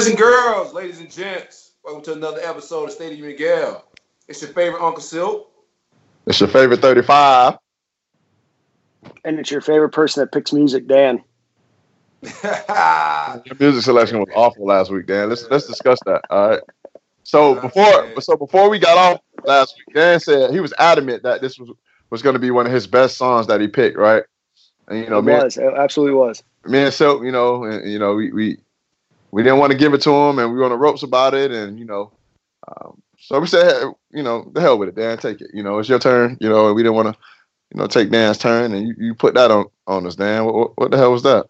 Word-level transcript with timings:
Boys 0.00 0.08
and 0.08 0.16
girls, 0.16 0.72
ladies 0.72 0.98
and 1.00 1.10
gents, 1.10 1.72
welcome 1.84 2.02
to 2.02 2.14
another 2.14 2.40
episode 2.42 2.84
of 2.84 2.90
Stadium 2.90 3.28
and 3.28 3.36
Gale. 3.36 3.84
It's 4.28 4.40
your 4.40 4.50
favorite 4.52 4.82
Uncle 4.82 5.02
Silk. 5.02 5.52
It's 6.26 6.40
your 6.40 6.48
favorite 6.48 6.80
35. 6.80 7.58
And 9.26 9.38
it's 9.38 9.50
your 9.50 9.60
favorite 9.60 9.90
person 9.90 10.22
that 10.22 10.32
picks 10.32 10.54
music, 10.54 10.88
Dan. 10.88 11.22
Your 12.32 13.56
music 13.60 13.82
selection 13.82 14.20
was 14.20 14.28
awful 14.34 14.64
last 14.64 14.90
week, 14.90 15.06
Dan. 15.06 15.28
Let's 15.28 15.46
let's 15.50 15.66
discuss 15.66 15.98
that. 16.06 16.22
All 16.30 16.48
right. 16.48 16.62
So 17.22 17.60
before 17.60 18.18
so 18.22 18.38
before 18.38 18.70
we 18.70 18.78
got 18.78 18.96
off 18.96 19.20
last 19.44 19.76
week, 19.76 19.94
Dan 19.94 20.18
said 20.18 20.50
he 20.50 20.60
was 20.60 20.72
adamant 20.78 21.24
that 21.24 21.42
this 21.42 21.58
was 21.58 21.68
was 22.08 22.22
going 22.22 22.32
to 22.32 22.40
be 22.40 22.50
one 22.50 22.64
of 22.64 22.72
his 22.72 22.86
best 22.86 23.18
songs 23.18 23.48
that 23.48 23.60
he 23.60 23.68
picked, 23.68 23.98
right? 23.98 24.22
And 24.88 25.04
you 25.04 25.10
know, 25.10 25.18
it 25.18 25.26
me, 25.26 25.34
was. 25.34 25.58
It 25.58 25.74
absolutely 25.76 26.14
was. 26.14 26.42
me 26.64 26.84
and 26.84 26.94
Silk, 26.94 27.22
you 27.22 27.32
know, 27.32 27.64
and, 27.64 27.86
you 27.86 27.98
know, 27.98 28.14
we, 28.14 28.32
we 28.32 28.58
we 29.30 29.42
didn't 29.42 29.58
want 29.58 29.72
to 29.72 29.78
give 29.78 29.94
it 29.94 30.02
to 30.02 30.10
him, 30.10 30.38
and 30.38 30.52
we 30.52 30.58
were 30.58 30.64
on 30.64 30.70
the 30.70 30.76
ropes 30.76 31.02
about 31.02 31.34
it, 31.34 31.50
and 31.50 31.78
you 31.78 31.84
know, 31.84 32.12
um, 32.68 33.00
so 33.18 33.38
we 33.38 33.46
said, 33.46 33.70
hey, 33.70 33.84
you 34.12 34.22
know, 34.22 34.50
the 34.54 34.60
hell 34.60 34.78
with 34.78 34.88
it, 34.88 34.96
Dan, 34.96 35.18
take 35.18 35.40
it. 35.40 35.50
You 35.52 35.62
know, 35.62 35.78
it's 35.78 35.88
your 35.88 35.98
turn. 35.98 36.36
You 36.40 36.48
know, 36.48 36.66
and 36.66 36.74
we 36.74 36.82
didn't 36.82 36.96
want 36.96 37.14
to, 37.14 37.20
you 37.72 37.80
know, 37.80 37.86
take 37.86 38.10
Dan's 38.10 38.38
turn, 38.38 38.72
and 38.72 38.88
you, 38.88 38.94
you 38.98 39.14
put 39.14 39.34
that 39.34 39.50
on 39.50 39.66
on 39.86 40.06
us, 40.06 40.16
Dan. 40.16 40.44
What, 40.44 40.54
what, 40.54 40.78
what 40.78 40.90
the 40.90 40.96
hell 40.96 41.12
was 41.12 41.22
that? 41.22 41.46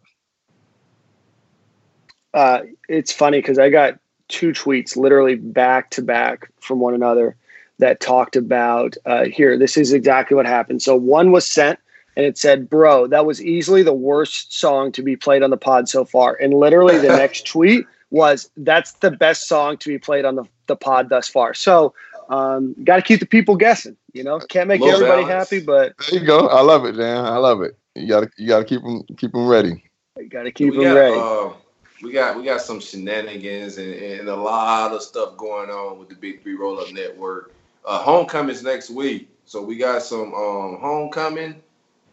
Uh, 2.34 2.60
it's 2.88 3.12
funny 3.12 3.38
because 3.38 3.58
I 3.58 3.70
got 3.70 3.98
two 4.28 4.52
tweets 4.52 4.96
literally 4.96 5.34
back 5.34 5.90
to 5.90 6.02
back 6.02 6.50
from 6.60 6.78
one 6.78 6.94
another 6.94 7.36
that 7.78 8.00
talked 8.00 8.36
about 8.36 8.96
uh, 9.06 9.24
here. 9.24 9.58
This 9.58 9.76
is 9.76 9.92
exactly 9.92 10.36
what 10.36 10.46
happened. 10.46 10.82
So 10.82 10.94
one 10.94 11.32
was 11.32 11.46
sent 11.46 11.78
and 12.20 12.26
it 12.26 12.36
said, 12.36 12.68
"Bro, 12.68 13.06
that 13.06 13.24
was 13.24 13.42
easily 13.42 13.82
the 13.82 13.94
worst 13.94 14.52
song 14.52 14.92
to 14.92 15.02
be 15.02 15.16
played 15.16 15.42
on 15.42 15.48
the 15.48 15.56
pod 15.56 15.88
so 15.88 16.04
far." 16.04 16.34
And 16.34 16.52
literally 16.52 16.98
the 16.98 17.08
next 17.16 17.46
tweet 17.46 17.86
was, 18.10 18.50
"That's 18.58 18.92
the 18.92 19.10
best 19.10 19.48
song 19.48 19.78
to 19.78 19.88
be 19.88 19.98
played 19.98 20.26
on 20.26 20.34
the, 20.34 20.44
the 20.66 20.76
pod 20.76 21.08
thus 21.08 21.28
far." 21.28 21.54
So 21.54 21.94
um, 22.28 22.76
got 22.84 22.96
to 22.96 23.02
keep 23.02 23.20
the 23.20 23.26
people 23.26 23.56
guessing. 23.56 23.96
You 24.12 24.22
know, 24.22 24.38
can't 24.38 24.68
make 24.68 24.82
Low 24.82 24.90
everybody 24.90 25.22
balance. 25.22 25.50
happy, 25.50 25.64
but 25.64 25.94
There 26.10 26.20
you 26.20 26.26
go. 26.26 26.48
I 26.48 26.60
love 26.60 26.84
it, 26.84 26.92
Dan. 26.92 27.24
I 27.24 27.38
love 27.38 27.62
it. 27.62 27.76
You 27.94 28.06
gotta 28.06 28.30
you 28.36 28.48
gotta 28.48 28.66
keep 28.66 28.82
them 28.82 29.02
keep 29.16 29.32
them 29.32 29.46
ready. 29.46 29.82
You 30.18 30.28
got 30.28 30.42
to 30.42 30.52
keep 30.52 30.72
we 30.72 30.84
them 30.84 30.94
got, 30.94 31.00
ready. 31.00 31.16
Uh, 31.16 31.54
we 32.02 32.12
got 32.12 32.36
we 32.36 32.44
got 32.44 32.60
some 32.60 32.80
shenanigans 32.80 33.78
and, 33.78 33.94
and 33.94 34.28
a 34.28 34.36
lot 34.36 34.92
of 34.92 35.02
stuff 35.02 35.36
going 35.38 35.70
on 35.70 35.98
with 35.98 36.10
the 36.10 36.14
Big 36.14 36.42
Three 36.42 36.54
Roll 36.54 36.78
Up 36.78 36.92
Network. 36.92 37.54
Uh, 37.86 37.98
homecoming's 37.98 38.62
next 38.62 38.90
week, 38.90 39.30
so 39.46 39.62
we 39.62 39.76
got 39.76 40.02
some 40.02 40.34
um, 40.34 40.78
homecoming 40.80 41.62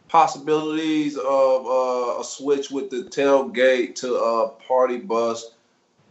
possibilities 0.08 1.16
of 1.16 1.66
uh, 1.66 2.20
a 2.20 2.24
switch 2.24 2.70
with 2.70 2.90
the 2.90 3.04
tailgate 3.04 3.94
to 3.96 4.14
a 4.14 4.48
party 4.48 4.98
bus, 4.98 5.54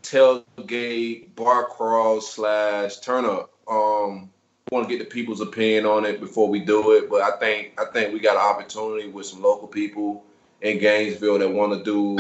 tailgate 0.04 1.36
bar 1.36 1.66
crawl 1.66 2.22
slash 2.22 2.98
turn 3.00 3.26
up. 3.26 3.52
Um, 3.68 4.30
want 4.72 4.88
to 4.88 4.98
get 4.98 5.04
the 5.04 5.10
people's 5.10 5.42
opinion 5.42 5.86
on 5.86 6.06
it 6.06 6.20
before 6.20 6.50
we 6.50 6.60
do 6.60 6.92
it, 6.92 7.10
but 7.10 7.22
I 7.22 7.38
think 7.38 7.80
I 7.80 7.86
think 7.92 8.14
we 8.14 8.20
got 8.20 8.36
an 8.36 8.42
opportunity 8.42 9.10
with 9.10 9.26
some 9.26 9.42
local 9.42 9.68
people 9.68 10.24
in 10.62 10.80
Gainesville 10.80 11.40
that 11.40 11.50
want 11.50 11.74
to 11.74 11.84
do 11.84 12.18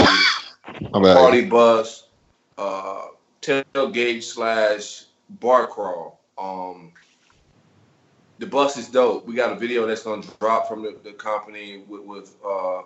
party 0.92 1.46
bus, 1.46 2.08
uh, 2.58 3.08
tailgate 3.42 4.24
slash 4.24 5.06
bar 5.30 5.68
crawl. 5.68 6.20
Um, 6.38 6.94
the 8.40 8.46
bus 8.46 8.78
is 8.78 8.90
dope. 8.90 9.26
We 9.26 9.36
got 9.36 9.52
a 9.52 9.56
video 9.56 9.86
that's 9.86 10.04
gonna 10.04 10.24
drop 10.40 10.68
from 10.68 10.84
the, 10.84 10.98
the 11.04 11.14
company 11.14 11.84
with, 11.88 12.02
with 12.02 12.36
uh, 12.46 12.82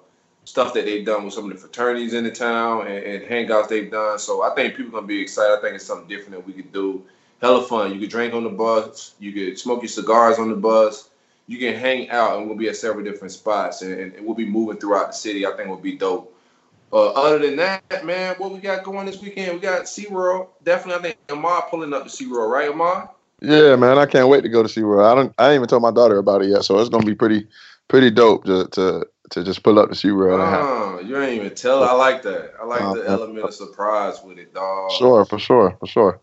stuff 0.46 0.74
that 0.74 0.86
they've 0.86 1.06
done 1.06 1.26
with 1.26 1.34
some 1.34 1.46
of 1.46 1.52
the 1.52 1.58
fraternities 1.58 2.14
in 2.14 2.24
the 2.24 2.32
town 2.32 2.88
and, 2.88 3.04
and 3.04 3.24
hangouts 3.24 3.68
they've 3.68 3.92
done. 3.92 4.20
So 4.20 4.44
I 4.44 4.56
think 4.56 4.76
people 4.76 4.92
gonna 4.92 5.08
be 5.08 5.22
excited. 5.22 5.58
I 5.58 5.62
think 5.62 5.76
it's 5.76 5.86
something 5.86 6.08
different 6.08 6.32
that 6.32 6.46
we 6.46 6.54
could 6.54 6.72
do. 6.72 7.04
Hella 7.42 7.64
fun. 7.64 7.94
You 7.94 8.00
could 8.00 8.10
drink 8.10 8.34
on 8.34 8.44
the 8.44 8.50
bus. 8.50 9.16
You 9.20 9.32
could 9.34 9.58
smoke 9.58 9.82
your 9.82 9.90
cigars 9.90 10.38
on 10.38 10.50
the 10.50 10.56
bus. 10.56 11.10
You 11.48 11.58
can 11.58 11.74
hang 11.76 12.10
out, 12.10 12.38
and 12.38 12.48
we'll 12.48 12.58
be 12.58 12.70
at 12.70 12.78
several 12.78 13.04
different 13.04 13.34
spots, 13.34 13.82
and, 13.82 13.94
and 13.94 14.26
we'll 14.26 14.36
be 14.36 14.46
moving 14.46 14.78
throughout 14.78 15.08
the 15.08 15.14
city. 15.14 15.46
I 15.46 15.52
think 15.52 15.68
will 15.68 15.78
be 15.78 15.98
dope. 15.98 16.34
Uh, 16.94 17.12
other 17.12 17.40
than 17.40 17.56
that, 17.56 18.06
man, 18.06 18.36
what 18.38 18.52
we 18.52 18.60
got 18.60 18.84
going 18.84 19.06
this 19.06 19.22
weekend? 19.22 19.54
We 19.54 19.60
got 19.60 19.84
SeaWorld. 19.84 20.48
Definitely, 20.64 21.00
I 21.00 21.02
think 21.14 21.18
Ahmad 21.30 21.64
pulling 21.70 21.94
up 21.94 22.04
to 22.04 22.10
SeaWorld, 22.10 22.52
right, 22.52 22.70
Ahmad? 22.70 23.10
Yeah, 23.42 23.76
man, 23.76 23.98
I 23.98 24.06
can't 24.06 24.28
wait 24.30 24.42
to 24.42 24.50
go 24.50 24.62
to 24.62 24.70
SeaWorld. 24.70 25.04
I 25.04 25.16
don't 25.16 25.34
I 25.38 25.50
ain't 25.50 25.56
even 25.56 25.68
told 25.68 25.82
my 25.82 25.92
daughter 25.92 26.18
about 26.18 26.44
it 26.44 26.50
yet, 26.50 26.64
so 26.64 26.80
it's 26.80 26.90
gonna 26.90 27.06
be 27.06 27.16
pretty 27.16 27.48
pretty 27.88 28.12
dope 28.12 28.46
to 28.46 28.68
to, 28.68 29.06
to 29.32 29.44
just 29.44 29.64
pull 29.64 29.80
up 29.80 29.90
to 29.90 29.96
SeaWorld. 29.96 30.42
and 30.42 30.50
have- 30.50 30.66
Oh, 30.66 31.00
you 31.04 31.18
ain't 31.18 31.42
even 31.42 31.56
tell. 31.56 31.84
I 31.84 31.94
like 31.94 32.22
that. 32.22 32.54
I 32.62 32.66
like 32.66 32.82
Uh, 32.82 32.94
the 32.94 33.08
element 33.08 33.46
of 33.46 33.54
surprise 33.54 34.22
with 34.24 34.38
it, 34.38 34.54
dog. 34.54 34.92
Sure, 34.92 35.26
for 35.26 35.40
sure, 35.40 35.76
for 35.80 35.88
sure. 35.88 36.20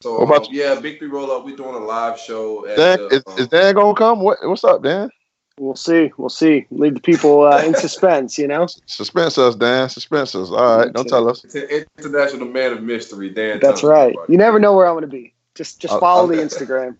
So, 0.00 0.18
What 0.18 0.24
about 0.24 0.46
um, 0.48 0.52
yeah, 0.52 0.78
Big 0.78 0.98
Three 0.98 1.08
Roll 1.08 1.30
Up. 1.32 1.44
We're 1.44 1.56
doing 1.56 1.74
a 1.74 1.78
live 1.84 2.20
show. 2.20 2.66
At 2.66 2.76
Dan, 2.76 2.98
the, 2.98 3.06
is, 3.16 3.22
um, 3.26 3.38
is 3.38 3.48
Dan 3.48 3.74
gonna 3.74 3.94
come? 3.94 4.20
What 4.20 4.38
what's 4.42 4.62
up, 4.62 4.82
Dan? 4.82 5.10
We'll 5.58 5.74
see. 5.74 6.12
We'll 6.16 6.28
see. 6.28 6.66
Leave 6.70 6.94
the 6.94 7.00
people 7.00 7.44
uh, 7.44 7.62
in 7.62 7.74
suspense. 7.86 8.38
You 8.38 8.46
know. 8.46 8.66
Suspense 8.86 9.38
us, 9.38 9.56
Dan. 9.56 9.88
Suspense 9.88 10.34
us. 10.34 10.50
All 10.50 10.78
right, 10.78 10.92
don't 10.92 11.08
tell 11.08 11.28
us. 11.28 11.42
it's 11.44 11.54
an 11.54 11.84
international 11.98 12.46
man 12.46 12.72
of 12.72 12.82
mystery, 12.82 13.30
Dan. 13.30 13.58
That's 13.58 13.80
Thompson, 13.80 13.88
right. 13.88 14.16
You 14.28 14.36
never 14.36 14.60
know 14.60 14.76
where 14.76 14.86
I'm 14.86 14.92
going 14.94 15.02
to 15.02 15.08
be. 15.08 15.32
Just 15.58 15.80
just 15.80 15.92
Uh, 15.92 15.98
follow 15.98 16.28
the. 16.28 16.36
Instagram. 16.36 16.96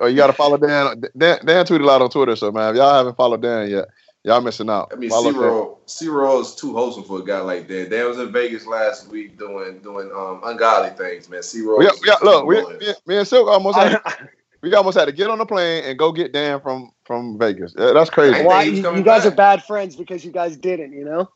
Oh, 0.00 0.06
you 0.06 0.16
gotta 0.16 0.32
follow 0.32 0.56
Dan. 0.56 1.00
Dan. 1.16 1.38
Dan 1.46 1.64
tweeted 1.64 1.82
a 1.82 1.86
lot 1.86 2.02
on 2.02 2.10
Twitter, 2.10 2.34
so 2.34 2.50
man, 2.50 2.70
if 2.70 2.76
y'all 2.76 2.94
haven't 2.94 3.16
followed 3.16 3.42
Dan 3.42 3.70
yet, 3.70 3.86
y'all 4.24 4.40
missing 4.40 4.68
out. 4.68 4.90
I 4.92 4.96
mean, 4.96 5.08
Follow 5.08 5.30
Dan. 5.30 5.40
SeaWorld, 5.40 5.76
SeaWorld 5.86 6.40
is 6.42 6.54
too 6.56 6.72
wholesome 6.72 7.04
for 7.04 7.20
a 7.20 7.24
guy 7.24 7.38
like 7.38 7.68
Dan. 7.68 7.90
Dan 7.90 8.08
was 8.08 8.18
in 8.18 8.32
Vegas 8.32 8.66
last 8.66 9.06
week 9.08 9.38
doing 9.38 9.78
doing 9.78 10.10
um, 10.10 10.40
ungodly 10.42 10.90
things, 10.90 11.28
man. 11.28 11.42
SeaWorld. 11.42 11.78
We 11.78 11.84
got, 11.84 11.94
is 11.94 12.00
we 12.00 12.06
got, 12.08 12.24
look, 12.24 12.44
we, 12.44 12.60
me, 12.78 12.92
me 13.06 13.16
and 13.18 13.28
Silk 13.28 13.48
almost 13.48 13.78
had, 13.78 14.00
we 14.62 14.74
almost 14.74 14.98
had 14.98 15.04
to 15.04 15.12
get 15.12 15.30
on 15.30 15.38
the 15.38 15.46
plane 15.46 15.84
and 15.84 15.96
go 15.96 16.10
get 16.10 16.32
Dan 16.32 16.60
from 16.60 16.90
from 17.04 17.38
Vegas. 17.38 17.72
Yeah, 17.78 17.92
that's 17.92 18.10
crazy. 18.10 18.44
Why 18.44 18.64
he 18.64 18.80
you, 18.80 18.96
you 18.96 19.02
guys 19.04 19.22
back. 19.22 19.32
are 19.32 19.36
bad 19.36 19.62
friends 19.62 19.94
because 19.94 20.24
you 20.24 20.32
guys 20.32 20.56
didn't. 20.56 20.92
You 20.92 21.04
know. 21.04 21.30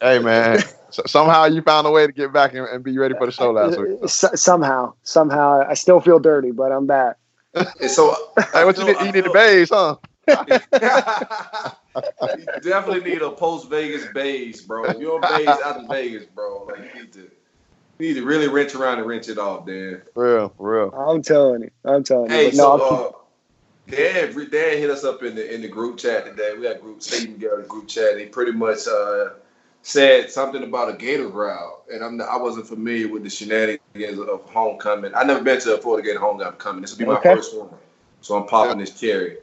Hey 0.00 0.18
man, 0.18 0.58
somehow 0.90 1.44
you 1.44 1.62
found 1.62 1.86
a 1.86 1.90
way 1.90 2.06
to 2.06 2.12
get 2.12 2.32
back 2.32 2.54
and, 2.54 2.66
and 2.68 2.82
be 2.84 2.96
ready 2.98 3.14
for 3.14 3.26
the 3.26 3.32
show 3.32 3.52
last 3.52 3.78
week. 3.78 3.98
S- 4.04 4.40
somehow, 4.40 4.94
somehow, 5.02 5.64
I 5.68 5.74
still 5.74 6.00
feel 6.00 6.18
dirty, 6.18 6.50
but 6.50 6.72
I'm 6.72 6.86
back. 6.86 7.16
So, 7.88 8.14
Hey, 8.52 8.64
what 8.64 8.76
you 8.76 8.82
I 8.82 8.86
need? 8.86 8.96
feel- 8.96 9.06
You 9.06 9.12
need 9.12 9.24
the 9.24 9.30
bays, 9.30 9.70
huh? 9.70 9.96
you 12.36 12.46
definitely 12.62 13.10
need 13.10 13.22
a 13.22 13.30
post 13.30 13.68
Vegas 13.70 14.06
base, 14.06 14.62
bro. 14.62 14.90
If 14.90 15.00
you're 15.00 15.22
on 15.22 15.22
base 15.22 15.48
out 15.48 15.76
of 15.76 15.88
Vegas, 15.88 16.24
bro, 16.26 16.64
like 16.66 16.94
you 16.94 17.02
need 17.02 17.12
to 17.14 17.30
you 17.98 18.08
need 18.08 18.14
to 18.14 18.24
really 18.26 18.48
wrench 18.48 18.74
around 18.74 18.98
and 18.98 19.06
wrench 19.06 19.28
it 19.28 19.38
off, 19.38 19.66
Dan. 19.66 20.02
For 20.14 20.36
real, 20.36 20.54
real. 20.58 20.90
I'm 20.94 21.22
telling 21.22 21.62
you. 21.62 21.70
I'm 21.84 22.04
telling 22.04 22.30
you. 22.30 22.36
Hey, 22.36 22.44
But 22.46 22.54
no, 22.56 22.78
so 22.78 23.16
I'll 23.88 23.94
keep- 23.96 24.12
Dan, 24.12 24.50
Dan 24.50 24.78
hit 24.78 24.90
us 24.90 25.04
up 25.04 25.22
in 25.22 25.34
the 25.34 25.54
in 25.54 25.62
the 25.62 25.68
group 25.68 25.98
chat 25.98 26.26
today. 26.26 26.54
We 26.56 26.64
got 26.64 26.80
group 26.80 27.02
Stephen 27.02 27.36
Garrett 27.38 27.62
in 27.62 27.68
group 27.68 27.88
chat. 27.88 28.18
He 28.18 28.26
pretty 28.26 28.52
much 28.52 28.86
uh, 28.88 29.30
said 29.82 30.30
something 30.30 30.62
about 30.62 30.90
a 30.90 30.94
gator 30.94 31.28
growl, 31.28 31.84
and 31.92 32.04
I'm 32.04 32.20
I 32.22 32.36
wasn't 32.36 32.66
familiar 32.66 33.08
with 33.08 33.24
the 33.24 33.30
shenanigans 33.30 34.18
of 34.18 34.42
homecoming. 34.50 35.14
I 35.14 35.24
never 35.24 35.42
been 35.42 35.60
to 35.60 35.76
a 35.76 35.78
Florida 35.78 36.06
Gator 36.06 36.20
homecoming. 36.20 36.82
This 36.82 36.92
will 36.92 36.98
be 36.98 37.04
my 37.06 37.18
Okay. 37.18 37.34
first 37.34 37.56
one, 37.56 37.70
so 38.20 38.36
I'm 38.36 38.46
popping 38.46 38.78
this 38.78 38.98
cherry. 38.98 39.38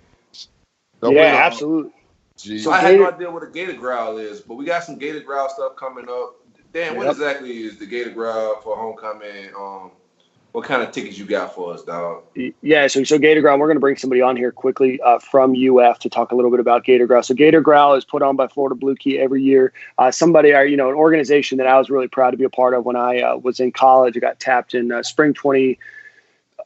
Don't 1.01 1.13
yeah, 1.16 1.22
absolutely. 1.45 1.92
Gee, 2.38 2.60
So 2.60 2.72
I 2.72 2.80
had 2.80 2.98
no 2.98 3.07
idea 3.10 3.31
what 3.31 3.44
a 3.44 3.48
gator 3.48 3.74
growl 3.74 4.18
is, 4.18 4.42
but 4.42 4.56
we 4.56 4.66
got 4.66 4.84
some 4.84 4.98
gator 4.98 5.19
growl 5.22 5.50
stuff 5.50 5.75
coming 5.75 6.10
up. 6.10 6.36
Dan, 6.74 6.98
what 6.98 7.07
exactly 7.07 7.63
is 7.63 7.78
the 7.78 7.86
gator 7.86 8.10
growl 8.10 8.60
for 8.62 8.75
homecoming? 8.75 9.50
Um, 9.57 9.92
what 10.54 10.66
kind 10.66 10.84
of 10.84 10.92
tickets 10.92 11.18
you 11.18 11.26
got 11.26 11.54
for 11.54 11.74
us, 11.74 11.84
dog? 11.84 12.24
Yeah, 12.62 12.86
so 12.86 13.04
so 13.04 13.18
Gator 13.18 13.42
Growl, 13.42 13.58
we're 13.58 13.66
going 13.66 13.76
to 13.76 13.82
bring 13.82 13.98
somebody 13.98 14.22
on 14.22 14.38
here 14.38 14.52
quickly 14.52 15.02
uh, 15.02 15.18
from 15.18 15.56
UF 15.56 15.98
to 16.00 16.10
talk 16.10 16.32
a 16.32 16.36
little 16.36 16.52
bit 16.52 16.60
about 16.60 16.84
Gator 16.84 17.08
Growl. 17.08 17.24
So 17.24 17.34
Gator 17.34 17.60
Growl 17.60 17.96
is 17.96 18.06
put 18.06 18.22
on 18.22 18.36
by 18.36 18.48
Florida 18.48 18.76
Blue 18.76 18.96
Key 18.96 19.18
every 19.18 19.42
year. 19.42 19.74
Uh, 19.98 20.12
somebody, 20.12 20.54
uh, 20.54 20.62
you 20.62 20.78
know, 20.78 20.90
an 20.90 20.96
organization 20.96 21.58
that 21.58 21.66
I 21.66 21.80
was 21.80 21.90
really 21.90 22.08
proud 22.08 22.32
to 22.32 22.38
be 22.38 22.44
a 22.44 22.52
part 22.52 22.76
of 22.76 22.86
when 22.86 22.96
I 22.96 23.22
uh, 23.22 23.38
was 23.38 23.60
in 23.60 23.72
college. 23.72 24.16
I 24.16 24.20
got 24.20 24.40
tapped 24.40 24.76
in 24.76 24.92
uh, 24.92 25.02
spring 25.02 25.34
20, 25.34 25.80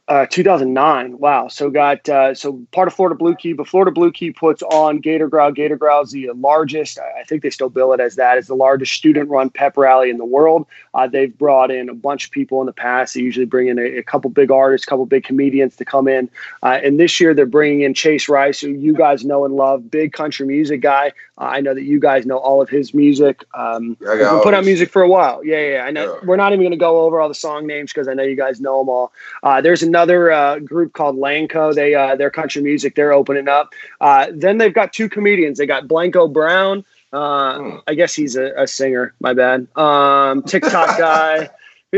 uh, 0.08 0.24
2009. 0.26 1.18
Wow. 1.18 1.48
So 1.48 1.68
got 1.68 2.08
uh, 2.08 2.34
so 2.34 2.64
part 2.72 2.88
of 2.88 2.94
Florida 2.94 3.14
Blue 3.14 3.34
Key, 3.34 3.52
but 3.52 3.68
Florida 3.68 3.90
Blue 3.90 4.10
Key 4.10 4.30
puts 4.30 4.62
on 4.62 4.98
Gator 4.98 5.28
Growl. 5.28 5.52
Gator 5.52 5.76
Growl 5.76 6.02
is 6.02 6.12
the 6.12 6.30
largest. 6.32 6.98
I 6.98 7.24
think 7.24 7.42
they 7.42 7.50
still 7.50 7.68
bill 7.68 7.92
it 7.92 8.00
as 8.00 8.16
that. 8.16 8.38
It's 8.38 8.48
the 8.48 8.54
largest 8.54 8.94
student-run 8.94 9.50
pep 9.50 9.76
rally 9.76 10.08
in 10.08 10.16
the 10.16 10.24
world. 10.24 10.66
Uh, 10.94 11.06
they've 11.06 11.36
brought 11.36 11.70
in 11.70 11.90
a 11.90 11.94
bunch 11.94 12.24
of 12.24 12.30
people 12.30 12.60
in 12.60 12.66
the 12.66 12.72
past. 12.72 13.14
They 13.14 13.20
usually 13.20 13.44
bring 13.44 13.68
in 13.68 13.78
a, 13.78 13.98
a 13.98 14.02
couple 14.02 14.30
big 14.30 14.50
artists, 14.50 14.86
a 14.86 14.90
couple 14.90 15.04
big 15.04 15.24
comedians 15.24 15.76
to 15.76 15.84
come 15.84 16.08
in. 16.08 16.30
Uh, 16.62 16.78
and 16.82 16.98
this 16.98 17.20
year 17.20 17.34
they're 17.34 17.44
bringing 17.44 17.82
in 17.82 17.92
Chase 17.92 18.30
Rice, 18.30 18.60
who 18.60 18.70
you 18.70 18.94
guys 18.94 19.26
know 19.26 19.44
and 19.44 19.54
love, 19.54 19.90
big 19.90 20.14
country 20.14 20.46
music 20.46 20.80
guy. 20.80 21.12
Uh, 21.40 21.44
I 21.44 21.60
know 21.60 21.72
that 21.74 21.84
you 21.84 22.00
guys 22.00 22.26
know 22.26 22.36
all 22.38 22.60
of 22.60 22.68
his 22.68 22.92
music. 22.92 23.44
Um, 23.54 23.94
been 23.94 24.26
all 24.26 24.42
put 24.42 24.54
out 24.54 24.64
music 24.64 24.90
for 24.90 25.02
a 25.02 25.08
while. 25.08 25.44
Yeah, 25.44 25.58
yeah. 25.60 25.72
yeah. 25.74 25.84
I 25.84 25.90
know. 25.90 26.14
Yeah. 26.14 26.20
We're 26.26 26.36
not 26.36 26.52
even 26.52 26.62
going 26.62 26.72
to 26.72 26.76
go 26.76 27.00
over 27.00 27.20
all 27.20 27.28
the 27.28 27.34
song 27.34 27.66
names 27.66 27.92
because 27.92 28.08
I 28.08 28.14
know 28.14 28.24
you 28.24 28.34
guys 28.36 28.60
know 28.60 28.78
them 28.80 28.88
all. 28.88 29.12
Uh, 29.42 29.60
there's 29.60 29.82
another 29.82 30.32
uh, 30.32 30.58
group 30.58 30.94
called 30.94 31.16
Lanco. 31.16 31.74
They 31.74 31.94
uh, 31.94 32.16
their 32.16 32.30
country 32.30 32.62
music. 32.62 32.94
They're 32.96 33.12
opening 33.12 33.48
up. 33.48 33.72
Uh, 34.00 34.26
then 34.32 34.58
they've 34.58 34.74
got 34.74 34.92
two 34.92 35.08
comedians. 35.08 35.58
They 35.58 35.66
got 35.66 35.86
Blanco 35.88 36.26
Brown. 36.28 36.84
Uh, 37.12 37.58
Hmm. 37.58 37.76
I 37.86 37.94
guess 37.94 38.12
he's 38.14 38.36
a, 38.36 38.52
a 38.56 38.66
singer. 38.66 39.14
My 39.20 39.32
bad. 39.32 39.66
Um, 39.76 40.42
TikTok 40.42 40.98
guy. 40.98 41.48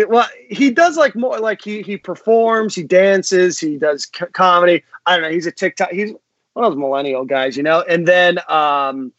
well, 0.06 0.28
he 0.48 0.70
does 0.70 0.96
like 0.96 1.16
more 1.16 1.38
like 1.40 1.60
he 1.62 1.82
he 1.82 1.96
performs, 1.96 2.74
he 2.76 2.84
dances, 2.84 3.58
he 3.58 3.76
does 3.76 4.04
c- 4.16 4.26
comedy. 4.32 4.84
I 5.06 5.16
don't 5.16 5.22
know. 5.22 5.30
He's 5.30 5.46
a 5.46 5.50
TikTok. 5.52 5.90
He's 5.90 6.12
one 6.52 6.64
of 6.64 6.72
those 6.72 6.78
millennial 6.78 7.24
guys, 7.24 7.56
you 7.56 7.62
know. 7.64 7.82
And 7.88 8.06
then 8.06 8.38
um, 8.48 9.12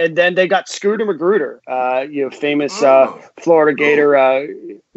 and 0.00 0.16
then 0.16 0.34
they 0.34 0.48
got 0.48 0.68
Scooter 0.68 1.04
Magruder, 1.04 1.60
uh, 1.68 2.06
you 2.10 2.24
know, 2.24 2.30
famous 2.30 2.82
uh, 2.82 3.06
Oh. 3.08 3.22
Florida 3.38 3.76
Gator 3.76 4.16
uh, 4.16 4.46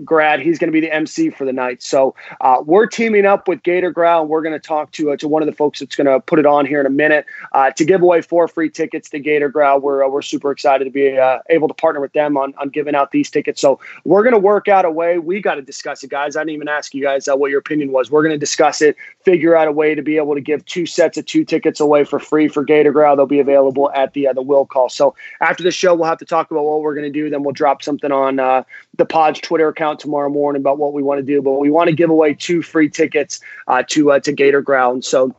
grad. 0.04 0.40
He's 0.40 0.58
going 0.58 0.70
to 0.70 0.72
be 0.72 0.80
the 0.80 0.94
MC 0.94 1.30
for 1.30 1.46
the 1.46 1.54
night. 1.54 1.84
So 1.84 2.16
uh, 2.42 2.64
we're 2.66 2.88
teaming 2.88 3.26
up 3.26 3.48
with 3.48 3.62
Gator 3.64 3.92
Growl, 3.92 4.22
and 4.22 4.30
we're 4.30 4.42
going 4.42 4.54
to 4.54 4.60
talk 4.60 4.92
to 4.94 5.12
uh, 5.12 5.18
to 5.18 5.28
one 5.28 5.42
of 5.42 5.46
the 5.46 5.54
folks 5.54 5.80
that's 5.80 5.96
going 5.96 6.08
to 6.08 6.20
put 6.20 6.40
it 6.40 6.46
on 6.46 6.66
here 6.66 6.80
in 6.80 6.86
a 6.86 6.92
minute 6.92 7.26
uh, 7.52 7.72
to 7.72 7.86
give 7.86 8.02
away 8.02 8.22
four 8.22 8.48
free 8.48 8.70
tickets 8.70 9.10
to 9.12 9.20
Gator 9.20 9.50
Growl. 9.50 9.80
We're 9.80 10.04
uh, 10.04 10.10
we're 10.10 10.22
super 10.22 10.52
excited 10.52 10.86
to 10.86 10.90
be 10.90 11.18
uh, 11.18 11.40
able 11.50 11.68
to 11.68 11.74
partner 11.74 12.02
with 12.02 12.14
them 12.14 12.38
on 12.38 12.54
on 12.58 12.70
giving 12.70 12.96
out 12.96 13.12
these 13.12 13.30
tickets. 13.30 13.62
So 13.62 13.80
we're 14.04 14.24
going 14.24 14.34
to 14.34 14.40
work 14.40 14.68
out 14.68 14.86
a 14.86 14.92
way. 14.92 15.20
We 15.20 15.42
got 15.42 15.56
to 15.56 15.62
discuss 15.62 16.04
it, 16.04 16.10
guys. 16.10 16.36
I 16.36 16.42
didn't 16.42 16.56
even 16.56 16.70
ask 16.70 16.94
you 16.94 17.04
guys 17.04 17.28
uh, 17.28 17.36
what 17.36 17.52
your 17.52 17.60
opinion 17.60 17.92
was. 17.92 18.10
We're 18.10 18.24
going 18.24 18.34
to 18.34 18.40
discuss 18.40 18.82
it, 18.82 18.96
figure 19.24 19.56
out 19.56 19.68
a 19.68 19.72
way 19.72 19.94
to 19.94 20.02
be 20.02 20.18
able 20.18 20.34
to 20.34 20.42
give 20.42 20.66
two 20.66 20.86
sets 20.86 21.18
of 21.18 21.26
two 21.26 21.46
tickets 21.46 21.80
away 21.80 22.04
for 22.04 22.20
free 22.20 22.48
for 22.48 22.64
Gator 22.64 22.92
Growl. 22.92 23.16
They'll 23.16 23.26
be 23.26 23.40
available 23.40 23.92
at 23.92 24.14
the 24.14 24.30
the 24.34 24.42
will 24.42 24.66
call. 24.66 24.90
So 24.90 25.14
after 25.40 25.64
the 25.64 25.72
show, 25.72 25.94
we'll 25.94 26.10
have 26.10 26.18
to 26.18 26.26
talk 26.26 26.50
about 26.50 26.64
what 26.64 26.82
we're 26.82 26.96
going 26.96 27.12
to 27.12 27.20
do. 27.20 27.30
Then 27.30 27.44
we'll 27.44 27.54
drop 27.54 27.84
something 27.84 28.12
on 28.12 28.40
uh, 28.40 28.64
the 28.98 29.06
Pod's 29.06 29.40
Twitter 29.40 29.68
account 29.68 30.00
tomorrow 30.00 30.30
morning 30.30 30.62
about 30.62 30.78
what 30.78 30.94
we 30.94 31.02
want 31.02 31.20
to 31.20 31.24
do. 31.24 31.42
But 31.42 31.54
we 31.54 31.70
want 31.72 31.90
to 31.90 31.96
give 31.96 32.10
away 32.10 32.34
two 32.34 32.62
free 32.62 32.90
tickets 32.90 33.40
uh, 33.68 33.84
to 33.90 34.12
uh, 34.12 34.20
to 34.22 34.32
Gator 34.32 34.62
Growl. 34.62 35.02
So 35.02 35.36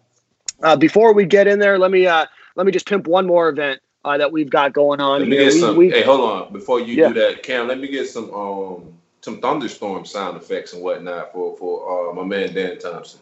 uh, 0.63 0.77
before 0.77 1.13
we 1.15 1.25
get 1.25 1.47
in 1.47 1.59
there, 1.59 1.79
let 1.79 1.91
me 1.91 2.07
uh, 2.07 2.27
let 2.57 2.67
me 2.67 2.73
just 2.73 2.87
pimp 2.89 3.07
one 3.07 3.27
more 3.27 3.49
event 3.49 3.81
uh, 4.05 4.19
that 4.19 4.33
we've 4.33 4.51
got 4.51 4.73
going 4.73 5.01
on 5.01 5.21
Let 5.21 5.29
me 5.29 5.37
here. 5.37 5.45
get 5.47 5.55
We- 5.55 5.61
some. 5.61 5.77
we- 5.77 5.91
hey, 5.91 6.03
hold 6.03 6.21
on. 6.21 6.53
Before 6.53 6.81
you 6.81 6.95
Yeah. 6.95 7.09
do 7.09 7.15
that, 7.15 7.43
Cam, 7.43 7.69
let 7.69 7.79
me 7.79 7.89
get 7.89 8.09
some 8.09 8.33
um 8.35 8.93
some 9.21 9.41
thunderstorm 9.41 10.05
sound 10.05 10.37
effects 10.37 10.73
and 10.75 10.83
whatnot 10.83 11.33
for 11.33 11.57
for 11.57 12.11
uh, 12.11 12.13
my 12.15 12.25
man 12.25 12.53
Dan 12.55 12.79
Thompson. 12.79 13.21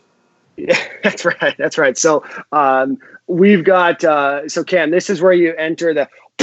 Yeah, 0.56 0.78
that's 1.04 1.24
right. 1.24 1.54
That's 1.58 1.78
right. 1.78 1.96
So 1.96 2.24
um, 2.52 2.98
we've 3.26 3.64
got 3.64 4.02
uh, 4.04 4.48
so 4.48 4.64
Cam, 4.64 4.90
this 4.90 5.08
is 5.10 5.20
where 5.22 5.32
you 5.32 5.54
enter 5.56 5.94
the 5.94 6.08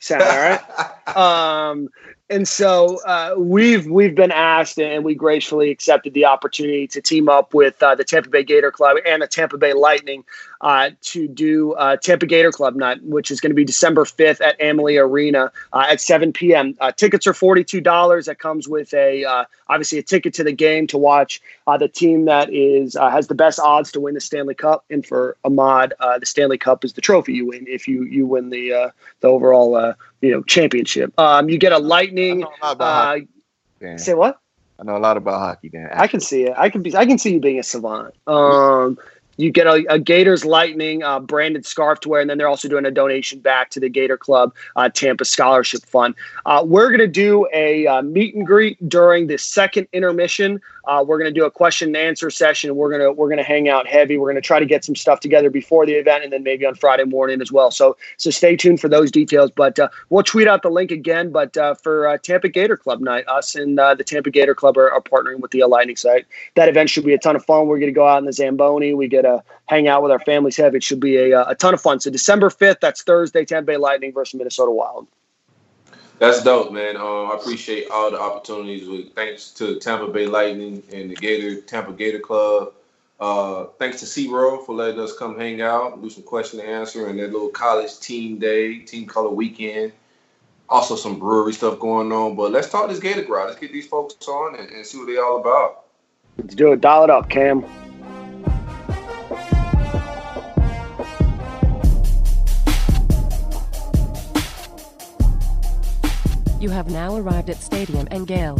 sound. 0.00 0.22
All 0.22 0.28
right. 0.28 0.60
Um, 1.14 1.90
and 2.30 2.48
so 2.48 2.98
uh, 3.04 3.34
we've 3.36 3.86
we've 3.86 4.14
been 4.14 4.32
asked, 4.32 4.78
and 4.78 5.04
we 5.04 5.14
gracefully 5.14 5.70
accepted 5.70 6.14
the 6.14 6.24
opportunity 6.24 6.86
to 6.86 7.00
team 7.02 7.28
up 7.28 7.52
with 7.52 7.82
uh, 7.82 7.94
the 7.94 8.04
Tampa 8.04 8.30
Bay 8.30 8.42
Gator 8.42 8.70
Club 8.70 8.96
and 9.06 9.22
the 9.22 9.26
Tampa 9.26 9.58
Bay 9.58 9.74
Lightning 9.74 10.24
uh, 10.62 10.90
to 11.02 11.28
do 11.28 11.72
uh, 11.74 11.96
Tampa 11.96 12.26
Gator 12.26 12.50
Club 12.50 12.74
Night, 12.74 13.02
which 13.02 13.30
is 13.30 13.40
going 13.40 13.50
to 13.50 13.54
be 13.54 13.64
December 13.64 14.04
fifth 14.04 14.40
at 14.40 14.58
Amalie 14.60 14.96
Arena 14.96 15.52
uh, 15.72 15.86
at 15.90 16.00
seven 16.00 16.32
p.m. 16.32 16.74
Uh, 16.80 16.90
tickets 16.92 17.26
are 17.26 17.34
forty 17.34 17.64
two 17.64 17.80
dollars. 17.80 18.26
That 18.26 18.38
comes 18.38 18.66
with 18.66 18.94
a 18.94 19.46
obviously 19.68 19.98
a 19.98 20.02
ticket 20.02 20.32
to 20.34 20.44
the 20.44 20.52
game 20.52 20.86
to 20.86 20.98
watch 20.98 21.42
the 21.78 21.88
team 21.88 22.24
that 22.26 22.50
is 22.50 22.94
has 22.94 23.26
the 23.28 23.34
best 23.34 23.60
odds 23.60 23.92
to 23.92 24.00
win 24.00 24.14
the 24.14 24.20
Stanley 24.20 24.54
Cup. 24.54 24.84
And 24.90 25.04
for 25.04 25.36
Ahmad, 25.44 25.92
the 25.98 26.26
Stanley 26.26 26.58
Cup 26.58 26.84
is 26.84 26.94
the 26.94 27.00
trophy 27.00 27.34
you 27.34 27.46
win 27.46 27.66
if 27.68 27.86
you 27.86 28.04
you 28.04 28.26
win 28.26 28.50
the 28.50 28.92
the 29.20 29.28
overall 29.28 29.94
you 30.22 30.30
know 30.30 30.42
championship. 30.44 31.12
Um, 31.18 31.50
you 31.50 31.58
get 31.58 31.72
a 31.72 31.78
Lightning. 31.78 32.40
know 32.40 32.48
a 32.62 32.64
lot 32.64 32.72
about 32.72 33.16
Uh, 33.18 33.20
hockey, 33.82 33.98
say 33.98 34.14
what? 34.14 34.38
I 34.80 34.84
know 34.84 34.96
a 34.96 34.98
lot 34.98 35.16
about 35.16 35.38
hockey, 35.38 35.68
Dan. 35.68 35.90
I 35.92 36.06
can 36.06 36.20
see 36.20 36.44
it. 36.44 36.54
I 36.56 36.70
can 36.70 36.82
be. 36.82 36.96
I 36.96 37.04
can 37.04 37.18
see 37.18 37.34
you 37.34 37.40
being 37.40 37.58
a 37.58 37.62
savant. 37.62 38.14
Um, 38.26 38.98
you 39.36 39.50
get 39.50 39.66
a, 39.66 39.84
a 39.88 39.98
Gators 39.98 40.44
Lightning 40.44 41.02
uh, 41.02 41.18
branded 41.18 41.64
scarf 41.64 42.00
to 42.00 42.08
wear, 42.08 42.20
and 42.20 42.28
then 42.28 42.36
they're 42.38 42.48
also 42.48 42.68
doing 42.68 42.84
a 42.84 42.90
donation 42.90 43.40
back 43.40 43.70
to 43.70 43.80
the 43.80 43.88
Gator 43.88 44.16
Club 44.18 44.54
uh, 44.76 44.88
Tampa 44.88 45.24
Scholarship 45.24 45.84
Fund. 45.86 46.14
Uh, 46.46 46.62
we're 46.66 46.88
going 46.88 47.00
to 47.00 47.06
do 47.08 47.46
a 47.54 47.86
uh, 47.86 48.02
meet 48.02 48.34
and 48.34 48.46
greet 48.46 48.76
during 48.88 49.28
the 49.28 49.38
second 49.38 49.88
intermission. 49.92 50.60
Uh, 50.84 51.04
we're 51.06 51.18
going 51.18 51.32
to 51.32 51.40
do 51.40 51.46
a 51.46 51.50
question 51.50 51.88
and 51.88 51.96
answer 51.96 52.30
session. 52.30 52.74
We're 52.76 52.90
gonna 52.90 53.12
we're 53.12 53.28
gonna 53.28 53.42
hang 53.42 53.68
out 53.68 53.86
heavy. 53.86 54.18
We're 54.18 54.30
going 54.30 54.42
to 54.42 54.46
try 54.46 54.60
to 54.60 54.66
get 54.66 54.84
some 54.84 54.96
stuff 54.96 55.20
together 55.20 55.50
before 55.50 55.86
the 55.86 55.94
event, 55.94 56.24
and 56.24 56.32
then 56.32 56.42
maybe 56.42 56.66
on 56.66 56.74
Friday 56.74 57.04
morning 57.04 57.40
as 57.40 57.52
well. 57.52 57.70
So 57.70 57.96
so 58.16 58.30
stay 58.30 58.56
tuned 58.56 58.80
for 58.80 58.88
those 58.88 59.10
details. 59.10 59.50
But 59.50 59.78
uh, 59.78 59.88
we'll 60.10 60.22
tweet 60.22 60.48
out 60.48 60.62
the 60.62 60.70
link 60.70 60.90
again. 60.90 61.30
But 61.30 61.56
uh, 61.56 61.74
for 61.74 62.08
uh, 62.08 62.18
Tampa 62.18 62.48
Gator 62.48 62.76
Club 62.76 63.00
night, 63.00 63.26
us 63.28 63.54
and 63.54 63.78
uh, 63.78 63.94
the 63.94 64.04
Tampa 64.04 64.30
Gator 64.30 64.54
Club 64.54 64.76
are, 64.76 64.90
are 64.90 65.00
partnering 65.00 65.40
with 65.40 65.50
the 65.50 65.62
Lightning 65.64 65.96
site 65.96 66.26
that 66.54 66.68
event 66.68 66.90
should 66.90 67.04
be 67.04 67.14
a 67.14 67.18
ton 67.18 67.36
of 67.36 67.44
fun. 67.44 67.66
We're 67.66 67.78
going 67.78 67.92
to 67.92 67.94
go 67.94 68.06
out 68.06 68.18
in 68.18 68.24
the 68.24 68.32
Zamboni. 68.32 68.94
We 68.94 69.08
get 69.08 69.22
to 69.22 69.42
hang 69.66 69.88
out 69.88 70.02
with 70.02 70.12
our 70.12 70.20
families. 70.20 70.56
Have 70.56 70.74
it 70.74 70.82
should 70.82 71.00
be 71.00 71.16
a, 71.16 71.40
uh, 71.40 71.50
a 71.50 71.54
ton 71.54 71.74
of 71.74 71.80
fun. 71.80 72.00
So 72.00 72.10
December 72.10 72.50
fifth, 72.50 72.78
that's 72.80 73.02
Thursday. 73.02 73.44
Tampa 73.44 73.66
Bay 73.66 73.76
Lightning 73.76 74.12
versus 74.12 74.34
Minnesota 74.34 74.70
Wild. 74.70 75.06
That's 76.22 76.40
dope, 76.44 76.70
man. 76.70 76.96
Um, 76.96 77.32
I 77.32 77.34
appreciate 77.34 77.90
all 77.90 78.12
the 78.12 78.20
opportunities. 78.20 78.88
With 78.88 79.12
thanks 79.12 79.50
to 79.54 79.80
Tampa 79.80 80.06
Bay 80.06 80.28
Lightning 80.28 80.80
and 80.92 81.10
the 81.10 81.16
Gator 81.16 81.60
Tampa 81.62 81.92
Gator 81.92 82.20
Club. 82.20 82.74
Uh, 83.18 83.64
thanks 83.80 83.98
to 83.98 84.06
SeaWorld 84.06 84.64
for 84.64 84.72
letting 84.72 85.00
us 85.00 85.18
come 85.18 85.36
hang 85.36 85.62
out, 85.62 86.00
do 86.00 86.08
some 86.08 86.22
question 86.22 86.60
and 86.60 86.68
answer, 86.68 87.08
and 87.08 87.18
that 87.18 87.32
little 87.32 87.48
college 87.48 87.98
team 87.98 88.38
day, 88.38 88.78
team 88.78 89.04
color 89.04 89.30
weekend. 89.30 89.90
Also, 90.68 90.94
some 90.94 91.18
brewery 91.18 91.54
stuff 91.54 91.80
going 91.80 92.12
on. 92.12 92.36
But 92.36 92.52
let's 92.52 92.70
talk 92.70 92.88
this 92.88 93.00
Gator 93.00 93.22
Growl. 93.22 93.48
Let's 93.48 93.58
get 93.58 93.72
these 93.72 93.88
folks 93.88 94.14
on 94.28 94.54
and, 94.54 94.70
and 94.70 94.86
see 94.86 94.98
what 94.98 95.08
they 95.08 95.16
all 95.16 95.40
about. 95.40 95.86
Let's 96.38 96.54
do 96.54 96.70
it. 96.70 96.80
Dial 96.80 97.02
it 97.02 97.10
up, 97.10 97.30
Cam. 97.30 97.64
You 106.62 106.70
have 106.70 106.92
now 106.92 107.16
arrived 107.16 107.50
at 107.50 107.56
Stadium 107.56 108.06
and 108.12 108.24
Gale. 108.24 108.56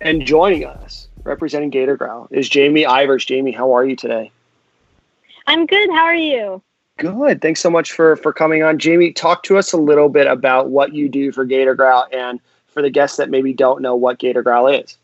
And 0.00 0.24
joining 0.24 0.64
us, 0.64 1.08
representing 1.24 1.70
Gator 1.70 1.96
Growl, 1.96 2.28
is 2.30 2.48
Jaimie 2.48 2.86
Ivers. 2.86 3.26
Jaimie, 3.26 3.52
how 3.52 3.72
are 3.72 3.84
you 3.84 3.96
today? 3.96 4.30
I'm 5.48 5.66
good. 5.66 5.90
How 5.90 6.04
are 6.04 6.14
you? 6.14 6.62
Good. 6.98 7.42
Thanks 7.42 7.58
so 7.58 7.70
much 7.70 7.90
for 7.90 8.14
for 8.14 8.32
coming 8.32 8.62
on, 8.62 8.78
Jaimie. 8.78 9.16
Talk 9.16 9.42
to 9.44 9.58
us 9.58 9.72
a 9.72 9.76
little 9.76 10.08
bit 10.08 10.28
about 10.28 10.70
what 10.70 10.94
you 10.94 11.08
do 11.08 11.32
for 11.32 11.44
Gator 11.44 11.74
Growl, 11.74 12.06
and 12.12 12.38
for 12.68 12.82
the 12.82 12.90
guests 12.90 13.16
that 13.16 13.30
maybe 13.30 13.52
don't 13.52 13.82
know 13.82 13.96
what 13.96 14.20
Gator 14.20 14.44
Growl 14.44 14.68
is. 14.68 14.96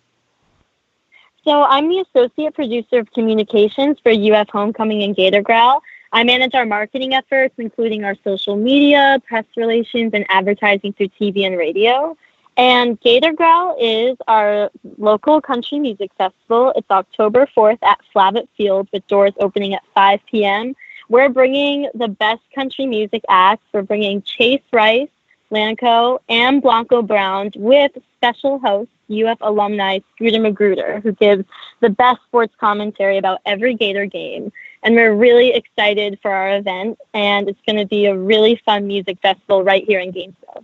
So 1.42 1.64
I'm 1.64 1.88
the 1.88 2.04
associate 2.14 2.54
producer 2.54 3.00
of 3.00 3.10
communications 3.10 3.98
for 4.00 4.12
UF 4.12 4.50
Homecoming 4.50 5.02
and 5.02 5.16
Gator 5.16 5.42
Growl. 5.42 5.82
I 6.12 6.24
manage 6.24 6.54
our 6.54 6.66
marketing 6.66 7.14
efforts, 7.14 7.54
including 7.58 8.04
our 8.04 8.14
social 8.24 8.56
media, 8.56 9.20
press 9.26 9.44
relations, 9.56 10.12
and 10.14 10.24
advertising 10.28 10.92
through 10.92 11.08
TV 11.20 11.46
and 11.46 11.56
radio. 11.56 12.16
And 12.56 12.98
Gator 13.00 13.32
Growl 13.32 13.76
is 13.78 14.16
our 14.28 14.70
local 14.96 15.40
country 15.42 15.78
music 15.78 16.10
festival. 16.16 16.72
It's 16.74 16.90
October 16.90 17.46
4th 17.54 17.78
at 17.82 18.00
Flavet 18.14 18.48
Field 18.56 18.88
with 18.92 19.06
doors 19.08 19.34
opening 19.40 19.74
at 19.74 19.82
5 19.94 20.20
p.m. 20.30 20.74
We're 21.08 21.28
bringing 21.28 21.88
the 21.94 22.08
best 22.08 22.40
country 22.54 22.86
music 22.86 23.22
acts. 23.28 23.64
We're 23.72 23.82
bringing 23.82 24.22
Chase 24.22 24.62
Rice, 24.72 25.08
Lanco, 25.52 26.20
and 26.28 26.62
Blanco 26.62 27.02
Brown 27.02 27.50
with 27.56 27.92
special 28.16 28.58
host, 28.58 28.90
UF 29.10 29.38
alumni 29.42 30.00
Scooter 30.14 30.40
Magruder, 30.40 31.00
who 31.00 31.12
gives 31.12 31.44
the 31.80 31.90
best 31.90 32.22
sports 32.26 32.54
commentary 32.58 33.18
about 33.18 33.40
every 33.44 33.74
Gator 33.74 34.06
game. 34.06 34.50
And 34.86 34.94
we're 34.94 35.16
really 35.16 35.52
excited 35.52 36.20
for 36.22 36.30
our 36.30 36.58
event, 36.58 36.96
and 37.12 37.48
it's 37.48 37.58
going 37.66 37.76
to 37.76 37.86
be 37.86 38.06
a 38.06 38.16
really 38.16 38.62
fun 38.64 38.86
music 38.86 39.18
festival 39.20 39.64
right 39.64 39.84
here 39.84 39.98
in 39.98 40.12
Gainesville. 40.12 40.62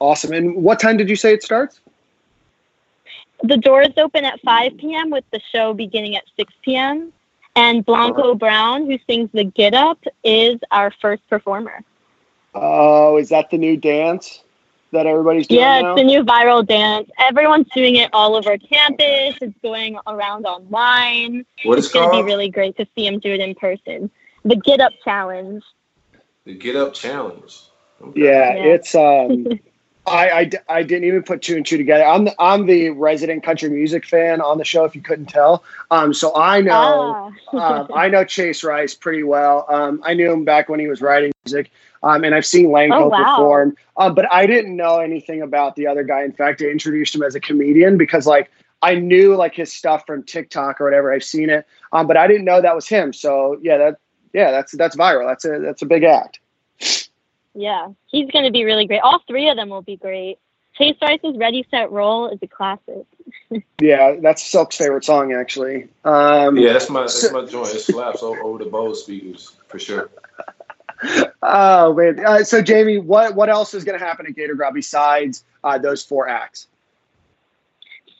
Awesome. 0.00 0.32
And 0.32 0.56
what 0.56 0.80
time 0.80 0.96
did 0.96 1.08
you 1.08 1.14
say 1.14 1.32
it 1.32 1.44
starts? 1.44 1.78
The 3.44 3.58
doors 3.58 3.92
open 3.96 4.24
at 4.24 4.40
5 4.40 4.76
p.m. 4.76 5.10
with 5.10 5.22
the 5.30 5.40
show 5.52 5.72
beginning 5.72 6.16
at 6.16 6.24
6 6.36 6.52
p.m. 6.62 7.12
And 7.54 7.86
Blanco 7.86 8.34
Brown, 8.34 8.86
who 8.86 8.98
sings 9.08 9.30
the 9.32 9.44
Get 9.44 9.72
Up, 9.72 10.02
is 10.24 10.58
our 10.72 10.90
first 11.00 11.22
performer. 11.28 11.84
Oh, 12.56 13.18
is 13.18 13.28
that 13.28 13.50
the 13.50 13.58
new 13.58 13.76
dance 13.76 14.42
that 14.92 15.06
everybody's 15.06 15.46
doing 15.46 15.60
Yeah, 15.60 15.80
now? 15.80 15.92
it's 15.94 16.00
the 16.00 16.04
new 16.04 16.22
viral 16.24 16.66
dance. 16.66 17.08
Everyone's 17.18 17.68
doing 17.74 17.96
it 17.96 18.10
all 18.12 18.34
over 18.36 18.56
campus. 18.58 19.36
It's 19.40 19.54
going 19.62 19.98
around 20.06 20.46
online. 20.46 21.44
What 21.64 21.78
It's 21.78 21.88
going 21.88 22.10
to 22.10 22.16
be 22.16 22.22
really 22.22 22.48
great 22.48 22.76
to 22.78 22.86
see 22.94 23.06
him 23.06 23.18
do 23.18 23.32
it 23.32 23.40
in 23.40 23.54
person. 23.54 24.10
The 24.44 24.56
Get 24.56 24.80
Up 24.80 24.92
Challenge. 25.04 25.62
The 26.44 26.54
Get 26.54 26.76
Up 26.76 26.94
Challenge. 26.94 27.60
Okay. 28.02 28.20
Yeah, 28.24 28.54
Yeah. 28.54 28.62
it's 28.74 28.94
um 28.94 29.46
I, 30.06 30.30
I, 30.30 30.44
d- 30.46 30.56
I 30.70 30.82
didn't 30.84 31.04
even 31.04 31.22
put 31.22 31.42
two 31.42 31.56
and 31.56 31.66
two 31.66 31.76
together. 31.76 32.02
I'm 32.02 32.24
the, 32.24 32.34
I'm 32.38 32.64
the 32.64 32.88
resident 32.90 33.42
country 33.42 33.68
music 33.68 34.06
fan 34.06 34.40
on 34.40 34.56
the 34.56 34.64
show 34.64 34.84
if 34.86 34.94
you 34.94 35.02
couldn't 35.02 35.26
tell. 35.26 35.64
Um 35.90 36.14
so 36.14 36.34
I 36.34 36.62
know 36.62 37.32
Ah. 37.52 37.80
um, 37.80 37.88
I 37.94 38.08
know 38.08 38.24
Chase 38.24 38.64
Rice 38.64 38.94
pretty 38.94 39.22
well. 39.22 39.66
Um 39.68 40.00
I 40.04 40.14
knew 40.14 40.32
him 40.32 40.44
back 40.44 40.70
when 40.70 40.80
he 40.80 40.86
was 40.86 41.02
writing 41.02 41.30
music. 41.44 41.70
Um 42.02 42.24
and 42.24 42.34
I've 42.34 42.46
seen 42.46 42.68
Lanco 42.68 42.92
Oh, 43.02 43.08
wow. 43.08 43.36
perform. 43.36 43.76
Um 43.96 44.14
but 44.14 44.30
I 44.32 44.46
didn't 44.46 44.76
know 44.76 44.98
anything 45.00 45.42
about 45.42 45.76
the 45.76 45.86
other 45.86 46.02
guy. 46.04 46.22
In 46.24 46.32
fact, 46.32 46.62
I 46.62 46.66
introduced 46.66 47.14
him 47.14 47.22
as 47.22 47.34
a 47.34 47.40
comedian 47.40 47.96
because 47.98 48.26
like 48.26 48.50
I 48.82 48.94
knew 48.94 49.34
like 49.34 49.54
his 49.54 49.72
stuff 49.72 50.04
from 50.06 50.22
TikTok 50.22 50.80
or 50.80 50.84
whatever. 50.84 51.12
I've 51.12 51.24
seen 51.24 51.50
it. 51.50 51.66
Um 51.92 52.06
but 52.06 52.16
I 52.16 52.26
didn't 52.26 52.44
know 52.44 52.60
that 52.60 52.74
was 52.74 52.88
him. 52.88 53.12
So 53.12 53.58
yeah, 53.62 53.78
that 53.78 53.96
yeah, 54.32 54.50
that's 54.50 54.72
that's 54.76 54.96
viral. 54.96 55.26
That's 55.28 55.44
a 55.44 55.58
that's 55.60 55.82
a 55.82 55.86
big 55.86 56.04
act. 56.04 56.40
Yeah, 57.54 57.88
he's 58.06 58.30
going 58.30 58.44
to 58.44 58.52
be 58.52 58.62
really 58.64 58.86
great. 58.86 59.00
All 59.00 59.20
three 59.26 59.48
of 59.48 59.56
them 59.56 59.68
will 59.68 59.82
be 59.82 59.96
great. 59.96 60.38
Chase 60.76 60.96
Rice's 61.02 61.36
Ready 61.36 61.66
Set 61.72 61.90
Roll 61.90 62.28
is 62.28 62.38
a 62.42 62.46
classic. 62.46 63.04
Yeah, 63.80 64.16
that's 64.20 64.42
Silk's 64.42 64.76
favorite 64.76 65.04
song 65.04 65.32
actually. 65.32 65.88
Um, 66.04 66.56
Yeah, 66.56 66.72
that's 66.74 66.88
my 66.90 67.00
that's 67.02 67.20
So- 67.20 67.32
my 67.32 67.44
joint. 67.46 67.74
It 67.74 67.80
slaps 67.80 68.22
over, 68.22 68.40
over 68.42 68.62
the 68.62 68.70
Bose 68.70 69.02
speakers 69.02 69.56
for 69.66 69.78
sure. 69.78 70.10
Oh 71.42 71.94
man. 71.94 72.24
Uh, 72.24 72.42
so 72.44 72.62
Jaimie, 72.62 73.02
what 73.02 73.34
what 73.34 73.48
else 73.48 73.74
is 73.74 73.84
going 73.84 73.98
to 73.98 74.04
happen 74.04 74.26
at 74.26 74.34
Gator 74.34 74.54
Growl 74.54 74.72
besides 74.72 75.44
uh, 75.64 75.78
those 75.78 76.04
four 76.04 76.28
acts? 76.28 76.66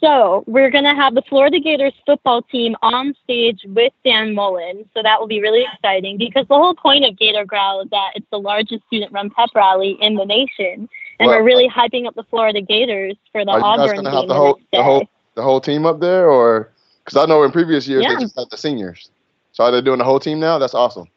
So 0.01 0.45
we're 0.47 0.71
going 0.71 0.85
to 0.85 0.95
have 0.95 1.15
the 1.17 1.23
Florida 1.29 1.59
Gators 1.59 1.93
football 2.07 2.43
team 2.43 2.77
on 2.83 3.15
stage 3.25 3.61
with 3.67 3.93
Dan 4.05 4.33
Mullen. 4.33 4.89
So 4.95 5.03
that 5.03 5.19
will 5.19 5.27
be 5.27 5.41
really 5.41 5.67
exciting 5.73 6.19
because 6.19 6.47
the 6.47 6.55
whole 6.55 6.75
point 6.75 7.05
of 7.05 7.19
Gator 7.19 7.45
Growl 7.45 7.83
is 7.83 7.91
that 7.91 8.13
it's 8.15 8.27
the 8.31 8.39
largest 8.39 8.87
student-run 8.87 9.31
pep 9.31 9.51
rally 9.57 9.99
in 10.01 10.15
the 10.15 10.25
nation, 10.25 10.89
and 11.19 11.29
Well, 11.29 11.31
we're 11.31 11.43
really 11.43 11.69
hyping 11.69 12.07
up 12.07 12.15
the 12.15 12.23
Florida 12.25 12.61
Gators 12.61 13.17
for 13.33 13.45
the 13.45 13.51
Are 13.51 13.59
you 13.59 13.65
Auburn 13.65 13.97
gonna 13.97 14.03
game 14.03 14.13
have 14.13 14.23
the 14.23 14.29
the 14.29 14.35
whole 14.35 14.61
the 14.73 14.83
whole 14.83 15.09
the 15.35 15.43
whole 15.43 15.61
team 15.61 15.85
up 15.85 15.99
there, 15.99 16.31
or 16.31 16.71
because 17.05 17.17
I 17.17 17.27
know 17.27 17.43
in 17.43 17.51
previous 17.51 17.89
years 17.89 18.05
Yeah. 18.05 18.15
they 18.15 18.21
just 18.23 18.39
had 18.39 18.49
the 18.51 18.57
seniors. 18.57 19.11
So 19.51 19.65
are 19.65 19.73
they 19.73 19.81
doing 19.81 19.99
the 19.99 20.05
whole 20.05 20.21
team 20.21 20.39
now? 20.39 20.59
That's 20.59 20.75
awesome. 20.75 21.09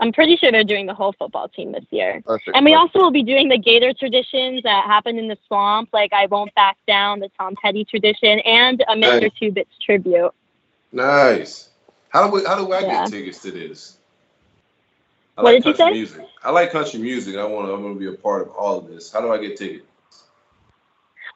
I'm 0.00 0.12
pretty 0.12 0.36
sure 0.36 0.52
they're 0.52 0.64
doing 0.64 0.86
the 0.86 0.94
whole 0.94 1.12
football 1.12 1.48
team 1.48 1.72
this 1.72 1.84
year. 1.90 2.22
Perfect. 2.24 2.56
And 2.56 2.64
we 2.64 2.74
also 2.74 2.98
will 3.00 3.10
be 3.10 3.22
doing 3.22 3.48
the 3.48 3.58
Gator 3.58 3.92
traditions 3.92 4.62
that 4.62 4.84
happen 4.84 5.18
in 5.18 5.28
the 5.28 5.36
swamp, 5.46 5.90
like 5.92 6.12
I 6.12 6.26
Won't 6.26 6.54
Back 6.54 6.76
Down, 6.86 7.20
the 7.20 7.30
Tom 7.38 7.54
Petty 7.60 7.84
tradition, 7.84 8.38
and 8.40 8.80
a 8.88 8.94
Mr. 8.94 9.22
Nice. 9.22 9.30
Two 9.38 9.50
Bits 9.52 9.70
tribute. 9.84 10.30
Nice. 10.92 11.68
How 12.10 12.26
do 12.26 12.32
we, 12.32 12.44
how 12.44 12.56
do 12.56 12.72
I 12.72 12.80
Yeah. 12.80 13.02
get 13.04 13.10
tickets 13.10 13.42
to 13.42 13.50
this? 13.50 13.98
I 15.36 15.42
What 15.42 15.52
like 15.52 15.62
did 15.62 15.66
you 15.66 15.74
country 15.74 15.92
say? 15.92 15.98
music. 15.98 16.26
I 16.42 16.50
like 16.50 16.70
country 16.72 17.00
music. 17.00 17.36
I 17.36 17.44
want 17.44 17.66
to. 17.68 17.72
I'm 17.74 17.82
going 17.82 17.94
to 17.94 18.00
be 18.00 18.06
a 18.08 18.12
part 18.12 18.42
of 18.42 18.50
all 18.50 18.78
of 18.78 18.88
this. 18.88 19.12
How 19.12 19.20
do 19.20 19.32
I 19.32 19.38
get 19.38 19.56
tickets? 19.56 19.84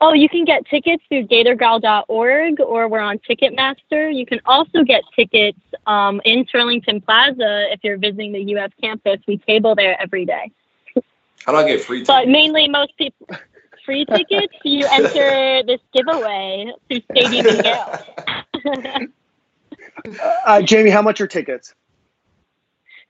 Oh, 0.04 0.12
you 0.12 0.28
can 0.28 0.44
get 0.44 0.66
tickets 0.66 1.00
through 1.08 1.28
gatorgrowl.org 1.28 2.60
or 2.60 2.88
we're 2.88 2.98
on 2.98 3.20
Ticketmaster. 3.20 4.12
You 4.12 4.26
can 4.26 4.40
also 4.46 4.82
get 4.82 5.04
tickets 5.14 5.60
um, 5.86 6.20
in 6.24 6.44
Turlington 6.44 7.04
Plaza 7.04 7.72
if 7.72 7.78
you're 7.84 7.98
visiting 7.98 8.32
the 8.32 8.56
UF 8.56 8.72
campus. 8.80 9.20
We 9.28 9.38
table 9.38 9.76
there 9.76 9.96
every 10.02 10.26
day. 10.26 10.50
How 11.46 11.52
do 11.52 11.58
I 11.58 11.68
get 11.68 11.84
free 11.84 11.98
tickets? 11.98 12.08
But 12.08 12.26
mainly, 12.26 12.68
most 12.68 12.96
people 12.98 13.28
free 13.86 14.04
tickets. 14.04 14.52
You 14.64 14.88
enter 14.92 15.62
this 15.62 15.80
giveaway 15.94 16.72
through 16.88 17.00
Stadium 17.12 17.46
and 17.46 17.62
Gale. 17.62 19.08
Uh, 20.46 20.58
Jaimie, 20.58 20.90
how 20.90 21.02
much 21.02 21.20
are 21.20 21.26
tickets? 21.26 21.74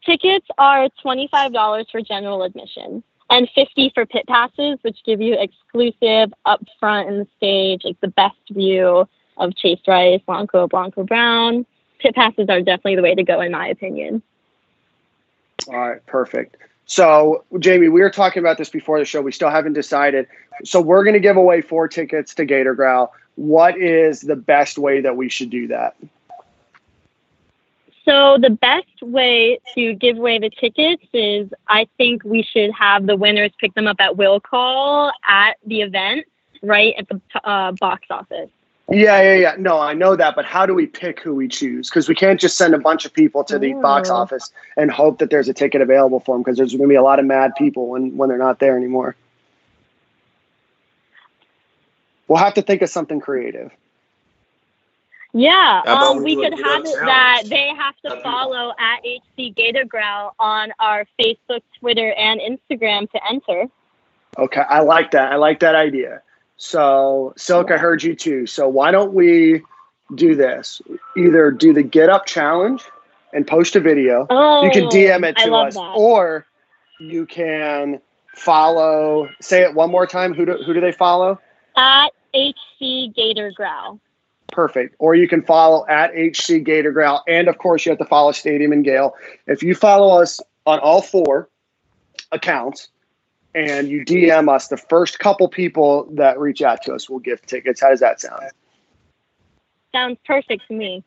Tickets 0.05 0.47
are 0.59 0.89
$25 1.03 1.91
for 1.91 2.03
general 2.03 2.43
admission 2.43 3.03
and 3.33 3.49
50 3.55 3.93
for 3.95 4.05
pit 4.05 4.27
passes, 4.29 4.79
which 4.83 4.99
give 5.05 5.21
you 5.21 5.35
exclusive 5.39 6.33
up 6.45 6.63
front 6.79 7.09
in 7.09 7.19
the 7.19 7.27
stage, 7.39 7.81
like 7.85 7.99
the 8.01 8.09
best 8.09 8.37
view 8.51 9.09
of 9.39 9.57
Chase 9.57 9.81
Rice, 9.89 10.21
Blanco, 10.27 10.69
Blanco 10.69 11.03
Brown. 11.03 11.65
Pit 11.99 12.15
passes 12.15 12.49
are 12.51 12.61
definitely 12.61 12.97
the 12.97 13.03
way 13.03 13.15
to 13.15 13.23
go, 13.23 13.41
in 13.41 13.51
my 13.51 13.69
opinion. 13.69 14.23
All 15.69 15.79
right, 15.79 16.05
perfect. 16.07 16.57
So, 16.85 17.45
Jaimie, 17.55 17.91
we 17.91 18.03
were 18.03 18.11
talking 18.11 18.41
about 18.41 18.59
this 18.59 18.69
before 18.69 18.99
the 18.99 19.07
show. 19.07 19.23
We 19.23 19.33
still 19.33 19.51
haven't 19.51 19.73
decided. 19.73 20.27
So, 20.65 20.81
we're 20.81 21.05
going 21.05 21.15
to 21.15 21.21
give 21.21 21.39
away 21.39 21.63
four 21.63 21.89
tickets 21.89 22.35
to 22.35 22.45
Gator 22.45 22.75
Growl. 22.75 23.15
What 23.37 23.79
is 23.79 24.21
the 24.21 24.37
best 24.37 24.77
way 24.77 25.01
that 25.01 25.17
we 25.17 25.31
should 25.31 25.49
do 25.49 25.69
that? 25.69 25.97
So 28.05 28.37
the 28.41 28.51
best 28.51 29.01
way 29.01 29.61
to 29.75 29.95
give 29.95 30.19
away 30.19 30.39
the 30.39 30.51
tickets 30.51 31.05
is 31.13 31.49
I 31.69 31.87
think 31.97 32.25
we 32.25 32.43
should 32.43 32.73
have 32.73 33.07
the 33.07 33.17
winners 33.17 33.53
pick 33.61 33.75
them 33.75 33.87
up 33.87 33.97
at 34.01 34.17
will 34.17 34.41
call 34.41 35.13
at 35.27 35.57
the 35.67 35.83
event, 35.83 36.27
right 36.63 36.95
at 36.99 37.09
the 37.09 37.21
uh, 37.49 37.73
box 37.73 38.07
office. 38.11 38.51
Yeah, 38.91 39.23
yeah, 39.23 39.35
yeah. 39.35 39.55
No, 39.57 39.79
I 39.79 39.95
know 39.95 40.17
that, 40.17 40.35
but 40.35 40.45
how 40.45 40.67
do 40.67 40.75
we 40.75 40.87
pick 40.87 41.21
who 41.21 41.35
we 41.35 41.47
choose? 41.47 41.89
Because 41.89 42.09
we 42.09 42.15
can't 42.17 42.41
just 42.41 42.57
send 42.57 42.75
a 42.75 42.79
bunch 42.79 43.05
of 43.05 43.13
people 43.13 43.45
to 43.45 43.59
the 43.59 43.73
box 43.75 44.11
Oh. 44.11 44.17
office 44.17 44.51
and 44.77 44.91
hope 44.91 45.19
that 45.21 45.31
there's 45.31 45.49
a 45.49 45.55
ticket 45.55 45.81
available 45.81 46.19
for 46.21 46.35
them 46.35 46.43
because 46.43 46.59
there's 46.59 46.73
going 46.73 46.83
to 46.83 46.89
be 46.89 46.97
a 46.97 47.03
lot 47.03 47.21
of 47.21 47.25
mad 47.25 47.53
people 47.57 47.89
when, 47.89 48.17
when 48.17 48.29
they're 48.29 48.37
not 48.37 48.59
there 48.59 48.77
anymore. 48.77 49.15
We'll 52.27 52.39
have 52.39 52.55
to 52.55 52.63
think 52.63 52.83
of 52.83 52.89
something 52.89 53.21
creative. 53.21 53.71
Yeah, 55.35 55.83
um, 55.87 56.19
we 56.19 56.37
we 56.37 56.43
could 56.43 56.53
have 56.53 56.85
it 56.85 56.93
challenge? 56.93 57.07
that 57.07 57.43
they 57.47 57.69
have 57.69 57.95
to 57.97 58.09
That'd 58.11 58.23
follow 58.23 58.75
at 58.79 58.99
HC 59.05 59.55
Gator 59.55 59.87
Growl 59.87 60.35
on 60.39 60.73
our 60.79 61.07
Facebook, 61.19 61.63
Twitter, 61.81 62.13
and 62.13 62.41
Instagram 62.41 63.11
to 63.13 63.21
enter. 63.31 63.67
Okay, 64.39 64.61
I 64.61 64.81
like 64.81 65.11
that. 65.13 65.33
I 65.33 65.37
like 65.37 65.61
that 65.61 65.75
idea. 65.75 66.23
So, 66.59 67.33
Silk, 67.37 67.71
I 67.71 67.79
heard 67.79 68.03
you 68.03 68.15
too. 68.15 68.47
So, 68.47 68.69
why 68.69 68.91
don't 68.91 69.15
we 69.15 69.63
do 70.15 70.37
this? 70.37 70.83
Either 71.17 71.51
do 71.51 71.73
the 71.73 71.83
Get 71.83 72.11
Up 72.11 72.27
Challenge 72.27 72.83
and 73.33 73.47
post 73.47 73.75
a 73.75 73.81
video. 73.81 74.27
Oh, 74.29 74.65
you 74.65 74.71
can 74.71 74.85
DM 74.85 75.25
it 75.25 75.37
to 75.39 75.55
us, 75.55 75.75
that. 75.75 75.95
or 75.97 76.47
you 77.01 77.25
can 77.25 78.01
follow. 78.37 79.31
Say 79.41 79.63
it 79.63 79.75
one 79.75 79.91
more 79.91 80.07
time. 80.07 80.35
Who 80.35 80.45
do, 80.45 80.59
who 80.65 80.75
do 80.75 80.81
they 80.81 80.93
follow? 80.93 81.41
at 81.77 82.09
HC 82.35 83.15
Gator 83.15 83.53
Growl. 83.55 83.99
Perfect. 84.53 84.95
Or 84.99 85.15
you 85.15 85.27
can 85.27 85.43
follow 85.43 85.87
at 85.89 86.13
HC 86.15 86.63
Gator 86.63 86.93
Growl. 86.93 87.25
And 87.27 87.49
of 87.49 87.59
course, 87.59 87.85
you 87.85 87.91
have 87.91 87.99
to 87.99 88.05
follow 88.05 88.33
Stadium 88.33 88.71
and 88.71 88.85
Gale. 88.85 89.15
If 89.47 89.63
you 89.63 89.75
follow 89.75 90.21
us 90.21 90.41
on 90.67 90.79
all 90.79 91.03
four 91.03 91.49
accounts 92.31 92.89
and 93.55 93.89
you 93.89 94.05
DM 94.05 94.55
us, 94.55 94.69
the 94.69 94.77
first 94.77 95.19
couple 95.19 95.49
people 95.49 96.07
that 96.13 96.39
reach 96.39 96.63
out 96.63 96.83
to 96.83 96.95
us 96.95 97.09
will 97.09 97.19
give 97.19 97.45
tickets. 97.47 97.81
How 97.81 97.91
does 97.91 98.01
that 98.01 98.21
sound? 98.21 98.43
Sounds 99.93 100.19
perfect 100.25 100.69
to 100.69 100.75
me. 100.75 101.03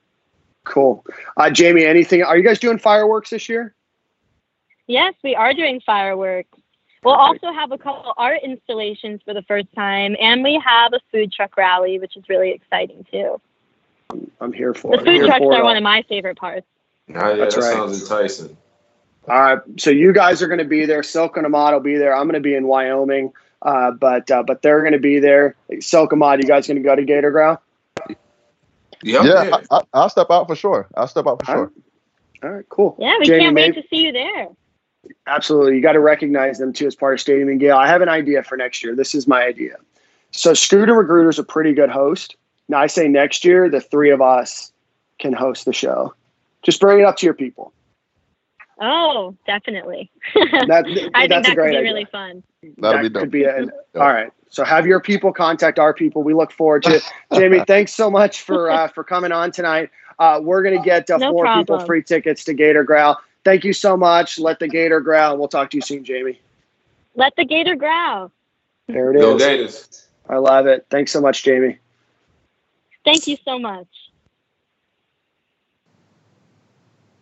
Cool. 0.64 1.06
Uh, 1.38 1.44
Jaimie, 1.44 1.86
anything? 1.86 2.24
Are 2.24 2.38
you 2.38 2.44
guys 2.44 2.60
doing 2.60 2.80
fireworks 2.80 3.30
this 3.30 3.48
year? 3.48 3.76
Yes, 4.88 5.14
we 5.24 5.36
are 5.36 5.54
doing 5.54 5.82
fireworks. 5.86 6.58
We'll 7.06 7.14
also 7.14 7.52
have 7.54 7.72
a 7.72 7.78
couple 7.78 8.14
art 8.18 8.40
installations 8.44 9.22
for 9.24 9.34
the 9.34 9.44
first 9.44 9.68
time, 9.76 10.16
and 10.20 10.44
we 10.44 10.60
have 10.66 10.92
a 10.94 11.00
food 11.12 11.32
truck 11.32 11.56
rally, 11.56 12.00
which 12.00 12.18
is 12.18 12.24
really 12.28 12.52
exciting 12.52 13.06
too. 13.12 13.40
I'm 14.42 14.52
here 14.52 14.74
for 14.74 14.92
The 14.98 14.98
it. 14.98 15.00
I'm 15.00 15.06
food 15.20 15.26
trucks 15.28 15.42
are 15.46 15.64
one 15.64 15.78
of 15.78 15.84
my 15.84 16.04
favorite 16.10 16.38
parts. 16.38 16.66
Ah, 17.14 17.30
yeah, 17.30 17.36
That's 17.36 17.56
that 17.56 17.62
right. 17.62 17.74
sounds 17.74 18.02
enticing. 18.02 18.58
All 19.28 19.40
right, 19.40 19.60
so 19.78 19.90
you 19.92 20.14
guys 20.14 20.42
are 20.42 20.48
going 20.48 20.60
to 20.60 20.66
be 20.66 20.86
there. 20.86 21.02
Silk 21.04 21.38
and 21.38 21.46
Ahmad 21.46 21.74
will 21.74 21.80
be 21.80 21.98
there. 21.98 22.16
I'm 22.16 22.24
going 22.26 22.34
to 22.36 22.40
be 22.40 22.56
in 22.56 22.68
Wyoming, 22.68 23.34
uh, 23.62 23.92
but 23.92 24.30
uh, 24.32 24.44
but 24.44 24.62
they're 24.62 24.82
going 24.82 24.94
to 24.94 25.00
be 25.00 25.20
there. 25.20 25.56
Silk 25.80 26.12
and 26.12 26.22
Ahmad, 26.22 26.42
you 26.42 26.48
guys 26.48 26.68
going 26.68 26.78
to 26.78 26.84
go 26.84 26.96
to 26.96 27.04
Gator 27.04 27.32
Growl? 27.32 27.62
Yeah, 29.04 29.24
yeah. 29.24 29.58
I, 29.72 29.78
I, 29.78 29.82
I'll 29.94 30.10
step 30.10 30.28
out 30.32 30.48
for 30.48 30.56
sure. 30.56 30.88
I'll 30.96 31.08
step 31.08 31.28
out 31.28 31.44
for 31.46 31.52
All 31.52 31.58
sure. 31.58 31.72
All 32.44 32.50
right, 32.52 32.66
cool. 32.70 32.96
Yeah, 33.00 33.16
we 33.20 33.28
Jaimie, 33.28 33.40
can't 33.40 33.56
wait 33.56 33.70
maybe- 33.70 33.82
to 33.82 33.88
see 33.90 33.98
you 33.98 34.12
there. 34.12 34.48
Absolutely. 35.28 35.76
You 35.76 35.82
got 35.82 35.94
to 35.94 36.00
recognize 36.00 36.58
them 36.60 36.74
too 36.74 36.88
as 36.88 36.96
part 36.96 37.14
of 37.14 37.20
Stadium 37.20 37.50
and 37.50 37.60
Gale. 37.60 37.78
I 37.78 37.88
have 37.88 38.02
an 38.02 38.10
idea 38.10 38.44
for 38.44 38.58
next 38.58 38.84
year. 38.84 38.96
This 38.96 39.16
is 39.16 39.28
my 39.28 39.44
idea. 39.44 39.76
So 40.32 40.54
Scooter 40.54 40.96
Magruder's 40.96 41.40
a 41.40 41.44
pretty 41.44 41.74
good 41.74 41.90
host. 41.90 42.36
Now 42.68 42.80
I 42.80 42.88
say 42.88 43.08
next 43.08 43.46
year 43.46 43.70
the 43.70 43.82
three 43.82 44.12
of 44.12 44.22
us 44.22 44.72
can 45.20 45.34
host 45.34 45.66
the 45.66 45.74
show. 45.74 46.14
Just 46.62 46.80
bring 46.82 47.00
it 47.00 47.06
up 47.06 47.18
to 47.18 47.26
your 47.26 47.34
people. 47.36 47.72
Oh, 48.82 49.36
definitely. 49.46 50.12
That, 50.34 50.86
I 51.14 51.28
think 51.28 51.30
that's 51.30 51.30
that 51.30 51.40
a 51.40 51.44
could 51.44 51.56
great 51.56 51.72
be 51.72 51.78
idea. 51.78 51.82
really 51.82 52.06
fun. 52.06 52.44
That'll 52.78 52.98
that 52.98 53.04
be 53.04 53.10
dope. 53.10 53.22
could 53.22 53.32
be 53.32 53.44
an, 53.46 53.72
all 53.96 54.12
right. 54.12 54.32
So 54.50 54.64
have 54.64 54.86
your 54.86 55.00
people 55.00 55.32
contact 55.32 55.80
our 55.80 55.94
people. 55.94 56.24
We 56.24 56.34
look 56.34 56.52
forward 56.52 56.84
to 56.84 56.96
it. 56.96 57.04
Jaimie. 57.32 57.66
Thanks 57.68 57.94
so 57.94 58.10
much 58.10 58.42
for 58.42 58.70
uh, 58.70 58.88
for 58.90 59.04
coming 59.04 59.32
on 59.32 59.52
tonight. 59.52 59.90
Uh, 60.20 60.40
we're 60.42 60.64
gonna 60.64 60.84
get 60.84 61.10
uh, 61.10 61.18
No 61.18 61.32
four 61.32 61.54
people 61.56 61.80
free 61.82 62.04
tickets 62.04 62.44
to 62.46 62.54
Gator 62.54 62.84
Growl. 62.84 63.20
Thank 63.46 63.64
you 63.64 63.74
so 63.74 63.96
much. 63.96 64.38
Let 64.40 64.60
the 64.60 64.68
Gator 64.68 65.00
growl. 65.00 65.38
We'll 65.38 65.48
talk 65.48 65.70
to 65.70 65.78
you 65.78 65.82
soon, 65.82 66.04
Jaimie. 66.04 66.40
Let 67.16 67.36
the 67.38 67.46
gator 67.46 67.76
growl. 67.76 68.32
There 68.88 69.12
it 69.12 69.16
is. 69.16 69.22
Go. 69.22 69.38
Gators. 69.38 70.08
I 70.28 70.38
love 70.38 70.68
it. 70.68 70.86
Thanks 70.90 71.12
so 71.12 71.22
much, 71.22 71.44
Jaimie. 71.44 71.78
Thank 73.06 73.28
you 73.28 73.38
so 73.46 73.60
much. 73.60 73.88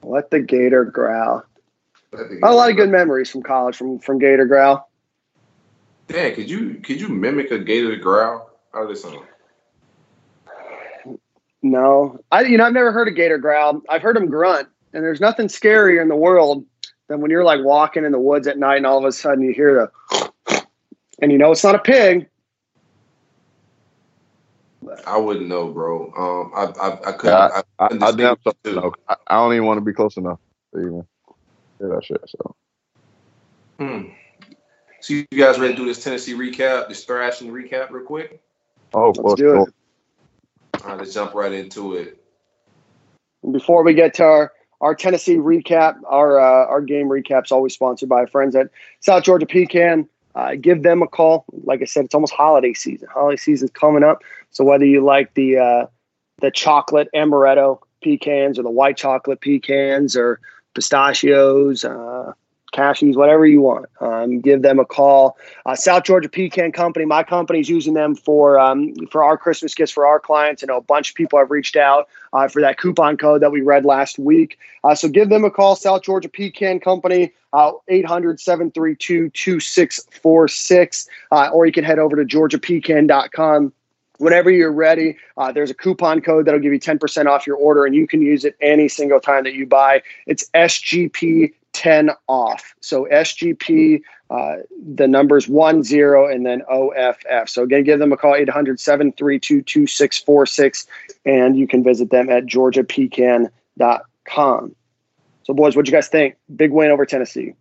Let 0.01 0.31
the 0.31 0.39
Gator 0.39 0.85
growl. 0.85 1.43
A 2.43 2.53
lot 2.53 2.69
of 2.69 2.75
good 2.75 2.89
memories 2.89 3.29
from 3.29 3.41
college 3.41 3.75
from 3.75 3.99
from 3.99 4.19
Gator 4.19 4.45
growl. 4.45 4.89
Dan, 6.07 6.35
could 6.35 6.49
you 6.49 6.75
could 6.75 6.99
you 6.99 7.09
mimic 7.09 7.51
a 7.51 7.59
gator 7.59 7.95
growl? 7.95 8.51
How 8.73 8.85
does 8.85 9.01
this 9.01 9.11
sound? 9.11 9.25
No, 11.61 12.19
I 12.31 12.41
you 12.41 12.57
know 12.57 12.65
I've 12.65 12.73
never 12.73 12.91
heard 12.91 13.07
a 13.07 13.11
gator 13.11 13.37
growl. 13.37 13.81
I've 13.89 14.01
heard 14.01 14.17
him 14.17 14.27
grunt, 14.27 14.67
and 14.93 15.03
there's 15.03 15.21
nothing 15.21 15.47
scarier 15.47 16.01
in 16.01 16.07
the 16.07 16.15
world 16.15 16.65
than 17.07 17.21
when 17.21 17.31
you're 17.31 17.43
like 17.43 17.63
walking 17.63 18.05
in 18.05 18.11
the 18.11 18.19
woods 18.19 18.47
at 18.47 18.57
night 18.57 18.77
and 18.77 18.85
all 18.85 18.97
of 18.97 19.05
a 19.05 19.11
sudden 19.11 19.43
you 19.43 19.53
hear 19.53 19.91
the, 20.09 20.65
and 21.21 21.31
you 21.31 21.37
know 21.37 21.51
it's 21.51 21.63
not 21.63 21.75
a 21.75 21.79
pig. 21.79 22.29
I 25.05 25.17
wouldn't 25.17 25.47
know, 25.47 25.69
bro. 25.71 26.11
Um, 26.17 26.51
I 26.55 26.63
I, 26.79 27.09
I 27.09 27.11
couldn't. 27.13 27.37
Yeah, 27.37 27.61
I, 27.79 27.85
I, 27.85 27.85
I 27.85 27.87
understand 27.87 28.17
damn 28.17 28.37
what 28.43 28.43
so 28.43 28.53
you 28.65 28.71
do. 28.71 28.81
know. 28.81 28.93
I, 29.07 29.15
I 29.27 29.35
don't 29.35 29.53
even 29.53 29.65
want 29.65 29.77
to 29.77 29.81
be 29.81 29.93
close 29.93 30.17
enough 30.17 30.39
to 30.73 30.79
even 30.81 31.07
hear 31.79 31.89
that 31.89 32.03
shit. 32.05 32.21
So 32.27 32.55
Hmm. 33.79 33.85
Hmm. 33.97 34.09
So 35.01 35.13
you 35.15 35.25
guys 35.35 35.59
ready 35.59 35.73
to 35.73 35.79
do 35.79 35.85
this 35.85 36.03
Tennessee 36.03 36.33
recap, 36.33 36.87
this 36.87 37.03
thrashing 37.03 37.51
recap, 37.51 37.91
real 37.91 38.05
quick? 38.05 38.41
Oh, 38.93 39.07
Let's 39.07 39.19
well, 39.19 39.35
do 39.35 39.53
it. 39.63 39.73
All 40.83 40.89
right, 40.89 40.97
let's 40.99 41.13
jump 41.13 41.33
right 41.33 41.51
into 41.51 41.95
it. 41.95 42.23
Before 43.51 43.83
we 43.83 43.93
get 43.93 44.13
to 44.15 44.23
our, 44.23 44.51
our 44.83 44.93
Tennessee 44.93 45.37
recap, 45.37 45.95
our 46.07 46.39
uh, 46.39 46.67
our 46.67 46.81
game 46.81 47.07
recap's 47.07 47.53
always 47.53 47.73
sponsored 47.73 48.09
by 48.09 48.25
friends 48.25 48.53
at 48.53 48.69
South 48.99 49.23
Georgia 49.23 49.45
Pecan. 49.45 50.07
Uh, 50.35 50.55
give 50.55 50.83
them 50.83 51.01
a 51.01 51.07
call. 51.07 51.45
Like 51.63 51.81
I 51.81 51.85
said, 51.85 52.05
it's 52.05 52.13
almost 52.13 52.33
holiday 52.33 52.73
season. 52.73 53.07
Holiday 53.11 53.37
season's 53.37 53.71
coming 53.71 54.03
up. 54.03 54.23
So 54.51 54.65
whether 54.65 54.83
you 54.83 55.01
like 55.01 55.33
the 55.35 55.57
uh, 55.57 55.85
the 56.41 56.51
chocolate 56.51 57.07
amaretto 57.15 57.79
pecans 58.03 58.59
or 58.59 58.63
the 58.63 58.69
white 58.69 58.97
chocolate 58.97 59.39
pecans 59.39 60.17
or 60.17 60.41
pistachios, 60.75 61.85
uh, 61.85 62.33
cashews, 62.73 63.15
whatever 63.15 63.45
you 63.45 63.61
want. 63.61 63.85
Um, 64.01 64.41
give 64.41 64.61
them 64.61 64.79
a 64.79 64.85
call. 64.85 65.37
Uh, 65.65 65.75
South 65.75 66.03
Georgia 66.03 66.27
Pecan 66.27 66.71
Company, 66.71 67.05
my 67.05 67.23
company 67.23 67.59
is 67.59 67.69
using 67.69 67.93
them 67.93 68.15
for 68.15 68.59
um, 68.59 68.93
for 69.11 69.23
our 69.23 69.37
Christmas 69.37 69.73
gifts 69.73 69.91
for 69.91 70.05
our 70.05 70.19
clients. 70.19 70.63
I 70.63 70.67
know 70.67 70.77
a 70.77 70.81
bunch 70.81 71.11
of 71.11 71.15
people 71.15 71.39
have 71.39 71.51
reached 71.51 71.75
out 71.75 72.09
uh, 72.33 72.47
for 72.47 72.61
that 72.61 72.77
coupon 72.77 73.17
code 73.17 73.41
that 73.41 73.51
we 73.51 73.61
read 73.61 73.85
last 73.85 74.19
week. 74.19 74.57
Uh, 74.83 74.95
so 74.95 75.07
give 75.07 75.29
them 75.29 75.45
a 75.45 75.51
call, 75.51 75.75
South 75.75 76.03
Georgia 76.03 76.27
Pecan 76.27 76.79
Company, 76.79 77.31
uh, 77.53 77.71
800 77.87 78.39
732 78.39 79.29
2646, 79.29 81.07
uh, 81.31 81.49
or 81.53 81.65
you 81.65 81.71
can 81.71 81.83
head 81.83 81.99
over 81.99 82.15
to 82.15 82.25
georgiapecan.com 82.25 83.71
whenever 84.17 84.49
you're 84.49 84.71
ready, 84.71 85.17
uh, 85.37 85.51
there's 85.51 85.69
a 85.69 85.73
coupon 85.73 86.21
code 86.21 86.45
that'll 86.45 86.59
give 86.59 86.73
you 86.73 86.79
10% 86.79 87.25
off 87.25 87.45
your 87.45 87.57
order, 87.57 87.85
and 87.85 87.95
you 87.95 88.07
can 88.07 88.21
use 88.21 88.45
it 88.45 88.55
any 88.61 88.87
single 88.87 89.19
time 89.19 89.43
that 89.43 89.53
you 89.53 89.65
buy. 89.65 90.01
It's 90.27 90.49
SGP 90.53 91.51
10 91.73 92.11
off. 92.27 92.73
So 92.81 93.07
SGP, 93.11 94.01
uh, 94.29 94.55
the 94.95 95.07
numbers 95.07 95.47
one 95.47 95.81
zero 95.83 96.27
and 96.27 96.45
then 96.45 96.61
OFF. 96.69 97.49
So 97.49 97.63
again, 97.63 97.83
give 97.83 97.97
them 97.99 98.11
a 98.13 98.17
call 98.17 98.35
800 98.35 98.79
732 98.79 99.61
2646 99.63 100.87
and 101.25 101.57
you 101.57 101.67
can 101.67 101.83
visit 101.83 102.11
them 102.11 102.29
at 102.29 102.45
georgiapecan.com. 102.45 104.75
So, 105.43 105.53
boys, 105.53 105.75
what 105.75 105.85
do 105.85 105.91
you 105.91 105.97
guys 105.97 106.07
think? 106.07 106.35
Big 106.55 106.71
win 106.71 106.89
over 106.91 107.05
Tennessee. 107.05 107.53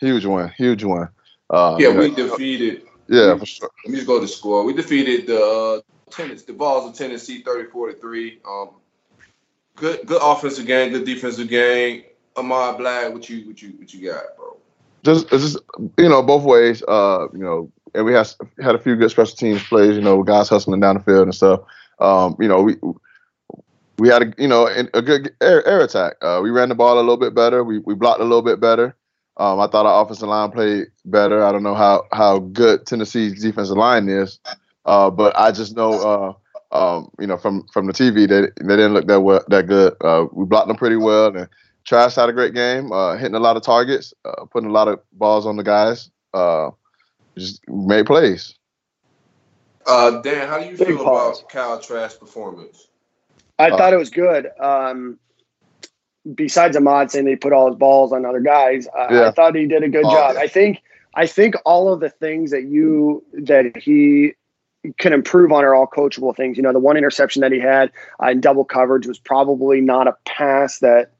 huge 0.00 0.24
one, 0.24 0.50
huge 0.56 0.84
one. 0.84 1.08
Uh, 1.50 1.76
Yeah, 1.78 1.88
you 1.90 1.98
we 1.98 2.14
defeated. 2.14 2.82
yeah, 3.08 3.36
for 3.36 3.44
sure. 3.46 3.70
Let 3.84 3.90
me 3.90 3.96
just 3.96 4.06
go 4.06 4.20
to 4.20 4.28
score. 4.28 4.64
We 4.64 4.72
defeated 4.72 5.26
the 5.26 5.38
uh, 5.38 5.80
Tennessee, 6.10 6.44
the 6.46 6.52
Vols 6.54 6.88
of 6.88 6.94
Tennessee, 6.96 7.42
thirty-four 7.42 7.92
to 7.92 7.98
three. 7.98 8.40
Um, 8.48 8.70
good, 9.76 10.06
good 10.06 10.20
offensive 10.22 10.66
game, 10.66 10.92
good 10.92 11.04
defensive 11.04 11.48
game. 11.48 12.04
Ahmad 12.36 12.78
Black, 12.78 13.12
what 13.12 13.28
you, 13.28 13.46
what 13.46 13.60
you, 13.62 13.70
what 13.78 13.92
you 13.94 14.10
got, 14.10 14.36
bro? 14.36 14.56
just 15.04 15.28
just 15.28 15.58
you 15.98 16.08
know 16.08 16.22
both 16.22 16.42
ways. 16.42 16.82
Uh, 16.88 17.28
you 17.32 17.38
know, 17.38 17.70
and 17.94 18.04
we 18.04 18.12
had 18.12 18.28
had 18.60 18.74
a 18.74 18.78
few 18.78 18.96
good 18.96 19.10
special 19.10 19.36
teams 19.36 19.62
plays. 19.62 19.94
You 19.94 20.02
know, 20.02 20.22
guys 20.22 20.48
hustling 20.48 20.80
down 20.80 20.96
the 20.96 21.02
field 21.02 21.24
and 21.24 21.34
stuff. 21.34 21.60
Um, 22.00 22.36
you 22.40 22.48
know, 22.48 22.62
we 22.62 22.76
we 23.98 24.08
had 24.08 24.22
a 24.22 24.32
you 24.38 24.48
know 24.48 24.66
a 24.66 25.02
good 25.02 25.34
air, 25.40 25.66
air 25.66 25.82
attack. 25.82 26.14
Uh, 26.22 26.40
we 26.42 26.50
ran 26.50 26.70
the 26.70 26.74
ball 26.74 26.96
a 26.96 27.00
little 27.00 27.18
bit 27.18 27.34
better. 27.34 27.62
We 27.62 27.78
we 27.80 27.94
blocked 27.94 28.20
a 28.20 28.24
little 28.24 28.42
bit 28.42 28.58
better. 28.58 28.96
Um, 29.36 29.60
I 29.60 29.66
thought 29.66 29.86
our 29.86 30.02
offensive 30.02 30.28
line 30.28 30.50
played 30.50 30.86
better. 31.04 31.44
I 31.44 31.52
don't 31.52 31.62
know 31.62 31.74
how 31.74 32.04
how 32.12 32.38
good 32.38 32.86
Tennessee's 32.86 33.40
defensive 33.42 33.76
line 33.76 34.08
is, 34.08 34.40
uh, 34.86 35.10
but 35.10 35.36
I 35.36 35.52
just 35.52 35.76
know 35.76 36.36
uh, 36.72 36.76
um, 36.76 37.10
you 37.20 37.26
know 37.26 37.36
from 37.36 37.66
from 37.72 37.86
the 37.86 37.92
TV 37.92 38.28
they 38.28 38.42
they 38.64 38.76
didn't 38.76 38.94
look 38.94 39.06
that 39.08 39.20
well 39.20 39.44
that 39.48 39.66
good. 39.66 39.94
Uh, 40.00 40.26
we 40.32 40.46
blocked 40.46 40.68
them 40.68 40.76
pretty 40.76 40.96
well 40.96 41.36
and. 41.36 41.48
Trask 41.84 42.16
had 42.16 42.28
a 42.28 42.32
great 42.32 42.54
game, 42.54 42.92
uh, 42.92 43.16
hitting 43.16 43.34
a 43.34 43.40
lot 43.40 43.56
of 43.56 43.62
targets, 43.62 44.14
uh, 44.24 44.44
putting 44.46 44.70
a 44.70 44.72
lot 44.72 44.88
of 44.88 45.00
balls 45.12 45.46
on 45.46 45.56
the 45.56 45.62
guys. 45.62 46.10
Uh, 46.32 46.70
just 47.36 47.60
made 47.68 48.06
plays. 48.06 48.54
Uh, 49.86 50.22
Dan, 50.22 50.48
how 50.48 50.58
do 50.58 50.64
you 50.64 50.76
Big 50.76 50.88
feel 50.88 51.04
pause. 51.04 51.40
about 51.40 51.50
Kyle 51.50 51.80
Trask 51.80 52.18
performance? 52.18 52.88
I 53.58 53.70
Uh, 53.70 53.76
thought 53.76 53.92
it 53.92 53.98
was 53.98 54.10
good. 54.10 54.48
Um, 54.58 55.18
besides 56.34 56.76
Ahmad 56.76 57.10
saying 57.10 57.26
they 57.26 57.36
put 57.36 57.52
all 57.52 57.68
his 57.68 57.76
balls 57.76 58.12
on 58.12 58.24
other 58.24 58.40
guys, 58.40 58.88
I, 58.96 59.24
I 59.26 59.30
thought 59.30 59.54
he 59.54 59.66
did 59.66 59.82
a 59.82 59.88
good 59.88 60.06
Oh, 60.06 60.10
job. 60.10 60.34
yeah. 60.34 60.40
I 60.40 60.48
think 60.48 60.82
I 61.14 61.26
think 61.26 61.54
all 61.64 61.92
of 61.92 62.00
the 62.00 62.10
things 62.10 62.50
that 62.50 62.64
you 62.64 63.22
that 63.34 63.76
he 63.76 64.32
can 64.98 65.12
improve 65.12 65.52
on 65.52 65.64
are 65.64 65.74
all 65.74 65.86
coachable 65.86 66.34
things. 66.36 66.56
You 66.56 66.62
know, 66.62 66.72
the 66.72 66.78
one 66.78 66.96
interception 66.96 67.40
that 67.40 67.52
he 67.52 67.60
had 67.60 67.90
uh, 68.22 68.28
in 68.28 68.40
double 68.40 68.64
coverage 68.64 69.06
was 69.06 69.18
probably 69.18 69.80
not 69.80 70.08
a 70.08 70.16
pass 70.24 70.78
that 70.80 71.13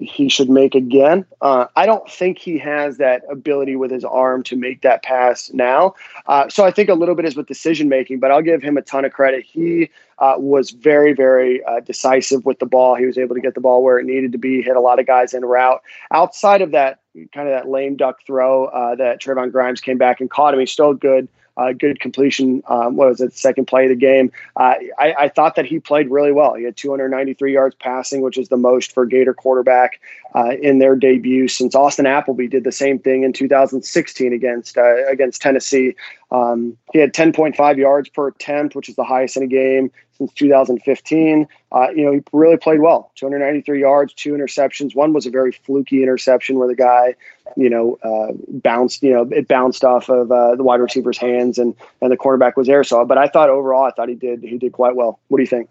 he 0.00 0.28
should 0.28 0.50
make 0.50 0.74
again. 0.74 1.24
Uh, 1.40 1.66
I 1.76 1.86
don't 1.86 2.08
think 2.10 2.38
he 2.38 2.58
has 2.58 2.98
that 2.98 3.22
ability 3.30 3.76
with 3.76 3.90
his 3.90 4.04
arm 4.04 4.42
to 4.44 4.56
make 4.56 4.82
that 4.82 5.02
pass 5.02 5.52
now. 5.52 5.94
Uh, 6.26 6.48
so 6.48 6.64
I 6.64 6.70
think 6.70 6.88
a 6.88 6.94
little 6.94 7.14
bit 7.14 7.24
is 7.24 7.36
with 7.36 7.46
decision 7.46 7.88
making, 7.88 8.20
but 8.20 8.30
I'll 8.30 8.42
give 8.42 8.62
him 8.62 8.76
a 8.76 8.82
ton 8.82 9.04
of 9.04 9.12
credit. 9.12 9.44
He 9.44 9.90
uh, 10.18 10.34
was 10.36 10.70
very, 10.70 11.12
very 11.12 11.62
uh, 11.64 11.80
decisive 11.80 12.44
with 12.44 12.58
the 12.58 12.66
ball. 12.66 12.94
He 12.94 13.06
was 13.06 13.18
able 13.18 13.34
to 13.34 13.40
get 13.40 13.54
the 13.54 13.60
ball 13.60 13.82
where 13.82 13.98
it 13.98 14.04
needed 14.04 14.32
to 14.32 14.38
be, 14.38 14.62
hit 14.62 14.76
a 14.76 14.80
lot 14.80 14.98
of 14.98 15.06
guys 15.06 15.34
in 15.34 15.44
route. 15.44 15.82
Outside 16.10 16.62
of 16.62 16.72
that, 16.72 17.00
kind 17.32 17.48
of 17.48 17.54
that 17.54 17.68
lame 17.68 17.96
duck 17.96 18.18
throw 18.26 18.66
uh, 18.66 18.96
that 18.96 19.20
Trevon 19.20 19.52
Grimes 19.52 19.80
came 19.80 19.98
back 19.98 20.20
and 20.20 20.30
caught 20.30 20.54
him, 20.54 20.60
he's 20.60 20.70
still 20.70 20.94
good. 20.94 21.28
Uh, 21.56 21.72
good 21.72 22.00
completion. 22.00 22.62
Um, 22.66 22.96
what 22.96 23.08
was 23.08 23.20
it? 23.20 23.32
Second 23.32 23.66
play 23.66 23.84
of 23.84 23.90
the 23.90 23.96
game. 23.96 24.32
Uh, 24.56 24.74
I, 24.98 25.14
I 25.18 25.28
thought 25.28 25.54
that 25.54 25.66
he 25.66 25.78
played 25.78 26.10
really 26.10 26.32
well. 26.32 26.54
He 26.54 26.64
had 26.64 26.76
293 26.76 27.52
yards 27.52 27.76
passing, 27.78 28.22
which 28.22 28.36
is 28.36 28.48
the 28.48 28.56
most 28.56 28.92
for 28.92 29.06
Gator 29.06 29.34
quarterback 29.34 30.00
uh, 30.34 30.52
in 30.60 30.80
their 30.80 30.96
debut 30.96 31.46
since 31.46 31.74
Austin 31.74 32.06
Appleby 32.06 32.48
did 32.48 32.64
the 32.64 32.72
same 32.72 32.98
thing 32.98 33.22
in 33.22 33.32
2016 33.32 34.32
against 34.32 34.76
uh, 34.76 35.06
against 35.06 35.40
Tennessee. 35.40 35.94
Um, 36.32 36.76
he 36.92 36.98
had 36.98 37.14
10.5 37.14 37.76
yards 37.76 38.08
per 38.08 38.28
attempt, 38.28 38.74
which 38.74 38.88
is 38.88 38.96
the 38.96 39.04
highest 39.04 39.36
in 39.36 39.44
a 39.44 39.46
game 39.46 39.92
since 40.18 40.32
2015. 40.32 41.48
Uh, 41.72 41.88
you 41.90 42.04
know, 42.04 42.12
he 42.12 42.22
really 42.32 42.56
played 42.56 42.80
well. 42.80 43.10
293 43.16 43.80
yards, 43.80 44.12
two 44.14 44.32
interceptions. 44.32 44.94
One 44.94 45.12
was 45.12 45.26
a 45.26 45.30
very 45.30 45.52
fluky 45.52 46.02
interception 46.02 46.58
where 46.58 46.68
the 46.68 46.74
guy, 46.74 47.14
you 47.56 47.68
know, 47.68 47.98
uh, 48.02 48.32
bounced. 48.48 49.02
You 49.02 49.12
know, 49.12 49.28
it 49.30 49.48
bounced 49.48 49.84
off 49.84 50.08
of 50.08 50.30
uh, 50.30 50.54
the 50.56 50.62
wide 50.62 50.80
receiver's 50.80 51.18
hands, 51.18 51.58
and 51.58 51.74
and 52.00 52.10
the 52.10 52.16
cornerback 52.16 52.56
was 52.56 52.66
there. 52.66 52.84
So, 52.84 53.04
but 53.04 53.18
I 53.18 53.28
thought 53.28 53.50
overall, 53.50 53.84
I 53.84 53.90
thought 53.90 54.08
he 54.08 54.14
did 54.14 54.42
he 54.42 54.58
did 54.58 54.72
quite 54.72 54.96
well. 54.96 55.18
What 55.28 55.38
do 55.38 55.42
you 55.42 55.48
think? 55.48 55.68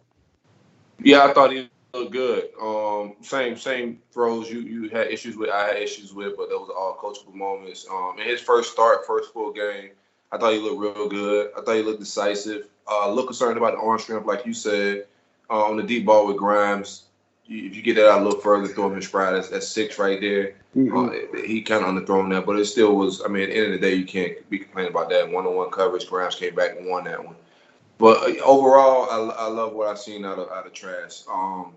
Yeah, 1.02 1.26
I 1.26 1.34
thought 1.34 1.52
he 1.52 1.70
looked 1.94 2.12
good. 2.12 2.50
Um, 2.62 3.16
same 3.22 3.56
same 3.58 4.00
throws 4.12 4.50
you 4.50 4.60
you 4.60 4.90
had 4.90 5.08
issues 5.08 5.38
with, 5.38 5.50
I 5.50 5.68
had 5.68 5.78
issues 5.78 6.14
with, 6.14 6.36
but 6.38 6.50
those 6.50 6.70
are 6.70 6.76
all 6.76 6.98
coachable 7.00 7.36
moments. 7.36 7.88
Um, 7.90 8.20
in 8.20 8.28
his 8.28 8.42
first 8.42 8.72
start, 8.72 9.06
first 9.06 9.34
full 9.34 9.52
game, 9.52 9.92
I 10.32 10.38
thought 10.38 10.54
he 10.54 10.60
looked 10.60 10.80
real 10.80 11.08
good. 11.08 11.52
I 11.56 11.62
thought 11.62 11.76
he 11.76 11.84
looked 11.84 12.00
decisive. 12.00 12.68
Uh, 12.90 13.12
look 13.12 13.28
concerned 13.28 13.58
about 13.58 13.74
the 13.74 13.80
arm 13.80 14.00
strength, 14.00 14.26
like 14.26 14.46
you 14.46 14.54
said, 14.54 15.06
uh, 15.50 15.64
on 15.64 15.78
the 15.78 15.84
deep 15.84 16.06
ball 16.06 16.28
with 16.28 16.38
Grimes. 16.38 17.04
You, 17.46 17.66
if 17.66 17.76
you 17.76 17.82
get 17.82 17.96
that 17.96 18.10
out 18.10 18.22
a 18.22 18.24
little 18.24 18.40
further, 18.40 18.68
throw 18.68 18.88
him 18.88 18.96
in 18.96 19.02
stride. 19.02 19.36
That's, 19.36 19.50
that's 19.50 19.68
six 19.68 20.00
right 20.00 20.20
there. 20.20 20.56
Mm-hmm. 20.76 21.38
Uh, 21.38 21.42
he 21.42 21.62
kind 21.62 21.84
of 21.84 21.90
underthrown 21.90 22.30
that, 22.32 22.46
but 22.46 22.58
it 22.58 22.66
still 22.66 22.96
was. 22.96 23.22
I 23.24 23.28
mean, 23.28 23.44
at 23.44 23.50
the 23.50 23.56
end 23.56 23.74
of 23.74 23.80
the 23.80 23.88
day, 23.88 23.96
you 23.96 24.06
can't 24.06 24.50
be 24.50 24.60
complaining 24.60 24.92
about 24.92 25.10
that. 25.10 25.30
One 25.30 25.46
on 25.46 25.56
one 25.56 25.70
coverage, 25.70 26.08
Grimes 26.08 26.36
came 26.36 26.56
back 26.56 26.78
and 26.78 26.90
won 26.90 27.04
that 27.06 27.24
one. 27.24 27.36
But 27.98 28.18
uh, 28.18 28.44
overall, 28.44 29.10
I, 29.10 29.46
I 29.46 29.48
love 29.48 29.74
what 29.74 29.88
I've 29.88 30.00
seen 30.00 30.26
out 30.26 30.40
of 30.40 30.50
out 30.52 30.66
of 30.66 30.74
Trask. 30.74 31.30
Um, 31.30 31.74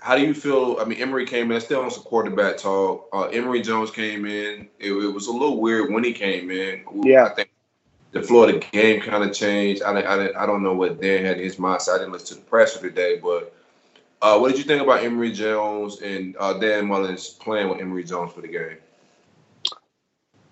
how 0.00 0.16
do 0.16 0.22
you 0.22 0.34
feel? 0.34 0.78
I 0.80 0.84
mean, 0.84 1.00
Emory 1.00 1.26
came 1.26 1.50
in. 1.52 1.60
Still 1.60 1.82
on 1.82 1.90
some 1.90 2.04
quarterback 2.04 2.58
talk. 2.58 3.08
Uh, 3.12 3.24
Emory 3.26 3.62
Jones 3.62 3.90
came 3.90 4.24
in. 4.24 4.68
It, 4.78 4.92
it 4.92 5.12
was 5.12 5.26
a 5.26 5.32
little 5.32 5.60
weird 5.60 5.92
when 5.92 6.04
he 6.04 6.12
came 6.12 6.50
in. 6.50 6.84
Yeah. 7.02 7.24
I 7.24 7.34
think 7.34 7.49
the 8.12 8.22
Florida 8.22 8.58
game 8.72 9.00
kind 9.00 9.22
of 9.22 9.32
changed. 9.32 9.82
I, 9.82 9.92
I, 10.00 10.42
I 10.42 10.46
don't 10.46 10.62
know 10.62 10.74
what 10.74 11.00
Dan 11.00 11.24
had 11.24 11.38
in 11.38 11.44
his 11.44 11.56
mindset. 11.56 11.94
I 11.94 11.98
didn't 11.98 12.12
listen 12.12 12.36
to 12.38 12.42
the 12.42 12.50
presser 12.50 12.80
today, 12.80 13.18
but 13.22 13.54
uh, 14.22 14.38
what 14.38 14.50
did 14.50 14.58
you 14.58 14.64
think 14.64 14.82
about 14.82 15.02
Emory 15.02 15.32
Jones 15.32 16.00
and 16.02 16.36
uh, 16.38 16.54
Dan 16.54 16.86
Mullen's 16.86 17.28
playing 17.28 17.68
with 17.68 17.80
Emory 17.80 18.04
Jones 18.04 18.32
for 18.32 18.40
the 18.40 18.48
game? 18.48 18.76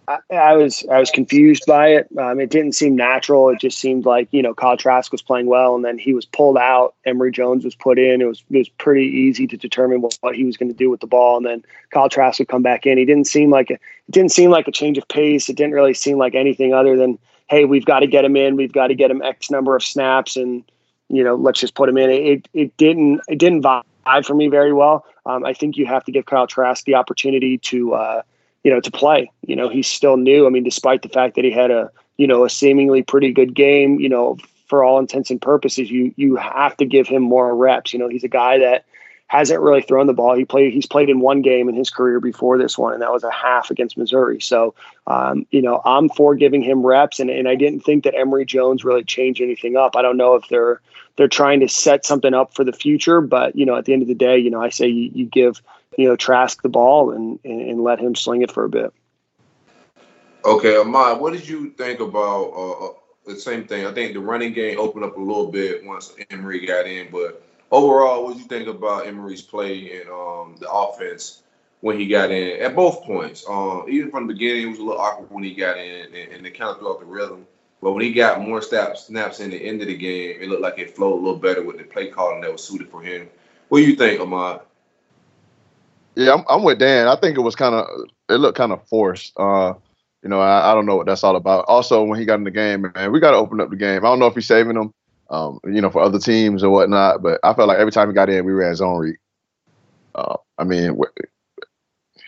I, 0.09 0.19
I 0.35 0.57
was 0.57 0.87
I 0.91 0.99
was 0.99 1.11
confused 1.11 1.65
by 1.67 1.89
it. 1.89 2.09
Um, 2.17 2.41
it 2.41 2.49
didn't 2.49 2.73
seem 2.73 2.97
natural. 2.97 3.51
It 3.51 3.61
just 3.61 3.79
seemed 3.79 4.07
like 4.07 4.29
you 4.31 4.41
know 4.41 4.55
Kyle 4.55 4.77
Trask 4.77 5.13
was 5.13 5.21
playing 5.21 5.47
well, 5.47 5.75
and 5.77 5.85
then 5.85 5.99
he 5.99 6.15
was 6.15 6.25
pulled 6.25 6.57
out. 6.57 6.95
Emory 7.05 7.31
Jones 7.31 7.63
was 7.63 7.75
put 7.75 7.99
in. 7.99 8.23
It 8.23 8.25
was 8.25 8.43
it 8.51 8.57
was 8.57 8.71
pretty 8.71 9.05
easy 9.05 9.47
to 9.47 9.57
determine 9.59 10.01
what, 10.01 10.17
what 10.23 10.35
he 10.35 10.45
was 10.45 10.57
going 10.57 10.71
to 10.71 10.77
do 10.77 10.89
with 10.89 11.01
the 11.01 11.07
ball, 11.07 11.37
and 11.37 11.45
then 11.45 11.63
Kyle 11.91 12.09
Trask 12.09 12.39
would 12.39 12.49
come 12.49 12.63
back 12.63 12.87
in. 12.87 12.97
He 12.97 13.05
didn't 13.05 13.27
seem 13.27 13.51
like 13.51 13.69
a, 13.69 13.75
it 13.75 14.13
didn't 14.13 14.33
seem 14.33 14.51
like 14.51 14.67
a 14.67 14.73
change 14.73 14.97
of 14.97 15.07
pace. 15.09 15.51
It 15.51 15.57
didn't 15.57 15.75
really 15.75 15.95
seem 15.95 16.17
like 16.17 16.35
anything 16.35 16.73
other 16.73 16.97
than 16.97 17.19
hey, 17.49 17.65
we've 17.65 17.85
got 17.85 18.01
to 18.01 18.07
get 18.07 18.25
him 18.25 18.37
in. 18.37 18.57
We've 18.57 18.73
got 18.73 18.89
to 18.89 18.95
get 18.95 19.11
him 19.11 19.23
X 19.23 19.51
number 19.51 19.77
of 19.77 19.83
snaps, 19.83 20.37
and 20.37 20.65
you 21.09 21.25
know 21.25 21.35
let's 21.35 21.61
just 21.61 21.75
put 21.75 21.89
him 21.89 21.99
in. 21.99 22.11
It 22.11 22.49
it 22.55 22.77
didn't 22.77 23.21
it 23.29 23.39
didn't 23.39 23.63
vibe 23.63 24.25
for 24.25 24.35
me 24.35 24.49
very 24.49 24.73
well. 24.73 25.05
Um, 25.27 25.45
I 25.45 25.53
think 25.53 25.77
you 25.77 25.87
have 25.87 26.05
to 26.05 26.13
give 26.13 26.27
Kyle 26.27 26.47
Trask 26.47 26.85
the 26.85 26.95
opportunity 26.95 27.59
to. 27.59 27.95
Uh, 27.95 28.23
you 28.65 28.73
know, 28.73 28.81
to 28.81 28.91
play. 28.91 29.31
You 29.47 29.57
know, 29.57 29.69
he's 29.69 29.87
still 29.87 30.17
new. 30.17 30.47
I 30.47 30.51
mean, 30.51 30.65
despite 30.65 31.03
the 31.03 31.09
fact 31.09 31.37
that 31.37 31.45
he 31.45 31.51
had 31.51 31.71
a, 31.71 31.91
you 32.17 32.27
know, 32.27 32.45
a 32.45 32.51
seemingly 32.51 33.03
pretty 33.03 33.33
good 33.33 33.55
game, 33.55 34.01
you 34.01 34.09
know, 34.09 34.37
for 34.67 34.85
all 34.85 34.99
intents 34.99 35.31
and 35.31 35.41
purposes, 35.41 35.91
you 35.91 36.13
you 36.17 36.37
have 36.37 36.77
to 36.79 36.85
give 36.85 37.07
him 37.07 37.23
more 37.23 37.55
reps. 37.55 37.93
You 37.93 37.99
know, 37.99 38.09
he's 38.09 38.25
a 38.25 38.29
guy 38.29 38.59
that 38.59 38.85
hasn't 39.29 39.61
really 39.61 39.83
thrown 39.83 40.07
the 40.07 40.15
ball. 40.15 40.35
He 40.35 40.45
played 40.45 40.73
he's 40.73 40.87
played 40.87 41.09
in 41.09 41.21
one 41.21 41.43
game 41.43 41.69
in 41.69 41.75
his 41.75 41.91
career 41.91 42.19
before 42.19 42.59
this 42.59 42.77
one, 42.77 42.95
and 42.95 43.03
that 43.03 43.13
was 43.13 43.23
a 43.23 43.31
half 43.31 43.71
against 43.71 43.97
Missouri. 43.97 44.41
So 44.41 44.75
um, 45.07 45.47
you 45.51 45.63
know, 45.63 45.81
I'm 45.85 46.09
for 46.09 46.35
giving 46.35 46.63
him 46.63 46.85
reps, 46.85 47.21
and, 47.21 47.31
and 47.31 47.49
I 47.49 47.55
didn't 47.55 47.81
think 47.81 48.05
that 48.05 48.15
Emory 48.15 48.45
Jones 48.45 48.85
really 48.85 49.05
changed 49.05 49.41
anything 49.41 49.77
up. 49.77 49.97
I 49.97 50.03
don't 50.03 50.17
know 50.17 50.35
if 50.35 50.49
they're 50.49 50.81
they're 51.17 51.29
trying 51.29 51.61
to 51.61 51.69
set 51.69 52.05
something 52.05 52.35
up 52.35 52.55
for 52.55 52.65
the 52.65 52.73
future, 52.73 53.21
but 53.21 53.55
you 53.55 53.67
know, 53.67 53.77
at 53.77 53.85
the 53.85 53.93
end 53.93 54.03
of 54.03 54.09
the 54.09 54.15
day, 54.15 54.39
you 54.39 54.51
know, 54.51 54.63
I 54.63 54.71
say 54.71 54.89
you, 54.89 55.11
you 55.15 55.27
give 55.27 55.63
you 55.97 56.09
know 56.09 56.17
Trask 56.17 56.63
the 56.63 56.69
ball 56.69 57.13
and, 57.13 57.39
and, 57.45 57.61
and 57.61 57.83
let 57.83 58.01
him 58.01 58.15
sling 58.15 58.43
it 58.43 58.51
for 58.51 58.65
a 58.65 58.69
bit. 58.69 58.93
Okay, 60.45 60.77
Ahmad, 60.77 61.21
what 61.21 61.33
did 61.33 61.47
you 61.47 61.71
think 61.71 62.01
about 62.01 62.53
uh, 62.55 62.87
uh, 62.87 62.93
the 63.27 63.39
same 63.39 63.67
thing? 63.67 63.85
I 63.85 63.93
think 63.93 64.15
the 64.15 64.21
running 64.21 64.55
game 64.55 64.79
opened 64.79 65.05
up 65.05 65.17
a 65.17 65.21
little 65.21 65.51
bit 65.51 65.85
once 65.85 66.15
Emory 66.31 66.65
got 66.65 66.87
in, 66.87 67.09
but 67.11 67.43
overall, 67.71 68.25
what 68.25 68.35
do 68.35 68.41
you 68.41 68.47
think 68.47 68.69
about 68.69 69.07
Emory's 69.07 69.43
play 69.43 70.01
and 70.01 70.11
um, 70.11 70.57
the 70.61 70.71
offense 70.71 71.43
when 71.81 71.99
he 71.99 72.07
got 72.07 72.31
in 72.31 72.61
at 72.61 72.75
both 72.75 73.03
points? 73.03 73.45
Um, 73.49 73.85
even 73.89 74.11
from 74.11 74.27
the 74.27 74.35
beginning, 74.35 74.65
it 74.65 74.71
was 74.71 74.79
a 74.79 74.83
little 74.83 75.01
awkward 75.01 75.31
when 75.31 75.45
he 75.45 75.55
got 75.55 75.79
in, 75.79 76.07
and, 76.07 76.33
and 76.33 76.47
it 76.47 76.59
kind 76.59 76.71
of 76.71 76.79
threw 76.79 76.89
off 76.89 77.01
the 77.01 77.07
rhythm. 77.07 77.47
But 77.81 77.93
when 77.93 78.03
he 78.03 78.13
got 78.13 78.41
more 78.41 78.61
snaps, 78.61 79.07
snaps 79.07 79.41
in 79.41 79.51
the 79.51 79.57
end 79.57 79.81
of 79.83 79.89
the 79.89 79.97
game, 79.97 80.39
it 80.41 80.49
looked 80.49 80.63
like 80.63 80.79
it 80.79 80.97
flowed 80.97 81.15
a 81.15 81.23
little 81.23 81.39
better 81.39 81.63
with 81.63 81.79
the 81.79 81.85
play 81.85 82.09
calling 82.09 82.41
that 82.41 82.51
was 82.51 82.65
suited 82.65 82.91
for 82.91 83.03
him. 83.03 83.29
What 83.69 83.79
do 83.79 83.85
you 83.85 83.95
think, 83.95 84.21
Ahmad? 84.21 84.63
Yeah, 86.17 86.35
I'm, 86.35 86.45
I'm 86.49 86.65
with 86.65 86.81
Dan. 86.81 87.07
I 87.07 87.15
think 87.15 87.39
it 87.39 87.43
was 87.43 87.55
kind 87.55 87.75
of 87.75 87.87
it 88.29 88.35
looked 88.35 88.59
kind 88.59 88.73
of 88.73 88.87
forced. 88.89 89.33
Uh, 89.39 89.75
you 90.23 90.29
know, 90.29 90.41
I, 90.41 90.73
I, 90.73 90.75
don't 90.75 90.87
know 90.87 90.97
what 90.97 91.07
that's 91.07 91.23
all 91.23 91.37
about. 91.37 91.67
Also, 91.69 92.03
when 92.03 92.19
he 92.19 92.25
got 92.25 92.35
in 92.35 92.45
the 92.45 92.51
game, 92.51 92.91
man, 92.95 93.13
we 93.13 93.21
got 93.21 93.31
to 93.31 93.37
open 93.37 93.61
up 93.61 93.71
the 93.71 93.77
game. 93.77 94.05
I 94.05 94.09
don't 94.09 94.19
know 94.19 94.27
if 94.27 94.35
he's 94.35 94.47
saving 94.47 94.75
them, 94.75 94.93
um, 95.31 95.61
you 95.65 95.81
know, 95.81 95.91
for 95.91 96.03
other 96.03 96.19
teams 96.19 96.63
or 96.63 96.71
whatnot, 96.71 97.23
but 97.23 97.41
I 97.43 97.55
felt 97.55 97.69
like 97.69 97.79
every 97.79 97.93
time 97.93 98.09
he 98.09 98.15
got 98.15 98.31
in, 98.31 98.45
we 98.45 98.53
ran 98.53 98.75
zone 98.75 98.99
read. 98.99 99.17
Uh, 100.15 100.37
I 100.57 100.65
mean, 100.65 100.99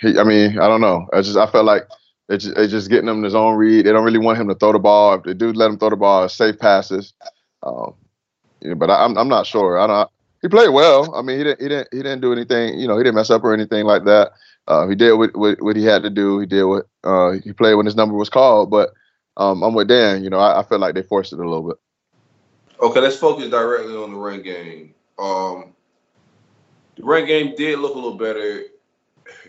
he, 0.01 0.19
I 0.19 0.25
mean, 0.25 0.59
I 0.59 0.69
don't 0.69 0.81
know. 0.81 1.09
I 1.13 1.23
just 1.23 1.37
I 1.37 1.47
felt 1.47 1.65
like 1.65 1.89
they 2.29 2.37
just, 2.37 2.55
they 2.55 2.67
just 2.69 2.91
getting 2.91 3.09
him 3.09 3.23
his 3.23 3.35
own 3.35 3.57
read. 3.57 3.87
They 3.87 3.93
don't 3.93 4.05
really 4.05 4.19
want 4.19 4.39
him 4.39 4.49
to 4.49 4.55
throw 4.55 4.73
the 4.73 4.79
ball. 4.79 5.15
If 5.15 5.25
they 5.25 5.35
do 5.35 5.53
let 5.53 5.71
him 5.71 5.79
throw 5.79 5.91
the 5.91 5.97
ball, 5.97 6.29
safe 6.29 6.59
passes. 6.59 7.13
Um, 7.63 7.95
yeah, 8.61 8.75
but 8.75 8.91
I, 8.91 9.05
am 9.05 9.13
I'm, 9.13 9.19
I'm 9.19 9.29
not 9.29 9.47
sure. 9.47 9.79
I 9.79 9.87
don't. 9.87 10.11
He 10.43 10.49
played 10.49 10.69
well. 10.69 11.15
I 11.15 11.23
mean, 11.23 11.39
he 11.39 11.45
didn't 11.45 11.61
he 11.61 11.69
didn't 11.69 11.89
he 11.93 11.99
didn't 11.99 12.21
do 12.21 12.33
anything. 12.33 12.79
You 12.79 12.87
know, 12.89 12.97
he 12.97 13.05
didn't 13.05 13.17
mess 13.17 13.31
up 13.31 13.45
or 13.45 13.53
anything 13.53 13.85
like 13.85 14.05
that. 14.05 14.33
Uh, 14.67 14.87
he 14.87 14.95
did 14.95 15.15
what, 15.15 15.37
what, 15.37 15.61
what 15.61 15.77
he 15.77 15.85
had 15.85 16.03
to 16.03 16.11
do. 16.11 16.39
He 16.39 16.47
did 16.47 16.65
what 16.65 16.87
uh, 17.03 17.33
he 17.43 17.53
played 17.53 17.75
when 17.75 17.87
his 17.87 17.97
number 17.97 18.15
was 18.15 18.29
called. 18.29 18.71
But 18.71 18.91
um, 19.37 19.63
I'm 19.63 19.75
with 19.75 19.89
Dan. 19.89 20.23
You 20.23 20.31
know, 20.31 20.39
I, 20.39 20.61
I, 20.61 20.63
feel 20.63 20.79
like 20.79 20.95
they 20.95 21.03
forced 21.03 21.33
it 21.33 21.41
a 21.41 21.49
little 21.49 21.67
bit. 21.67 21.77
Okay, 22.83 23.01
let's 23.01 23.17
focus 23.17 23.51
directly 23.51 23.95
on 23.95 24.11
the 24.11 24.17
run 24.17 24.43
game. 24.43 24.95
Um, 25.19 25.75
the 26.97 27.03
run 27.03 27.27
game 27.27 27.55
did 27.55 27.79
look 27.79 27.95
a 27.95 27.99
little 27.99 28.17
better 28.17 28.65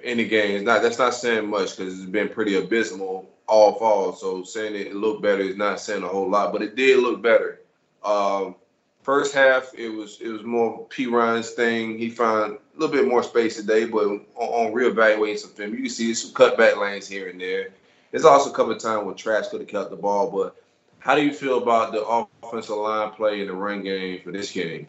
in 0.04 0.18
the 0.18 0.28
game. 0.28 0.56
It's 0.56 0.66
not 0.66 0.82
that's 0.82 1.00
not 1.00 1.14
saying 1.14 1.50
much 1.50 1.78
because 1.78 1.98
it's 1.98 2.10
been 2.10 2.28
pretty 2.28 2.56
abysmal 2.56 3.30
all 3.48 3.76
fall. 3.76 4.14
So 4.14 4.44
saying 4.44 4.76
it 4.76 4.96
looked 4.96 5.22
better 5.22 5.42
is 5.42 5.56
not 5.56 5.80
saying 5.80 6.04
a 6.04 6.08
whole 6.08 6.30
lot, 6.30 6.52
but 6.52 6.62
it 6.62 6.76
did 6.76 7.00
look 7.00 7.22
better. 7.22 7.62
Um, 8.04 8.56
first 9.02 9.34
half 9.34 9.72
it 9.78 9.90
was 9.90 10.20
it 10.20 10.28
was 10.28 10.44
more 10.44 10.86
Perine's 10.88 11.52
thing. 11.52 11.98
He 11.98 12.10
found 12.10 12.54
a 12.54 12.80
little 12.80 12.94
bit 12.94 13.08
more 13.08 13.24
space 13.24 13.56
today, 13.56 13.86
but 13.86 14.06
on, 14.06 14.26
on 14.36 14.74
reevaluating 14.74 15.38
some 15.38 15.52
film, 15.52 15.72
you 15.72 15.84
can 15.84 15.90
see 15.90 16.14
some 16.14 16.32
cutback 16.34 16.78
lanes 16.78 17.08
here 17.08 17.30
and 17.30 17.40
there. 17.40 17.70
There's 18.12 18.26
also 18.26 18.52
a 18.52 18.54
couple 18.54 18.74
of 18.74 18.80
times 18.80 19.06
when 19.06 19.16
Trask 19.16 19.52
could 19.52 19.62
have 19.62 19.70
kept 19.70 19.90
the 19.90 19.96
ball, 19.96 20.30
but 20.30 20.61
how 21.02 21.16
do 21.16 21.24
you 21.24 21.34
feel 21.34 21.58
about 21.58 21.92
the 21.92 22.04
offensive 22.06 22.78
line 22.78 23.12
play 23.12 23.42
in 23.42 23.48
the 23.48 23.54
run 23.54 23.82
game 23.82 24.22
for 24.24 24.32
this 24.32 24.52
game? 24.52 24.88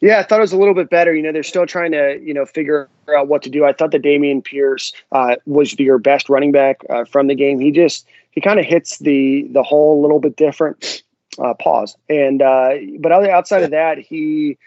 Yeah, 0.00 0.18
I 0.18 0.24
thought 0.24 0.38
it 0.38 0.42
was 0.42 0.52
a 0.52 0.58
little 0.58 0.74
bit 0.74 0.90
better. 0.90 1.14
You 1.14 1.22
know, 1.22 1.32
they're 1.32 1.42
still 1.42 1.66
trying 1.66 1.92
to, 1.92 2.20
you 2.20 2.34
know, 2.34 2.44
figure 2.44 2.88
out 3.16 3.28
what 3.28 3.42
to 3.42 3.50
do. 3.50 3.64
I 3.64 3.72
thought 3.72 3.92
that 3.92 4.02
Dameon 4.02 4.44
Pierce 4.44 4.92
uh, 5.12 5.36
was 5.46 5.78
your 5.78 5.98
best 5.98 6.28
running 6.28 6.52
back 6.52 6.80
uh, 6.90 7.04
from 7.04 7.28
the 7.28 7.34
game. 7.34 7.60
He 7.60 7.70
just 7.70 8.06
he 8.32 8.40
kind 8.40 8.58
of 8.58 8.66
hits 8.66 8.98
the 8.98 9.46
the 9.52 9.62
hole 9.62 10.00
a 10.00 10.02
little 10.02 10.20
bit 10.20 10.36
different. 10.36 11.02
Uh, 11.38 11.54
pause. 11.54 11.96
And 12.08 12.42
uh, 12.42 12.74
but 12.98 13.12
outside 13.12 13.62
of 13.62 13.70
that, 13.70 13.98
he 13.98 14.58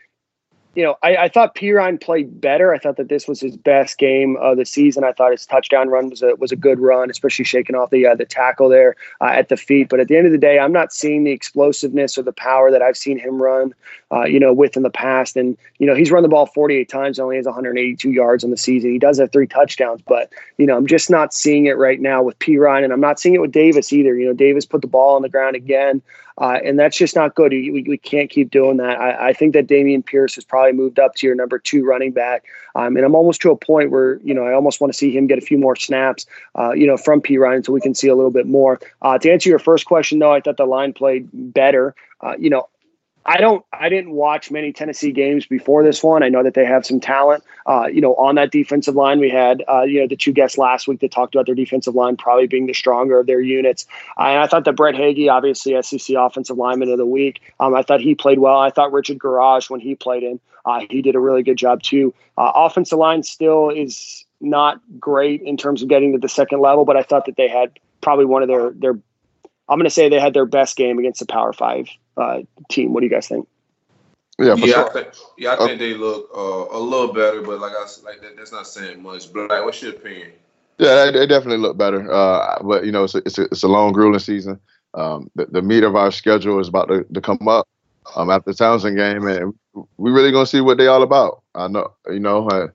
you 0.75 0.83
know, 0.83 0.95
I, 1.03 1.17
I 1.17 1.29
thought 1.29 1.55
Perine 1.55 1.99
played 1.99 2.39
better. 2.39 2.73
I 2.73 2.79
thought 2.79 2.95
that 2.95 3.09
this 3.09 3.27
was 3.27 3.41
his 3.41 3.57
best 3.57 3.97
game 3.97 4.37
of 4.37 4.57
the 4.57 4.65
season. 4.65 5.03
I 5.03 5.11
thought 5.11 5.31
his 5.31 5.45
touchdown 5.45 5.89
run 5.89 6.09
was 6.09 6.21
a 6.21 6.35
was 6.35 6.53
a 6.53 6.55
good 6.55 6.79
run, 6.79 7.09
especially 7.09 7.43
shaking 7.43 7.75
off 7.75 7.89
the 7.89 8.05
uh, 8.05 8.15
the 8.15 8.25
tackle 8.25 8.69
there 8.69 8.95
uh, 9.19 9.31
at 9.33 9.49
the 9.49 9.57
feet. 9.57 9.89
But 9.89 9.99
at 9.99 10.07
the 10.07 10.15
end 10.15 10.27
of 10.27 10.31
the 10.31 10.37
day, 10.37 10.59
I'm 10.59 10.71
not 10.71 10.93
seeing 10.93 11.25
the 11.25 11.31
explosiveness 11.31 12.17
or 12.17 12.21
the 12.23 12.31
power 12.31 12.71
that 12.71 12.81
I've 12.81 12.95
seen 12.95 13.19
him 13.19 13.41
run, 13.41 13.73
uh, 14.13 14.23
you 14.23 14.39
know, 14.39 14.53
with 14.53 14.77
in 14.77 14.83
the 14.83 14.89
past. 14.89 15.35
And 15.35 15.57
you 15.79 15.87
know, 15.87 15.95
he's 15.95 16.09
run 16.09 16.23
the 16.23 16.29
ball 16.29 16.45
48 16.45 16.87
times, 16.87 17.19
only 17.19 17.35
has 17.35 17.45
182 17.45 18.09
yards 18.09 18.45
on 18.45 18.49
the 18.49 18.57
season. 18.57 18.91
He 18.91 18.99
does 18.99 19.19
have 19.19 19.31
three 19.33 19.47
touchdowns, 19.47 20.01
but 20.07 20.31
you 20.57 20.65
know, 20.65 20.77
I'm 20.77 20.87
just 20.87 21.09
not 21.09 21.33
seeing 21.33 21.65
it 21.65 21.77
right 21.77 21.99
now 21.99 22.23
with 22.23 22.39
Perine, 22.39 22.85
and 22.85 22.93
I'm 22.93 23.01
not 23.01 23.19
seeing 23.19 23.35
it 23.35 23.41
with 23.41 23.51
Davis 23.51 23.91
either. 23.91 24.15
You 24.15 24.27
know, 24.27 24.33
Davis 24.33 24.65
put 24.65 24.81
the 24.81 24.87
ball 24.87 25.17
on 25.17 25.21
the 25.21 25.29
ground 25.29 25.57
again. 25.57 26.01
Uh, 26.37 26.59
and 26.63 26.79
that's 26.79 26.97
just 26.97 27.15
not 27.15 27.35
good. 27.35 27.51
We, 27.51 27.83
we 27.87 27.97
can't 27.97 28.29
keep 28.29 28.51
doing 28.51 28.77
that. 28.77 28.99
I, 28.99 29.29
I, 29.29 29.33
think 29.33 29.53
that 29.53 29.67
Dameon 29.67 30.05
Pierce 30.05 30.35
has 30.35 30.43
probably 30.43 30.73
moved 30.73 30.99
up 30.99 31.15
to 31.15 31.27
your 31.27 31.35
number 31.35 31.59
two 31.59 31.85
running 31.85 32.11
back. 32.11 32.45
Um, 32.75 32.95
and 32.95 33.05
I'm 33.05 33.15
almost 33.15 33.41
to 33.41 33.51
a 33.51 33.55
point 33.55 33.91
where, 33.91 34.19
you 34.23 34.33
know, 34.33 34.45
I 34.45 34.53
almost 34.53 34.79
want 34.79 34.93
to 34.93 34.97
see 34.97 35.15
him 35.15 35.27
get 35.27 35.37
a 35.37 35.41
few 35.41 35.57
more 35.57 35.75
snaps, 35.75 36.25
uh, 36.57 36.71
you 36.71 36.87
know, 36.87 36.97
from 36.97 37.21
Perine 37.21 37.65
so 37.65 37.73
we 37.73 37.81
can 37.81 37.93
see 37.93 38.07
a 38.07 38.15
little 38.15 38.31
bit 38.31 38.47
more. 38.47 38.79
Uh, 39.01 39.17
to 39.17 39.31
answer 39.31 39.49
your 39.49 39.59
first 39.59 39.85
question, 39.85 40.19
though, 40.19 40.31
I 40.31 40.39
thought 40.39 40.57
the 40.57 40.65
line 40.65 40.93
played 40.93 41.27
better. 41.33 41.95
Uh, 42.21 42.35
you 42.37 42.49
know, 42.49 42.69
I 43.25 43.37
don't. 43.37 43.63
I 43.71 43.89
didn't 43.89 44.11
watch 44.11 44.49
many 44.49 44.73
Tennessee 44.73 45.11
games 45.11 45.45
before 45.45 45.83
this 45.83 46.01
one. 46.01 46.23
I 46.23 46.29
know 46.29 46.41
that 46.41 46.55
they 46.55 46.65
have 46.65 46.85
some 46.85 46.99
talent. 46.99 47.43
Uh, 47.67 47.87
you 47.87 48.01
know, 48.01 48.15
on 48.15 48.35
that 48.35 48.51
defensive 48.51 48.95
line, 48.95 49.19
we 49.19 49.29
had 49.29 49.63
uh, 49.67 49.83
you 49.83 50.01
know 50.01 50.07
the 50.07 50.15
two 50.15 50.31
guests 50.31 50.57
last 50.57 50.87
week 50.87 51.01
that 51.01 51.11
talked 51.11 51.35
about 51.35 51.45
their 51.45 51.55
defensive 51.55 51.93
line 51.93 52.17
probably 52.17 52.47
being 52.47 52.65
the 52.65 52.73
stronger 52.73 53.19
of 53.19 53.27
their 53.27 53.39
units. 53.39 53.85
Uh, 54.17 54.23
and 54.23 54.39
I 54.39 54.47
thought 54.47 54.65
that 54.65 54.73
Brett 54.73 54.95
Heggie, 54.95 55.29
obviously 55.29 55.79
SEC 55.81 56.15
Offensive 56.17 56.57
Lineman 56.57 56.89
of 56.89 56.97
the 56.97 57.05
Week, 57.05 57.41
um, 57.59 57.75
I 57.75 57.83
thought 57.83 58.01
he 58.01 58.15
played 58.15 58.39
well. 58.39 58.59
I 58.59 58.71
thought 58.71 58.91
Richard 58.91 59.19
Gouraige 59.19 59.69
when 59.69 59.79
he 59.79 59.93
played 59.93 60.23
in, 60.23 60.39
uh, 60.65 60.81
he 60.89 61.03
did 61.03 61.15
a 61.15 61.19
really 61.19 61.43
good 61.43 61.57
job 61.57 61.83
too. 61.83 62.13
Uh, 62.37 62.51
offensive 62.55 62.97
line 62.97 63.21
still 63.21 63.69
is 63.69 64.25
not 64.39 64.81
great 64.99 65.41
in 65.43 65.57
terms 65.57 65.83
of 65.83 65.89
getting 65.89 66.13
to 66.13 66.17
the 66.17 66.29
second 66.29 66.59
level, 66.59 66.85
but 66.85 66.97
I 66.97 67.03
thought 67.03 67.25
that 67.25 67.37
they 67.37 67.47
had 67.47 67.79
probably 68.01 68.25
one 68.25 68.41
of 68.41 68.47
their 68.47 68.71
their 68.71 68.99
I'm 69.71 69.77
going 69.77 69.85
to 69.85 69.89
say 69.89 70.09
they 70.09 70.19
had 70.19 70.33
their 70.33 70.45
best 70.45 70.75
game 70.75 70.99
against 70.99 71.21
the 71.21 71.25
Power 71.25 71.53
Five 71.53 71.87
uh, 72.17 72.39
team. 72.69 72.93
What 72.93 72.99
do 72.99 73.05
you 73.05 73.11
guys 73.11 73.29
think? 73.29 73.47
Yeah, 74.37 74.55
yeah, 74.55 74.65
sure. 74.65 74.89
I 74.89 74.93
think, 74.93 75.07
yeah, 75.37 75.53
I 75.53 75.65
think 75.65 75.79
they 75.79 75.93
look 75.93 76.29
uh, 76.35 76.77
a 76.77 76.79
little 76.79 77.13
better, 77.13 77.41
but 77.41 77.61
like 77.61 77.71
I 77.71 77.85
like 78.03 78.21
that, 78.21 78.35
that's 78.35 78.51
not 78.51 78.67
saying 78.67 79.01
much. 79.01 79.31
But 79.31 79.49
like, 79.49 79.63
what's 79.63 79.81
your 79.81 79.91
opinion? 79.91 80.33
Yeah, 80.77 81.05
they, 81.05 81.11
they 81.11 81.27
definitely 81.27 81.59
look 81.59 81.77
better. 81.77 82.11
Uh, 82.11 82.61
but 82.63 82.85
you 82.85 82.91
know, 82.91 83.05
it's 83.05 83.15
a, 83.15 83.19
it's 83.19 83.37
a, 83.37 83.43
it's 83.43 83.63
a 83.63 83.67
long, 83.69 83.93
grueling 83.93 84.19
season. 84.19 84.59
Um, 84.93 85.31
the, 85.35 85.45
the, 85.45 85.61
meat 85.61 85.83
of 85.83 85.95
our 85.95 86.11
schedule 86.11 86.59
is 86.59 86.67
about 86.67 86.89
to, 86.89 87.05
to 87.05 87.21
come 87.21 87.47
up 87.47 87.65
um, 88.15 88.29
after 88.29 88.51
the 88.51 88.57
Towson 88.57 88.97
game, 88.97 89.25
and 89.25 89.53
we 89.95 90.11
really 90.11 90.33
gonna 90.33 90.45
see 90.45 90.59
what 90.59 90.77
they 90.77 90.87
all 90.87 91.03
about. 91.03 91.43
I 91.55 91.69
know, 91.69 91.93
you 92.07 92.19
know, 92.19 92.49
I, 92.49 92.65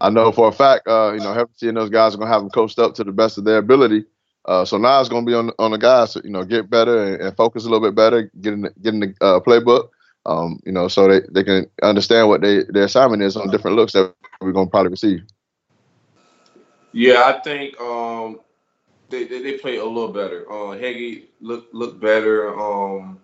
I 0.00 0.08
know 0.08 0.32
for 0.32 0.48
a 0.48 0.52
fact, 0.52 0.88
uh, 0.88 1.12
you 1.12 1.18
know, 1.18 1.34
Hevesy 1.34 1.68
and 1.68 1.76
those 1.76 1.90
guys 1.90 2.14
are 2.14 2.18
gonna 2.18 2.30
have 2.30 2.40
them 2.40 2.50
coached 2.50 2.78
up 2.78 2.94
to 2.94 3.04
the 3.04 3.12
best 3.12 3.36
of 3.36 3.44
their 3.44 3.58
ability. 3.58 4.04
Uh, 4.50 4.64
so 4.64 4.76
now 4.76 4.98
it's 4.98 5.08
going 5.08 5.24
to 5.24 5.30
be 5.30 5.34
on 5.34 5.52
on 5.60 5.70
the 5.70 5.78
guys 5.78 6.12
to 6.12 6.20
you 6.24 6.30
know 6.30 6.44
get 6.44 6.68
better 6.68 7.04
and, 7.04 7.22
and 7.22 7.36
focus 7.36 7.64
a 7.64 7.68
little 7.70 7.86
bit 7.86 7.94
better, 7.94 8.32
getting 8.40 8.66
getting 8.82 8.98
the 8.98 9.14
uh, 9.20 9.38
playbook. 9.38 9.90
Um, 10.26 10.58
you 10.66 10.72
know, 10.72 10.88
so 10.88 11.06
they, 11.06 11.20
they 11.30 11.44
can 11.44 11.70
understand 11.84 12.28
what 12.28 12.40
they 12.40 12.64
their 12.64 12.86
assignment 12.86 13.22
is 13.22 13.36
on 13.36 13.48
different 13.50 13.76
looks 13.76 13.92
that 13.92 14.12
we're 14.40 14.50
going 14.50 14.66
to 14.66 14.70
probably 14.70 14.90
receive. 14.90 15.20
Yeah, 16.90 17.22
I 17.26 17.38
think 17.38 17.80
um, 17.80 18.40
they, 19.08 19.22
they, 19.22 19.40
they 19.40 19.52
play 19.58 19.76
a 19.76 19.84
little 19.84 20.12
better. 20.12 20.50
Uh, 20.50 20.74
look 21.40 21.68
look 21.72 22.00
better. 22.00 22.52
Um, 22.58 23.20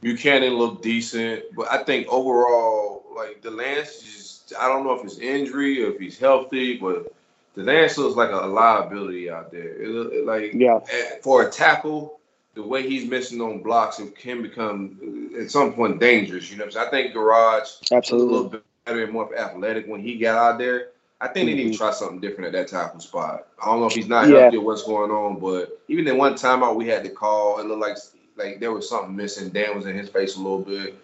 Buchanan 0.00 0.54
look 0.54 0.80
decent, 0.80 1.44
but 1.54 1.70
I 1.70 1.84
think 1.84 2.06
overall, 2.08 3.04
like 3.14 3.42
Delance, 3.42 4.54
I 4.58 4.68
don't 4.68 4.84
know 4.84 4.94
if 4.94 5.04
it's 5.04 5.18
injury 5.18 5.84
or 5.84 5.92
if 5.92 6.00
he's 6.00 6.18
healthy, 6.18 6.78
but 6.78 7.12
Delance 7.56 7.96
looks 7.96 8.16
like 8.16 8.30
a 8.30 8.46
liability 8.46 9.30
out 9.30 9.52
there. 9.52 9.80
It, 9.80 9.88
it, 9.88 10.26
like 10.26 10.52
yeah. 10.54 10.80
for 11.22 11.46
a 11.46 11.50
tackle, 11.50 12.20
the 12.54 12.62
way 12.62 12.88
he's 12.88 13.08
missing 13.08 13.40
on 13.40 13.62
blocks, 13.62 13.98
it 14.00 14.16
can 14.16 14.42
become 14.42 15.30
at 15.38 15.50
some 15.50 15.72
point 15.72 16.00
dangerous. 16.00 16.50
You 16.50 16.56
know, 16.56 16.68
so 16.68 16.84
I 16.84 16.90
think 16.90 17.14
Gouraige 17.14 17.92
absolutely 17.92 18.28
a 18.28 18.32
little 18.32 18.50
bit 18.50 18.64
better 18.84 19.04
and 19.04 19.12
more 19.12 19.36
athletic 19.36 19.86
when 19.86 20.02
he 20.02 20.18
got 20.18 20.36
out 20.36 20.58
there. 20.58 20.88
I 21.20 21.28
think 21.28 21.48
mm-hmm. 21.48 21.56
they 21.56 21.62
need 21.62 21.62
to 21.64 21.70
mm-hmm. 21.70 21.84
try 21.84 21.92
something 21.92 22.20
different 22.20 22.54
at 22.54 22.58
that 22.58 22.68
tackle 22.68 23.00
spot. 23.00 23.46
I 23.62 23.66
don't 23.66 23.80
know 23.80 23.86
if 23.86 23.94
he's 23.94 24.08
not 24.08 24.28
yeah. 24.28 24.40
healthy 24.40 24.56
or 24.56 24.64
what's 24.64 24.82
going 24.82 25.10
on, 25.10 25.38
but 25.38 25.80
even 25.88 26.06
in 26.08 26.18
one 26.18 26.34
timeout 26.34 26.74
we 26.74 26.88
had 26.88 27.04
to 27.04 27.10
call, 27.10 27.60
it 27.60 27.66
looked 27.66 27.80
like 27.80 27.96
like 28.36 28.60
there 28.60 28.72
was 28.72 28.88
something 28.88 29.14
missing. 29.14 29.50
Dan 29.50 29.76
was 29.76 29.86
in 29.86 29.96
his 29.96 30.08
face 30.08 30.36
a 30.36 30.40
little 30.40 30.60
bit. 30.60 30.96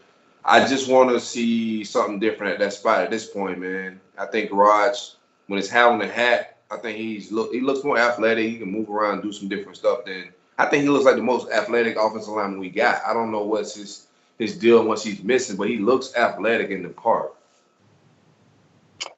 I 0.44 0.66
just 0.66 0.90
want 0.90 1.10
to 1.10 1.20
see 1.20 1.84
something 1.84 2.18
different 2.18 2.54
at 2.54 2.58
that 2.60 2.72
spot 2.72 3.02
at 3.02 3.10
this 3.10 3.26
point, 3.26 3.58
man. 3.58 4.00
I 4.18 4.26
think 4.26 4.50
Gouraige 4.50 5.14
when 5.50 5.58
it's 5.58 5.68
having 5.68 5.98
the 5.98 6.06
hat, 6.06 6.58
I 6.70 6.76
think 6.76 6.96
he's 6.96 7.32
look 7.32 7.52
he 7.52 7.60
looks 7.60 7.82
more 7.82 7.98
athletic. 7.98 8.48
He 8.48 8.58
can 8.58 8.70
move 8.70 8.88
around, 8.88 9.14
and 9.14 9.22
do 9.24 9.32
some 9.32 9.48
different 9.48 9.76
stuff. 9.76 10.04
Than 10.04 10.32
I 10.58 10.66
think 10.66 10.84
he 10.84 10.88
looks 10.88 11.04
like 11.04 11.16
the 11.16 11.22
most 11.22 11.50
athletic 11.50 11.96
offensive 11.96 12.32
lineman 12.32 12.60
we 12.60 12.70
got. 12.70 13.02
I 13.04 13.12
don't 13.12 13.32
know 13.32 13.42
what's 13.42 13.74
his 13.74 14.06
his 14.38 14.56
deal 14.56 14.84
once 14.84 15.02
he's 15.02 15.24
missing, 15.24 15.56
but 15.56 15.68
he 15.68 15.78
looks 15.78 16.14
athletic 16.14 16.70
in 16.70 16.84
the 16.84 16.88
park. 16.88 17.34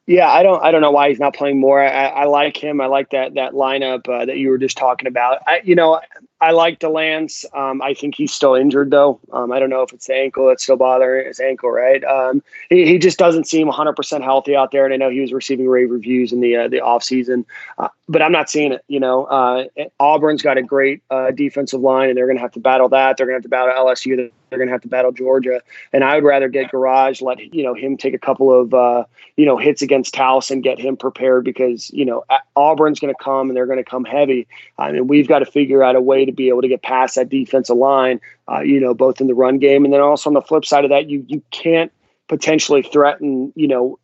Yeah, 0.06 0.30
I 0.30 0.42
don't. 0.42 0.64
I 0.64 0.70
don't 0.70 0.80
know 0.80 0.90
why 0.90 1.10
he's 1.10 1.20
not 1.20 1.34
playing 1.34 1.60
more. 1.60 1.82
I, 1.82 2.06
I 2.06 2.24
like 2.24 2.56
him. 2.56 2.80
I 2.80 2.86
like 2.86 3.10
that 3.10 3.34
that 3.34 3.52
lineup 3.52 4.08
uh, 4.08 4.24
that 4.24 4.38
you 4.38 4.48
were 4.48 4.58
just 4.58 4.78
talking 4.78 5.06
about. 5.06 5.42
I, 5.46 5.60
you 5.64 5.74
know, 5.74 6.00
I 6.42 6.50
like 6.50 6.80
Delance. 6.80 7.44
Um, 7.56 7.80
I 7.80 7.94
think 7.94 8.16
he's 8.16 8.32
still 8.32 8.56
injured 8.56 8.90
though. 8.90 9.20
Um, 9.32 9.52
I 9.52 9.60
don't 9.60 9.70
know 9.70 9.82
if 9.82 9.92
it's 9.92 10.08
the 10.08 10.16
ankle 10.16 10.48
that's 10.48 10.64
still 10.64 10.76
bothering 10.76 11.28
his 11.28 11.38
ankle, 11.38 11.70
right? 11.70 12.02
Um, 12.02 12.42
he, 12.68 12.84
he 12.84 12.98
just 12.98 13.16
doesn't 13.16 13.46
seem 13.46 13.68
100% 13.68 14.22
healthy 14.24 14.56
out 14.56 14.72
there. 14.72 14.84
And 14.84 14.92
I 14.92 14.96
know 14.96 15.08
he 15.08 15.20
was 15.20 15.32
receiving 15.32 15.68
rave 15.68 15.92
reviews 15.92 16.32
in 16.32 16.40
the 16.40 16.56
uh, 16.56 16.68
the 16.68 16.80
off 16.80 17.04
season, 17.04 17.46
uh, 17.78 17.88
but 18.12 18.20
I'm 18.20 18.32
not 18.32 18.50
seeing 18.50 18.72
it. 18.72 18.84
You 18.88 19.00
know, 19.00 19.24
uh, 19.24 19.64
Auburn's 20.00 20.42
got 20.42 20.58
a 20.58 20.62
great 20.62 21.02
uh, 21.10 21.30
defensive 21.30 21.80
line, 21.80 22.08
and 22.08 22.18
they're 22.18 22.26
going 22.26 22.36
to 22.36 22.42
have 22.42 22.52
to 22.52 22.60
battle 22.60 22.88
that. 22.90 23.16
They're 23.16 23.26
going 23.26 23.34
to 23.34 23.38
have 23.38 23.44
to 23.44 23.48
battle 23.48 23.74
LSU. 23.74 24.30
They're 24.50 24.58
going 24.58 24.68
to 24.68 24.72
have 24.72 24.82
to 24.82 24.88
battle 24.88 25.12
Georgia. 25.12 25.62
And 25.94 26.04
I 26.04 26.16
would 26.16 26.24
rather 26.24 26.48
get 26.48 26.70
Gouraige, 26.72 27.22
let 27.22 27.54
you 27.54 27.62
know 27.62 27.74
him 27.74 27.96
take 27.96 28.12
a 28.12 28.18
couple 28.18 28.52
of 28.52 28.74
uh, 28.74 29.04
you 29.36 29.46
know 29.46 29.56
hits 29.56 29.80
against 29.80 30.14
Towson, 30.14 30.62
get 30.62 30.78
him 30.78 30.96
prepared 30.96 31.44
because 31.44 31.90
you 31.90 32.04
know 32.04 32.24
Auburn's 32.56 32.98
going 33.00 33.14
to 33.14 33.22
come 33.22 33.48
and 33.48 33.56
they're 33.56 33.66
going 33.66 33.78
to 33.78 33.84
come 33.84 34.04
heavy. 34.04 34.46
I 34.76 34.92
mean, 34.92 35.06
we've 35.06 35.28
got 35.28 35.38
to 35.38 35.46
figure 35.46 35.82
out 35.82 35.96
a 35.96 36.00
way 36.00 36.26
to 36.26 36.32
to 36.32 36.36
be 36.36 36.48
able 36.48 36.62
to 36.62 36.68
get 36.68 36.82
past 36.82 37.14
that 37.14 37.28
defensive 37.28 37.76
line, 37.76 38.20
uh, 38.50 38.60
you 38.60 38.80
know, 38.80 38.94
both 38.94 39.20
in 39.20 39.26
the 39.26 39.34
run 39.34 39.58
game 39.58 39.84
and 39.84 39.92
then 39.92 40.00
also 40.00 40.28
on 40.30 40.34
the 40.34 40.42
flip 40.42 40.64
side 40.64 40.84
of 40.84 40.90
that, 40.90 41.08
you 41.08 41.24
you 41.28 41.42
can't 41.50 41.92
potentially 42.28 42.82
threaten, 42.82 43.52
you 43.54 43.68
know, 43.68 43.98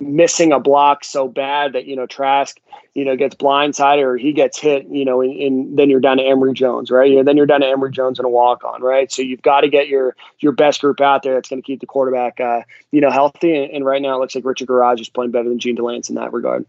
missing 0.00 0.52
a 0.52 0.60
block 0.60 1.04
so 1.04 1.28
bad 1.28 1.74
that 1.74 1.86
you 1.86 1.96
know 1.96 2.06
Trask, 2.06 2.58
you 2.94 3.04
know, 3.04 3.16
gets 3.16 3.34
blindsided 3.34 4.02
or 4.02 4.16
he 4.16 4.32
gets 4.32 4.58
hit, 4.58 4.86
you 4.88 5.04
know, 5.04 5.20
and, 5.20 5.38
and 5.40 5.78
then 5.78 5.90
you're 5.90 6.00
down 6.00 6.16
to 6.16 6.24
Emory 6.24 6.54
Jones, 6.54 6.90
right? 6.90 7.10
You 7.10 7.16
know, 7.16 7.22
then 7.22 7.36
you're 7.36 7.46
down 7.46 7.60
to 7.60 7.66
Emory 7.66 7.92
Jones 7.92 8.18
and 8.18 8.26
a 8.26 8.28
walk 8.28 8.64
on, 8.64 8.82
right? 8.82 9.10
So 9.12 9.22
you've 9.22 9.42
got 9.42 9.60
to 9.60 9.68
get 9.68 9.88
your 9.88 10.16
your 10.40 10.52
best 10.52 10.80
group 10.80 11.00
out 11.00 11.22
there 11.22 11.34
that's 11.34 11.48
going 11.48 11.62
to 11.62 11.66
keep 11.66 11.80
the 11.80 11.86
quarterback, 11.86 12.40
uh, 12.40 12.62
you 12.90 13.00
know, 13.00 13.10
healthy. 13.10 13.56
And, 13.56 13.72
and, 13.72 13.84
right 13.84 14.02
now, 14.02 14.16
it 14.16 14.20
looks 14.20 14.34
like 14.34 14.44
Richard 14.44 14.68
Gouraige 14.68 15.00
is 15.00 15.08
playing 15.08 15.30
better 15.30 15.48
than 15.48 15.58
Jean 15.58 15.76
Delance 15.76 16.08
in 16.08 16.16
that 16.16 16.32
regard. 16.32 16.66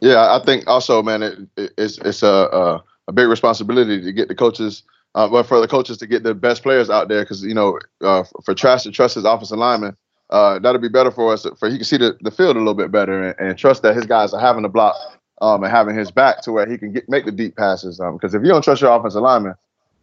Yeah, 0.00 0.34
I 0.34 0.44
think 0.44 0.66
also, 0.66 1.02
man, 1.02 1.22
it, 1.22 1.38
it, 1.56 1.72
it's 1.76 1.98
it's 1.98 2.22
a. 2.22 2.28
Uh, 2.50 2.80
a 3.08 3.12
big 3.12 3.28
responsibility 3.28 4.00
to 4.00 4.12
get 4.12 4.28
the 4.28 4.34
coaches, 4.34 4.82
uh, 5.14 5.28
but 5.28 5.44
for 5.44 5.60
the 5.60 5.68
coaches 5.68 5.98
to 5.98 6.06
get 6.06 6.22
the 6.22 6.34
best 6.34 6.62
players 6.62 6.90
out 6.90 7.08
there 7.08 7.22
because 7.22 7.42
you 7.42 7.54
know 7.54 7.78
uh, 8.00 8.24
for 8.44 8.54
Trask 8.54 8.84
to 8.84 8.90
trust 8.90 9.14
his 9.16 9.24
offensive 9.24 9.58
lineman, 9.58 9.96
uh, 10.34 10.58
that'll 10.58 10.80
be 10.80 10.88
better 10.88 11.10
for 11.10 11.32
us. 11.32 11.46
For 11.58 11.68
he 11.68 11.76
can 11.76 11.84
see 11.84 11.96
the, 11.96 12.16
the 12.20 12.30
field 12.30 12.56
a 12.56 12.58
little 12.58 12.74
bit 12.74 12.90
better 12.90 13.30
and, 13.30 13.48
and 13.48 13.58
trust 13.58 13.82
that 13.82 13.94
his 13.94 14.06
guys 14.06 14.34
are 14.34 14.40
having 14.40 14.62
the 14.62 14.68
block 14.68 14.96
um, 15.40 15.62
and 15.62 15.70
having 15.70 15.96
his 15.96 16.10
back 16.10 16.42
to 16.42 16.52
where 16.52 16.68
he 16.68 16.76
can 16.76 16.92
get 16.92 17.08
make 17.08 17.24
the 17.24 17.32
deep 17.32 17.56
passes. 17.56 17.98
Because 17.98 18.34
um, 18.34 18.40
if 18.40 18.44
you 18.44 18.52
don't 18.52 18.62
trust 18.62 18.82
your 18.82 18.94
offensive 18.94 19.22
lineman 19.22 19.54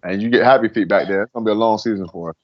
and 0.04 0.22
you 0.22 0.30
get 0.30 0.44
happy 0.44 0.70
feet 0.70 0.88
back 0.88 1.08
there, 1.08 1.24
it's 1.24 1.32
gonna 1.34 1.46
be 1.46 1.52
a 1.52 1.56
long 1.56 1.78
season 1.78 2.08
for 2.08 2.32
us. 2.32 2.36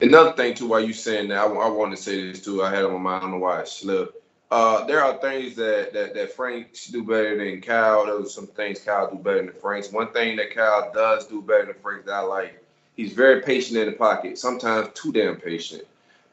Another 0.00 0.32
thing 0.32 0.54
too, 0.54 0.68
while 0.68 0.80
you 0.80 0.92
saying 0.92 1.28
that, 1.28 1.38
I, 1.38 1.44
I 1.44 1.68
want 1.68 1.96
to 1.96 2.02
say 2.02 2.30
this 2.30 2.44
too. 2.44 2.62
I 2.62 2.70
had 2.70 2.80
it 2.80 2.86
on 2.86 2.92
my 2.94 2.98
mind. 2.98 3.16
I 3.16 3.20
don't 3.20 3.30
know 3.32 3.38
why 3.38 3.60
I 3.60 3.64
slipped 3.64 4.16
uh, 4.50 4.84
there 4.86 5.02
are 5.02 5.18
things 5.18 5.56
that, 5.56 5.92
that 5.92 6.14
that 6.14 6.32
Frank 6.32 6.68
do 6.92 7.02
better 7.02 7.36
than 7.36 7.60
Kyle. 7.60 8.06
There 8.06 8.24
some 8.26 8.46
things 8.46 8.80
Kyle 8.80 9.10
do 9.10 9.18
better 9.18 9.42
than 9.44 9.52
Frank's. 9.52 9.90
One 9.90 10.12
thing 10.12 10.36
that 10.36 10.54
Kyle 10.54 10.90
does 10.92 11.26
do 11.26 11.42
better 11.42 11.66
than 11.66 11.74
Frank 11.82 12.06
that 12.06 12.14
I 12.14 12.20
like, 12.20 12.62
he's 12.96 13.12
very 13.12 13.42
patient 13.42 13.78
in 13.78 13.86
the 13.86 13.92
pocket. 13.92 14.38
Sometimes 14.38 14.88
too 14.94 15.10
damn 15.12 15.40
patient, 15.40 15.82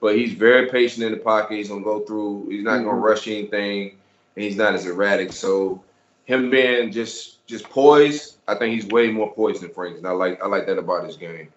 but 0.04 0.18
he's 0.18 0.34
very 0.34 0.68
patient 0.68 1.06
in 1.06 1.14
the 1.14 1.18
pocket. 1.18 1.56
He's 1.56 1.70
gonna 1.70 1.82
go 1.82 2.02
through. 2.02 2.50
He's 2.50 2.62
not 2.62 2.74
mm-hmm. 2.74 2.90
gonna 2.90 3.00
rush 3.00 3.26
anything, 3.26 3.92
and 4.36 4.44
he's 4.44 4.58
not 4.58 4.76
as 4.76 4.86
erratic. 4.86 5.32
So 5.32 5.82
him 6.26 6.50
being 6.50 6.92
just 6.92 7.48
just 7.48 7.64
poised, 7.70 8.36
I 8.46 8.56
think 8.56 8.76
he's 8.76 8.86
way 8.88 9.10
more 9.10 9.34
poised 9.34 9.62
than 9.62 9.70
Frank. 9.70 9.98
And 9.98 10.06
I 10.06 10.12
like 10.12 10.44
I 10.44 10.48
like 10.48 10.66
that 10.66 10.78
about 10.78 11.06
his 11.06 11.16
game. 11.16 11.48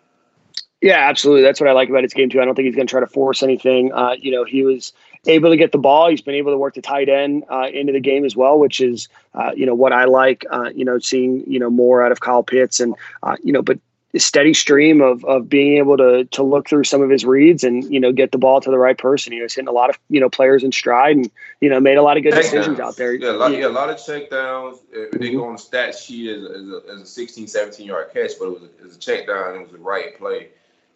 Yeah, 0.80 1.08
absolutely. 1.08 1.42
That's 1.42 1.60
what 1.60 1.68
I 1.68 1.72
like 1.72 1.88
about 1.88 2.04
his 2.04 2.14
game 2.14 2.30
too. 2.30 2.40
I 2.40 2.44
don't 2.44 2.54
think 2.54 2.66
he's 2.66 2.76
going 2.76 2.86
to 2.86 2.90
try 2.90 3.00
to 3.00 3.06
force 3.08 3.42
anything. 3.42 3.92
Uh, 3.92 4.14
you 4.16 4.30
know, 4.30 4.44
he 4.44 4.62
was 4.62 4.92
able 5.26 5.50
to 5.50 5.56
get 5.56 5.72
the 5.72 5.78
ball. 5.78 6.08
He's 6.08 6.20
been 6.20 6.34
able 6.34 6.52
to 6.52 6.58
work 6.58 6.74
the 6.74 6.82
tight 6.82 7.08
end 7.08 7.44
uh, 7.50 7.66
into 7.72 7.92
the 7.94 8.00
game 8.00 8.24
as 8.24 8.36
well, 8.36 8.58
which 8.60 8.80
is 8.80 9.08
uh, 9.34 9.50
you 9.56 9.66
know 9.66 9.74
what 9.74 9.92
I 9.92 10.04
like. 10.04 10.44
Uh, 10.50 10.70
you 10.72 10.84
know, 10.84 11.00
seeing 11.00 11.42
you 11.50 11.58
know 11.58 11.70
more 11.70 12.00
out 12.00 12.12
of 12.12 12.20
Kyle 12.20 12.44
Pitts 12.44 12.78
and 12.78 12.94
uh, 13.24 13.36
you 13.42 13.52
know, 13.52 13.62
but 13.62 13.80
steady 14.18 14.54
stream 14.54 15.00
of 15.00 15.24
of 15.24 15.48
being 15.48 15.78
able 15.78 15.96
to 15.96 16.24
to 16.26 16.42
look 16.42 16.68
through 16.68 16.84
some 16.84 17.02
of 17.02 17.10
his 17.10 17.24
reads 17.24 17.64
and 17.64 17.84
you 17.92 18.00
know 18.00 18.12
get 18.12 18.32
the 18.32 18.38
ball 18.38 18.60
to 18.60 18.70
the 18.70 18.78
right 18.78 18.96
person. 18.96 19.32
He 19.32 19.40
was 19.40 19.54
hitting 19.54 19.68
a 19.68 19.72
lot 19.72 19.90
of 19.90 19.98
you 20.08 20.20
know 20.20 20.28
players 20.28 20.64
in 20.64 20.72
stride 20.72 21.16
and 21.16 21.30
you 21.60 21.68
know 21.68 21.80
made 21.80 21.96
a 21.96 22.02
lot 22.02 22.16
of 22.16 22.22
good 22.22 22.32
check 22.32 22.42
decisions 22.42 22.78
downs. 22.78 22.80
out 22.80 22.96
there. 22.96 23.14
Yeah, 23.14 23.30
a 23.30 23.32
lot, 23.32 23.52
yeah. 23.52 23.58
yeah, 23.58 23.66
a 23.66 23.68
lot 23.68 23.90
of 23.90 24.04
check 24.04 24.30
downs. 24.30 24.78
Mm-hmm. 24.94 25.18
They 25.18 25.30
go 25.32 25.44
on 25.44 25.52
the 25.54 25.58
stat 25.58 25.94
sheet 25.94 26.30
as, 26.30 26.44
as, 26.44 26.68
a, 26.68 26.82
as 26.94 27.00
a 27.02 27.06
16, 27.06 27.46
17 27.46 27.86
yard 27.86 28.10
catch, 28.12 28.32
but 28.38 28.46
it 28.46 28.52
was 28.52 28.62
a, 28.62 28.66
it 28.66 28.82
was 28.84 28.96
a 28.96 28.98
check 28.98 29.26
down. 29.26 29.56
It 29.56 29.62
was 29.62 29.72
the 29.72 29.78
right 29.78 30.16
play. 30.18 30.48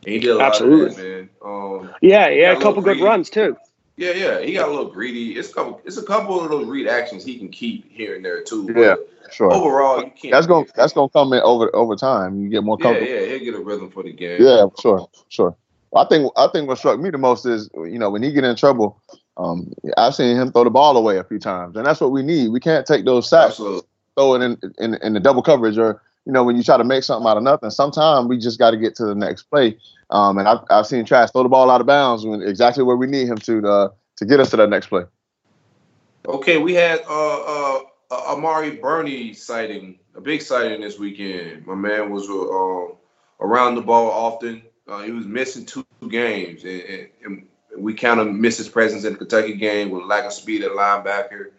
And 0.05 0.15
he 0.15 0.19
did 0.19 0.31
a 0.31 0.35
lot 0.37 0.47
Absolutely. 0.53 0.87
of 0.87 0.97
that, 0.97 1.03
man. 1.03 1.29
Um, 1.45 1.95
yeah, 2.01 2.29
yeah, 2.29 2.53
a 2.53 2.61
couple 2.61 2.83
good 2.83 3.01
runs 3.01 3.29
too. 3.29 3.57
Yeah, 3.97 4.13
yeah, 4.13 4.41
he 4.41 4.55
got 4.55 4.69
a 4.69 4.71
little 4.71 4.91
greedy. 4.91 5.39
It's 5.39 5.51
a 5.51 5.53
couple. 5.53 5.83
It's 5.85 5.99
a 5.99 6.03
couple 6.03 6.41
of 6.41 6.51
those 6.51 6.67
read 6.67 6.89
actions 6.89 7.23
he 7.23 7.37
can 7.37 7.51
keep 7.51 7.93
here 7.93 8.17
and 8.17 8.25
there 8.25 8.43
too. 8.43 8.73
Yeah, 8.75 8.95
sure. 9.33 9.53
Overall, 9.53 9.99
you 9.99 10.11
can't. 10.11 10.33
That's 10.33 10.47
gonna 10.47 10.67
that's 10.75 10.93
gonna 10.93 11.09
come 11.09 11.33
in 11.33 11.41
over 11.41 11.75
over 11.75 11.97
time. 11.97 12.41
You 12.41 12.49
get 12.49 12.65
more 12.65 12.79
comfortable. 12.79 13.11
Yeah, 13.11 13.21
yeah, 13.21 13.27
he'll 13.27 13.45
get 13.45 13.55
a 13.55 13.61
rhythm 13.61 13.91
for 13.91 14.03
the 14.03 14.13
game. 14.13 14.43
Yeah, 14.43 14.67
sure, 14.81 15.09
sure. 15.29 15.57
I 15.97 16.05
think 16.05 16.31
I 16.37 16.49
think 16.49 16.69
what 16.69 16.79
struck 16.79 17.01
me 17.01 17.11
the 17.11 17.19
most 17.19 17.47
is 17.47 17.69
you 17.75 17.99
know 17.99 18.11
when 18.11 18.23
he 18.23 18.33
get 18.33 18.45
in 18.45 18.57
trouble. 18.57 19.01
Um, 19.37 19.73
I've 19.97 20.15
seen 20.15 20.37
him 20.37 20.53
throw 20.53 20.65
the 20.65 20.71
ball 20.71 20.97
away 20.97 21.17
a 21.17 21.25
few 21.25 21.39
times, 21.39 21.77
and 21.77 21.87
that's 21.87 22.01
what 22.01 22.13
we 22.13 22.23
need. 22.23 22.51
We 22.51 22.61
can't 22.61 22.85
take 22.85 23.07
those 23.07 23.29
sacks, 23.29 23.53
Absolutely. 23.53 23.83
throw 24.15 24.35
it 24.35 24.43
in, 24.43 24.59
in 24.79 24.95
in 25.03 25.15
the 25.15 25.21
double 25.21 25.43
coverage, 25.43 25.79
or 25.79 26.03
you 26.27 26.33
know 26.33 26.45
when 26.45 26.57
you 26.57 26.63
try 26.63 26.77
to 26.77 26.85
make 26.85 27.05
something 27.05 27.29
out 27.29 27.39
of 27.39 27.43
nothing. 27.43 27.71
Sometimes 27.71 28.29
we 28.29 28.37
just 28.37 28.59
got 28.59 28.73
to 28.73 28.77
get 28.77 28.95
to 28.97 29.07
the 29.07 29.15
next 29.15 29.45
play. 29.45 29.79
Um, 30.11 30.39
and 30.39 30.49
I've, 30.49 30.59
I've 30.69 30.87
seen 30.87 31.05
Trask 31.05 31.33
throw 31.33 31.43
the 31.43 31.49
ball 31.49 31.71
out 31.71 31.81
of 31.81 31.87
bounds 31.87 32.27
when 32.27 32.43
exactly 32.43 32.83
where 32.83 32.97
we 32.97 33.07
need 33.07 33.29
him 33.29 33.39
to 33.39 33.61
to, 33.63 33.93
to 34.17 34.25
get 34.27 34.41
us 34.41 34.51
to 34.51 34.57
that 34.57 34.69
next 34.69 34.89
play. 34.89 35.05
Okay, 36.27 36.59
we 36.59 36.75
had 36.75 37.01
uh, 37.09 37.77
uh, 37.79 37.81
Amari 38.11 38.73
Burney 38.73 39.33
sighting, 39.35 39.99
a 40.17 40.21
big 40.21 40.43
sighting 40.43 40.81
this 40.81 40.99
weekend. 40.99 41.67
My 41.67 41.75
man 41.75 42.11
was 42.11 42.29
uh, 42.29 42.95
around 43.45 43.77
the 43.77 43.83
ball 43.83 44.11
often. 44.11 44.63
Uh, 44.89 45.03
he 45.03 45.13
was 45.13 45.27
missing 45.27 45.65
two 45.65 45.87
games, 46.09 46.65
and, 46.65 47.09
and, 47.25 47.47
we 47.77 47.95
kind 47.95 48.19
of 48.19 48.27
missed 48.27 48.59
his 48.59 48.69
presence 48.69 49.05
in 49.05 49.13
the 49.13 49.19
Kentucky 49.19 49.55
game 49.55 49.91
with 49.91 50.05
lack 50.05 50.25
of 50.25 50.33
speed 50.33 50.65
at 50.65 50.73
linebacker 50.73 51.53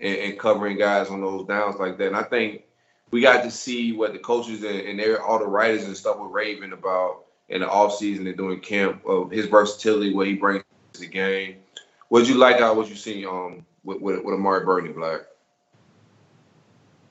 and, 0.00 0.16
and, 0.16 0.38
covering 0.38 0.78
guys 0.78 1.08
on 1.08 1.20
those 1.20 1.44
downs 1.44 1.76
like 1.80 1.98
that. 1.98 2.06
And 2.06 2.16
I 2.16 2.22
think 2.22 2.62
we 3.10 3.20
got 3.20 3.42
to 3.42 3.50
see 3.50 3.92
what 3.92 4.12
the 4.12 4.20
coaches 4.20 4.62
and, 4.62 5.00
and 5.00 5.16
all 5.18 5.40
the 5.40 5.46
writers 5.46 5.84
and 5.84 5.96
stuff 5.96 6.18
were 6.18 6.28
raving 6.28 6.72
about 6.72 7.24
in 7.48 7.62
the 7.62 7.66
offseason 7.66 8.28
and 8.28 8.36
doing 8.36 8.60
camp 8.60 9.04
of 9.06 9.32
his 9.32 9.46
versatility, 9.46 10.14
what 10.14 10.28
he 10.28 10.34
brings 10.34 10.62
to 10.92 11.00
the 11.00 11.08
game. 11.08 11.56
What 12.10 12.28
you 12.28 12.36
like 12.36 12.60
out 12.60 12.76
what 12.76 12.88
you 12.88 12.94
see 12.94 13.26
um 13.26 13.66
with, 13.82 14.00
with, 14.00 14.24
with 14.24 14.34
Amari 14.34 14.64
Burney 14.64 14.92
Black? 14.92 15.22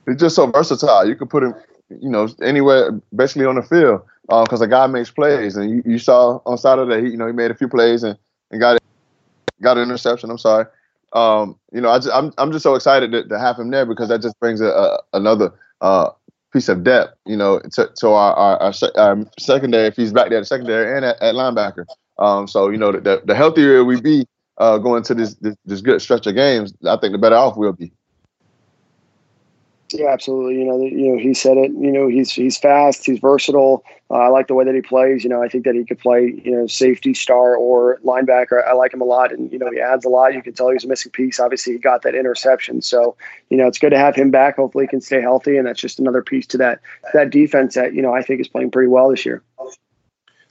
He's 0.06 0.18
just 0.18 0.36
so 0.36 0.48
versatile. 0.48 1.08
You 1.08 1.16
can 1.16 1.28
put 1.28 1.44
him, 1.44 1.54
you 1.90 2.10
know, 2.10 2.28
anywhere, 2.42 2.92
basically 3.16 3.46
on 3.46 3.56
the 3.56 3.64
field, 3.64 4.02
because 4.28 4.62
uh, 4.62 4.66
a 4.66 4.68
guy 4.68 4.88
makes 4.88 5.12
plays. 5.12 5.56
And 5.56 5.70
you, 5.70 5.84
you 5.86 6.00
saw 6.00 6.40
on 6.46 6.58
Saturday, 6.58 7.06
he, 7.06 7.12
you 7.12 7.18
know, 7.18 7.28
he 7.28 7.34
made 7.34 7.52
a 7.52 7.56
few 7.56 7.68
plays 7.68 8.04
and, 8.04 8.18
and 8.52 8.60
got 8.60 8.78
got 9.62 9.78
an 9.78 9.84
interception. 9.84 10.30
I'm 10.30 10.38
sorry. 10.38 10.66
Um, 11.14 11.58
you 11.72 11.82
know, 11.82 11.90
I 11.90 11.98
just, 11.98 12.14
I'm 12.14 12.34
I'm 12.38 12.52
just 12.52 12.64
so 12.64 12.76
excited 12.76 13.12
to, 13.12 13.28
to 13.28 13.40
have 13.40 13.58
him 13.58 13.72
there 13.72 13.86
because 13.86 14.10
that 14.10 14.22
just 14.22 14.40
brings 14.40 14.62
a, 14.62 14.68
a 14.68 15.00
another 15.14 15.54
uh, 15.82 16.10
piece 16.52 16.70
of 16.70 16.84
depth, 16.84 17.18
you 17.26 17.36
know, 17.36 17.60
to, 17.74 17.90
to 17.98 18.10
our, 18.10 18.34
our, 18.34 18.58
our, 18.62 18.74
our, 18.96 19.26
secondary 19.38 19.88
if 19.88 19.96
he's 19.96 20.14
back 20.14 20.30
there, 20.30 20.40
the 20.40 20.46
secondary 20.46 20.96
and 20.96 21.06
at, 21.06 21.22
at 21.22 21.36
linebacker. 21.36 21.86
Um, 22.18 22.48
so 22.48 22.70
you 22.70 22.78
know, 22.78 22.92
the, 22.92 23.22
the 23.26 23.36
healthier 23.36 23.84
we 23.84 24.00
be 24.00 24.26
uh, 24.58 24.78
going 24.78 25.04
to 25.04 25.14
this, 25.14 25.36
this, 25.36 25.56
this 25.66 25.82
good 25.82 26.02
stretch 26.02 26.28
of 26.28 26.36
games, 26.36 26.74
I 26.88 26.98
think 26.98 27.12
the 27.12 27.18
better 27.18 27.36
off 27.36 27.58
we'll 27.58 27.74
be. 27.74 27.92
Yeah, 29.92 30.08
absolutely. 30.08 30.56
You 30.56 30.66
know, 30.66 30.82
you 30.82 31.14
know, 31.14 31.18
he 31.18 31.34
said 31.34 31.58
it. 31.58 31.72
You 31.72 31.92
know, 31.92 32.08
he's 32.08 32.32
he's 32.32 32.58
fast. 32.58 33.06
He's 33.06 33.20
versatile. 33.20 33.84
Uh, 34.10 34.16
I 34.16 34.28
like 34.30 34.48
the 34.48 34.56
way 34.56 34.66
that 34.66 34.74
he 34.74 34.82
plays. 34.82 35.24
You 35.24 35.30
know, 35.30 35.44
I 35.44 35.48
think 35.48 35.64
that 35.66 35.76
he 35.76 35.86
could 35.86 36.00
play. 36.00 36.42
You 36.44 36.52
know, 36.52 36.68
safety, 36.68 37.14
star, 37.14 37.56
or 37.56 38.00
linebacker. 38.04 38.68
I 38.68 38.74
like 38.74 38.94
him 38.94 39.02
a 39.02 39.06
lot, 39.06 39.32
and 39.32 39.52
you 39.52 39.60
know, 39.60 39.70
he 39.70 39.80
adds 39.80 40.04
a 40.04 40.10
lot. 40.10 40.34
You 40.34 40.42
can 40.42 40.54
tell 40.54 40.72
he's 40.72 40.84
a 40.84 40.88
missing 40.88 41.12
piece. 41.12 41.40
Obviously, 41.40 41.74
he 41.74 41.80
got 41.80 42.02
that 42.02 42.16
interception. 42.16 42.82
So, 42.82 43.16
you 43.50 43.58
know, 43.58 43.68
it's 43.68 43.78
good 43.78 43.92
to 43.92 43.98
have 43.98 44.16
him 44.16 44.32
back. 44.32 44.56
Hopefully, 44.56 44.86
he 44.86 44.88
can 44.88 45.02
stay 45.02 45.22
healthy, 45.22 45.56
and 45.56 45.68
that's 45.68 45.80
just 45.80 46.00
another 46.00 46.24
piece 46.24 46.48
to 46.48 46.58
that 46.58 46.82
that 47.14 47.30
defense 47.30 47.76
that 47.76 47.94
you 47.94 48.02
know 48.02 48.14
I 48.14 48.24
think 48.24 48.42
is 48.42 48.48
playing 48.48 48.72
pretty 48.72 48.90
well 48.90 49.10
this 49.10 49.24
year. 49.24 49.44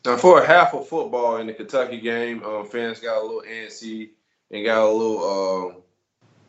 Now, 0.05 0.16
for 0.16 0.42
a 0.42 0.47
half 0.47 0.75
of 0.75 0.87
football 0.87 1.38
in 1.38 1.49
the 1.49 1.55
Kentucky 1.55 2.01
game, 2.01 2.44
um, 2.44 2.66
fans 2.66 3.01
got 3.01 3.20
a 3.20 3.23
little 3.23 3.42
antsy 3.42 4.11
and 4.53 4.64
got 4.64 4.85
a 4.85 4.90
little. 4.90 5.73
Um, 5.73 5.84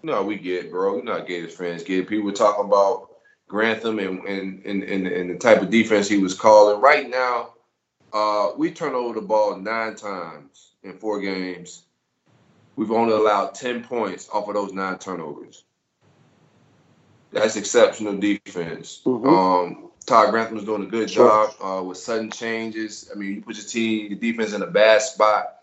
no, 0.06 0.24
we 0.24 0.38
get, 0.38 0.70
bro. 0.70 0.98
You 0.98 1.04
know 1.04 1.14
how 1.14 1.22
Gators 1.22 1.56
fans 1.56 1.84
get. 1.84 2.08
People 2.08 2.26
were 2.26 2.32
talking 2.32 2.66
about 2.66 3.10
Grantham 3.48 3.98
and 3.98 4.24
and, 4.24 4.64
and 4.64 4.84
and 4.84 5.08
and 5.08 5.30
the 5.32 5.38
type 5.38 5.62
of 5.62 5.72
defense 5.72 6.08
he 6.08 6.20
was 6.20 6.36
calling. 6.36 6.80
Right 6.80 7.10
now, 7.10 7.54
uh, 8.14 8.52
we 8.56 8.72
turn 8.72 8.94
over 8.94 9.20
the 9.20 9.26
ball 9.26 9.58
nine 9.58 9.96
times 9.96 10.74
in 10.84 10.94
four 10.94 11.20
games. 11.22 11.84
We've 12.76 12.92
only 12.92 13.14
allowed 13.14 13.56
ten 13.56 13.84
points 13.84 14.30
off 14.32 14.48
of 14.48 14.54
those 14.54 14.74
nine 14.74 15.00
turnovers. 15.00 15.64
That's 17.32 17.56
exceptional 17.56 18.18
defense. 18.18 19.02
Mm-hmm. 19.06 19.28
Um, 19.28 19.92
Todd 20.06 20.30
Grantham's 20.30 20.66
doing 20.66 20.84
a 20.84 20.86
good 20.86 21.08
job 21.08 21.56
uh, 21.60 21.84
with 21.84 21.98
sudden 21.98 22.30
changes. 22.30 23.10
I 23.12 23.18
mean, 23.18 23.36
you 23.36 23.42
put 23.42 23.56
your 23.56 23.66
team, 23.66 24.12
your 24.12 24.20
defense 24.20 24.54
in 24.54 24.62
a 24.62 24.68
bad 24.68 25.02
spot, 25.02 25.55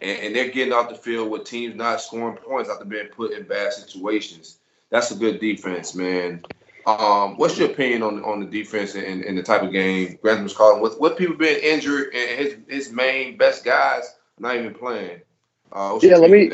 and, 0.00 0.18
and, 0.18 0.36
they're 0.36 0.50
getting 0.50 0.72
off 0.72 0.88
the 0.88 0.94
field 0.94 1.30
with 1.30 1.44
teams 1.44 1.74
not 1.74 2.00
scoring 2.00 2.36
points 2.36 2.70
after 2.70 2.84
being 2.84 3.08
put 3.08 3.32
in 3.32 3.44
bad 3.44 3.72
situations. 3.72 4.58
That's 4.90 5.10
a 5.10 5.14
good 5.14 5.40
defense, 5.40 5.94
man. 5.94 6.42
Um, 6.86 7.36
what's 7.36 7.58
your 7.58 7.70
opinion 7.70 8.02
on 8.02 8.24
on 8.24 8.40
the 8.40 8.46
defense 8.46 8.94
and, 8.94 9.22
and 9.22 9.36
the 9.36 9.42
type 9.42 9.62
of 9.62 9.72
game 9.72 10.18
Grantham's 10.22 10.54
calling? 10.54 10.80
With 10.80 10.98
with 10.98 11.18
people 11.18 11.36
being 11.36 11.60
injured 11.62 12.14
and 12.14 12.40
his 12.40 12.56
his 12.68 12.92
main 12.92 13.36
best 13.36 13.64
guys 13.64 14.14
not 14.38 14.56
even 14.56 14.72
playing. 14.72 15.20
Uh, 15.72 15.98
yeah, 16.02 16.16
let 16.16 16.30
me 16.30 16.50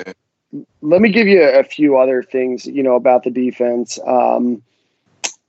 let 0.82 1.00
me 1.00 1.10
give 1.10 1.28
you 1.28 1.42
a 1.42 1.62
few 1.62 1.96
other 1.96 2.22
things 2.22 2.66
you 2.66 2.82
know 2.82 2.96
about 2.96 3.22
the 3.22 3.30
defense. 3.30 3.98
Um, 4.06 4.62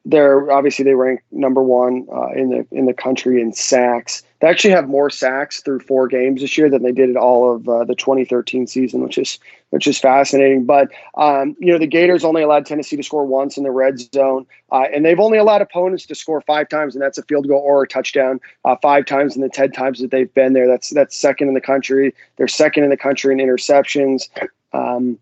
they're 0.05 0.51
obviously 0.51 0.85
they 0.85 0.93
rank 0.93 1.21
number 1.31 1.63
one 1.63 2.07
uh, 2.11 2.29
in 2.29 2.49
the 2.49 2.67
in 2.71 2.85
the 2.85 2.93
country 2.93 3.41
in 3.41 3.53
sacks. 3.53 4.23
They 4.45 4.51
actually 4.51 4.75
have 4.75 4.87
more 4.87 5.09
sacks 5.09 5.61
through 5.61 5.79
four 5.79 6.07
games 6.07 6.41
this 6.41 6.55
year 6.55 6.69
than 6.69 6.83
they 6.83 6.91
did 6.91 7.09
at 7.09 7.15
all 7.15 7.55
of 7.55 7.67
uh, 7.67 7.83
the 7.83 7.95
2013 7.95 8.67
season, 8.67 9.01
which 9.01 9.17
is 9.17 9.39
which 9.71 9.87
is 9.87 9.97
fascinating. 9.97 10.65
But 10.65 10.89
um, 11.15 11.55
you 11.59 11.71
know 11.71 11.79
the 11.79 11.87
Gators 11.87 12.23
only 12.23 12.43
allowed 12.43 12.67
Tennessee 12.67 12.95
to 12.95 13.01
score 13.01 13.25
once 13.25 13.57
in 13.57 13.63
the 13.63 13.71
red 13.71 13.99
zone, 14.13 14.45
uh, 14.71 14.83
and 14.93 15.03
they've 15.03 15.19
only 15.19 15.39
allowed 15.39 15.63
opponents 15.63 16.05
to 16.05 16.13
score 16.13 16.41
five 16.41 16.69
times, 16.69 16.93
and 16.93 17.01
that's 17.01 17.17
a 17.17 17.23
field 17.23 17.47
goal 17.47 17.59
or 17.59 17.81
a 17.81 17.87
touchdown 17.87 18.39
uh, 18.65 18.75
five 18.83 19.07
times 19.07 19.35
in 19.35 19.41
the 19.41 19.49
ten 19.49 19.71
times 19.71 19.99
that 19.99 20.11
they've 20.11 20.31
been 20.35 20.53
there. 20.53 20.67
That's 20.67 20.91
that's 20.91 21.17
second 21.17 21.47
in 21.47 21.55
the 21.55 21.59
country. 21.59 22.13
They're 22.35 22.47
second 22.47 22.83
in 22.83 22.91
the 22.91 22.97
country 22.97 23.33
in 23.33 23.39
interceptions. 23.39 24.29
Um, 24.73 25.17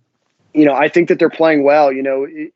you 0.53 0.65
know, 0.65 0.73
I 0.73 0.89
think 0.89 1.07
that 1.07 1.17
they're 1.17 1.29
playing 1.29 1.63
well. 1.63 1.93
You 1.93 2.03
know. 2.03 2.27
It, 2.29 2.51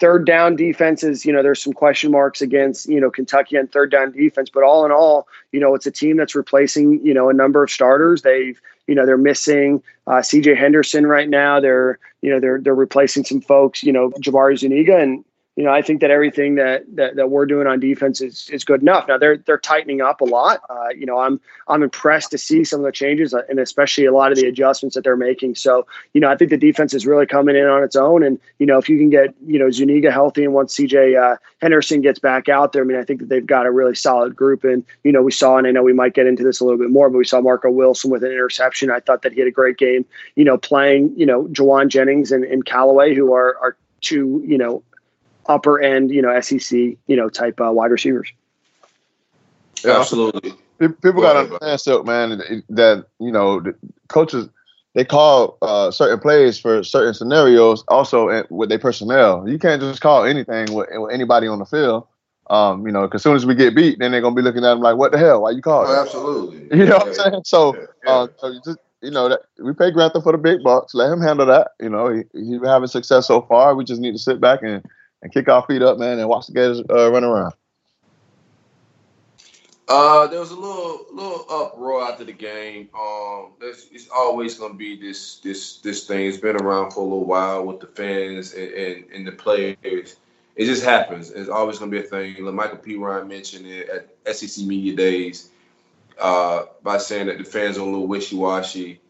third 0.00 0.26
down 0.26 0.56
defenses, 0.56 1.24
you 1.24 1.32
know, 1.32 1.42
there's 1.42 1.62
some 1.62 1.72
question 1.72 2.10
marks 2.10 2.42
against, 2.42 2.88
you 2.88 3.00
know, 3.00 3.10
Kentucky 3.10 3.56
on 3.56 3.68
third 3.68 3.90
down 3.90 4.12
defense, 4.12 4.50
but 4.52 4.62
all 4.62 4.84
in 4.84 4.92
all, 4.92 5.28
you 5.52 5.60
know, 5.60 5.74
it's 5.74 5.86
a 5.86 5.90
team 5.90 6.16
that's 6.16 6.34
replacing, 6.34 7.04
you 7.04 7.14
know, 7.14 7.28
a 7.28 7.32
number 7.32 7.62
of 7.62 7.70
starters. 7.70 8.22
They've, 8.22 8.60
you 8.86 8.94
know, 8.94 9.06
they're 9.06 9.16
missing 9.16 9.82
uh, 10.06 10.16
CJ 10.16 10.56
Henderson 10.56 11.06
right 11.06 11.28
now. 11.28 11.60
They're, 11.60 11.98
you 12.22 12.30
know, 12.30 12.40
they're, 12.40 12.60
they're 12.60 12.74
replacing 12.74 13.24
some 13.24 13.40
folks, 13.40 13.82
you 13.82 13.92
know, 13.92 14.10
Jabari 14.20 14.58
Zuniga 14.58 14.98
and, 14.98 15.24
you 15.54 15.64
know, 15.64 15.70
I 15.70 15.82
think 15.82 16.00
that 16.00 16.10
everything 16.10 16.54
that, 16.54 16.84
that, 16.96 17.16
that 17.16 17.30
we're 17.30 17.44
doing 17.44 17.66
on 17.66 17.78
defense 17.78 18.22
is, 18.22 18.48
is 18.48 18.64
good 18.64 18.80
enough. 18.80 19.06
Now 19.06 19.18
they're 19.18 19.36
they're 19.36 19.58
tightening 19.58 20.00
up 20.00 20.22
a 20.22 20.24
lot. 20.24 20.62
Uh, 20.70 20.88
you 20.96 21.04
know, 21.04 21.18
I'm 21.18 21.38
I'm 21.68 21.82
impressed 21.82 22.30
to 22.30 22.38
see 22.38 22.64
some 22.64 22.80
of 22.80 22.86
the 22.86 22.92
changes 22.92 23.34
uh, 23.34 23.42
and 23.50 23.58
especially 23.58 24.06
a 24.06 24.12
lot 24.14 24.32
of 24.32 24.38
the 24.38 24.46
adjustments 24.46 24.94
that 24.94 25.04
they're 25.04 25.14
making. 25.14 25.56
So, 25.56 25.86
you 26.14 26.22
know, 26.22 26.30
I 26.30 26.36
think 26.36 26.50
the 26.50 26.56
defense 26.56 26.94
is 26.94 27.06
really 27.06 27.26
coming 27.26 27.54
in 27.54 27.66
on 27.66 27.84
its 27.84 27.96
own. 27.96 28.22
And 28.22 28.40
you 28.58 28.64
know, 28.64 28.78
if 28.78 28.88
you 28.88 28.96
can 28.96 29.10
get 29.10 29.34
you 29.46 29.58
know 29.58 29.70
Zuniga 29.70 30.10
healthy 30.10 30.42
and 30.42 30.54
once 30.54 30.74
CJ 30.74 31.22
uh, 31.22 31.36
Henderson 31.60 32.00
gets 32.00 32.18
back 32.18 32.48
out 32.48 32.72
there, 32.72 32.82
I 32.82 32.86
mean, 32.86 32.96
I 32.96 33.04
think 33.04 33.20
that 33.20 33.28
they've 33.28 33.44
got 33.44 33.66
a 33.66 33.70
really 33.70 33.94
solid 33.94 34.34
group. 34.34 34.64
And 34.64 34.82
you 35.04 35.12
know, 35.12 35.20
we 35.20 35.32
saw, 35.32 35.58
and 35.58 35.66
I 35.66 35.70
know 35.70 35.82
we 35.82 35.92
might 35.92 36.14
get 36.14 36.26
into 36.26 36.42
this 36.42 36.60
a 36.60 36.64
little 36.64 36.78
bit 36.78 36.90
more, 36.90 37.10
but 37.10 37.18
we 37.18 37.26
saw 37.26 37.42
Marco 37.42 37.70
Wilson 37.70 38.10
with 38.10 38.24
an 38.24 38.32
interception. 38.32 38.90
I 38.90 39.00
thought 39.00 39.20
that 39.20 39.34
he 39.34 39.40
had 39.40 39.48
a 39.48 39.52
great 39.52 39.76
game. 39.76 40.06
You 40.34 40.44
know, 40.44 40.56
playing 40.56 41.12
you 41.14 41.26
know 41.26 41.44
Jauan 41.48 41.88
Jennings 41.88 42.32
and, 42.32 42.42
and 42.42 42.64
Callaway, 42.64 43.14
who 43.14 43.34
are 43.34 43.58
are 43.58 43.76
two 44.00 44.42
you 44.46 44.56
know 44.56 44.82
upper 45.46 45.80
end, 45.80 46.10
you 46.10 46.22
know, 46.22 46.38
SEC, 46.40 46.78
you 47.06 47.16
know, 47.16 47.28
type 47.28 47.60
uh, 47.60 47.70
wide 47.70 47.90
receivers. 47.90 48.32
Yeah, 49.84 49.98
absolutely. 49.98 50.54
People 50.78 51.22
got 51.22 51.34
to 51.34 51.38
understand, 51.40 51.80
Silk, 51.80 52.06
man, 52.06 52.62
that 52.70 53.06
you 53.18 53.30
know, 53.30 53.60
the 53.60 53.74
coaches 54.08 54.48
they 54.94 55.04
call 55.04 55.56
uh, 55.62 55.90
certain 55.90 56.18
plays 56.18 56.58
for 56.58 56.84
certain 56.84 57.14
scenarios. 57.14 57.84
Also, 57.88 58.44
with 58.50 58.68
their 58.68 58.78
personnel, 58.78 59.48
you 59.48 59.58
can't 59.58 59.80
just 59.80 60.00
call 60.00 60.24
anything 60.24 60.72
with, 60.74 60.88
with 60.92 61.12
anybody 61.12 61.46
on 61.46 61.58
the 61.58 61.64
field. 61.64 62.06
Um, 62.50 62.84
you 62.86 62.92
know, 62.92 63.02
because 63.02 63.20
as 63.20 63.22
soon 63.22 63.36
as 63.36 63.46
we 63.46 63.54
get 63.54 63.74
beat, 63.74 63.98
then 63.98 64.10
they're 64.10 64.20
gonna 64.20 64.34
be 64.34 64.42
looking 64.42 64.64
at 64.64 64.70
them 64.70 64.80
like, 64.80 64.96
"What 64.96 65.12
the 65.12 65.18
hell? 65.18 65.42
Why 65.42 65.52
you 65.52 65.62
call?" 65.62 65.86
Oh, 65.86 66.02
absolutely. 66.02 66.68
You 66.78 66.84
know 66.86 66.96
yeah. 66.96 66.98
what 66.98 67.06
I'm 67.06 67.14
saying? 67.14 67.42
So, 67.44 67.76
yeah. 67.76 68.10
Uh, 68.10 68.26
so 68.36 68.48
you 68.48 68.60
just 68.64 68.78
you 69.00 69.10
know 69.10 69.28
that 69.28 69.40
we 69.58 69.72
pay 69.72 69.90
Grantham 69.90 70.22
for 70.22 70.32
the 70.32 70.38
big 70.38 70.62
bucks. 70.62 70.94
Let 70.94 71.12
him 71.12 71.20
handle 71.20 71.46
that. 71.46 71.72
You 71.80 71.88
know, 71.88 72.12
he, 72.12 72.22
he's 72.32 72.60
having 72.64 72.88
success 72.88 73.26
so 73.26 73.42
far. 73.42 73.74
We 73.74 73.84
just 73.84 74.00
need 74.00 74.12
to 74.12 74.18
sit 74.18 74.40
back 74.40 74.62
and 74.62 74.84
and 75.22 75.32
kick 75.32 75.48
our 75.48 75.64
feet 75.66 75.82
up, 75.82 75.98
man, 75.98 76.18
and 76.18 76.28
watch 76.28 76.46
the 76.46 76.52
Gators 76.52 76.82
uh, 76.90 77.10
run 77.10 77.24
around? 77.24 77.54
Uh, 79.88 80.26
there 80.28 80.40
was 80.40 80.52
a 80.52 80.56
little 80.56 81.06
little 81.12 81.44
uproar 81.50 82.04
after 82.04 82.24
the 82.24 82.32
game. 82.32 82.88
Um, 82.98 83.52
it's 83.60 84.08
always 84.14 84.58
gonna 84.58 84.74
be 84.74 84.96
this 84.96 85.38
this 85.38 85.78
this 85.78 86.06
thing. 86.06 86.26
It's 86.26 86.38
been 86.38 86.56
around 86.56 86.92
for 86.92 87.00
a 87.00 87.04
little 87.04 87.26
while 87.26 87.66
with 87.66 87.80
the 87.80 87.88
fans 87.88 88.54
and, 88.54 88.72
and, 88.72 89.04
and 89.12 89.26
the 89.26 89.32
players. 89.32 90.16
It 90.54 90.66
just 90.66 90.84
happens. 90.84 91.30
It's 91.30 91.48
always 91.48 91.78
gonna 91.78 91.90
be 91.90 91.98
a 91.98 92.02
thing. 92.02 92.42
Like 92.42 92.54
Michael 92.54 92.78
Perine 92.78 93.28
mentioned 93.28 93.66
it 93.66 93.88
at 94.26 94.36
SEC 94.36 94.64
Media 94.64 94.94
Days 94.94 95.50
uh, 96.18 96.64
by 96.82 96.98
saying 96.98 97.26
that 97.26 97.38
the 97.38 97.44
fans 97.44 97.76
are 97.76 97.82
a 97.82 97.84
little 97.84 98.06
wishy 98.06 98.36
washy. 98.36 99.00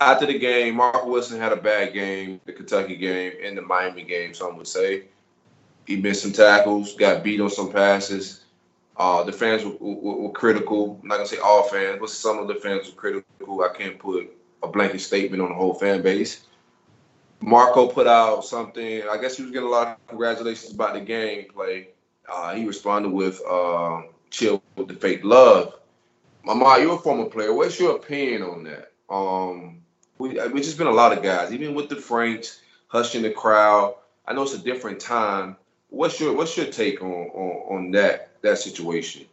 After 0.00 0.26
the 0.26 0.38
game, 0.38 0.76
Mark 0.76 1.04
Wilson 1.06 1.40
had 1.40 1.52
a 1.52 1.56
bad 1.56 1.92
game, 1.92 2.40
the 2.44 2.52
Kentucky 2.52 2.96
game 2.96 3.32
and 3.42 3.56
the 3.56 3.62
Miami 3.62 4.02
game, 4.02 4.32
some 4.32 4.56
would 4.56 4.68
say. 4.68 5.04
He 5.86 5.96
missed 5.96 6.22
some 6.22 6.32
tackles, 6.32 6.94
got 6.94 7.24
beat 7.24 7.40
on 7.40 7.50
some 7.50 7.72
passes. 7.72 8.44
Uh, 8.96 9.22
the 9.22 9.32
fans 9.32 9.64
were, 9.64 9.76
were, 9.80 10.16
were, 10.16 10.32
critical. 10.32 10.98
I'm 11.02 11.08
not 11.08 11.16
gonna 11.16 11.28
say 11.28 11.38
all 11.38 11.62
fans, 11.64 11.98
but 12.00 12.10
some 12.10 12.38
of 12.38 12.48
the 12.48 12.56
fans 12.56 12.88
were 12.88 12.94
critical. 12.94 13.62
I 13.62 13.76
can't 13.76 13.98
put 13.98 14.30
a 14.62 14.68
blanket 14.68 15.00
statement 15.00 15.40
on 15.40 15.50
the 15.50 15.54
whole 15.54 15.74
fan 15.74 16.02
base. 16.02 16.42
Marco 17.40 17.86
put 17.86 18.06
out 18.08 18.44
something. 18.44 19.02
I 19.08 19.16
guess 19.18 19.36
he 19.36 19.44
was 19.44 19.52
getting 19.52 19.68
a 19.68 19.70
lot 19.70 19.88
of 19.88 20.06
congratulations 20.08 20.74
about 20.74 20.94
the 20.94 21.00
gameplay. 21.00 21.86
Uh, 22.30 22.54
he 22.54 22.66
responded 22.66 23.10
with 23.10 23.40
uh, 23.48 24.02
"chill 24.30 24.62
with 24.76 24.88
the 24.88 24.94
fake 24.94 25.24
love." 25.24 25.74
Mama, 26.44 26.78
you're 26.80 26.96
a 26.96 26.98
former 26.98 27.26
player. 27.26 27.52
What's 27.52 27.78
your 27.78 27.96
opinion 27.96 28.42
on 28.42 28.64
that? 28.64 28.92
Um, 29.08 29.80
we, 30.18 30.48
we 30.48 30.60
just 30.60 30.78
been 30.78 30.86
a 30.86 30.92
lot 30.92 31.16
of 31.16 31.22
guys, 31.22 31.52
even 31.52 31.74
with 31.74 31.88
the 31.88 31.96
Franks 31.96 32.60
hushing 32.88 33.22
the 33.22 33.30
crowd. 33.30 33.94
I 34.26 34.34
know 34.34 34.42
it's 34.42 34.54
a 34.54 34.58
different 34.58 35.00
time. 35.00 35.56
What's 35.90 36.20
your 36.20 36.34
What's 36.34 36.56
your 36.56 36.66
take 36.66 37.02
on 37.02 37.08
on, 37.08 37.76
on 37.76 37.90
that 37.92 38.30
that 38.42 38.58
situation? 38.58 39.26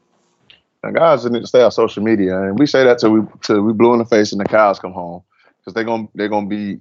Now, 0.83 0.91
guys 0.91 1.25
need 1.25 1.41
to 1.41 1.47
stay 1.47 1.61
off 1.63 1.73
social 1.73 2.03
media, 2.03 2.41
and 2.43 2.59
we 2.59 2.67
say 2.67 2.83
that 2.83 2.99
till 2.99 3.11
we 3.11 3.27
till 3.41 3.61
we 3.61 3.73
blue 3.73 3.93
in 3.93 3.99
the 3.99 4.05
face 4.05 4.31
and 4.31 4.39
the 4.39 4.45
cows 4.45 4.79
come 4.79 4.93
home, 4.93 5.23
because 5.59 5.73
they're 5.73 5.83
gonna 5.83 6.07
they're 6.13 6.29
gonna 6.29 6.47
be 6.47 6.79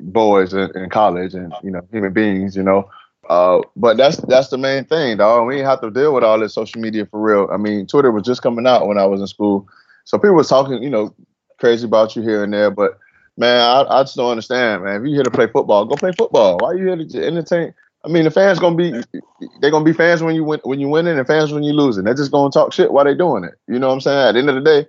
boys 0.00 0.52
in, 0.52 0.70
in, 0.76 0.90
college 0.90 1.34
and 1.34 1.52
you 1.62 1.70
know 1.70 1.80
human 1.90 2.12
beings, 2.12 2.54
you 2.54 2.62
know. 2.62 2.88
Uh, 3.28 3.60
but 3.74 3.96
that's 3.96 4.18
that's 4.18 4.48
the 4.48 4.58
main 4.58 4.84
thing, 4.84 5.16
dog. 5.16 5.46
We 5.46 5.58
have 5.60 5.80
to 5.80 5.90
deal 5.90 6.14
with 6.14 6.24
all 6.24 6.38
this 6.38 6.54
social 6.54 6.80
media 6.80 7.06
for 7.06 7.20
real. 7.20 7.48
I 7.52 7.56
mean, 7.56 7.86
Twitter 7.86 8.12
was 8.12 8.22
just 8.22 8.42
coming 8.42 8.66
out 8.66 8.86
when 8.86 8.98
I 8.98 9.06
was 9.06 9.20
in 9.20 9.26
school, 9.26 9.66
so 10.04 10.18
people 10.18 10.36
was 10.36 10.48
talking, 10.48 10.82
you 10.82 10.90
know, 10.90 11.14
crazy 11.58 11.86
about 11.86 12.16
you 12.16 12.22
here 12.22 12.44
and 12.44 12.52
there, 12.52 12.70
but 12.70 12.98
man, 13.38 13.60
I, 13.60 14.00
I 14.00 14.02
just 14.02 14.16
don't 14.16 14.30
understand, 14.30 14.84
man. 14.84 15.00
If 15.00 15.08
you 15.08 15.14
here 15.14 15.22
to 15.22 15.30
play 15.30 15.46
football, 15.46 15.84
go 15.84 15.94
play 15.94 16.12
football. 16.12 16.58
Why 16.58 16.70
are 16.70 16.76
you 16.76 16.86
here 16.86 16.96
to 16.96 17.26
entertain? 17.26 17.72
I 18.04 18.08
mean, 18.08 18.24
the 18.24 18.30
fans 18.30 18.58
gonna 18.58 18.76
be 18.76 18.92
they're 19.60 19.70
gonna 19.70 19.84
be 19.84 19.92
fans 19.92 20.22
when 20.22 20.34
you 20.34 20.44
win 20.44 20.60
when 20.64 20.80
you 20.80 20.88
winning 20.88 21.18
and 21.18 21.26
fans 21.26 21.52
when 21.52 21.62
you 21.62 21.72
losing. 21.72 22.04
They're 22.04 22.14
just 22.14 22.32
gonna 22.32 22.50
talk 22.50 22.72
shit 22.72 22.92
while 22.92 23.04
they 23.04 23.14
doing 23.14 23.44
it. 23.44 23.54
You 23.66 23.78
know 23.78 23.88
what 23.88 23.94
I'm 23.94 24.00
saying? 24.00 24.28
At 24.28 24.32
the 24.32 24.38
end 24.40 24.50
of 24.50 24.54
the 24.56 24.60
day, 24.60 24.88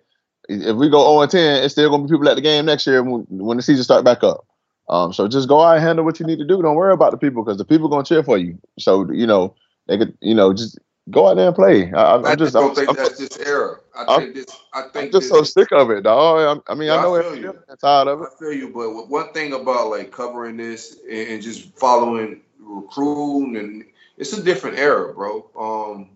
if 0.50 0.76
we 0.76 0.90
go 0.90 1.26
0 1.26 1.28
10, 1.28 1.64
it's 1.64 1.74
still 1.74 1.90
gonna 1.90 2.04
be 2.04 2.10
people 2.10 2.28
at 2.30 2.36
the 2.36 2.42
game 2.42 2.66
next 2.66 2.86
year 2.86 3.04
when, 3.04 3.26
when 3.30 3.58
the 3.58 3.64
season 3.64 3.84
start 3.84 4.04
back 4.04 4.24
up. 4.24 4.46
Um, 4.90 5.14
so 5.14 5.28
just 5.28 5.48
go 5.48 5.62
out 5.62 5.76
and 5.76 5.84
handle 5.86 6.06
what 6.06 6.20
you 6.20 6.26
need 6.26 6.40
to 6.40 6.46
do. 6.46 6.62
Don't 6.62 6.76
worry 6.76 6.94
about 6.94 7.12
the 7.12 7.18
people 7.18 7.44
because 7.44 7.58
the 7.58 7.66
people 7.66 7.88
gonna 7.88 8.04
cheer 8.04 8.24
for 8.24 8.38
you. 8.38 8.60
So 8.80 9.10
you 9.12 9.28
know 9.28 9.56
they 9.88 9.98
could 9.98 10.18
you 10.22 10.36
know 10.36 10.54
just 10.54 10.78
go 11.10 11.28
out 11.28 11.36
there 11.36 11.48
and 11.48 11.56
play. 11.56 11.92
I, 11.94 12.16
am 12.16 12.38
just 12.38 12.56
I 12.56 12.60
don't 12.60 12.70
I'm, 12.70 12.76
think 12.76 12.90
I'm, 12.90 12.96
that's 12.96 13.18
this 13.18 13.38
era. 13.40 13.78
I 13.96 14.18
think 14.18 14.36
this. 14.36 14.46
I 14.74 14.82
think 14.84 14.96
I'm 15.06 15.12
just 15.12 15.30
so 15.30 15.44
sick 15.44 15.72
of 15.72 15.90
it, 15.92 16.04
dog. 16.04 16.64
I, 16.68 16.72
I 16.72 16.76
mean, 16.76 16.90
I 16.90 17.02
know 17.02 17.16
I 17.16 17.22
feel 17.24 17.36
you. 17.36 17.60
tired 17.82 18.08
of 18.08 18.22
it. 18.22 18.30
I 18.34 18.40
feel 18.40 18.54
you, 18.54 18.70
but 18.70 19.10
one 19.10 19.32
thing 19.34 19.54
about 19.54 19.90
like 19.90 20.12
covering 20.12 20.58
this 20.58 20.98
and 21.10 21.42
just 21.42 21.78
following 21.78 22.42
recruiting 22.60 23.58
and 23.58 23.86
it's 24.18 24.34
a 24.34 24.44
different 24.44 24.78
era, 24.78 25.14
bro. 25.14 25.50
Um, 25.58 26.10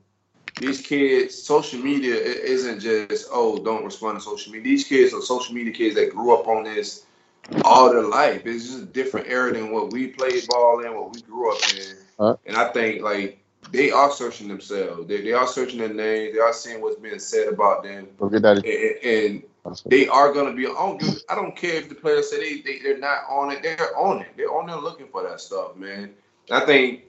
these 0.59 0.81
kids, 0.81 1.41
social 1.41 1.79
media 1.79 2.15
isn't 2.15 2.79
just 2.79 3.27
oh, 3.31 3.63
don't 3.63 3.83
respond 3.83 4.19
to 4.19 4.23
social 4.23 4.51
media. 4.51 4.71
These 4.71 4.87
kids 4.87 5.13
are 5.13 5.21
social 5.21 5.55
media 5.55 5.73
kids 5.73 5.95
that 5.95 6.11
grew 6.11 6.33
up 6.33 6.47
on 6.47 6.63
this 6.63 7.05
all 7.65 7.91
their 7.91 8.03
life. 8.03 8.45
It's 8.45 8.65
just 8.67 8.83
a 8.83 8.85
different 8.85 9.27
era 9.27 9.53
than 9.53 9.71
what 9.71 9.91
we 9.91 10.07
played 10.07 10.47
ball 10.47 10.83
in, 10.85 10.93
what 10.93 11.13
we 11.13 11.21
grew 11.21 11.51
up 11.53 11.61
in. 11.73 11.97
Huh? 12.19 12.37
And 12.45 12.55
I 12.55 12.69
think 12.69 13.01
like 13.01 13.42
they 13.73 13.89
are 13.89 14.11
searching 14.11 14.47
themselves. 14.47 15.07
They, 15.07 15.21
they 15.21 15.33
are 15.33 15.47
searching 15.47 15.79
their 15.79 15.93
names. 15.93 16.35
They 16.35 16.39
are 16.39 16.53
seeing 16.53 16.79
what's 16.79 16.99
being 16.99 17.19
said 17.19 17.47
about 17.47 17.83
them. 17.83 18.07
And, 18.63 19.03
and 19.03 19.43
they 19.85 20.07
are 20.07 20.31
going 20.31 20.45
to 20.45 20.53
be. 20.55 20.63
Don't, 20.63 21.03
I 21.27 21.35
don't 21.35 21.55
care 21.55 21.75
if 21.75 21.89
the 21.89 21.95
players 21.95 22.29
say 22.29 22.37
they, 22.37 22.61
they 22.61 22.79
they're 22.79 22.99
not 22.99 23.23
on 23.27 23.51
it. 23.51 23.63
They're 23.63 23.97
on 23.97 24.21
it. 24.21 24.27
They're 24.37 24.53
on 24.53 24.67
there 24.67 24.77
looking 24.77 25.07
for 25.07 25.23
that 25.23 25.41
stuff, 25.41 25.75
man. 25.75 26.13
I 26.51 26.65
think 26.65 27.01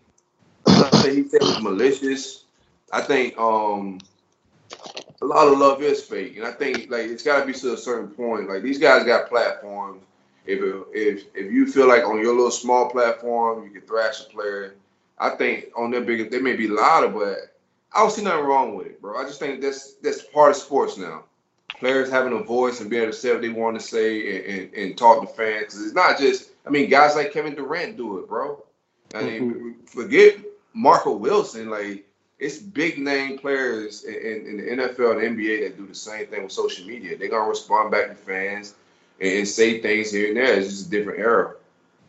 he 0.66 1.28
said 1.28 1.42
was 1.42 1.60
malicious. 1.60 2.44
I 2.90 3.02
think 3.02 3.36
um 3.38 4.00
a 5.20 5.24
lot 5.26 5.48
of 5.48 5.58
love 5.58 5.82
is 5.82 6.02
fake, 6.02 6.36
and 6.38 6.46
I 6.46 6.52
think 6.52 6.90
like 6.90 7.06
it's 7.06 7.22
got 7.22 7.40
to 7.40 7.46
be 7.46 7.52
to 7.52 7.74
a 7.74 7.76
certain 7.76 8.08
point. 8.08 8.48
Like 8.48 8.62
these 8.62 8.78
guys 8.78 9.04
got 9.04 9.28
platforms. 9.28 10.02
If 10.46 10.60
if 10.94 11.24
if 11.34 11.52
you 11.52 11.66
feel 11.66 11.88
like 11.88 12.04
on 12.04 12.20
your 12.20 12.34
little 12.34 12.50
small 12.50 12.88
platform 12.90 13.64
you 13.64 13.70
can 13.70 13.82
thrash 13.82 14.20
a 14.20 14.24
player, 14.24 14.76
I 15.18 15.30
think 15.30 15.66
on 15.76 15.90
their 15.90 16.00
bigger 16.00 16.28
they 16.28 16.40
may 16.40 16.56
be 16.56 16.68
louder, 16.68 17.08
but 17.08 17.54
I 17.92 18.00
don't 18.00 18.10
see 18.10 18.22
nothing 18.22 18.44
wrong 18.44 18.74
with 18.74 18.86
it, 18.88 19.00
bro. 19.00 19.16
I 19.16 19.24
just 19.24 19.38
think 19.38 19.60
that's 19.60 19.94
that's 19.94 20.22
part 20.22 20.50
of 20.50 20.56
sports 20.56 20.96
now. 20.96 21.24
Players 21.78 22.10
having 22.10 22.32
a 22.32 22.42
voice 22.42 22.80
and 22.80 22.90
being 22.90 23.02
able 23.02 23.12
to 23.12 23.18
say 23.18 23.32
what 23.32 23.42
they 23.42 23.48
want 23.48 23.78
to 23.78 23.84
say 23.84 24.36
and, 24.36 24.60
and, 24.60 24.74
and 24.74 24.98
talk 24.98 25.20
to 25.20 25.26
fans. 25.26 25.74
Cause 25.74 25.82
it's 25.82 25.94
not 25.94 26.18
just, 26.18 26.50
I 26.66 26.70
mean, 26.70 26.88
guys 26.88 27.16
like 27.16 27.32
Kevin 27.32 27.54
Durant 27.54 27.96
do 27.96 28.18
it, 28.18 28.28
bro. 28.28 28.62
I 29.14 29.22
mean, 29.22 29.54
mm-hmm. 29.54 29.84
forget 29.86 30.36
Marco 30.72 31.12
Wilson. 31.12 31.70
Like, 31.70 32.06
it's 32.38 32.58
big 32.58 32.98
name 32.98 33.38
players 33.38 34.04
in, 34.04 34.14
in, 34.14 34.56
the 34.56 34.84
NFL 34.84 35.24
and 35.24 35.38
NBA 35.38 35.62
that 35.62 35.76
do 35.76 35.86
the 35.86 35.94
same 35.94 36.26
thing 36.26 36.42
with 36.42 36.52
social 36.52 36.86
media. 36.86 37.16
They're 37.16 37.28
gonna 37.28 37.48
respond 37.48 37.90
back 37.90 38.08
to 38.08 38.14
fans 38.14 38.74
and, 39.20 39.46
say 39.46 39.80
things 39.80 40.12
here 40.12 40.28
and 40.28 40.36
there. 40.36 40.58
It's 40.58 40.68
just 40.68 40.86
a 40.88 40.90
different 40.90 41.20
era. 41.20 41.54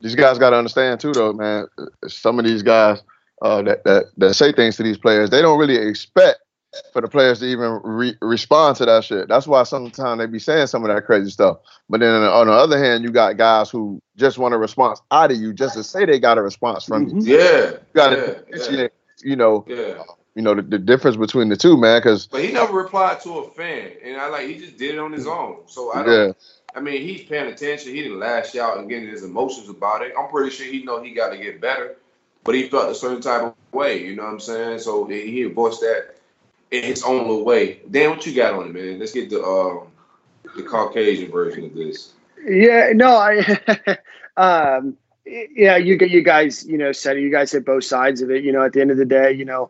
These 0.06 0.14
guys 0.14 0.38
got 0.38 0.52
to 0.52 0.58
understand 0.58 1.00
too, 1.00 1.14
though, 1.14 1.34
man. 1.34 1.66
Some 2.08 2.38
of 2.38 2.46
these 2.46 2.62
guys 2.62 3.02
uh, 3.42 3.64
that, 3.64 3.84
that 3.86 4.06
that 4.18 4.36
say 4.36 4.52
things 4.52 4.78
to 4.78 4.84
these 4.84 5.00
players, 5.00 5.32
they 5.32 5.42
don't 5.42 5.58
really 5.58 5.78
expect 5.78 6.42
for 6.94 7.02
the 7.02 7.08
players 7.08 7.40
to 7.40 7.48
even 7.48 7.82
re- 7.84 8.16
respond 8.22 8.78
to 8.78 8.86
that 8.86 9.04
shit. 9.04 9.28
That's 9.28 9.48
why 9.48 9.64
sometimes 9.64 10.20
they 10.20 10.28
be 10.28 10.38
saying 10.38 10.68
some 10.68 10.84
of 10.84 10.94
that 10.94 11.08
crazy 11.08 11.32
stuff. 11.32 11.58
But 11.90 12.02
then 12.02 12.14
on 12.14 12.46
the 12.46 12.54
other 12.54 12.78
hand, 12.78 13.04
you 13.04 13.10
got 13.10 13.38
guys 13.38 13.72
who 13.72 14.00
just 14.16 14.38
want 14.38 14.54
a 14.54 14.60
response 14.60 15.02
out 15.10 15.32
of 15.32 15.38
you 15.38 15.54
just 15.54 15.74
to 15.74 15.84
say 15.84 16.06
they 16.06 16.20
got 16.20 16.38
a 16.38 16.44
response 16.44 16.86
from 16.86 17.08
you. 17.08 17.38
Yeah, 17.38 17.72
you 17.72 17.80
got 17.96 18.10
to 18.12 18.46
yeah, 18.54 18.70
yeah. 18.70 18.88
you 19.24 19.36
know, 19.36 19.66
yeah. 19.68 20.04
you 20.36 20.44
know 20.44 20.54
the, 20.54 20.62
the, 20.62 20.78
difference 20.78 21.18
between 21.18 21.50
the 21.50 21.58
two, 21.58 21.78
man. 21.78 21.98
Because 21.98 22.28
but 22.28 22.44
he 22.44 22.52
never 22.52 22.74
replied 22.74 23.22
to 23.22 23.40
a 23.40 23.50
fan, 23.54 23.94
and 24.04 24.22
I 24.22 24.28
like 24.30 24.48
he 24.48 24.60
just 24.60 24.78
did 24.78 24.94
it 24.94 25.00
on 25.00 25.14
his 25.14 25.26
own. 25.26 25.62
So 25.66 25.92
I 25.94 26.04
don't. 26.04 26.28
Yeah. 26.28 26.34
I 26.76 26.82
mean, 26.82 27.02
he's 27.02 27.24
paying 27.24 27.48
attention. 27.48 27.94
He 27.94 28.04
didn't 28.04 28.20
lash 28.20 28.56
out 28.56 28.78
and 28.78 28.90
getting 28.90 29.08
his 29.08 29.24
emotions 29.24 29.70
about 29.70 30.02
it. 30.02 30.14
I'm 30.20 30.30
pretty 30.30 30.54
sure 30.54 30.66
he 30.66 30.84
know 30.84 31.02
he 31.02 31.12
got 31.12 31.30
to 31.30 31.38
get 31.38 31.62
better, 31.62 31.96
but 32.44 32.54
he 32.54 32.68
felt 32.68 32.92
a 32.92 32.96
certain 32.96 33.22
type 33.22 33.44
of 33.44 33.56
way. 33.72 34.04
You 34.04 34.16
know 34.16 34.24
what 34.24 34.34
I'm 34.34 34.40
saying? 34.40 34.80
So 34.80 35.06
he 35.06 35.44
voiced 35.44 35.82
that 35.82 36.16
in 36.72 36.84
his 36.84 37.04
own 37.04 37.20
little 37.20 37.46
way. 37.46 37.80
Dan, 37.90 38.10
what 38.10 38.26
you 38.26 38.36
got 38.36 38.54
on 38.54 38.68
it, 38.68 38.74
man? 38.74 39.00
Let's 39.00 39.14
get 39.14 39.30
the 39.30 39.42
um, 39.42 39.88
the 40.56 40.64
Caucasian 40.64 41.32
version 41.32 41.66
of 41.66 41.74
this. 41.74 42.12
Yeah, 42.46 42.92
no, 42.94 43.16
I, 43.16 43.98
um, 44.38 44.98
yeah, 45.26 45.78
you 45.78 45.98
you 46.02 46.22
guys, 46.22 46.66
you 46.66 46.78
know, 46.78 46.92
said 46.92 47.20
you 47.20 47.32
guys 47.32 47.52
hit 47.52 47.66
both 47.66 47.86
sides 47.86 48.22
of 48.22 48.30
it. 48.30 48.44
You 48.44 48.52
know, 48.52 48.64
at 48.64 48.74
the 48.74 48.82
end 48.82 48.92
of 48.92 48.98
the 48.98 49.06
day, 49.06 49.32
you 49.32 49.46
know, 49.46 49.70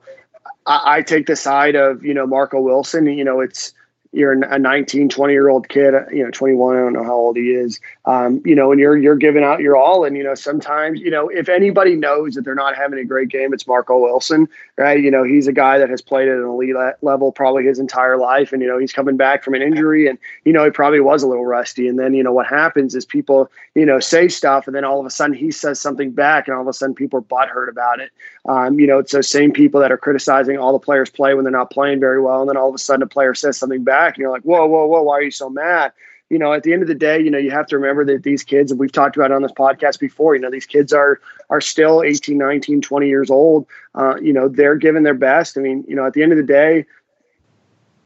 I, 0.66 0.98
I 0.98 1.02
take 1.02 1.28
the 1.28 1.36
side 1.36 1.76
of 1.76 2.04
you 2.04 2.14
know 2.14 2.26
Marco 2.26 2.60
Wilson. 2.60 3.06
You 3.06 3.24
know, 3.24 3.40
it's 3.42 3.74
you're 4.12 4.32
a 4.32 4.58
19, 4.58 5.10
20 5.10 5.34
year 5.34 5.50
old 5.50 5.68
kid, 5.68 5.94
you 6.12 6.24
know, 6.24 6.32
21, 6.32 6.76
I 6.76 6.80
don't 6.80 6.94
know 6.94 7.04
how 7.04 7.16
old 7.16 7.36
he 7.36 7.52
is, 7.52 7.82
um, 8.06 8.42
you 8.46 8.56
know, 8.56 8.72
and 8.72 8.80
you're, 8.80 8.96
you're 8.96 9.18
giving 9.18 9.44
out 9.44 9.60
your 9.60 9.76
all. 9.76 10.06
And, 10.06 10.16
you 10.16 10.24
know, 10.24 10.36
sometimes, 10.36 11.02
you 11.02 11.12
know, 11.12 11.28
if 11.28 11.50
anybody 11.50 11.96
knows 11.96 12.36
that 12.36 12.46
they're 12.46 12.56
not 12.56 12.76
having 12.76 12.98
a 12.98 13.04
great 13.04 13.28
game, 13.28 13.54
it's 13.54 13.68
Marco 13.68 14.00
Wilson, 14.00 14.48
right? 14.78 15.02
You 15.02 15.12
know, 15.12 15.24
he's 15.24 15.48
a 15.48 15.54
guy 15.54 15.78
that 15.80 15.90
has 15.90 16.02
played 16.02 16.30
at 16.30 16.38
an 16.38 16.46
elite 16.46 16.76
level 17.02 17.34
probably 17.34 17.66
his 17.66 17.78
entire 17.78 18.18
life. 18.18 18.54
And, 18.54 18.62
you 18.62 18.68
know, 18.68 18.78
he's 18.78 18.94
coming 18.94 19.18
back 19.18 19.44
from 19.44 19.54
an 19.54 19.62
injury 19.62 20.08
and, 20.08 20.18
you 20.46 20.54
know, 20.54 20.64
he 20.64 20.72
probably 20.72 21.02
was 21.02 21.22
a 21.22 21.28
little 21.28 21.46
rusty. 21.46 21.88
And 21.88 22.00
then, 22.00 22.14
you 22.14 22.24
know, 22.24 22.32
what 22.32 22.48
happens 22.48 22.96
is 22.96 23.06
people, 23.06 23.52
you 23.74 23.86
know, 23.86 24.00
say 24.00 24.30
stuff 24.30 24.68
and 24.68 24.76
then 24.76 24.86
all 24.86 25.00
of 25.00 25.06
a 25.06 25.10
sudden 25.10 25.36
he 25.36 25.52
says 25.52 25.82
something 25.82 26.12
back 26.12 26.48
and 26.48 26.56
all 26.56 26.62
of 26.62 26.68
a 26.68 26.74
sudden 26.74 26.96
people 26.96 27.20
are 27.20 27.22
butthurt 27.22 27.70
about 27.70 28.00
it. 28.00 28.12
Um, 28.48 28.80
you 28.80 28.88
know, 28.88 29.00
it's 29.00 29.12
those 29.12 29.28
same 29.28 29.52
people 29.52 29.82
that 29.82 29.92
are 29.92 29.98
criticizing 29.98 30.58
all 30.58 30.72
the 30.72 30.80
players 30.80 31.10
play 31.10 31.34
when 31.34 31.44
they're 31.44 31.52
not 31.52 31.72
playing 31.72 32.00
very 32.00 32.22
well. 32.22 32.42
And 32.42 32.50
then 32.50 32.56
all 32.56 32.70
of 32.70 32.76
a 32.76 32.80
sudden 32.80 33.04
a 33.04 33.08
player 33.08 33.34
says 33.34 33.58
something 33.58 33.84
back 33.84 34.05
and 34.14 34.22
you're 34.22 34.32
like, 34.32 34.44
whoa, 34.44 34.66
whoa, 34.66 34.86
whoa, 34.86 35.02
why 35.02 35.16
are 35.16 35.24
you 35.24 35.32
so 35.32 35.50
mad? 35.50 35.92
You 36.30 36.40
know, 36.40 36.54
at 36.54 36.64
the 36.64 36.74
end 36.74 36.82
of 36.82 36.88
the 36.88 36.96
day, 36.96 37.20
you 37.20 37.30
know, 37.30 37.38
you 37.38 37.52
have 37.52 37.68
to 37.68 37.78
remember 37.78 38.06
that 38.06 38.24
these 38.24 38.44
kids, 38.44 38.72
and 38.72 38.80
we've 38.80 38.92
talked 38.92 39.16
about 39.16 39.32
it 39.32 39.36
on 39.36 39.44
this 39.44 39.52
podcast 39.52 40.00
before, 40.00 40.36
you 40.36 40.42
know, 40.42 40.50
these 40.50 40.66
kids 40.66 40.92
are 40.92 41.20
are 41.50 41.62
still 41.62 42.02
18, 42.02 42.38
19, 42.38 42.82
20 42.82 43.08
years 43.08 43.30
old. 43.30 43.68
Uh, 43.94 44.16
you 44.20 44.34
know, 44.34 44.48
they're 44.48 44.76
giving 44.76 45.04
their 45.04 45.14
best. 45.14 45.58
I 45.58 45.62
mean, 45.62 45.86
you 45.88 45.96
know, 45.96 46.06
at 46.06 46.14
the 46.14 46.24
end 46.24 46.32
of 46.32 46.38
the 46.38 46.44
day, 46.44 46.86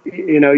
you 0.06 0.40
know, 0.40 0.54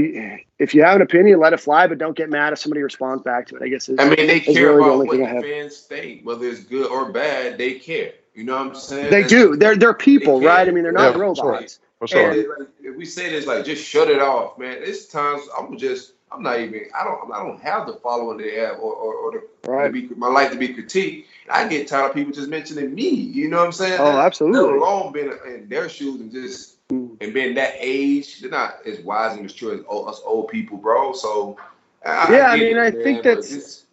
if 0.60 0.74
you 0.74 0.84
have 0.84 0.96
an 0.96 1.02
opinion, 1.02 1.40
let 1.40 1.54
it 1.54 1.60
fly, 1.60 1.88
but 1.88 1.98
don't 1.98 2.16
get 2.16 2.30
mad 2.30 2.54
if 2.54 2.60
somebody 2.60 2.82
responds 2.82 3.24
back 3.24 3.48
to 3.48 3.56
it. 3.58 3.64
I 3.64 3.68
guess. 3.68 3.90
Is, 3.90 3.98
I 4.00 4.06
mean, 4.06 4.28
they 4.28 4.40
care 4.40 4.76
really 4.76 5.08
about 5.08 5.12
the 5.12 5.24
what 5.24 5.42
the 5.42 5.48
fans 5.48 5.80
think, 5.82 6.26
whether 6.26 6.48
it's 6.48 6.64
good 6.64 6.88
or 6.88 7.12
bad. 7.12 7.58
They 7.58 7.76
care. 7.76 8.14
You 8.34 8.44
know 8.44 8.58
what 8.58 8.68
I'm 8.68 8.76
saying? 8.76 9.12
They 9.12 9.22
That's, 9.22 9.34
do. 9.34 9.56
They're 9.56 9.76
they're 9.76 9.94
people, 9.94 10.40
they 10.40 10.46
right? 10.46 10.68
I 10.68 10.72
mean, 10.72 10.84
they're 10.84 10.92
not 10.92 11.16
yeah, 11.16 11.22
robots. 11.22 11.80
For 12.02 12.08
sure. 12.08 12.32
And 12.32 12.68
if 12.82 12.96
we 12.96 13.06
say 13.06 13.30
this, 13.30 13.46
like, 13.46 13.64
just 13.64 13.88
shut 13.88 14.10
it 14.10 14.20
off, 14.20 14.58
man. 14.58 14.78
It's 14.80 15.06
times 15.06 15.44
I'm 15.56 15.78
just, 15.78 16.14
I'm 16.32 16.42
not 16.42 16.60
even, 16.60 16.86
I 17.00 17.04
don't, 17.04 17.32
I 17.32 17.44
don't 17.44 17.62
have 17.62 17.86
the 17.86 17.94
following 17.94 18.40
they 18.40 18.56
have, 18.56 18.80
or, 18.80 18.92
or, 18.92 19.14
or 19.14 19.32
the, 19.34 19.72
right. 19.72 19.94
be, 19.94 20.08
my 20.16 20.28
life 20.28 20.52
to 20.52 20.58
be 20.58 20.70
critiqued. 20.70 21.26
I 21.48 21.68
get 21.68 21.88
tired 21.88 22.10
of 22.10 22.16
people 22.16 22.34
just 22.34 22.50
mentioning 22.50 22.96
me. 22.96 23.08
You 23.08 23.50
know 23.50 23.58
what 23.58 23.68
I'm 23.68 23.72
saying? 23.72 24.00
Oh, 24.00 24.18
absolutely. 24.18 24.64
Let 24.64 24.78
alone 24.78 25.14
being 25.14 25.32
in 25.46 25.70
their 25.70 25.90
shoes 25.90 26.20
and 26.22 26.32
just 26.32 26.88
mm. 26.90 27.16
and 27.22 27.36
being 27.36 27.54
that 27.54 27.76
age, 27.78 28.42
they're 28.42 28.50
not 28.50 28.78
as 28.88 29.00
wise 29.02 29.34
and 29.34 29.44
mature 29.44 29.76
as 29.76 29.82
us 29.82 30.22
old 30.26 30.48
people, 30.48 30.78
bro. 30.78 31.14
So 31.14 31.58
I, 32.04 32.34
yeah, 32.34 32.48
I, 32.48 32.54
I 32.54 32.58
mean, 32.58 32.78
it, 32.78 32.80
I 32.80 32.90
man, 32.90 33.04
think 33.04 33.24
that's 33.24 33.86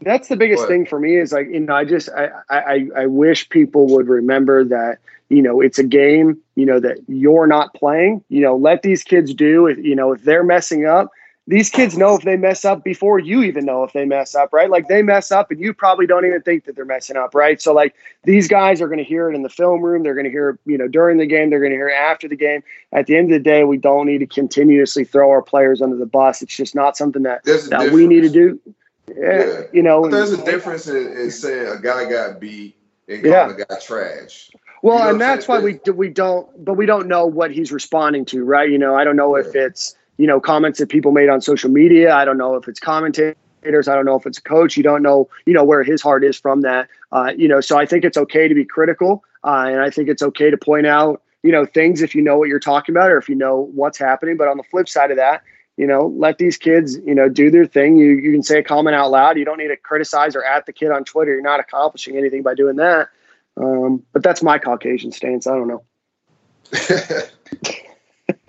that's 0.00 0.26
the 0.26 0.36
biggest 0.36 0.66
thing 0.66 0.86
for 0.86 0.98
me 0.98 1.16
is 1.16 1.32
like 1.32 1.48
you 1.48 1.60
know 1.60 1.74
I 1.74 1.84
just 1.84 2.08
I, 2.08 2.30
I 2.50 2.88
I 2.96 3.06
wish 3.06 3.48
people 3.48 3.86
would 3.94 4.08
remember 4.08 4.64
that 4.64 4.98
you 5.28 5.42
know 5.42 5.60
it's 5.60 5.78
a 5.78 5.84
game 5.84 6.38
you 6.54 6.66
know 6.66 6.80
that 6.80 6.98
you're 7.08 7.46
not 7.46 7.72
playing 7.74 8.22
you 8.28 8.40
know 8.40 8.56
let 8.56 8.82
these 8.82 9.02
kids 9.02 9.32
do 9.34 9.66
it 9.66 9.78
you 9.78 9.94
know 9.94 10.12
if 10.12 10.22
they're 10.22 10.44
messing 10.44 10.86
up 10.86 11.10
these 11.46 11.68
kids 11.68 11.96
know 11.96 12.14
if 12.14 12.22
they 12.22 12.36
mess 12.36 12.64
up 12.64 12.82
before 12.82 13.18
you 13.18 13.42
even 13.42 13.66
know 13.66 13.84
if 13.84 13.92
they 13.92 14.06
mess 14.06 14.34
up 14.34 14.52
right? 14.52 14.70
Like 14.70 14.88
they 14.88 15.02
mess 15.02 15.30
up 15.30 15.50
and 15.50 15.60
you 15.60 15.74
probably 15.74 16.06
don't 16.06 16.24
even 16.24 16.40
think 16.40 16.64
that 16.64 16.74
they're 16.74 16.86
messing 16.86 17.16
up 17.16 17.34
right? 17.34 17.60
So 17.60 17.74
like 17.74 17.94
these 18.24 18.48
guys 18.48 18.80
are 18.80 18.86
going 18.86 18.98
to 18.98 19.04
hear 19.04 19.30
it 19.30 19.34
in 19.34 19.42
the 19.42 19.50
film 19.50 19.82
room 19.82 20.02
they're 20.02 20.14
going 20.14 20.24
to 20.24 20.30
hear 20.30 20.50
it 20.50 20.60
you 20.64 20.78
know 20.78 20.88
during 20.88 21.18
the 21.18 21.26
game 21.26 21.50
they're 21.50 21.60
going 21.60 21.72
to 21.72 21.76
hear 21.76 21.88
it 21.88 21.94
after 21.94 22.28
the 22.28 22.36
game. 22.36 22.62
At 22.92 23.06
the 23.06 23.16
end 23.16 23.30
of 23.30 23.38
the 23.38 23.44
day 23.44 23.64
we 23.64 23.76
don't 23.76 24.06
need 24.06 24.18
to 24.18 24.26
continuously 24.26 25.04
throw 25.04 25.30
our 25.30 25.42
players 25.42 25.82
under 25.82 25.96
the 25.96 26.06
bus. 26.06 26.40
It's 26.40 26.56
just 26.56 26.74
not 26.74 26.96
something 26.96 27.22
that 27.24 27.44
that 27.44 27.90
we 27.92 28.06
need 28.06 28.22
to 28.22 28.30
do. 28.30 28.60
yeah, 29.14 29.62
you 29.72 29.82
know 29.82 30.02
but 30.02 30.12
there's 30.12 30.32
a 30.32 30.42
difference 30.46 30.86
in, 30.86 30.96
in 30.96 31.30
saying 31.30 31.68
a 31.68 31.78
guy 31.78 32.08
got 32.08 32.40
beat 32.40 32.74
and 33.06 33.22
calling 33.22 33.58
yeah. 33.58 33.64
a 33.64 33.66
guy 33.66 33.78
trash 33.80 34.50
well, 34.84 34.98
you 34.98 35.04
know 35.04 35.10
and 35.12 35.20
that's 35.20 35.48
why 35.48 35.60
we 35.60 35.80
we 35.92 36.10
don't, 36.10 36.62
but 36.62 36.74
we 36.74 36.84
don't 36.84 37.08
know 37.08 37.24
what 37.24 37.50
he's 37.50 37.72
responding 37.72 38.26
to, 38.26 38.44
right? 38.44 38.70
You 38.70 38.76
know, 38.76 38.94
I 38.94 39.02
don't 39.02 39.16
know 39.16 39.34
if 39.34 39.54
it's 39.54 39.96
you 40.18 40.26
know 40.26 40.40
comments 40.40 40.78
that 40.78 40.90
people 40.90 41.10
made 41.10 41.30
on 41.30 41.40
social 41.40 41.70
media. 41.70 42.14
I 42.14 42.26
don't 42.26 42.36
know 42.36 42.54
if 42.56 42.68
it's 42.68 42.80
commentators. 42.80 43.88
I 43.88 43.94
don't 43.94 44.04
know 44.04 44.16
if 44.16 44.26
it's 44.26 44.36
a 44.36 44.42
coach. 44.42 44.76
You 44.76 44.82
don't 44.82 45.02
know, 45.02 45.30
you 45.46 45.54
know, 45.54 45.64
where 45.64 45.82
his 45.82 46.02
heart 46.02 46.22
is 46.22 46.38
from 46.38 46.60
that. 46.60 46.88
Uh, 47.12 47.32
you 47.34 47.48
know, 47.48 47.62
so 47.62 47.78
I 47.78 47.86
think 47.86 48.04
it's 48.04 48.18
okay 48.18 48.46
to 48.46 48.54
be 48.54 48.66
critical, 48.66 49.24
uh, 49.42 49.64
and 49.68 49.80
I 49.80 49.88
think 49.88 50.10
it's 50.10 50.22
okay 50.22 50.50
to 50.50 50.58
point 50.58 50.86
out, 50.86 51.22
you 51.42 51.50
know, 51.50 51.64
things 51.64 52.02
if 52.02 52.14
you 52.14 52.20
know 52.20 52.36
what 52.36 52.48
you're 52.48 52.60
talking 52.60 52.94
about 52.94 53.10
or 53.10 53.16
if 53.16 53.26
you 53.26 53.36
know 53.36 53.70
what's 53.72 53.96
happening. 53.96 54.36
But 54.36 54.48
on 54.48 54.58
the 54.58 54.64
flip 54.64 54.86
side 54.86 55.10
of 55.10 55.16
that, 55.16 55.42
you 55.78 55.86
know, 55.86 56.12
let 56.14 56.36
these 56.36 56.58
kids, 56.58 56.98
you 57.06 57.14
know, 57.14 57.30
do 57.30 57.50
their 57.50 57.64
thing. 57.64 57.96
You 57.96 58.10
you 58.10 58.32
can 58.32 58.42
say 58.42 58.58
a 58.58 58.62
comment 58.62 58.96
out 58.96 59.10
loud. 59.10 59.38
You 59.38 59.46
don't 59.46 59.56
need 59.56 59.68
to 59.68 59.78
criticize 59.78 60.36
or 60.36 60.44
at 60.44 60.66
the 60.66 60.74
kid 60.74 60.90
on 60.90 61.04
Twitter. 61.04 61.32
You're 61.32 61.40
not 61.40 61.58
accomplishing 61.58 62.18
anything 62.18 62.42
by 62.42 62.54
doing 62.54 62.76
that. 62.76 63.08
Um, 63.56 64.02
but 64.12 64.22
that's 64.22 64.42
my 64.42 64.58
Caucasian 64.58 65.12
stance. 65.12 65.46
I 65.46 65.54
don't 65.56 65.68
know. 65.68 65.84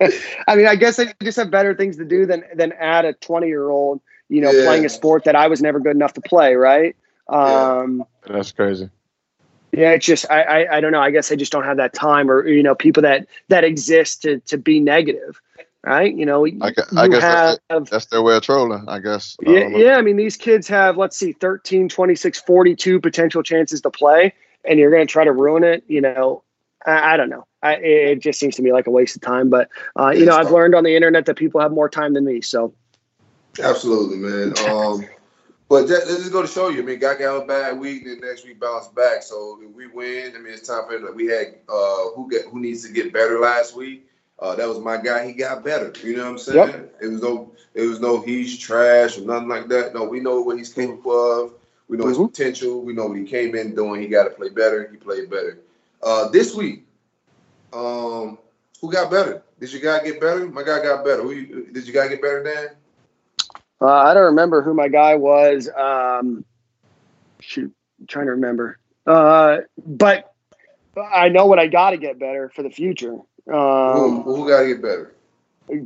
I 0.48 0.56
mean, 0.56 0.66
I 0.66 0.76
guess 0.76 0.98
I 0.98 1.14
just 1.22 1.36
have 1.36 1.50
better 1.50 1.74
things 1.74 1.96
to 1.96 2.04
do 2.04 2.26
than 2.26 2.44
than 2.54 2.72
add 2.72 3.04
a 3.04 3.12
20 3.14 3.46
year 3.46 3.68
old, 3.68 4.00
you 4.28 4.40
know, 4.40 4.50
yeah. 4.50 4.64
playing 4.64 4.84
a 4.84 4.88
sport 4.88 5.24
that 5.24 5.36
I 5.36 5.48
was 5.48 5.62
never 5.62 5.80
good 5.80 5.94
enough 5.94 6.14
to 6.14 6.20
play. 6.20 6.54
Right. 6.54 6.96
Um, 7.28 8.04
yeah. 8.26 8.32
That's 8.34 8.52
crazy. 8.52 8.90
Yeah, 9.72 9.90
it's 9.90 10.06
just 10.06 10.30
I, 10.30 10.42
I 10.42 10.76
I 10.76 10.80
don't 10.80 10.92
know. 10.92 11.00
I 11.00 11.10
guess 11.10 11.30
I 11.30 11.36
just 11.36 11.52
don't 11.52 11.64
have 11.64 11.76
that 11.76 11.92
time, 11.92 12.30
or 12.30 12.46
you 12.46 12.62
know, 12.62 12.74
people 12.74 13.02
that 13.02 13.26
that 13.48 13.64
exist 13.64 14.22
to 14.22 14.40
to 14.40 14.58
be 14.58 14.80
negative 14.80 15.40
right? 15.84 16.16
You 16.16 16.26
know, 16.26 16.44
I, 16.44 16.72
I 16.96 17.06
guess 17.06 17.22
have, 17.22 17.58
that's, 17.70 17.90
that's, 17.90 18.06
their 18.06 18.20
way 18.20 18.34
of 18.34 18.42
trolling, 18.42 18.84
I 18.88 18.98
guess. 18.98 19.36
Yeah, 19.40 19.60
I 19.60 19.66
yeah. 19.68 19.96
I 19.96 20.02
mean, 20.02 20.16
these 20.16 20.36
kids 20.36 20.66
have, 20.66 20.96
let's 20.96 21.16
see, 21.16 21.30
13, 21.30 21.88
26, 21.88 22.40
42 22.40 23.00
potential 23.00 23.40
chances 23.44 23.80
to 23.82 23.90
play 23.90 24.34
and 24.68 24.78
you're 24.78 24.90
going 24.90 25.06
to 25.06 25.10
try 25.10 25.24
to 25.24 25.32
ruin 25.32 25.64
it, 25.64 25.84
you 25.86 26.00
know, 26.00 26.42
I, 26.86 27.14
I 27.14 27.16
don't 27.16 27.28
know. 27.28 27.46
I, 27.62 27.74
it 27.76 28.20
just 28.20 28.38
seems 28.38 28.56
to 28.56 28.62
me 28.62 28.72
like 28.72 28.86
a 28.86 28.90
waste 28.90 29.16
of 29.16 29.22
time. 29.22 29.50
But 29.50 29.68
uh, 29.98 30.10
you 30.10 30.24
know, 30.24 30.36
I've 30.36 30.50
learned 30.50 30.74
on 30.74 30.84
the 30.84 30.94
internet 30.94 31.26
that 31.26 31.34
people 31.34 31.60
have 31.60 31.72
more 31.72 31.88
time 31.88 32.14
than 32.14 32.24
me. 32.24 32.40
So, 32.40 32.74
absolutely, 33.62 34.18
man. 34.18 34.54
Um, 34.68 35.04
but 35.68 35.88
that, 35.88 36.06
let's 36.06 36.18
just 36.18 36.32
go 36.32 36.42
to 36.42 36.48
show 36.48 36.68
you. 36.68 36.80
I 36.80 36.84
mean, 36.84 37.00
got 37.00 37.18
got 37.18 37.42
a 37.42 37.44
bad 37.44 37.78
week, 37.80 38.04
then 38.04 38.20
next 38.20 38.46
week 38.46 38.60
bounce 38.60 38.86
back. 38.88 39.22
So 39.24 39.58
if 39.60 39.74
we 39.74 39.88
win, 39.88 40.32
I 40.36 40.38
mean, 40.38 40.52
it's 40.52 40.68
time 40.68 40.84
for 40.86 40.94
it. 40.94 41.14
We 41.16 41.26
had 41.26 41.56
uh, 41.68 42.10
who 42.14 42.30
get 42.30 42.46
who 42.46 42.60
needs 42.60 42.86
to 42.86 42.92
get 42.92 43.12
better 43.12 43.40
last 43.40 43.74
week. 43.74 44.08
Uh, 44.38 44.54
that 44.54 44.68
was 44.68 44.78
my 44.78 44.96
guy. 44.96 45.26
He 45.26 45.32
got 45.32 45.64
better. 45.64 45.92
You 46.04 46.16
know 46.16 46.24
what 46.24 46.30
I'm 46.30 46.38
saying? 46.38 46.68
Yep. 46.68 46.98
It 47.02 47.06
was 47.08 47.22
no, 47.22 47.52
it 47.74 47.82
was 47.82 48.00
no 48.00 48.20
he's 48.20 48.56
trash 48.56 49.18
or 49.18 49.22
nothing 49.22 49.48
like 49.48 49.66
that. 49.68 49.92
No, 49.92 50.04
we 50.04 50.20
know 50.20 50.40
what 50.40 50.58
he's 50.58 50.72
capable 50.72 51.42
of. 51.42 51.54
We 51.88 51.96
know 51.96 52.04
mm-hmm. 52.04 52.20
his 52.20 52.30
potential. 52.30 52.82
We 52.82 52.92
know 52.92 53.06
what 53.06 53.18
he 53.18 53.24
came 53.24 53.54
in 53.54 53.74
doing. 53.74 54.00
He 54.02 54.08
got 54.08 54.24
to 54.24 54.30
play 54.30 54.48
better. 54.48 54.88
He 54.90 54.96
played 54.96 55.30
better. 55.30 55.60
Uh, 56.02 56.28
this 56.28 56.54
week, 56.54 56.84
um, 57.72 58.38
who 58.80 58.92
got 58.92 59.10
better? 59.10 59.42
Did 59.60 59.72
your 59.72 59.80
guy 59.82 60.04
get 60.04 60.20
better? 60.20 60.46
My 60.46 60.62
guy 60.62 60.82
got 60.82 61.04
better. 61.04 61.22
Who 61.22 61.32
you, 61.32 61.66
did 61.72 61.86
your 61.86 61.94
guy 61.94 62.08
get 62.08 62.20
better, 62.20 62.42
Dan? 62.42 62.76
Uh, 63.80 63.86
I 63.86 64.14
don't 64.14 64.24
remember 64.24 64.62
who 64.62 64.74
my 64.74 64.88
guy 64.88 65.14
was. 65.14 65.68
Um, 65.68 66.44
shoot, 67.40 67.72
I'm 68.00 68.06
trying 68.06 68.26
to 68.26 68.32
remember. 68.32 68.78
Uh, 69.06 69.58
but 69.86 70.34
I 71.12 71.28
know 71.28 71.46
what 71.46 71.58
I 71.58 71.66
got 71.66 71.90
to 71.90 71.96
get 71.96 72.18
better 72.18 72.50
for 72.54 72.62
the 72.62 72.70
future. 72.70 73.14
Um, 73.52 74.22
who, 74.22 74.36
who 74.36 74.48
got 74.48 74.62
to 74.62 74.68
get 74.68 74.82
better? 74.82 75.14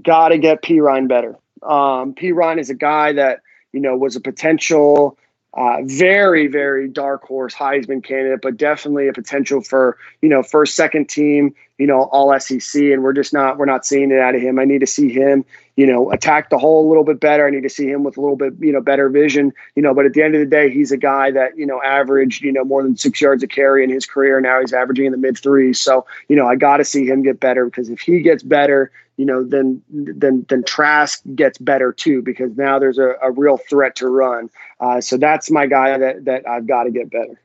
Got 0.02 0.28
to 0.28 0.38
get 0.38 0.62
Perine 0.62 1.08
better. 1.08 1.36
Um, 1.62 2.14
Perine 2.14 2.58
is 2.58 2.70
a 2.70 2.74
guy 2.74 3.12
that 3.12 3.40
you 3.72 3.80
know 3.80 3.96
was 3.96 4.16
a 4.16 4.20
potential 4.20 5.18
uh, 5.54 5.78
very, 5.82 6.46
very 6.46 6.86
dark 6.88 7.24
horse 7.24 7.54
Heisman 7.54 8.04
candidate, 8.04 8.40
but 8.40 8.56
definitely 8.56 9.08
a 9.08 9.12
potential 9.12 9.60
for 9.60 9.98
you 10.22 10.28
know 10.28 10.44
first, 10.44 10.76
second 10.76 11.08
team, 11.08 11.54
you 11.76 11.86
know, 11.86 12.04
all 12.12 12.38
SEC, 12.38 12.80
and 12.82 13.02
we're 13.02 13.12
just 13.12 13.32
not 13.32 13.58
we're 13.58 13.64
not 13.64 13.84
seeing 13.84 14.12
it 14.12 14.20
out 14.20 14.36
of 14.36 14.40
him. 14.42 14.60
I 14.60 14.64
need 14.64 14.78
to 14.78 14.86
see 14.86 15.10
him, 15.10 15.44
you 15.74 15.86
know, 15.86 16.12
attack 16.12 16.50
the 16.50 16.58
hole 16.58 16.86
a 16.86 16.88
little 16.88 17.02
bit 17.02 17.18
better. 17.18 17.46
I 17.46 17.50
need 17.50 17.64
to 17.64 17.68
see 17.68 17.88
him 17.88 18.04
with 18.04 18.16
a 18.16 18.20
little 18.20 18.36
bit 18.36 18.54
you 18.60 18.70
know 18.70 18.80
better 18.80 19.08
vision, 19.08 19.52
you 19.74 19.82
know. 19.82 19.92
But 19.92 20.06
at 20.06 20.12
the 20.12 20.22
end 20.22 20.36
of 20.36 20.40
the 20.40 20.46
day, 20.46 20.70
he's 20.70 20.92
a 20.92 20.96
guy 20.96 21.32
that 21.32 21.58
you 21.58 21.66
know 21.66 21.82
averaged 21.82 22.44
you 22.44 22.52
know 22.52 22.62
more 22.62 22.84
than 22.84 22.96
six 22.96 23.20
yards 23.20 23.42
a 23.42 23.48
carry 23.48 23.82
in 23.82 23.90
his 23.90 24.06
career. 24.06 24.40
Now 24.40 24.60
he's 24.60 24.72
averaging 24.72 25.06
in 25.06 25.12
the 25.12 25.18
mid 25.18 25.36
threes. 25.36 25.80
So 25.80 26.06
you 26.28 26.36
know, 26.36 26.46
I 26.46 26.54
got 26.54 26.76
to 26.76 26.84
see 26.84 27.06
him 27.06 27.22
get 27.22 27.40
better 27.40 27.64
because 27.64 27.88
if 27.88 28.00
he 28.00 28.20
gets 28.20 28.44
better, 28.44 28.92
you 29.20 29.26
know, 29.26 29.44
then 29.44 29.82
then 29.90 30.46
then 30.48 30.64
Trask 30.64 31.20
gets 31.34 31.58
better 31.58 31.92
too 31.92 32.22
because 32.22 32.56
now 32.56 32.78
there's 32.78 32.98
a, 32.98 33.16
a 33.20 33.30
real 33.30 33.58
threat 33.58 33.96
to 33.96 34.08
run. 34.08 34.48
Uh, 34.80 35.00
so 35.00 35.16
that's 35.16 35.50
my 35.50 35.66
guy 35.66 35.98
that 35.98 36.24
that 36.24 36.48
I've 36.48 36.66
got 36.66 36.84
to 36.84 36.90
get 36.90 37.10
better. 37.10 37.40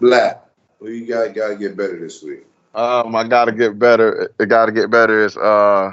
Black, 0.00 0.44
who 0.78 0.90
you 0.90 1.06
got 1.06 1.34
got 1.34 1.48
to 1.48 1.56
get 1.56 1.76
better 1.76 1.98
this 1.98 2.22
week? 2.22 2.44
Um, 2.74 3.14
I 3.14 3.26
got 3.26 3.46
to 3.46 3.52
get 3.52 3.78
better. 3.78 4.32
It 4.38 4.46
got 4.46 4.66
to 4.66 4.72
get 4.72 4.90
better 4.90 5.24
is 5.24 5.36
uh 5.36 5.92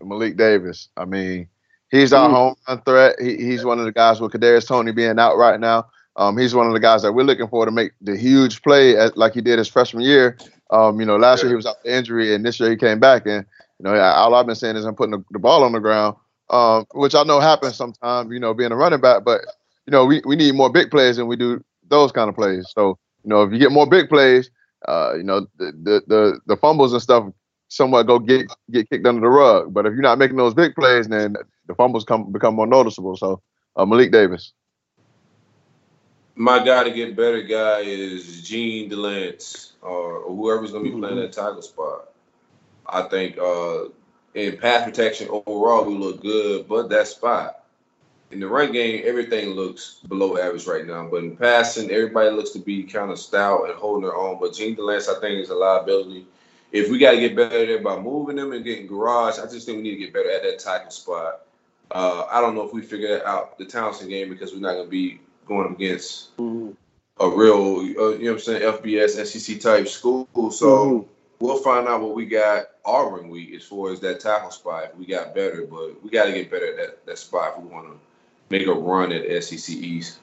Malik 0.00 0.36
Davis. 0.36 0.88
I 0.96 1.04
mean, 1.04 1.48
he's 1.90 2.12
our 2.12 2.28
mm. 2.28 2.32
home 2.32 2.54
run 2.68 2.82
threat. 2.82 3.16
He, 3.20 3.36
he's 3.36 3.64
one 3.64 3.78
of 3.78 3.84
the 3.84 3.92
guys 3.92 4.20
with 4.20 4.32
Kadarius 4.32 4.66
Toney 4.66 4.92
being 4.92 5.18
out 5.18 5.36
right 5.36 5.60
now. 5.60 5.86
Um, 6.16 6.36
he's 6.36 6.54
one 6.54 6.66
of 6.66 6.72
the 6.72 6.80
guys 6.80 7.02
that 7.02 7.12
we're 7.12 7.22
looking 7.22 7.48
for 7.48 7.64
to 7.64 7.70
make 7.70 7.92
the 8.02 8.16
huge 8.16 8.62
play 8.62 8.96
at, 8.96 9.16
like 9.16 9.32
he 9.32 9.40
did 9.40 9.58
his 9.58 9.68
freshman 9.68 10.02
year. 10.02 10.36
Um, 10.70 11.00
you 11.00 11.06
know, 11.06 11.16
last 11.16 11.38
yeah. 11.38 11.44
year 11.44 11.52
he 11.52 11.56
was 11.56 11.66
out 11.66 11.82
the 11.82 11.94
injury, 11.94 12.34
and 12.34 12.44
this 12.44 12.60
year 12.60 12.70
he 12.70 12.76
came 12.76 13.00
back, 13.00 13.26
and 13.26 13.46
you 13.78 13.84
know, 13.84 13.94
all 13.98 14.34
I've 14.34 14.46
been 14.46 14.54
saying 14.54 14.76
is 14.76 14.84
I'm 14.84 14.94
putting 14.94 15.12
the, 15.12 15.24
the 15.30 15.38
ball 15.38 15.64
on 15.64 15.72
the 15.72 15.80
ground, 15.80 16.16
um, 16.52 16.86
which 16.94 17.14
I 17.14 17.24
know 17.24 17.40
happens 17.40 17.76
sometimes, 17.76 18.30
you 18.30 18.38
know, 18.38 18.54
being 18.54 18.70
a 18.70 18.76
running 18.76 19.00
back. 19.00 19.24
But, 19.24 19.40
you 19.86 19.90
know, 19.90 20.04
we, 20.04 20.20
we 20.24 20.36
need 20.36 20.54
more 20.54 20.70
big 20.70 20.90
plays 20.90 21.16
than 21.16 21.26
we 21.26 21.36
do 21.36 21.64
those 21.88 22.12
kind 22.12 22.28
of 22.28 22.36
plays. 22.36 22.66
So, 22.74 22.98
you 23.24 23.30
know, 23.30 23.42
if 23.42 23.52
you 23.52 23.58
get 23.58 23.72
more 23.72 23.88
big 23.88 24.08
plays, 24.08 24.50
uh, 24.86 25.14
you 25.16 25.22
know, 25.22 25.46
the, 25.58 25.72
the, 25.82 26.02
the, 26.06 26.40
the 26.46 26.56
fumbles 26.56 26.92
and 26.92 27.02
stuff 27.02 27.24
somewhat 27.68 28.06
go 28.06 28.18
get 28.18 28.52
get 28.70 28.88
kicked 28.90 29.06
under 29.06 29.22
the 29.22 29.28
rug. 29.28 29.72
But 29.72 29.86
if 29.86 29.94
you're 29.94 30.02
not 30.02 30.18
making 30.18 30.36
those 30.36 30.52
big 30.54 30.74
plays, 30.74 31.08
then 31.08 31.36
the 31.66 31.74
fumbles 31.74 32.04
come 32.04 32.30
become 32.30 32.54
more 32.54 32.66
noticeable. 32.66 33.16
So, 33.16 33.40
uh, 33.76 33.86
Malik 33.86 34.12
Davis. 34.12 34.52
My 36.34 36.64
guy 36.64 36.84
to 36.84 36.90
get 36.90 37.16
better 37.16 37.42
guy 37.42 37.80
is 37.80 38.42
Gene 38.42 38.90
Delance 38.90 39.72
or 39.82 40.22
whoever's 40.22 40.72
going 40.72 40.84
to 40.84 40.90
be 40.90 40.98
playing 40.98 41.16
mm-hmm. 41.16 41.22
that 41.22 41.32
tackle 41.32 41.62
spot. 41.62 42.08
I 42.86 43.02
think 43.02 43.38
uh, 43.38 43.84
in 44.34 44.56
pass 44.56 44.84
protection 44.84 45.28
overall 45.30 45.84
we 45.84 45.94
look 45.94 46.22
good, 46.22 46.68
but 46.68 46.88
that 46.88 47.06
spot 47.06 47.64
in 48.30 48.40
the 48.40 48.46
run 48.46 48.72
game 48.72 49.02
everything 49.04 49.50
looks 49.50 50.00
below 50.08 50.38
average 50.38 50.66
right 50.66 50.86
now. 50.86 51.06
But 51.08 51.24
in 51.24 51.36
passing, 51.36 51.90
everybody 51.90 52.30
looks 52.30 52.50
to 52.50 52.58
be 52.58 52.82
kind 52.84 53.10
of 53.10 53.18
stout 53.18 53.68
and 53.68 53.78
holding 53.78 54.02
their 54.02 54.16
own. 54.16 54.38
But 54.40 54.54
Gene 54.54 54.74
Delance, 54.74 55.14
I 55.14 55.20
think, 55.20 55.40
is 55.40 55.50
a 55.50 55.54
liability. 55.54 56.26
If 56.72 56.90
we 56.90 56.98
got 56.98 57.12
to 57.12 57.20
get 57.20 57.36
better 57.36 57.66
there 57.66 57.82
by 57.82 57.98
moving 57.98 58.36
them 58.36 58.52
and 58.52 58.64
getting 58.64 58.88
Gouraige, 58.88 59.38
I 59.38 59.50
just 59.50 59.66
think 59.66 59.76
we 59.76 59.82
need 59.82 59.96
to 59.96 60.00
get 60.00 60.14
better 60.14 60.30
at 60.30 60.42
that 60.42 60.58
tackle 60.58 60.90
spot. 60.90 61.42
Uh, 61.90 62.24
I 62.30 62.40
don't 62.40 62.54
know 62.54 62.62
if 62.62 62.72
we 62.72 62.80
figure 62.80 63.24
out 63.26 63.58
the 63.58 63.66
Townsend 63.66 64.08
game 64.08 64.30
because 64.30 64.52
we're 64.52 64.60
not 64.60 64.72
going 64.72 64.86
to 64.86 64.90
be 64.90 65.20
going 65.46 65.74
against 65.74 66.34
mm-hmm. 66.38 66.70
a 67.20 67.28
real, 67.28 67.80
uh, 67.80 68.16
you 68.16 68.24
know 68.24 68.32
what 68.32 68.32
I'm 68.32 68.38
saying, 68.38 68.62
FBS, 68.62 69.26
SEC 69.26 69.60
type 69.60 69.86
school. 69.86 70.26
So 70.50 70.66
mm-hmm 70.66 71.08
we'll 71.42 71.58
find 71.58 71.88
out 71.88 72.00
what 72.00 72.14
we 72.14 72.24
got 72.24 72.66
Auburn 72.84 73.28
week 73.28 73.52
as 73.52 73.64
far 73.64 73.90
as 73.90 73.98
that 74.00 74.20
tackle 74.20 74.52
spot. 74.52 74.90
If 74.92 74.96
we 74.96 75.06
got 75.06 75.34
better, 75.34 75.66
but 75.68 76.00
we 76.02 76.08
got 76.08 76.26
to 76.26 76.32
get 76.32 76.50
better 76.50 76.68
at 76.68 76.76
that, 76.76 77.06
that 77.06 77.18
spot 77.18 77.54
if 77.56 77.64
we 77.64 77.68
want 77.68 77.88
to 77.88 77.98
make 78.48 78.68
a 78.68 78.72
run 78.72 79.10
at 79.10 79.42
SEC 79.42 79.74
East. 79.74 80.20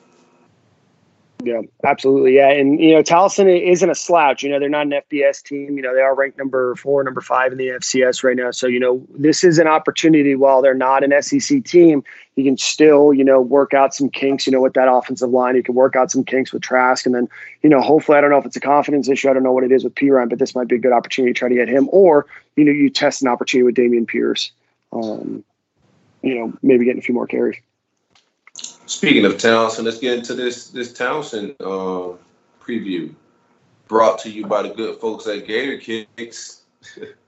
Yeah, 1.42 1.62
absolutely. 1.86 2.36
Yeah, 2.36 2.50
and 2.50 2.82
you 2.82 2.94
know, 2.94 3.02
Towson 3.02 3.48
isn't 3.48 3.90
a 3.90 3.96
slouch. 3.96 4.44
You 4.44 4.50
know, 4.50 4.60
they're 4.60 4.68
not 4.68 4.88
an 4.88 5.02
FBS 5.10 5.42
team. 5.42 5.78
You 5.78 5.82
know, 5.82 5.96
they 5.96 6.02
are 6.02 6.14
ranked 6.14 6.38
number 6.38 6.76
four, 6.76 7.02
number 7.02 7.22
five 7.22 7.54
in 7.54 7.58
the 7.58 7.70
FCS 7.70 8.26
right 8.26 8.36
now. 8.36 8.52
So 8.52 8.68
you 8.68 8.80
know, 8.80 9.02
this 9.18 9.46
is 9.46 9.58
an 9.58 9.66
opportunity. 9.66 10.36
While 10.36 10.62
they're 10.62 10.74
not 10.74 11.02
an 11.02 11.14
SEC 11.22 11.64
team, 11.64 12.04
you 12.36 12.44
can 12.44 12.58
still 12.58 13.14
you 13.14 13.24
know 13.24 13.40
work 13.40 13.74
out 13.74 13.96
some 13.96 14.10
kinks. 14.10 14.48
You 14.48 14.52
know, 14.52 14.60
with 14.60 14.74
that 14.74 14.92
offensive 14.92 15.30
line, 15.30 15.56
you 15.56 15.64
can 15.64 15.76
work 15.76 15.96
out 15.96 16.12
some 16.12 16.26
kinks 16.26 16.52
with 16.52 16.62
Trask, 16.62 17.06
and 17.06 17.16
then 17.16 17.30
you 17.64 17.70
know, 17.70 17.80
hopefully, 17.80 18.18
I 18.18 18.22
don't 18.22 18.32
know 18.32 18.38
if 18.38 18.46
it's 18.46 18.58
a 18.58 18.62
confidence 18.62 19.08
issue. 19.08 19.30
I 19.30 19.34
don't 19.34 19.44
know 19.44 19.54
what 19.54 19.64
it 19.64 19.72
is 19.72 19.86
with 19.86 19.96
Perine, 19.96 20.30
but 20.30 20.40
this 20.40 20.54
might 20.54 20.68
be 20.68 20.76
a 20.76 20.80
good 20.80 20.94
opportunity 20.94 21.34
to 21.34 21.40
try 21.40 21.48
to 21.48 21.56
get 21.56 21.70
him, 21.70 21.88
or 21.94 22.26
you 22.58 22.66
know, 22.66 22.72
you 22.72 22.90
test 22.90 23.22
an 23.22 23.30
opportunity 23.30 23.64
with 23.64 23.76
Dameon 23.76 24.08
Pierce. 24.10 24.52
Um, 24.92 25.46
you 26.22 26.38
know, 26.38 26.54
maybe 26.62 26.84
getting 26.84 27.00
a 27.00 27.04
few 27.04 27.16
more 27.16 27.28
carries. 27.28 27.56
Speaking 28.90 29.24
of 29.26 29.38
Townsend, 29.38 29.86
let's 29.86 30.00
get 30.00 30.18
into 30.18 30.34
this 30.34 30.70
this 30.70 30.92
Townsend 30.92 31.56
uh, 31.60 32.14
preview. 32.60 33.14
Brought 33.88 34.18
to 34.22 34.32
you 34.32 34.48
by 34.48 34.64
the 34.64 34.70
good 34.70 35.00
folks 35.00 35.28
at 35.28 35.46
Gator 35.46 35.78
Kicks. 35.78 36.64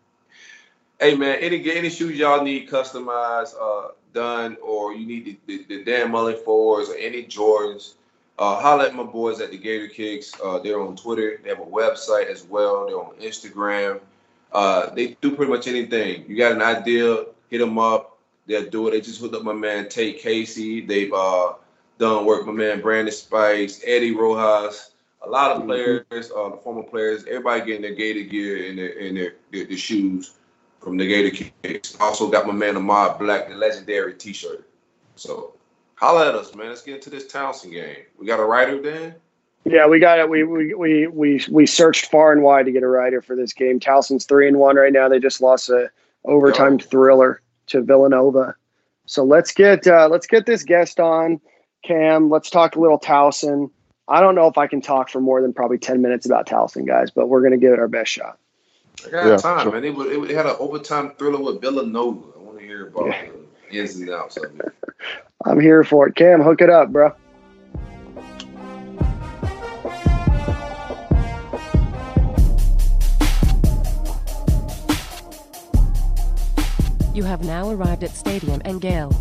hey 1.00 1.16
man, 1.16 1.38
any 1.40 1.72
any 1.72 1.92
shoes 1.92 2.18
y'all 2.18 2.44
need 2.44 2.68
customized, 2.68 3.54
uh, 3.62 3.90
done, 4.12 4.58
or 4.64 4.96
you 4.96 5.06
need 5.06 5.38
the, 5.46 5.58
the, 5.60 5.66
the 5.66 5.84
Dan 5.84 6.10
Mullen 6.10 6.38
fours 6.44 6.90
or 6.90 6.96
any 6.96 7.26
Jordans, 7.26 7.94
uh, 8.40 8.82
at 8.84 8.96
my 8.96 9.04
boys 9.04 9.40
at 9.40 9.52
the 9.52 9.58
Gator 9.60 9.88
Kicks. 9.88 10.34
Uh, 10.44 10.58
they're 10.58 10.82
on 10.82 10.96
Twitter. 10.96 11.40
They 11.44 11.50
have 11.50 11.60
a 11.60 11.62
website 11.62 12.26
as 12.26 12.42
well. 12.44 12.88
They're 12.88 13.00
on 13.00 13.14
Instagram. 13.22 14.00
Uh, 14.52 14.90
they 14.96 15.16
do 15.22 15.36
pretty 15.36 15.52
much 15.52 15.68
anything. 15.68 16.26
You 16.28 16.38
got 16.38 16.54
an 16.54 16.64
idea, 16.64 17.26
hit 17.52 17.60
them 17.60 17.78
up 17.78 18.11
they'll 18.52 18.70
do 18.70 18.88
it. 18.88 18.92
They 18.92 19.02
just 19.02 19.20
hooked 19.20 19.36
up 19.36 19.44
my 19.44 19.54
man 19.54 19.90
Tate 19.90 20.20
Casey. 20.20 20.82
They've 20.82 21.14
uh, 21.14 21.54
done 21.98 22.26
work 22.26 22.46
with 22.46 22.56
my 22.56 22.64
man 22.64 22.82
Brandon 22.82 23.14
Spikes, 23.14 23.82
Eddie 23.86 24.16
Rojas, 24.16 24.92
a 25.22 25.30
lot 25.30 25.52
of 25.52 25.60
mm-hmm. 25.60 25.68
players, 25.68 26.32
uh, 26.36 26.50
the 26.50 26.58
former 26.58 26.84
players, 26.84 27.26
everybody 27.26 27.66
getting 27.66 27.82
their 27.82 27.96
Gator 27.96 28.28
gear 28.30 28.70
and 28.70 28.78
their 28.78 29.00
and 29.00 29.18
their, 29.18 29.36
their, 29.52 29.66
their 29.66 29.78
shoes 29.78 30.34
from 30.80 30.98
the 30.98 31.08
Gator 31.08 31.52
Kicks. 31.64 31.98
Also 32.00 32.30
got 32.30 32.48
my 32.48 32.54
man 32.54 32.76
Ahmad 32.76 33.20
Black, 33.20 33.50
the 33.50 33.56
legendary 33.56 34.16
T-shirt. 34.16 34.68
So 35.16 35.54
holla 35.96 36.30
at 36.30 36.36
us, 36.36 36.56
man. 36.56 36.70
Let's 36.70 36.82
get 36.82 36.96
into 36.96 37.10
this 37.10 37.28
Townsend 37.28 37.74
game. 37.74 37.98
We 38.20 38.26
got 38.26 38.40
a 38.40 38.46
writer, 38.46 38.82
Dan. 38.82 39.16
Yeah, 39.64 39.86
we 39.86 40.00
got 40.00 40.18
it. 40.18 40.28
We 40.28 40.44
we 40.44 40.74
we 40.74 41.08
we 41.08 41.46
we 41.52 41.66
searched 41.68 42.10
far 42.10 42.32
and 42.32 42.42
wide 42.42 42.66
to 42.66 42.72
get 42.72 42.82
a 42.82 42.88
writer 42.88 43.22
for 43.22 43.36
this 43.36 43.54
game. 43.54 43.80
Towson's 43.80 44.26
three 44.26 44.48
and 44.48 44.58
one 44.58 44.76
right 44.76 44.92
now. 44.92 45.08
They 45.08 45.20
just 45.20 45.40
lost 45.40 45.70
a 45.70 45.92
overtime 46.26 46.80
Yo. 46.80 46.86
thriller 46.88 47.42
to 47.68 47.82
Villanova. 47.82 48.56
So 49.06 49.24
let's 49.24 49.52
get 49.52 49.88
uh, 49.88 50.08
let's 50.10 50.28
get 50.28 50.46
this 50.46 50.64
guest 50.64 51.00
on, 51.00 51.42
Cam. 51.84 52.30
Let's 52.30 52.50
talk 52.50 52.76
a 52.76 52.80
little 52.80 53.00
Towson. 53.00 53.70
I 54.08 54.20
don't 54.20 54.36
know 54.36 54.48
if 54.48 54.58
I 54.58 54.68
can 54.68 54.82
talk 54.82 55.10
for 55.10 55.22
more 55.22 55.42
than 55.42 55.54
probably 55.54 55.78
ten 55.78 56.02
minutes 56.02 56.26
about 56.26 56.48
Towson, 56.48 56.86
guys, 56.86 57.12
but 57.12 57.28
we're 57.28 57.42
gonna 57.42 57.58
give 57.58 57.74
it 57.74 57.80
our 57.80 57.88
best 57.88 58.12
shot. 58.12 58.38
I 59.06 59.10
got 59.10 59.26
yeah, 59.26 59.38
time, 59.38 59.64
sure. 59.64 59.72
man. 59.72 59.84
It, 59.84 59.98
it, 59.98 60.32
it, 60.32 60.36
had 60.36 60.46
an 60.46 60.56
overtime 60.60 61.14
thriller 61.18 61.42
with 61.42 61.62
Villanova. 61.62 62.28
I 62.36 62.40
want 62.40 62.60
to 62.60 62.66
hear 62.66 62.88
about 62.88 63.08
yeah. 63.08 63.26
the 63.72 63.80
ins 63.80 63.96
and 63.96 64.10
outs 64.10 64.38
of 64.38 64.60
it. 64.60 64.74
I'm 65.46 65.60
here 65.60 65.84
for 65.84 66.08
it. 66.08 66.16
Cam, 66.16 66.42
hook 66.42 66.62
it 66.62 66.70
up, 66.70 66.92
bro. 66.92 67.14
You 77.14 77.24
have 77.24 77.44
now 77.44 77.70
arrived 77.70 78.06
at 78.06 78.12
Stadium 78.12 78.62
and 78.64 78.80
Gale. 78.80 79.12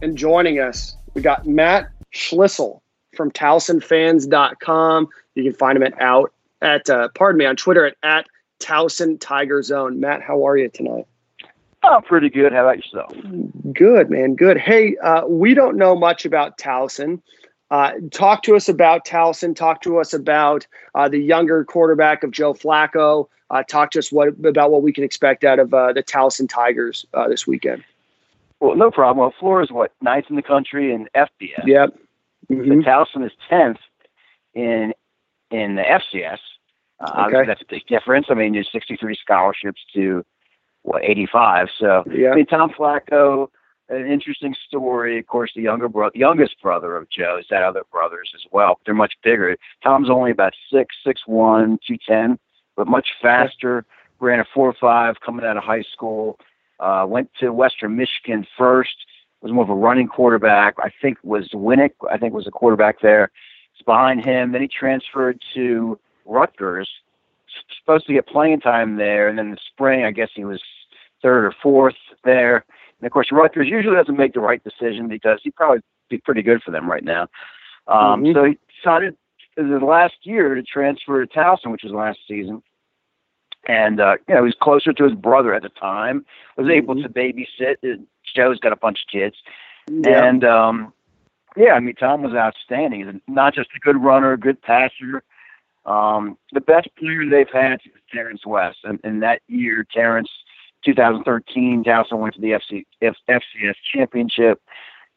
And 0.00 0.16
joining 0.16 0.60
us, 0.60 0.96
we 1.12 1.20
got 1.20 1.46
Mat 1.46 1.90
Schlissel 2.14 2.80
from 3.14 3.30
TowsonFans.com. 3.32 5.08
You 5.34 5.42
can 5.44 5.52
find 5.52 5.76
him 5.76 5.82
at 5.82 6.00
out 6.00 6.32
at 6.62 6.88
uh, 6.88 7.08
pardon 7.14 7.38
me 7.38 7.44
on 7.44 7.56
Twitter 7.56 7.86
at, 7.86 7.96
at 8.02 8.26
Towson 8.60 9.20
Tiger 9.20 9.62
Zone. 9.62 10.00
Mat, 10.00 10.22
how 10.22 10.46
are 10.46 10.56
you 10.56 10.70
tonight? 10.70 11.06
I'm 11.82 12.02
pretty 12.02 12.30
good. 12.30 12.52
How 12.52 12.62
about 12.62 12.76
yourself? 12.78 13.12
Good, 13.74 14.08
man. 14.10 14.36
Good. 14.36 14.56
Hey, 14.58 14.96
uh, 14.96 15.26
we 15.26 15.52
don't 15.52 15.76
know 15.76 15.94
much 15.94 16.24
about 16.24 16.56
Towson. 16.56 17.20
Uh, 17.70 17.92
talk 18.10 18.42
to 18.42 18.56
us 18.56 18.68
about 18.68 19.04
Towson. 19.04 19.54
Talk 19.54 19.82
to 19.82 19.98
us 19.98 20.14
about 20.14 20.66
uh, 20.94 21.08
the 21.08 21.18
younger 21.18 21.64
quarterback 21.64 22.22
of 22.22 22.30
Joe 22.30 22.54
Flacco. 22.54 23.28
Uh, 23.50 23.62
talk 23.62 23.90
to 23.92 23.98
us 23.98 24.10
what 24.10 24.28
about 24.44 24.70
what 24.70 24.82
we 24.82 24.92
can 24.92 25.04
expect 25.04 25.44
out 25.44 25.58
of 25.58 25.72
uh, 25.72 25.92
the 25.92 26.02
Towson 26.02 26.48
Tigers 26.48 27.04
uh, 27.14 27.28
this 27.28 27.46
weekend. 27.46 27.84
Well, 28.60 28.74
no 28.76 28.90
problem. 28.90 29.18
Well, 29.18 29.34
Florida 29.38 29.66
is 29.66 29.72
what 29.72 29.92
ninth 30.00 30.26
in 30.30 30.36
the 30.36 30.42
country 30.42 30.92
in 30.92 31.08
FBS. 31.14 31.66
Yep. 31.66 31.98
Mm-hmm. 32.50 32.80
Towson 32.80 33.24
is 33.24 33.32
tenth 33.48 33.78
in 34.54 34.92
in 35.50 35.76
the 35.76 35.82
FCS. 35.82 36.38
Uh, 37.00 37.26
okay. 37.28 37.46
That's 37.46 37.62
a 37.62 37.66
big 37.68 37.86
difference. 37.86 38.26
I 38.28 38.34
mean, 38.34 38.54
there's 38.54 38.70
63 38.72 39.14
scholarships 39.14 39.80
to 39.94 40.24
what 40.82 41.04
85. 41.04 41.68
So 41.78 42.04
yeah. 42.12 42.30
I 42.30 42.34
mean, 42.34 42.46
Tom 42.46 42.70
Flacco 42.70 43.48
an 43.88 44.06
interesting 44.06 44.54
story. 44.66 45.18
Of 45.18 45.26
course, 45.26 45.50
the 45.54 45.62
younger 45.62 45.88
bro- 45.88 46.10
youngest 46.14 46.60
brother 46.62 46.96
of 46.96 47.08
Joe's 47.10 47.46
had 47.50 47.62
other 47.62 47.84
brothers 47.90 48.30
as 48.34 48.42
well. 48.52 48.78
They're 48.84 48.94
much 48.94 49.14
bigger. 49.22 49.56
Tom's 49.82 50.10
only 50.10 50.30
about 50.30 50.54
six, 50.72 50.94
six 51.04 51.22
one, 51.26 51.78
two 51.86 51.96
ten, 52.06 52.38
but 52.76 52.86
much 52.86 53.08
faster. 53.20 53.84
Ran 54.20 54.40
a 54.40 54.44
four 54.52 54.74
five 54.80 55.16
coming 55.24 55.46
out 55.46 55.56
of 55.56 55.62
high 55.62 55.84
school. 55.92 56.38
Uh, 56.80 57.06
went 57.08 57.30
to 57.40 57.52
Western 57.52 57.96
Michigan 57.96 58.46
first. 58.56 58.96
Was 59.40 59.52
more 59.52 59.64
of 59.64 59.70
a 59.70 59.74
running 59.74 60.08
quarterback. 60.08 60.74
I 60.78 60.90
think 61.00 61.18
was 61.22 61.48
Winnick. 61.54 61.92
I 62.10 62.18
think 62.18 62.34
was 62.34 62.48
a 62.48 62.50
quarterback 62.50 63.00
there. 63.00 63.30
It's 63.74 63.84
behind 63.84 64.24
him. 64.24 64.52
Then 64.52 64.62
he 64.62 64.68
transferred 64.68 65.40
to 65.54 65.98
Rutgers. 66.24 66.88
Supposed 67.80 68.06
to 68.06 68.12
get 68.12 68.26
playing 68.26 68.60
time 68.60 68.96
there, 68.96 69.28
and 69.28 69.38
then 69.38 69.46
in 69.46 69.52
the 69.52 69.58
spring, 69.72 70.04
I 70.04 70.10
guess 70.10 70.28
he 70.34 70.44
was 70.44 70.60
third 71.22 71.44
or 71.44 71.54
fourth 71.62 71.94
there. 72.24 72.64
And 73.00 73.06
of 73.06 73.12
course, 73.12 73.28
Rutgers 73.30 73.68
usually 73.68 73.96
doesn't 73.96 74.16
make 74.16 74.34
the 74.34 74.40
right 74.40 74.62
decision 74.62 75.08
because 75.08 75.40
he'd 75.42 75.54
probably 75.54 75.80
be 76.08 76.18
pretty 76.18 76.42
good 76.42 76.62
for 76.62 76.70
them 76.70 76.90
right 76.90 77.04
now. 77.04 77.28
Um, 77.86 78.22
mm-hmm. 78.22 78.32
So 78.34 78.44
he 78.44 78.58
decided 78.76 79.16
the 79.56 79.84
last 79.84 80.14
year 80.22 80.54
to 80.54 80.62
transfer 80.62 81.24
to 81.24 81.32
Towson, 81.32 81.72
which 81.72 81.82
was 81.82 81.92
last 81.92 82.18
season. 82.26 82.62
And 83.66 84.00
uh, 84.00 84.16
you 84.28 84.34
know, 84.34 84.42
he 84.42 84.46
was 84.46 84.56
closer 84.60 84.92
to 84.92 85.04
his 85.04 85.14
brother 85.14 85.52
at 85.54 85.62
the 85.62 85.68
time. 85.68 86.24
Was 86.56 86.68
able 86.68 86.94
mm-hmm. 86.94 87.02
to 87.02 87.08
babysit. 87.08 88.06
Joe's 88.34 88.58
got 88.58 88.72
a 88.72 88.76
bunch 88.76 89.00
of 89.02 89.12
kids, 89.12 89.36
yeah. 89.90 90.24
and 90.24 90.44
um, 90.44 90.92
yeah, 91.56 91.72
I 91.72 91.80
mean, 91.80 91.94
Tom 91.94 92.22
was 92.22 92.34
outstanding. 92.34 93.04
He's 93.04 93.20
not 93.26 93.54
just 93.54 93.70
a 93.74 93.80
good 93.80 93.96
runner, 94.02 94.32
a 94.32 94.38
good 94.38 94.62
passer. 94.62 95.22
Um, 95.86 96.36
the 96.52 96.60
best 96.60 96.88
player 96.98 97.28
they've 97.28 97.48
had 97.52 97.80
is 97.84 97.92
Terrence 98.12 98.46
West, 98.46 98.78
and, 98.84 99.00
and 99.02 99.22
that 99.22 99.40
year, 99.48 99.84
Terrence 99.92 100.30
2013, 100.84 101.84
Towson 101.84 102.18
went 102.18 102.34
to 102.34 102.40
the 102.40 102.52
FC, 102.52 102.84
F, 103.02 103.16
FCS 103.28 103.74
championship. 103.92 104.60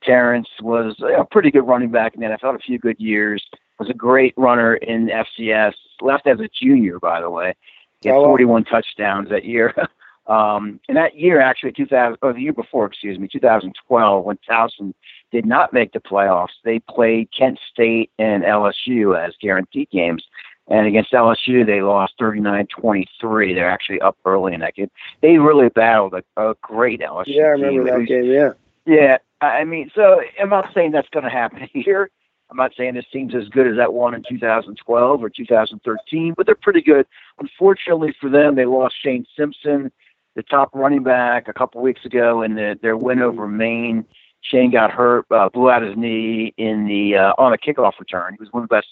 Terrence 0.03 0.49
was 0.61 0.95
a 1.01 1.23
pretty 1.25 1.51
good 1.51 1.67
running 1.67 1.91
back 1.91 2.15
in 2.15 2.21
the 2.21 2.27
NFL, 2.27 2.55
a 2.55 2.59
few 2.59 2.79
good 2.79 2.99
years. 2.99 3.43
Was 3.79 3.89
a 3.89 3.93
great 3.93 4.33
runner 4.37 4.75
in 4.75 5.07
FCS. 5.07 5.73
Left 6.01 6.27
as 6.27 6.39
a 6.39 6.47
junior, 6.47 6.99
by 6.99 7.21
the 7.21 7.29
way. 7.29 7.55
He 8.01 8.09
had 8.09 8.15
41 8.15 8.65
touchdowns 8.65 9.29
that 9.29 9.45
year. 9.45 9.73
um, 10.27 10.79
and 10.87 10.97
that 10.97 11.15
year, 11.15 11.39
actually, 11.39 11.71
2000 11.71 12.17
or 12.21 12.33
the 12.33 12.41
year 12.41 12.53
before, 12.53 12.85
excuse 12.85 13.19
me, 13.19 13.27
2012, 13.27 14.23
when 14.23 14.37
Towson 14.49 14.93
did 15.31 15.45
not 15.45 15.73
make 15.73 15.93
the 15.93 15.99
playoffs, 15.99 16.49
they 16.63 16.79
played 16.79 17.29
Kent 17.37 17.59
State 17.71 18.11
and 18.19 18.43
LSU 18.43 19.17
as 19.17 19.33
guaranteed 19.39 19.89
games. 19.91 20.23
And 20.71 20.87
against 20.87 21.11
LSU, 21.11 21.65
they 21.65 21.81
lost 21.81 22.13
39-23. 22.19 23.53
They're 23.53 23.69
actually 23.69 23.99
up 23.99 24.17
early 24.23 24.53
in 24.53 24.61
that 24.61 24.75
game. 24.75 24.89
They 25.21 25.37
really 25.37 25.67
battled 25.67 26.13
a, 26.13 26.23
a 26.41 26.55
great 26.61 27.01
LSU 27.01 27.23
Yeah, 27.27 27.43
I 27.43 27.47
remember 27.47 27.83
team. 27.83 27.99
that 27.99 28.07
game, 28.07 28.25
yeah. 28.25 28.51
Yeah, 28.85 29.17
I 29.41 29.65
mean, 29.65 29.91
so 29.93 30.21
I'm 30.41 30.49
not 30.49 30.69
saying 30.73 30.91
that's 30.91 31.09
going 31.09 31.25
to 31.25 31.29
happen 31.29 31.67
here. 31.73 32.09
I'm 32.49 32.57
not 32.57 32.71
saying 32.77 32.93
this 32.95 33.05
team's 33.11 33.35
as 33.35 33.49
good 33.49 33.67
as 33.67 33.75
that 33.77 33.93
one 33.93 34.13
in 34.13 34.23
2012 34.29 35.23
or 35.23 35.29
2013, 35.29 36.33
but 36.35 36.45
they're 36.45 36.55
pretty 36.55 36.81
good. 36.81 37.05
Unfortunately 37.39 38.13
for 38.19 38.29
them, 38.29 38.55
they 38.55 38.65
lost 38.65 38.95
Shane 39.01 39.25
Simpson, 39.37 39.91
the 40.35 40.43
top 40.43 40.69
running 40.73 41.03
back, 41.03 41.47
a 41.49 41.53
couple 41.53 41.81
weeks 41.81 42.05
ago 42.05 42.41
in 42.43 42.55
the, 42.55 42.79
their 42.81 42.97
win 42.97 43.21
over 43.21 43.47
Maine. 43.47 44.05
Shane 44.41 44.71
got 44.71 44.91
hurt, 44.91 45.25
uh, 45.31 45.49
blew 45.49 45.69
out 45.69 45.81
his 45.83 45.95
knee 45.97 46.53
in 46.57 46.87
the 46.87 47.15
uh, 47.17 47.33
on 47.37 47.53
a 47.53 47.57
kickoff 47.57 47.99
return. 47.99 48.33
He 48.33 48.39
was 48.39 48.51
one 48.51 48.63
of 48.63 48.69
the 48.69 48.75
best 48.75 48.87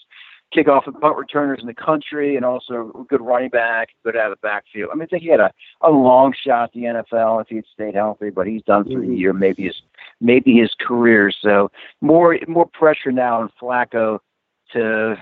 kickoff 0.54 0.86
and 0.86 1.00
punt 1.00 1.16
returners 1.16 1.60
in 1.60 1.66
the 1.66 1.74
country, 1.74 2.36
and 2.36 2.44
also 2.44 2.92
a 2.98 3.04
good 3.04 3.20
running 3.20 3.50
back, 3.50 3.90
good 4.04 4.16
out 4.16 4.32
of 4.32 4.38
the 4.40 4.46
backfield. 4.46 4.90
I 4.92 4.96
mean, 4.96 5.04
I 5.04 5.06
think 5.06 5.22
he 5.22 5.28
had 5.28 5.40
a, 5.40 5.52
a 5.82 5.90
long 5.90 6.34
shot 6.44 6.64
at 6.64 6.72
the 6.72 6.82
NFL 6.82 7.42
if 7.42 7.48
he'd 7.48 7.64
stayed 7.72 7.94
healthy, 7.94 8.30
but 8.30 8.46
he's 8.46 8.62
done 8.62 8.84
for 8.84 8.90
mm-hmm. 8.90 9.10
the 9.10 9.16
year, 9.16 9.32
maybe 9.32 9.64
his 9.64 9.80
maybe 10.20 10.56
his 10.56 10.70
career. 10.80 11.30
So 11.30 11.70
more 12.00 12.38
more 12.48 12.66
pressure 12.66 13.12
now 13.12 13.40
on 13.40 13.50
Flacco 13.60 14.18
to 14.72 15.16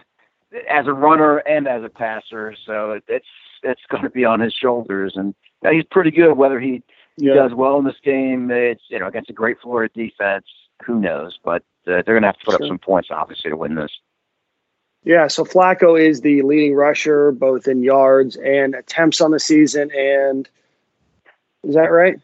as 0.71 0.87
a 0.87 0.93
runner 0.93 1.39
and 1.39 1.69
as 1.69 1.85
a 1.85 1.89
passer. 1.89 2.55
So 2.67 3.01
it's 3.09 3.27
it's 3.63 3.83
going 3.91 4.05
to 4.05 4.11
be 4.11 4.25
on 4.25 4.41
his 4.41 4.55
shoulders, 4.55 5.15
and 5.17 5.35
he's 5.71 5.85
pretty 5.91 6.11
good. 6.11 6.35
Whether 6.35 6.61
he, 6.61 6.83
yeah. 7.17 7.35
does 7.35 7.53
well 7.55 7.79
in 7.79 7.85
this 7.85 8.01
game, 8.03 8.51
it's 8.51 8.83
you 8.89 8.99
know 8.99 9.09
against 9.09 9.31
a 9.31 9.35
great 9.35 9.59
Florida 9.63 9.93
defense. 9.95 10.47
Who 10.85 11.01
knows? 11.01 11.39
But 11.45 11.63
uh, 11.87 12.03
they're 12.05 12.15
going 12.15 12.23
to 12.23 12.29
have 12.29 12.39
to 12.39 12.45
put 12.45 12.53
sure. 12.53 12.65
up 12.65 12.69
some 12.69 12.79
points, 12.79 13.09
obviously, 13.11 13.51
to 13.51 13.57
win 13.57 13.75
this. 13.75 13.91
Yeah, 15.09 15.27
so 15.27 15.43
Flacco 15.43 15.99
is 15.99 16.21
the 16.21 16.43
leading 16.43 16.75
rusher 16.75 17.33
both 17.33 17.67
in 17.67 17.83
yards 17.83 18.37
and 18.37 18.75
attempts 18.75 19.23
on 19.23 19.31
the 19.31 19.41
season, 19.41 19.91
and 19.97 20.47
is 21.65 21.75
that 21.77 21.91
right? 21.91 22.21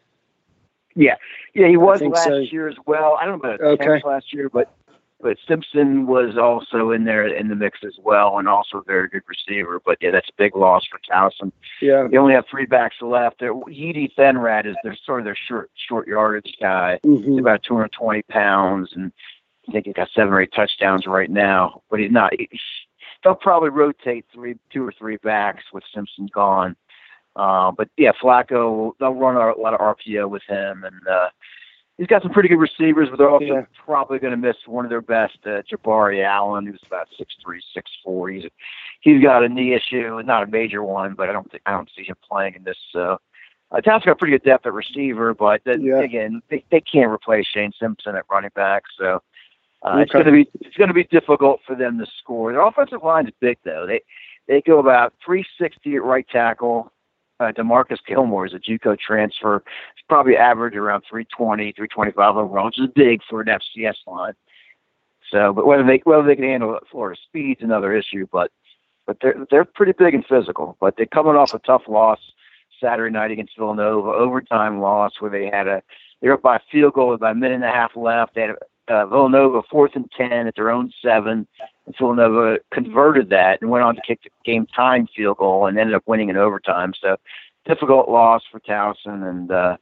Yeah, 0.95 1.15
yeah, 1.55 1.69
he 1.69 1.79
was 1.79 2.03
last 2.03 2.25
so. 2.25 2.37
year 2.37 2.69
as 2.69 2.77
well. 2.85 3.17
I 3.19 3.25
don't 3.25 3.43
know 3.43 3.53
about 3.53 3.67
attempts 3.67 4.05
okay. 4.05 4.07
last 4.07 4.35
year, 4.35 4.51
but 4.51 4.71
but 5.19 5.39
Simpson 5.49 6.07
was 6.07 6.37
also 6.37 6.91
in 6.91 7.05
there 7.05 7.27
in 7.27 7.49
the 7.49 7.55
mix 7.55 7.79
as 7.87 7.97
well, 8.03 8.39
and 8.39 8.47
also 8.47 8.77
a 8.77 8.85
very 8.85 9.09
good 9.09 9.23
receiver. 9.27 9.81
But 9.83 9.97
yeah, 10.03 10.11
that's 10.11 10.29
a 10.29 10.37
big 10.37 10.55
loss 10.55 10.85
for 10.87 11.01
Towson. 11.11 11.53
Yeah, 11.81 12.07
they 12.11 12.19
only 12.19 12.35
have 12.35 12.45
three 12.51 12.67
backs 12.67 12.97
left. 13.01 13.41
Yeedee 13.41 14.15
Thaenrat 14.15 14.67
is 14.67 14.77
their 14.85 14.95
sort 15.07 15.21
of 15.21 15.25
their 15.25 15.39
short 15.49 15.71
short 15.89 16.07
yardage 16.07 16.55
guy. 16.61 17.01
Mm-hmm. 17.03 17.31
He's 17.31 17.41
about 17.41 17.63
220 17.63 18.21
pounds, 18.25 18.91
and 18.95 19.11
I 19.69 19.73
think 19.73 19.87
he's 19.87 19.95
got 19.95 20.09
seven 20.15 20.33
or 20.33 20.41
eight 20.41 20.53
touchdowns 20.55 21.07
right 21.07 21.31
now, 21.31 21.83
but 21.91 22.01
he's 22.01 22.11
not. 22.11 22.33
He, 22.39 22.49
they'll 23.23 23.35
probably 23.35 23.71
rotate 23.71 24.27
three, 24.33 24.57
two 24.73 24.87
or 24.87 24.93
three 24.97 25.17
backs 25.17 25.65
with 25.73 25.85
Simpson 25.95 26.29
gone. 26.33 26.77
Uh, 27.37 27.73
but 27.73 27.89
yeah, 27.97 28.13
Flacco, 28.23 28.93
they'll 29.01 29.15
run 29.15 29.37
a 29.37 29.61
lot 29.61 29.75
of 29.75 29.81
RPO 29.81 30.31
with 30.31 30.43
him, 30.47 30.85
and 30.85 31.09
uh, 31.09 31.29
he's 31.99 32.07
got 32.07 32.23
some 32.23 32.31
pretty 32.31 32.49
good 32.49 32.59
receivers, 32.59 33.09
but 33.11 33.19
they're 33.19 33.31
also 33.31 33.45
yeah. 33.45 33.63
probably 33.85 34.19
going 34.19 34.31
to 34.31 34.37
miss 34.37 34.57
one 34.67 34.85
of 34.85 34.91
their 34.91 35.01
best, 35.01 35.39
uh, 35.47 35.63
Jabari 35.71 36.25
Allen, 36.25 36.67
who's 36.67 36.81
about 36.87 37.09
six 37.19 37.35
three, 37.43 37.61
six 37.75 37.91
four. 38.05 38.31
He's 38.31 38.45
he's 39.01 39.23
got 39.23 39.43
a 39.43 39.49
knee 39.49 39.75
issue, 39.75 40.23
not 40.25 40.45
a 40.45 40.47
major 40.47 40.83
one, 40.83 41.15
but 41.15 41.29
I 41.29 41.33
don't 41.33 41.51
think 41.51 41.63
I 41.67 41.73
don't 41.73 41.91
see 41.97 42.05
him 42.05 42.17
playing 42.29 42.55
in 42.55 42.65
this. 42.65 42.79
Uh, 42.95 43.17
uh, 43.73 43.81
Towson's 43.81 44.05
got 44.05 44.19
pretty 44.19 44.39
good 44.39 44.45
depth 44.45 44.67
at 44.67 44.73
receiver, 44.73 45.35
but 45.35 45.61
uh, 45.67 45.77
yeah. 45.79 46.01
again, 46.01 46.41
they, 46.51 46.65
they 46.71 46.81
can't 46.81 47.11
replace 47.11 47.47
Shane 47.47 47.73
Simpson 47.81 48.15
at 48.15 48.25
running 48.31 48.51
back, 48.55 48.85
so 48.99 49.21
uh, 49.85 49.89
okay. 49.89 50.03
It's 50.03 50.13
going 50.13 50.27
to 50.27 50.33
be 50.33 50.51
it's 50.61 50.77
going 50.77 50.89
to 50.89 50.95
be 50.95 51.05
difficult 51.05 51.61
for 51.67 51.77
them 51.77 51.99
to 51.99 52.07
score. 52.19 52.53
Their 52.53 52.67
offensive 52.67 53.03
line 53.03 53.27
is 53.27 53.35
big 53.41 53.59
though. 53.65 53.87
They 53.87 54.01
they 54.49 54.63
go 54.63 54.79
about 54.79 55.15
360 55.25 55.97
at 55.97 56.03
right 56.03 56.27
tackle. 56.29 56.91
Uh, 57.41 57.51
Demarcus 57.53 57.99
Gilmore 58.07 58.47
is 58.47 58.55
a 58.55 58.59
JUCO 58.59 58.97
transfer. 58.99 59.63
He's 59.97 60.05
probably 60.09 60.37
average 60.37 60.77
around 60.77 61.03
320, 61.11 61.73
325 61.73 62.37
overall, 62.37 62.67
which 62.67 62.79
is 62.79 62.89
big 62.95 63.21
for 63.29 63.41
an 63.41 63.49
FCS 63.49 63.97
line. 64.07 64.35
So, 65.31 65.53
but 65.53 65.67
whether 65.67 65.85
they 65.85 66.01
whether 66.05 66.27
they 66.27 66.37
can 66.37 66.45
handle 66.45 66.79
Florida 66.91 67.21
speed's 67.23 67.63
another 67.63 67.93
issue. 67.93 68.27
But 68.33 68.51
but 69.07 69.19
they're 69.21 69.47
they're 69.51 69.65
pretty 69.65 69.93
big 69.93 70.15
and 70.15 70.25
physical. 70.25 70.77
But 70.81 70.97
they're 70.97 71.07
coming 71.07 71.35
off 71.35 71.53
a 71.53 71.59
tough 71.59 71.83
loss 71.89 72.21
Saturday 72.81 73.13
night 73.13 73.31
against 73.33 73.59
Villanova, 73.59 74.11
overtime 74.11 74.81
loss 74.81 75.13
where 75.19 75.31
they 75.31 75.51
had 75.53 75.67
a 75.67 75.83
they 76.23 76.29
were 76.29 76.35
up 76.35 76.43
by 76.43 76.57
a 76.57 76.61
field 76.71 76.95
goal 76.95 77.11
with 77.11 77.21
about 77.21 77.33
a 77.33 77.39
minute 77.39 77.57
and 77.57 77.65
a 77.65 77.69
half 77.69 77.97
left. 77.97 78.35
They 78.35 78.43
had 78.43 78.51
a 78.51 78.57
uh, 78.89 79.07
Villanova 79.07 79.63
fourth 79.71 79.93
and 79.95 80.11
ten 80.17 80.47
at 80.47 80.55
their 80.55 80.71
own 80.71 80.93
seven. 81.03 81.47
And 81.87 81.97
Villanova 81.97 82.59
converted 82.73 83.31
that 83.31 83.61
and 83.61 83.71
went 83.71 83.85
on 83.85 83.95
to 83.95 84.03
kick 84.07 84.23
the 84.23 84.31
game 84.45 84.67
time 84.67 85.07
field 85.15 85.39
goal 85.39 85.67
and 85.67 85.79
ended 85.79 85.95
up 85.95 86.03
winning 86.07 86.29
in 86.29 86.37
overtime. 86.37 86.93
So 87.01 87.17
difficult 87.65 88.09
loss 88.09 88.43
for 88.51 88.61
Towson, 88.61 89.29
and 89.29 89.51
uh, 89.51 89.77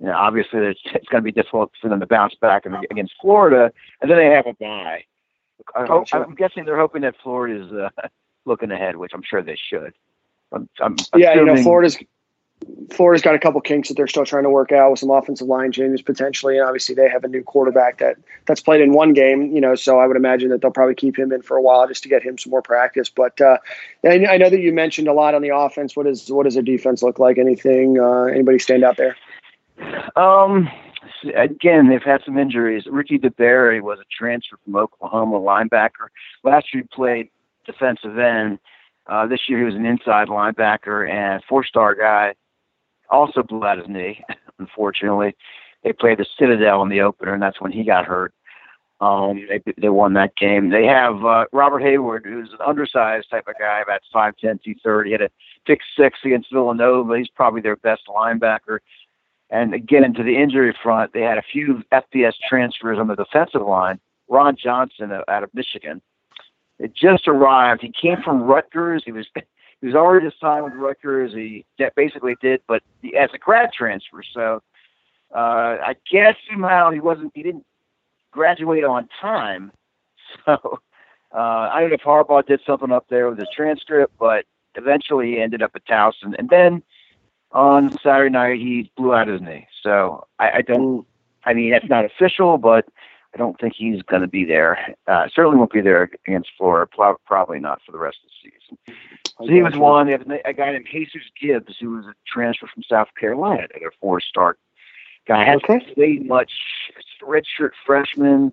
you 0.00 0.06
know 0.06 0.16
obviously 0.16 0.60
it's, 0.60 0.80
it's 0.86 1.08
going 1.08 1.22
to 1.22 1.24
be 1.24 1.32
difficult 1.32 1.72
for 1.80 1.88
them 1.88 2.00
to 2.00 2.06
bounce 2.06 2.34
back 2.40 2.64
against 2.66 3.14
Florida, 3.20 3.72
and 4.00 4.10
then 4.10 4.18
they 4.18 4.26
have 4.26 4.46
a 4.46 4.54
bye. 4.54 5.04
I 5.74 5.86
hope, 5.86 6.08
I'm 6.12 6.34
guessing 6.34 6.64
they're 6.64 6.76
hoping 6.76 7.02
that 7.02 7.14
Florida 7.22 7.64
is 7.64 7.72
uh, 7.72 8.08
looking 8.44 8.70
ahead, 8.70 8.96
which 8.96 9.12
I'm 9.14 9.22
sure 9.22 9.42
they 9.42 9.56
should. 9.70 9.94
I'm, 10.52 10.68
I'm 10.80 10.96
yeah, 11.16 11.34
you 11.34 11.44
know, 11.44 11.60
Florida's 11.62 11.96
Florida's 12.90 13.22
got 13.22 13.34
a 13.34 13.38
couple 13.38 13.60
kinks 13.60 13.88
that 13.88 13.96
they're 13.96 14.06
still 14.06 14.24
trying 14.24 14.44
to 14.44 14.50
work 14.50 14.72
out 14.72 14.90
with 14.90 15.00
some 15.00 15.10
offensive 15.10 15.46
line 15.46 15.72
changes 15.72 16.02
potentially, 16.02 16.58
and 16.58 16.66
obviously 16.66 16.94
they 16.94 17.08
have 17.08 17.24
a 17.24 17.28
new 17.28 17.42
quarterback 17.42 17.98
that 17.98 18.16
that's 18.46 18.60
played 18.60 18.80
in 18.80 18.92
one 18.92 19.12
game, 19.12 19.52
you 19.52 19.60
know. 19.60 19.74
So 19.74 19.98
I 19.98 20.06
would 20.06 20.16
imagine 20.16 20.50
that 20.50 20.60
they'll 20.60 20.70
probably 20.70 20.94
keep 20.94 21.18
him 21.18 21.32
in 21.32 21.42
for 21.42 21.56
a 21.56 21.62
while 21.62 21.86
just 21.88 22.02
to 22.04 22.08
get 22.08 22.22
him 22.22 22.38
some 22.38 22.50
more 22.50 22.62
practice. 22.62 23.08
But 23.08 23.40
uh, 23.40 23.58
I 24.08 24.36
know 24.36 24.50
that 24.50 24.60
you 24.60 24.72
mentioned 24.72 25.08
a 25.08 25.12
lot 25.12 25.34
on 25.34 25.42
the 25.42 25.54
offense. 25.54 25.96
What 25.96 26.06
is 26.06 26.30
what 26.30 26.44
does 26.44 26.54
their 26.54 26.62
defense 26.62 27.02
look 27.02 27.18
like? 27.18 27.38
Anything? 27.38 27.98
Uh, 27.98 28.24
anybody 28.24 28.58
stand 28.58 28.84
out 28.84 28.96
there? 28.96 29.16
Um, 30.16 30.68
again, 31.34 31.88
they've 31.88 32.02
had 32.02 32.22
some 32.24 32.38
injuries. 32.38 32.84
Ricky 32.86 33.18
DeBerry 33.18 33.80
was 33.80 33.98
a 33.98 34.04
transfer 34.10 34.58
from 34.64 34.76
Oklahoma 34.76 35.40
linebacker. 35.40 36.08
Last 36.42 36.72
year 36.72 36.82
he 36.82 36.94
played 36.94 37.28
defensive 37.66 38.18
end. 38.18 38.58
Uh, 39.06 39.26
this 39.26 39.48
year 39.48 39.58
he 39.58 39.64
was 39.64 39.74
an 39.74 39.84
inside 39.84 40.28
linebacker 40.28 41.10
and 41.10 41.42
four-star 41.44 41.94
guy 41.94 42.34
also 43.10 43.42
blew 43.42 43.64
out 43.64 43.78
his 43.78 43.88
knee, 43.88 44.24
unfortunately. 44.58 45.34
They 45.82 45.92
played 45.92 46.18
the 46.18 46.26
Citadel 46.38 46.82
in 46.82 46.88
the 46.88 47.02
opener, 47.02 47.34
and 47.34 47.42
that's 47.42 47.60
when 47.60 47.72
he 47.72 47.84
got 47.84 48.06
hurt. 48.06 48.32
Um, 49.00 49.46
they 49.48 49.60
they 49.76 49.88
won 49.88 50.14
that 50.14 50.36
game. 50.36 50.70
They 50.70 50.86
have 50.86 51.24
uh, 51.24 51.44
Robert 51.52 51.82
Hayward, 51.82 52.24
who's 52.24 52.52
an 52.52 52.58
undersized 52.64 53.28
type 53.28 53.48
of 53.48 53.54
guy, 53.58 53.80
about 53.80 54.00
5'10", 54.14 54.40
230. 54.40 55.08
He 55.08 55.12
had 55.12 55.20
a 55.20 55.30
pick 55.66 55.80
six 55.98 56.20
against 56.24 56.52
Villanova. 56.52 57.18
He's 57.18 57.28
probably 57.28 57.60
their 57.60 57.76
best 57.76 58.02
linebacker. 58.08 58.78
And 59.50 59.74
again, 59.74 60.04
into 60.04 60.22
the 60.22 60.36
injury 60.36 60.74
front, 60.82 61.12
they 61.12 61.20
had 61.20 61.38
a 61.38 61.42
few 61.42 61.82
FBS 61.92 62.32
transfers 62.48 62.98
on 62.98 63.08
the 63.08 63.14
defensive 63.14 63.62
line. 63.62 64.00
Ron 64.28 64.56
Johnson 64.56 65.12
out 65.12 65.42
of 65.42 65.52
Michigan. 65.54 66.00
It 66.78 66.94
just 66.94 67.28
arrived. 67.28 67.82
He 67.82 67.92
came 67.92 68.22
from 68.22 68.42
Rutgers. 68.42 69.02
He 69.04 69.12
was 69.12 69.26
was 69.86 69.94
already 69.94 70.30
signed 70.40 70.64
with 70.64 70.74
Rutgers. 70.74 71.32
He 71.32 71.64
basically 71.96 72.36
did, 72.40 72.62
but 72.66 72.82
he, 73.02 73.16
as 73.16 73.30
a 73.34 73.38
grad 73.38 73.70
transfer. 73.72 74.22
So 74.32 74.62
uh, 75.34 75.78
I 75.82 75.96
guess 76.10 76.36
somehow 76.50 76.90
he 76.90 77.00
wasn't. 77.00 77.32
He 77.34 77.42
didn't 77.42 77.66
graduate 78.30 78.84
on 78.84 79.08
time. 79.20 79.72
So 80.44 80.80
uh, 81.32 81.70
I 81.72 81.80
don't 81.80 81.90
know 81.90 81.94
if 81.94 82.00
Harbaugh 82.00 82.44
did 82.44 82.60
something 82.66 82.90
up 82.90 83.06
there 83.08 83.30
with 83.30 83.38
his 83.38 83.48
transcript, 83.54 84.12
but 84.18 84.46
eventually 84.74 85.28
he 85.32 85.40
ended 85.40 85.62
up 85.62 85.70
at 85.76 85.86
Towson. 85.86 86.34
And 86.36 86.48
then 86.48 86.82
on 87.52 87.96
Saturday 88.02 88.30
night 88.30 88.58
he 88.58 88.90
blew 88.96 89.14
out 89.14 89.28
his 89.28 89.40
knee. 89.40 89.68
So 89.82 90.26
I, 90.40 90.50
I 90.56 90.62
don't. 90.62 91.06
I 91.44 91.54
mean 91.54 91.70
that's 91.70 91.88
not 91.88 92.04
official, 92.04 92.58
but 92.58 92.86
I 93.34 93.38
don't 93.38 93.58
think 93.60 93.74
he's 93.76 94.02
going 94.02 94.22
to 94.22 94.28
be 94.28 94.44
there. 94.44 94.96
Uh, 95.06 95.28
certainly 95.34 95.56
won't 95.56 95.72
be 95.72 95.80
there 95.80 96.10
against 96.26 96.50
Florida. 96.56 96.90
Probably 97.26 97.58
not 97.58 97.80
for 97.84 97.92
the 97.92 97.98
rest 97.98 98.18
of 98.24 98.30
the 98.30 98.50
season. 98.50 98.96
He 99.40 99.62
was 99.62 99.76
one. 99.76 100.08
A 100.08 100.52
guy 100.52 100.72
named 100.72 100.86
Jesus 100.90 101.22
Gibbs, 101.40 101.76
who 101.80 101.90
was 101.90 102.06
a 102.06 102.14
transfer 102.26 102.66
from 102.72 102.82
South 102.84 103.08
Carolina. 103.18 103.66
They're 103.78 103.92
four-star 104.00 104.56
guy. 105.26 105.44
Hasn't 105.44 105.64
okay. 105.68 105.94
played 105.94 106.26
much. 106.26 106.52
Redshirt 107.22 107.70
freshman, 107.84 108.52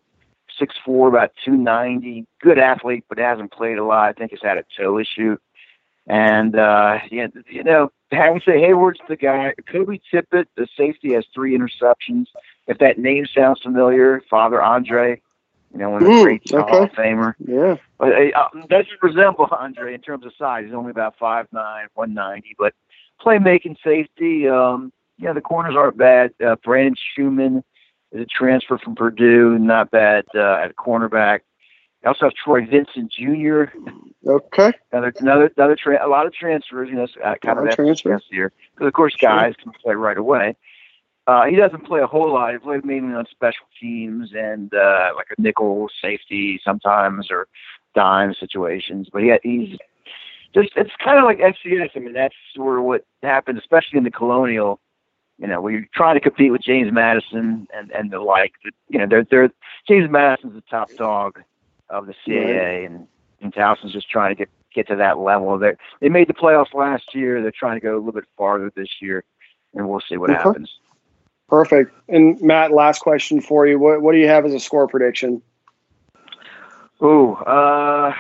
six 0.58 0.76
four, 0.84 1.10
about 1.10 1.34
two 1.44 1.58
ninety. 1.58 2.26
Good 2.42 2.58
athlete, 2.58 3.04
but 3.10 3.20
hasn't 3.20 3.52
played 3.52 3.78
a 3.78 3.84
lot. 3.84 4.10
I 4.10 4.14
think 4.14 4.32
he's 4.32 4.42
had 4.42 4.58
a 4.58 4.64
toe 4.78 4.98
issue. 4.98 5.38
And 6.08 6.56
uh, 6.58 7.00
yeah, 7.12 7.28
you 7.48 7.64
know, 7.64 7.92
having 8.12 8.42
say 8.42 8.60
Heyward's 8.62 9.02
the 9.08 9.16
guy. 9.16 9.54
Kobe 9.68 10.00
Tippett, 10.12 10.48
the 10.58 10.68
safety, 10.76 11.14
has 11.14 11.26
three 11.34 11.56
interceptions. 11.56 12.26
If 12.68 12.80
that 12.80 12.98
name 12.98 13.28
sounds 13.28 13.62
familiar, 13.62 14.22
Father 14.30 14.62
Andre, 14.62 15.22
you 15.74 15.80
know, 15.80 15.90
one 15.92 16.04
of 16.04 16.08
the 16.08 16.14
mm, 16.14 16.24
great 16.24 16.42
okay. 16.52 16.72
Hall 16.72 16.84
of 16.84 16.92
Famer. 16.92 17.34
Yeah. 17.40 17.78
But 17.98 18.14
uh, 18.14 18.50
doesn't 18.68 19.02
resemble 19.02 19.48
Andre 19.52 19.94
in 19.94 20.02
terms 20.02 20.26
of 20.26 20.34
size. 20.38 20.66
He's 20.66 20.74
only 20.74 20.92
about 20.92 21.18
five 21.18 21.48
nine, 21.52 21.88
one 21.94 22.14
ninety. 22.14 22.56
But 22.58 22.74
playmaking 23.24 23.78
safety, 23.84 24.48
um, 24.48 24.92
yeah, 25.18 25.34
the 25.34 25.42
corners 25.42 25.76
aren't 25.78 25.98
bad. 25.98 26.34
Uh, 26.46 26.56
Brandon 26.64 26.96
Schumann 27.14 27.64
is 28.12 28.22
a 28.22 28.26
transfer 28.26 28.78
from 28.78 28.96
Purdue, 28.96 29.58
not 29.58 29.92
bad 29.92 30.26
uh, 30.36 30.56
at 30.64 30.76
cornerback. 30.76 31.42
I 32.04 32.08
also 32.08 32.26
have 32.26 32.34
Troy 32.34 32.66
Vincent 32.66 33.12
Jr. 33.12 33.66
Okay. 34.26 34.72
Another 34.92 35.14
another 35.20 35.52
another 35.56 35.76
tra- 35.76 36.06
a 36.06 36.10
lot 36.10 36.26
of 36.26 36.34
transfers. 36.34 36.90
You 36.90 36.96
know, 36.96 37.08
uh, 37.24 37.36
kind 37.44 37.60
of 37.60 37.70
transfers 37.76 38.24
here 38.30 38.52
because 38.74 38.88
of 38.88 38.94
course 38.94 39.16
guys 39.16 39.54
sure. 39.56 39.72
can 39.72 39.82
play 39.82 39.94
right 39.94 40.18
away. 40.18 40.56
Uh, 41.32 41.46
he 41.46 41.56
doesn't 41.56 41.86
play 41.86 42.02
a 42.02 42.08
whole 42.08 42.34
lot. 42.34 42.52
He 42.52 42.60
plays 42.60 42.82
mainly 42.84 43.16
on 43.16 43.26
special 43.32 43.66
teams 43.80 44.32
and 44.34 44.74
uh, 44.74 45.12
like 45.16 45.28
a 45.38 45.42
nickel 45.42 45.88
safety 46.02 46.60
sometimes 46.62 47.32
or 47.32 47.48
dime 47.96 48.34
situations. 48.38 49.08
But 49.12 49.20
yeah, 49.20 49.38
he's 49.42 49.78
just 50.54 50.72
it's 50.76 50.92
kind 51.02 51.20
of 51.20 51.24
like 51.24 51.38
FCS. 51.38 51.92
I 51.96 52.00
mean, 52.00 52.12
that's 52.12 52.36
sort 52.54 52.80
of 52.80 52.84
what 52.84 53.06
happened, 53.24 53.58
especially 53.58 53.98
in 53.98 54.04
the 54.04 54.12
Colonial. 54.12 54.82
You 55.38 55.48
know, 55.48 55.62
where 55.62 55.72
you're 55.72 55.88
trying 55.96 56.16
to 56.16 56.20
compete 56.20 56.52
with 56.52 56.62
James 56.62 56.92
Madison 56.92 57.66
and 57.74 57.92
and 57.92 58.12
the 58.12 58.20
like. 58.20 58.52
You 58.90 59.00
know, 59.00 59.08
they're 59.10 59.24
they're 59.24 59.50
James 59.88 60.12
Madison's 60.12 60.54
the 60.54 60.64
top 60.70 60.92
dog 60.96 61.42
of 61.90 62.08
the 62.08 62.16
CAA, 62.28 62.86
and 62.86 63.08
and 63.42 63.54
Towson's 63.54 63.94
just 63.94 64.10
trying 64.10 64.32
to 64.32 64.36
get 64.36 64.50
get 64.76 64.90
to 64.90 64.98
that 64.98 65.18
level. 65.18 65.58
They 65.58 65.76
they 66.02 66.10
made 66.10 66.28
the 66.28 66.34
playoffs 66.34 66.74
last 66.74 67.16
year. 67.16 67.42
They're 67.42 67.54
trying 67.58 67.78
to 67.78 67.82
go 67.82 67.96
a 67.96 68.00
little 68.00 68.12
bit 68.12 68.26
farther 68.38 68.70
this 68.76 68.90
year, 69.02 69.24
and 69.74 69.88
we'll 69.88 70.02
see 70.02 70.18
what 70.18 70.30
okay. 70.30 70.44
happens. 70.44 70.70
Perfect. 71.52 71.94
And 72.08 72.40
Mat, 72.42 72.72
last 72.72 73.00
question 73.00 73.42
for 73.42 73.68
you. 73.68 73.78
What 73.78 74.02
what 74.02 74.14
do 74.14 74.20
you 74.20 74.28
have 74.30 74.46
as 74.46 74.54
a 74.54 74.60
score 74.60 74.88
prediction? 74.88 75.42
Oh, 77.02 77.34
uh, 77.34 78.14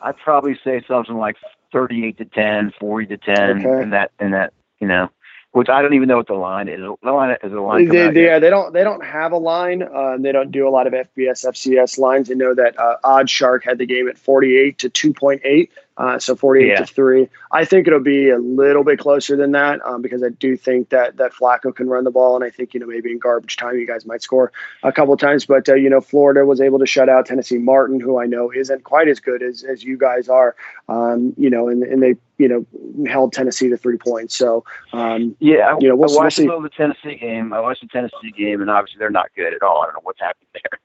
I'd 0.00 0.16
probably 0.18 0.56
say 0.62 0.84
something 0.86 1.16
like 1.16 1.36
38 1.72 2.18
to 2.18 2.24
10, 2.26 2.74
40 2.78 3.06
to 3.06 3.16
10, 3.16 3.36
okay. 3.38 3.82
and 3.82 3.92
that, 3.92 4.12
and 4.20 4.34
that, 4.34 4.52
you 4.78 4.86
know, 4.86 5.08
which 5.50 5.68
I 5.68 5.82
don't 5.82 5.94
even 5.94 6.06
know 6.06 6.18
what 6.18 6.28
the 6.28 6.34
line 6.34 6.68
is. 6.68 6.78
The 6.78 7.10
line 7.10 7.36
is 7.42 7.52
a 7.52 7.60
line. 7.60 7.88
They, 7.88 8.10
they, 8.10 8.24
yeah, 8.26 8.38
they 8.38 8.50
don't 8.50 8.72
they 8.72 8.84
don't 8.84 9.04
have 9.04 9.32
a 9.32 9.36
line. 9.36 9.82
Uh, 9.82 10.16
they 10.16 10.30
don't 10.30 10.52
do 10.52 10.68
a 10.68 10.70
lot 10.70 10.86
of 10.86 10.92
FBS 10.92 11.44
FCS 11.44 11.98
lines. 11.98 12.28
They 12.28 12.36
know 12.36 12.54
that 12.54 12.78
uh, 12.78 12.98
OddsShark 13.02 13.64
had 13.64 13.78
the 13.78 13.86
game 13.86 14.08
at 14.08 14.16
48 14.16 14.78
to 14.78 14.90
2.8. 14.90 15.68
Uh, 16.00 16.18
so 16.18 16.34
48 16.34 16.66
yeah. 16.66 16.76
to 16.76 16.86
3. 16.86 17.28
I 17.52 17.66
think 17.66 17.86
it'll 17.86 18.00
be 18.00 18.30
a 18.30 18.38
little 18.38 18.84
bit 18.84 18.98
closer 18.98 19.36
than 19.36 19.50
that 19.52 19.84
um, 19.84 20.00
because 20.00 20.22
I 20.22 20.30
do 20.30 20.56
think 20.56 20.88
that 20.88 21.18
that 21.18 21.34
Flacco 21.34 21.76
can 21.76 21.90
run 21.90 22.04
the 22.04 22.10
ball. 22.10 22.36
And 22.36 22.42
I 22.42 22.48
think, 22.48 22.72
you 22.72 22.80
know, 22.80 22.86
maybe 22.86 23.10
in 23.10 23.18
garbage 23.18 23.58
time, 23.58 23.78
you 23.78 23.86
guys 23.86 24.06
might 24.06 24.22
score 24.22 24.50
a 24.82 24.92
couple 24.92 25.14
times. 25.18 25.44
But, 25.44 25.68
uh, 25.68 25.74
you 25.74 25.90
know, 25.90 26.00
Florida 26.00 26.46
was 26.46 26.58
able 26.58 26.78
to 26.78 26.86
shut 26.86 27.10
out 27.10 27.26
Tennessee 27.26 27.58
Martin, 27.58 28.00
who 28.00 28.18
I 28.18 28.24
know 28.24 28.50
isn't 28.50 28.82
quite 28.82 29.08
as 29.08 29.20
good 29.20 29.42
as, 29.42 29.62
as 29.62 29.84
you 29.84 29.98
guys 29.98 30.30
are, 30.30 30.56
um, 30.88 31.34
you 31.36 31.50
know, 31.50 31.68
and, 31.68 31.82
and 31.82 32.02
they, 32.02 32.14
you 32.38 32.48
know, 32.48 33.06
held 33.06 33.34
Tennessee 33.34 33.68
to 33.68 33.76
three 33.76 33.98
points. 33.98 34.34
So, 34.34 34.64
um, 34.94 35.36
yeah, 35.38 35.76
you 35.80 35.88
know, 35.90 35.96
we'll, 35.96 36.18
I 36.18 36.24
watched 36.24 36.38
we'll 36.38 36.62
the 36.62 36.70
Tennessee 36.70 37.16
game. 37.16 37.52
I 37.52 37.60
watched 37.60 37.82
the 37.82 37.88
Tennessee 37.88 38.32
game, 38.34 38.62
and 38.62 38.70
obviously 38.70 39.00
they're 39.00 39.10
not 39.10 39.28
good 39.36 39.52
at 39.52 39.62
all. 39.62 39.82
I 39.82 39.84
don't 39.84 39.96
know 39.96 40.00
what's 40.04 40.20
happened 40.20 40.48
there. 40.54 40.80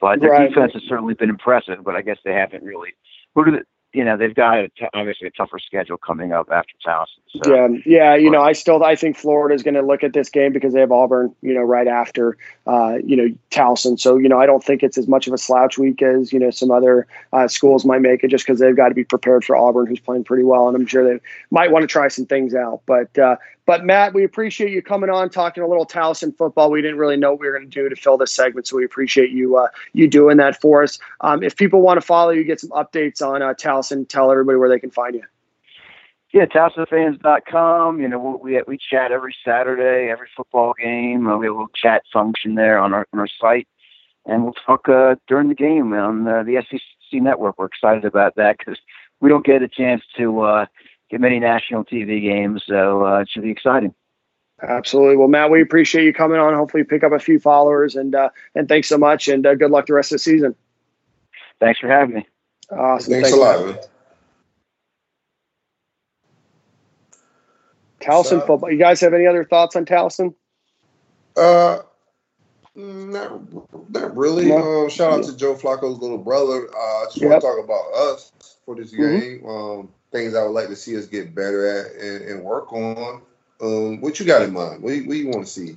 But 0.00 0.20
their 0.20 0.30
right. 0.30 0.48
defense 0.48 0.72
has 0.74 0.82
certainly 0.88 1.14
been 1.14 1.30
impressive, 1.30 1.84
but 1.84 1.94
I 1.94 2.02
guess 2.02 2.18
they 2.24 2.32
haven't 2.32 2.64
really. 2.64 2.94
Who 3.34 3.54
it, 3.54 3.66
you 3.96 4.04
know 4.04 4.16
they've 4.18 4.34
got 4.34 4.58
a 4.58 4.68
t- 4.68 4.86
obviously 4.92 5.26
a 5.26 5.30
tougher 5.30 5.58
schedule 5.58 5.96
coming 5.96 6.30
up 6.30 6.50
after 6.52 6.74
Towson. 6.86 7.06
So. 7.42 7.54
Yeah, 7.54 7.68
yeah. 7.86 8.14
You 8.14 8.30
know, 8.30 8.42
I 8.42 8.52
still 8.52 8.84
I 8.84 8.94
think 8.94 9.16
Florida 9.16 9.54
is 9.54 9.62
going 9.62 9.74
to 9.74 9.80
look 9.80 10.04
at 10.04 10.12
this 10.12 10.28
game 10.28 10.52
because 10.52 10.74
they 10.74 10.80
have 10.80 10.92
Auburn, 10.92 11.34
you 11.40 11.54
know, 11.54 11.62
right 11.62 11.88
after 11.88 12.36
uh, 12.66 12.98
you 13.02 13.16
know 13.16 13.28
Towson. 13.50 13.98
So 13.98 14.18
you 14.18 14.28
know, 14.28 14.38
I 14.38 14.44
don't 14.44 14.62
think 14.62 14.82
it's 14.82 14.98
as 14.98 15.08
much 15.08 15.26
of 15.26 15.32
a 15.32 15.38
slouch 15.38 15.78
week 15.78 16.02
as 16.02 16.30
you 16.30 16.38
know 16.38 16.50
some 16.50 16.70
other 16.70 17.06
uh, 17.32 17.48
schools 17.48 17.86
might 17.86 18.02
make 18.02 18.22
it, 18.22 18.28
just 18.28 18.46
because 18.46 18.60
they've 18.60 18.76
got 18.76 18.90
to 18.90 18.94
be 18.94 19.04
prepared 19.04 19.46
for 19.46 19.56
Auburn, 19.56 19.86
who's 19.86 20.00
playing 20.00 20.24
pretty 20.24 20.44
well, 20.44 20.68
and 20.68 20.76
I'm 20.76 20.86
sure 20.86 21.02
they 21.02 21.18
might 21.50 21.70
want 21.72 21.82
to 21.82 21.86
try 21.86 22.08
some 22.08 22.26
things 22.26 22.54
out. 22.54 22.82
But 22.84 23.18
uh, 23.18 23.36
but 23.66 23.84
Mat, 23.84 24.14
we 24.14 24.24
appreciate 24.24 24.70
you 24.70 24.80
coming 24.80 25.10
on, 25.10 25.28
talking 25.28 25.62
a 25.62 25.66
little 25.66 25.84
Towson 25.84 26.36
football. 26.36 26.70
We 26.70 26.80
didn't 26.80 26.98
really 26.98 27.16
know 27.16 27.32
what 27.32 27.40
we 27.40 27.48
were 27.48 27.58
going 27.58 27.68
to 27.68 27.82
do 27.82 27.88
to 27.88 27.96
fill 27.96 28.16
this 28.16 28.32
segment, 28.32 28.68
so 28.68 28.76
we 28.76 28.84
appreciate 28.84 29.30
you 29.30 29.56
uh, 29.56 29.68
you 29.92 30.08
doing 30.08 30.36
that 30.36 30.60
for 30.60 30.84
us. 30.84 31.00
Um, 31.20 31.42
if 31.42 31.56
people 31.56 31.82
want 31.82 32.00
to 32.00 32.06
follow 32.06 32.30
you, 32.30 32.44
get 32.44 32.60
some 32.60 32.70
updates 32.70 33.20
on 33.20 33.42
uh, 33.42 33.54
Towson, 33.54 34.08
tell 34.08 34.30
everybody 34.30 34.56
where 34.56 34.68
they 34.68 34.78
can 34.78 34.90
find 34.90 35.16
you. 35.16 35.24
Yeah, 36.32 36.46
TowsonFans.com. 36.46 38.00
You 38.00 38.08
know, 38.08 38.40
we 38.42 38.62
we 38.68 38.78
chat 38.78 39.10
every 39.10 39.34
Saturday, 39.44 40.10
every 40.10 40.28
football 40.36 40.74
game. 40.78 41.26
Uh, 41.26 41.36
we 41.36 41.46
have 41.46 41.54
a 41.54 41.58
little 41.58 41.72
chat 41.74 42.02
function 42.12 42.54
there 42.54 42.78
on 42.78 42.94
our 42.94 43.06
on 43.12 43.18
our 43.18 43.28
site, 43.40 43.66
and 44.26 44.44
we'll 44.44 44.54
talk 44.64 44.88
uh, 44.88 45.16
during 45.26 45.48
the 45.48 45.54
game 45.54 45.92
on 45.92 46.28
uh, 46.28 46.44
the 46.44 46.64
SEC 46.70 47.20
network. 47.20 47.58
We're 47.58 47.66
excited 47.66 48.04
about 48.04 48.36
that 48.36 48.58
because 48.58 48.78
we 49.20 49.28
don't 49.28 49.44
get 49.44 49.62
a 49.62 49.68
chance 49.68 50.02
to 50.18 50.40
uh, 50.40 50.66
get 51.10 51.20
many 51.20 51.38
national 51.38 51.84
TV 51.84 52.20
games, 52.20 52.62
so 52.66 53.06
uh, 53.06 53.20
it 53.20 53.28
should 53.28 53.42
be 53.42 53.50
exciting. 53.50 53.94
Absolutely. 54.62 55.16
Well, 55.16 55.28
Mat, 55.28 55.50
we 55.50 55.60
appreciate 55.60 56.04
you 56.04 56.14
coming 56.14 56.38
on. 56.38 56.54
Hopefully, 56.54 56.82
pick 56.84 57.04
up 57.04 57.12
a 57.12 57.18
few 57.18 57.38
followers, 57.38 57.94
and 57.94 58.14
uh, 58.14 58.30
and 58.54 58.68
thanks 58.68 58.88
so 58.88 58.96
much, 58.96 59.28
and 59.28 59.46
uh, 59.46 59.54
good 59.54 59.70
luck 59.70 59.86
the 59.86 59.94
rest 59.94 60.12
of 60.12 60.16
the 60.16 60.20
season. 60.20 60.54
Thanks 61.60 61.78
for 61.78 61.88
having 61.88 62.16
me. 62.16 62.26
Awesome. 62.70 63.12
Thanks, 63.12 63.30
thanks 63.30 63.36
a 63.36 63.40
lot. 63.40 63.66
Man. 63.66 63.78
Towson 68.00 68.24
so, 68.24 68.40
football. 68.40 68.70
You 68.70 68.78
guys 68.78 69.00
have 69.00 69.14
any 69.14 69.26
other 69.26 69.44
thoughts 69.44 69.76
on 69.76 69.84
Towson? 69.84 70.34
Uh, 71.36 71.80
not, 72.74 73.90
not 73.90 74.16
really. 74.16 74.46
No. 74.46 74.84
Um, 74.84 74.88
shout 74.88 75.12
out 75.12 75.24
to 75.24 75.36
Joe 75.36 75.54
Flacco's 75.54 75.98
little 75.98 76.18
brother. 76.18 76.68
Uh, 76.74 76.78
I 76.78 77.04
just 77.06 77.20
yep. 77.20 77.30
want 77.30 77.42
to 77.42 77.46
talk 77.46 77.64
about 77.64 77.94
us 77.94 78.32
for 78.64 78.76
this 78.76 78.92
mm-hmm. 78.92 79.18
game. 79.18 79.46
Um, 79.46 79.88
things 80.16 80.34
I 80.34 80.42
would 80.42 80.52
like 80.52 80.68
to 80.68 80.76
see 80.76 80.96
us 80.96 81.06
get 81.06 81.34
better 81.34 81.66
at 81.66 81.92
and, 81.92 82.24
and 82.24 82.42
work 82.42 82.72
on. 82.72 83.22
Um, 83.60 84.00
what 84.00 84.18
you 84.20 84.26
got 84.26 84.42
in 84.42 84.52
mind? 84.52 84.82
What, 84.82 84.92
what 85.06 85.16
you 85.16 85.28
want 85.28 85.46
to 85.46 85.52
see? 85.52 85.76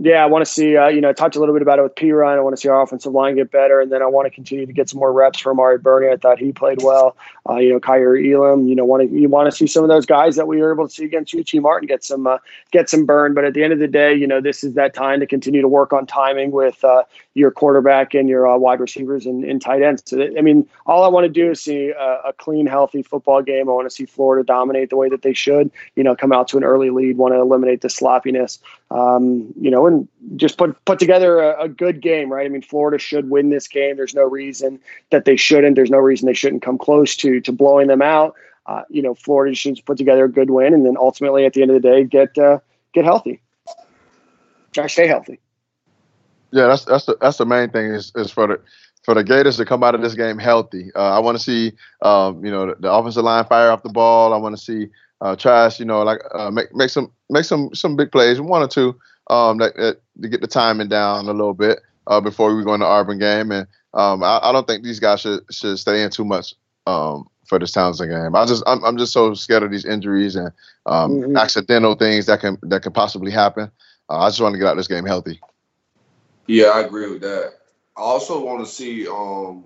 Yeah, 0.00 0.24
I 0.24 0.26
want 0.26 0.44
to 0.44 0.50
see, 0.50 0.76
uh, 0.76 0.88
you 0.88 1.00
know, 1.00 1.12
touch 1.12 1.36
a 1.36 1.38
little 1.38 1.54
bit 1.54 1.62
about 1.62 1.78
it 1.78 1.82
with 1.82 1.94
Perine. 1.94 2.36
I 2.36 2.40
want 2.40 2.56
to 2.56 2.60
see 2.60 2.68
our 2.68 2.82
offensive 2.82 3.12
line 3.12 3.36
get 3.36 3.52
better, 3.52 3.80
and 3.80 3.92
then 3.92 4.02
I 4.02 4.06
want 4.06 4.26
to 4.26 4.30
continue 4.30 4.66
to 4.66 4.72
get 4.72 4.90
some 4.90 4.98
more 4.98 5.12
reps 5.12 5.38
from 5.38 5.60
Ari 5.60 5.78
Burney. 5.78 6.08
I 6.08 6.16
thought 6.16 6.40
he 6.40 6.50
played 6.50 6.82
well. 6.82 7.16
Uh, 7.48 7.58
you 7.58 7.70
know, 7.70 7.78
Kaiir 7.78 8.16
Elam. 8.16 8.66
You 8.66 8.74
know, 8.74 8.84
want 8.84 9.08
to 9.08 9.16
you 9.16 9.28
want 9.28 9.48
to 9.48 9.56
see 9.56 9.68
some 9.68 9.84
of 9.84 9.88
those 9.88 10.04
guys 10.04 10.34
that 10.34 10.48
we 10.48 10.60
were 10.60 10.72
able 10.72 10.88
to 10.88 10.92
see 10.92 11.04
against 11.04 11.32
UT 11.32 11.54
Martin 11.62 11.86
get 11.86 12.02
some 12.02 12.26
uh, 12.26 12.38
get 12.72 12.90
some 12.90 13.06
burn. 13.06 13.34
But 13.34 13.44
at 13.44 13.54
the 13.54 13.62
end 13.62 13.72
of 13.72 13.78
the 13.78 13.86
day, 13.86 14.12
you 14.12 14.26
know, 14.26 14.40
this 14.40 14.64
is 14.64 14.74
that 14.74 14.94
time 14.94 15.20
to 15.20 15.28
continue 15.28 15.62
to 15.62 15.68
work 15.68 15.92
on 15.92 16.06
timing 16.06 16.50
with 16.50 16.82
uh, 16.82 17.04
your 17.34 17.50
quarterback 17.50 18.14
and 18.14 18.28
your 18.28 18.48
uh, 18.48 18.56
wide 18.56 18.80
receivers 18.80 19.26
and, 19.26 19.44
and, 19.44 19.60
tight 19.60 19.82
ends. 19.82 20.02
So, 20.06 20.16
that, 20.16 20.34
I 20.38 20.40
mean, 20.40 20.68
all 20.86 21.02
I 21.02 21.08
want 21.08 21.24
to 21.24 21.28
do 21.28 21.50
is 21.50 21.60
see 21.60 21.90
a, 21.90 22.20
a 22.26 22.32
clean, 22.32 22.66
healthy 22.66 23.02
football 23.02 23.42
game. 23.42 23.68
I 23.68 23.72
want 23.72 23.86
to 23.86 23.94
see 23.94 24.06
Florida 24.06 24.44
dominate 24.44 24.90
the 24.90 24.96
way 24.96 25.08
that 25.08 25.22
they 25.22 25.34
should. 25.34 25.70
You 25.96 26.04
know, 26.04 26.14
come 26.14 26.32
out 26.32 26.48
to 26.48 26.56
an 26.56 26.64
early 26.64 26.90
lead. 26.90 27.16
Want 27.16 27.34
to 27.34 27.40
eliminate 27.40 27.80
the 27.80 27.90
sloppiness. 27.90 28.60
Um, 28.90 29.52
you 29.60 29.70
know, 29.70 29.86
and 29.86 30.08
just 30.36 30.56
put 30.56 30.82
put 30.84 30.98
together 31.00 31.40
a, 31.40 31.64
a, 31.64 31.68
good 31.68 32.00
game, 32.00 32.32
right? 32.32 32.46
I 32.46 32.48
mean, 32.48 32.62
Florida 32.62 32.98
should 32.98 33.28
win 33.28 33.50
this 33.50 33.66
game. 33.66 33.96
There's 33.96 34.14
no 34.14 34.24
reason 34.24 34.78
that 35.10 35.24
they 35.24 35.36
shouldn't. 35.36 35.74
There's 35.74 35.90
no 35.90 35.98
reason 35.98 36.26
they 36.26 36.34
shouldn't 36.34 36.62
come 36.62 36.78
close 36.78 37.16
to 37.16 37.40
to 37.40 37.52
blowing 37.52 37.88
them 37.88 38.02
out. 38.02 38.34
Uh, 38.66 38.82
you 38.88 39.02
know, 39.02 39.14
Florida 39.14 39.54
should 39.54 39.84
put 39.84 39.98
together 39.98 40.24
a 40.24 40.30
good 40.30 40.50
win, 40.50 40.72
and 40.72 40.86
then 40.86 40.96
ultimately 40.96 41.44
at 41.44 41.52
the 41.52 41.62
end 41.62 41.70
of 41.70 41.82
the 41.82 41.88
day, 41.88 42.04
get 42.04 42.38
uh, 42.38 42.58
get 42.92 43.04
healthy. 43.04 43.40
Try 44.72 44.86
stay 44.86 45.06
healthy. 45.06 45.40
Yeah, 46.54 46.68
that's 46.68 46.84
that's 46.84 47.04
the 47.06 47.16
that's 47.20 47.38
the 47.38 47.46
main 47.46 47.70
thing 47.70 47.86
is 47.86 48.12
is 48.14 48.30
for 48.30 48.46
the 48.46 48.60
for 49.02 49.12
the 49.12 49.24
Gators 49.24 49.56
to 49.56 49.64
come 49.64 49.82
out 49.82 49.96
of 49.96 50.02
this 50.02 50.14
game 50.14 50.38
healthy. 50.38 50.92
Uh, 50.94 51.10
I 51.10 51.18
want 51.18 51.36
to 51.36 51.42
see 51.42 51.72
um, 52.02 52.44
you 52.44 52.50
know 52.50 52.66
the, 52.66 52.76
the, 52.78 52.92
offensive 52.92 53.24
line 53.24 53.44
fire 53.46 53.72
off 53.72 53.82
the 53.82 53.88
ball. 53.88 54.32
I 54.32 54.36
want 54.36 54.56
to 54.56 54.62
see 54.62 54.88
uh, 55.20 55.34
Trask, 55.34 55.80
you 55.80 55.84
know, 55.84 56.04
like 56.04 56.20
uh, 56.32 56.52
make 56.52 56.72
make 56.72 56.90
some 56.90 57.10
make 57.28 57.44
some 57.44 57.74
some 57.74 57.96
big 57.96 58.12
plays, 58.12 58.40
one 58.40 58.62
or 58.62 58.68
two, 58.68 58.96
um, 59.30 59.58
that, 59.58 59.74
that 59.74 60.00
to 60.22 60.28
get 60.28 60.42
the 60.42 60.46
timing 60.46 60.86
down 60.86 61.24
a 61.26 61.32
little 61.32 61.54
bit 61.54 61.80
uh, 62.06 62.20
before 62.20 62.54
we 62.54 62.62
go 62.62 62.72
into 62.72 62.84
the 62.84 62.90
Auburn 62.90 63.18
game. 63.18 63.50
And 63.50 63.66
um, 63.94 64.22
I, 64.22 64.38
I, 64.40 64.52
don't 64.52 64.64
think 64.66 64.84
these 64.84 65.00
guys 65.00 65.22
should 65.22 65.42
should 65.50 65.80
stay 65.80 66.04
in 66.04 66.10
too 66.10 66.24
much 66.24 66.54
um, 66.86 67.28
for 67.48 67.58
this 67.58 67.72
Townsend 67.72 68.12
game. 68.12 68.36
I 68.36 68.46
just 68.46 68.62
I'm, 68.64 68.84
I'm 68.84 68.96
just 68.96 69.12
so 69.12 69.34
scared 69.34 69.64
of 69.64 69.72
these 69.72 69.84
injuries 69.84 70.36
and 70.36 70.52
um, 70.86 71.10
mm-hmm. 71.10 71.36
accidental 71.36 71.96
things 71.96 72.26
that 72.26 72.38
can 72.38 72.58
that 72.62 72.82
can 72.82 72.92
possibly 72.92 73.32
happen. 73.32 73.72
Uh, 74.08 74.18
I 74.18 74.28
just 74.28 74.40
want 74.40 74.52
to 74.52 74.58
get 74.60 74.68
out 74.68 74.76
this 74.76 74.86
game 74.86 75.04
healthy. 75.04 75.40
Yeah, 76.46 76.66
I 76.66 76.80
agree 76.80 77.10
with 77.10 77.22
that. 77.22 77.54
I 77.96 78.00
also 78.00 78.44
want 78.44 78.64
to 78.64 78.70
see. 78.70 79.06
Um, 79.08 79.64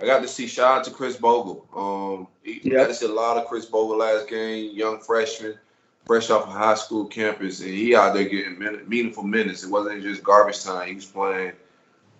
I 0.00 0.06
got 0.06 0.22
to 0.22 0.28
see 0.28 0.46
shout 0.46 0.78
out 0.78 0.84
to 0.84 0.90
Khris 0.90 1.16
Bogle. 1.16 1.66
Um, 1.74 2.26
yep. 2.44 2.72
got 2.72 2.86
to 2.88 2.94
see 2.94 3.06
a 3.06 3.12
lot 3.12 3.36
of 3.36 3.46
Khris 3.46 3.66
Bogle 3.66 3.98
last 3.98 4.28
game, 4.28 4.74
young 4.74 5.00
freshman, 5.00 5.56
fresh 6.04 6.30
off 6.30 6.48
a 6.48 6.50
high 6.50 6.74
school 6.74 7.06
campus, 7.06 7.60
and 7.60 7.70
he 7.70 7.94
out 7.94 8.14
there 8.14 8.24
getting 8.24 8.58
meaningful 8.88 9.22
minutes. 9.22 9.62
It 9.62 9.70
wasn't 9.70 10.02
just 10.02 10.24
garbage 10.24 10.62
time. 10.64 10.88
He 10.88 10.94
was 10.96 11.04
playing 11.04 11.52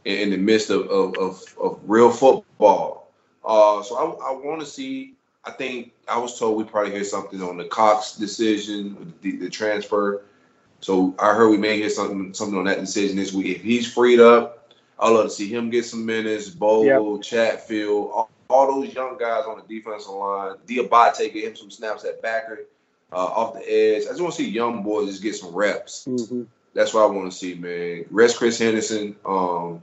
in, 0.04 0.18
in 0.18 0.30
the 0.30 0.36
midst 0.36 0.70
of, 0.70 0.88
of, 0.88 1.16
of, 1.18 1.42
of 1.60 1.80
real 1.84 2.10
football. 2.10 3.12
Uh, 3.44 3.82
so 3.82 3.96
I, 3.96 4.30
I 4.30 4.32
want 4.32 4.60
to 4.60 4.66
see. 4.66 5.14
I 5.44 5.50
think 5.50 5.92
I 6.08 6.16
was 6.16 6.38
told 6.38 6.56
we 6.56 6.64
probably 6.64 6.92
hear 6.92 7.04
something 7.04 7.42
on 7.42 7.58
the 7.58 7.66
Cox 7.66 8.16
decision, 8.16 9.12
the, 9.20 9.36
the 9.36 9.50
transfer. 9.50 10.22
So 10.84 11.14
I 11.18 11.32
heard 11.32 11.48
we 11.48 11.56
may 11.56 11.78
hear 11.78 11.88
something 11.88 12.34
something 12.34 12.58
on 12.58 12.66
that 12.66 12.78
decision 12.78 13.16
this 13.16 13.32
week. 13.32 13.56
If 13.56 13.62
he's 13.62 13.90
freed 13.90 14.20
up, 14.20 14.70
I'd 14.98 15.08
love 15.08 15.24
to 15.24 15.30
see 15.30 15.48
him 15.48 15.70
get 15.70 15.86
some 15.86 16.04
minutes. 16.04 16.50
Bogle, 16.50 17.14
yep. 17.14 17.22
Chatfield, 17.22 18.10
all, 18.12 18.30
all, 18.50 18.82
those 18.82 18.92
young 18.92 19.16
guys 19.16 19.46
on 19.46 19.62
the 19.66 19.78
defensive 19.78 20.12
line. 20.12 20.56
Diabate 20.66 21.32
get 21.32 21.44
him 21.44 21.56
some 21.56 21.70
snaps 21.70 22.04
at 22.04 22.20
backer 22.20 22.66
uh, 23.10 23.16
off 23.16 23.54
the 23.54 23.60
edge. 23.60 24.02
I 24.02 24.08
just 24.08 24.20
want 24.20 24.34
to 24.34 24.42
see 24.42 24.50
young 24.50 24.82
boys 24.82 25.08
just 25.08 25.22
get 25.22 25.34
some 25.36 25.54
reps. 25.54 26.04
Mm-hmm. 26.06 26.42
That's 26.74 26.92
what 26.92 27.04
I 27.04 27.06
want 27.06 27.32
to 27.32 27.38
see, 27.38 27.54
man. 27.54 28.04
Rest 28.10 28.36
Chris 28.36 28.58
Henderson, 28.58 29.16
um, 29.24 29.80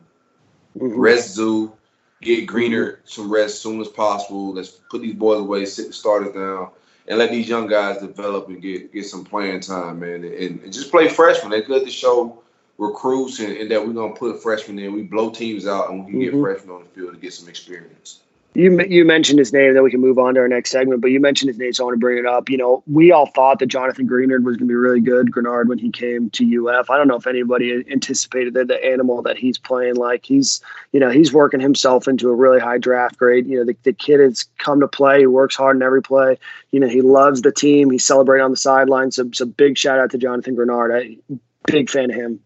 mm-hmm. 0.77 0.99
rest 0.99 1.33
Zoo, 1.33 1.73
get 2.21 2.47
Greenard 2.47 2.97
some 3.05 3.33
rest 3.33 3.55
as 3.55 3.59
soon 3.59 3.81
as 3.81 3.87
possible. 3.87 4.53
Let's 4.53 4.69
put 4.69 5.01
these 5.01 5.15
boys 5.15 5.39
away, 5.39 5.65
sit 5.65 5.87
the 5.87 5.93
starters 5.93 6.35
down 6.35 6.69
and 7.12 7.20
let 7.20 7.30
these 7.30 7.49
young 7.49 7.68
guys 7.68 7.97
develop 7.97 8.47
and 8.47 8.62
get 8.62 8.93
get 8.93 9.05
some 9.05 9.26
playing 9.26 9.59
time, 9.59 9.99
man, 9.99 10.24
and, 10.24 10.62
and 10.62 10.72
just 10.72 10.89
play 10.89 11.09
freshmen. 11.09 11.51
They're 11.51 11.62
good 11.62 11.84
to 11.84 11.91
show 11.91 12.41
recruits 12.78 13.39
and, 13.39 13.51
and, 13.57 13.70
that 13.70 13.86
we're 13.86 13.91
gonna 13.91 14.14
put 14.14 14.41
freshmen 14.41 14.80
in. 14.80 14.93
We 14.93 15.03
blow 15.03 15.30
teams 15.30 15.68
out 15.68 15.89
and 15.89 16.05
we 16.05 16.12
can 16.12 16.22
mm-hmm. 16.22 16.38
get 16.38 16.41
freshmen 16.41 16.76
on 16.78 16.84
the 16.84 16.89
field 16.89 17.14
to 17.14 17.20
get 17.20 17.34
some 17.34 17.49
experience. 17.49 18.22
You 18.53 18.81
you 18.81 19.05
mentioned 19.05 19.39
his 19.39 19.53
name, 19.53 19.73
then 19.73 19.83
we 19.83 19.91
can 19.91 20.01
move 20.01 20.19
on 20.19 20.33
to 20.33 20.41
our 20.41 20.47
next 20.49 20.71
segment. 20.71 20.99
But 20.99 21.11
you 21.11 21.21
mentioned 21.21 21.47
his 21.47 21.57
name, 21.57 21.71
so 21.71 21.83
I 21.83 21.85
want 21.85 21.95
to 21.95 21.99
bring 21.99 22.17
it 22.17 22.25
up. 22.25 22.49
You 22.49 22.57
know, 22.57 22.83
we 22.85 23.09
all 23.13 23.27
thought 23.27 23.59
that 23.59 23.67
Jonathan 23.67 24.09
Greenard 24.09 24.43
was 24.43 24.57
going 24.57 24.67
to 24.67 24.71
be 24.71 24.75
really 24.75 24.99
good, 24.99 25.31
Grenard, 25.31 25.69
when 25.69 25.77
he 25.77 25.89
came 25.89 26.29
to 26.31 26.67
UF. 26.67 26.89
I 26.89 26.97
don't 26.97 27.07
know 27.07 27.15
if 27.15 27.27
anybody 27.27 27.85
anticipated 27.89 28.53
that 28.55 28.67
the 28.67 28.83
animal 28.83 29.21
that 29.21 29.37
he's 29.37 29.57
playing 29.57 29.95
like. 29.95 30.25
He's, 30.25 30.59
you 30.91 30.99
know, 30.99 31.09
he's 31.09 31.31
working 31.31 31.61
himself 31.61 32.09
into 32.09 32.27
a 32.27 32.35
really 32.35 32.59
high 32.59 32.77
draft 32.77 33.17
grade. 33.17 33.47
You 33.47 33.59
know, 33.59 33.65
the, 33.65 33.77
the 33.83 33.93
kid 33.93 34.19
has 34.19 34.43
come 34.57 34.81
to 34.81 34.87
play. 34.87 35.19
He 35.19 35.27
works 35.27 35.55
hard 35.55 35.77
in 35.77 35.81
every 35.81 36.01
play. 36.01 36.37
You 36.71 36.81
know, 36.81 36.89
he 36.89 37.01
loves 37.01 37.43
the 37.43 37.53
team. 37.53 37.89
He's 37.89 38.05
celebrating 38.05 38.43
on 38.43 38.51
the 38.51 38.57
sidelines. 38.57 39.15
So, 39.15 39.29
so 39.31 39.45
big 39.45 39.77
shout 39.77 39.97
out 39.97 40.11
to 40.11 40.17
Jonathan 40.17 40.55
Grenard. 40.55 40.91
I, 40.91 41.37
big 41.67 41.89
fan 41.89 42.09
of 42.09 42.17
him. 42.17 42.41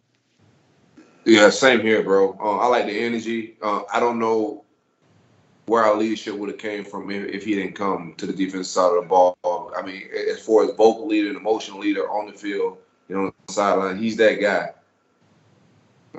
Yeah, 1.25 1.49
same 1.49 1.81
here, 1.81 2.03
bro. 2.03 2.37
Uh, 2.39 2.57
I 2.57 2.67
like 2.67 2.85
the 2.85 2.99
energy. 2.99 3.57
Uh, 3.59 3.81
I 3.91 3.99
don't 3.99 4.19
know 4.19 4.64
where 5.68 5.84
our 5.84 5.95
leadership 5.95 6.36
would 6.36 6.49
have 6.49 6.59
came 6.59 6.84
from 6.84 7.09
if, 7.09 7.43
he 7.43 7.55
didn't 7.55 7.74
come 7.74 8.13
to 8.18 8.26
the 8.26 8.34
defense 8.34 8.70
side 8.70 8.95
of 8.95 9.03
the 9.03 9.07
ball. 9.07 9.38
I 9.76 9.82
mean, 9.82 10.03
as 10.30 10.39
far 10.39 10.63
as 10.63 10.72
vocal 10.72 11.07
leader 11.07 11.30
and 11.30 11.38
emotional 11.38 11.80
leader 11.80 12.09
on 12.09 12.28
the 12.28 12.34
field, 12.34 12.78
you 13.09 13.16
know, 13.16 13.26
on 13.26 13.34
the 13.47 13.53
sideline, 13.53 13.97
he's 13.97 14.16
that 14.18 14.39
guy. 14.39 14.74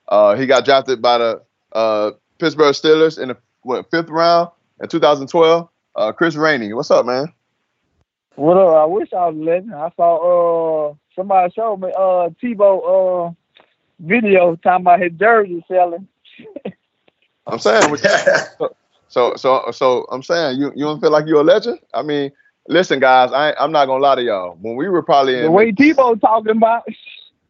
Uh, 0.09 0.37
he 0.37 0.47
got 0.47 0.65
drafted 0.65 1.03
by 1.03 1.19
the 1.19 1.43
uh, 1.73 2.13
Pittsburgh 2.39 2.75
Steelers 2.75 3.19
in 3.19 3.29
the 3.29 3.37
what, 3.61 3.91
fifth 3.91 4.09
round 4.09 4.49
in 4.81 4.89
2012. 4.89 5.69
Uh, 5.95 6.13
Chris 6.13 6.35
Rainey, 6.35 6.73
what's 6.73 6.91
up, 6.91 7.05
man? 7.05 7.31
What 8.37 8.59
up? 8.59 8.77
I 8.77 8.85
wish 8.85 9.13
I 9.15 9.29
was 9.29 9.37
listening. 9.37 9.75
I 9.75 9.91
saw 9.97 10.91
uh 10.91 10.95
somebody 11.15 11.53
showed 11.55 11.79
me 11.79 11.89
uh 11.89 12.29
Tebow 12.43 13.31
uh 13.31 13.33
video 13.99 14.57
talking 14.57 14.85
about 14.85 15.01
his 15.01 15.13
jersey 15.13 15.65
selling. 15.67 16.07
I'm 17.47 17.59
saying 17.59 17.97
so 19.09 19.35
so 19.37 19.65
so 19.73 20.07
I'm 20.13 20.23
saying 20.23 20.61
you 20.61 20.71
you 20.77 20.85
don't 20.85 21.01
feel 21.01 21.11
like 21.11 21.27
you're 21.27 21.41
a 21.41 21.45
legend? 21.45 21.79
I 21.95 22.03
mean, 22.03 22.31
listen 22.69 23.01
guys, 23.01 23.33
I 23.33 23.55
I'm 23.55 23.73
not 23.73 23.87
gonna 23.87 24.03
lie 24.03 24.17
to 24.17 24.23
y'all. 24.23 24.59
When 24.61 24.77
we 24.77 24.91
were 24.91 25.03
probably 25.03 25.39
in 25.39 25.45
the 25.45 25.51
way 25.51 25.73
Tebow 25.73 26.21
talking 26.21 26.59
about 26.59 26.85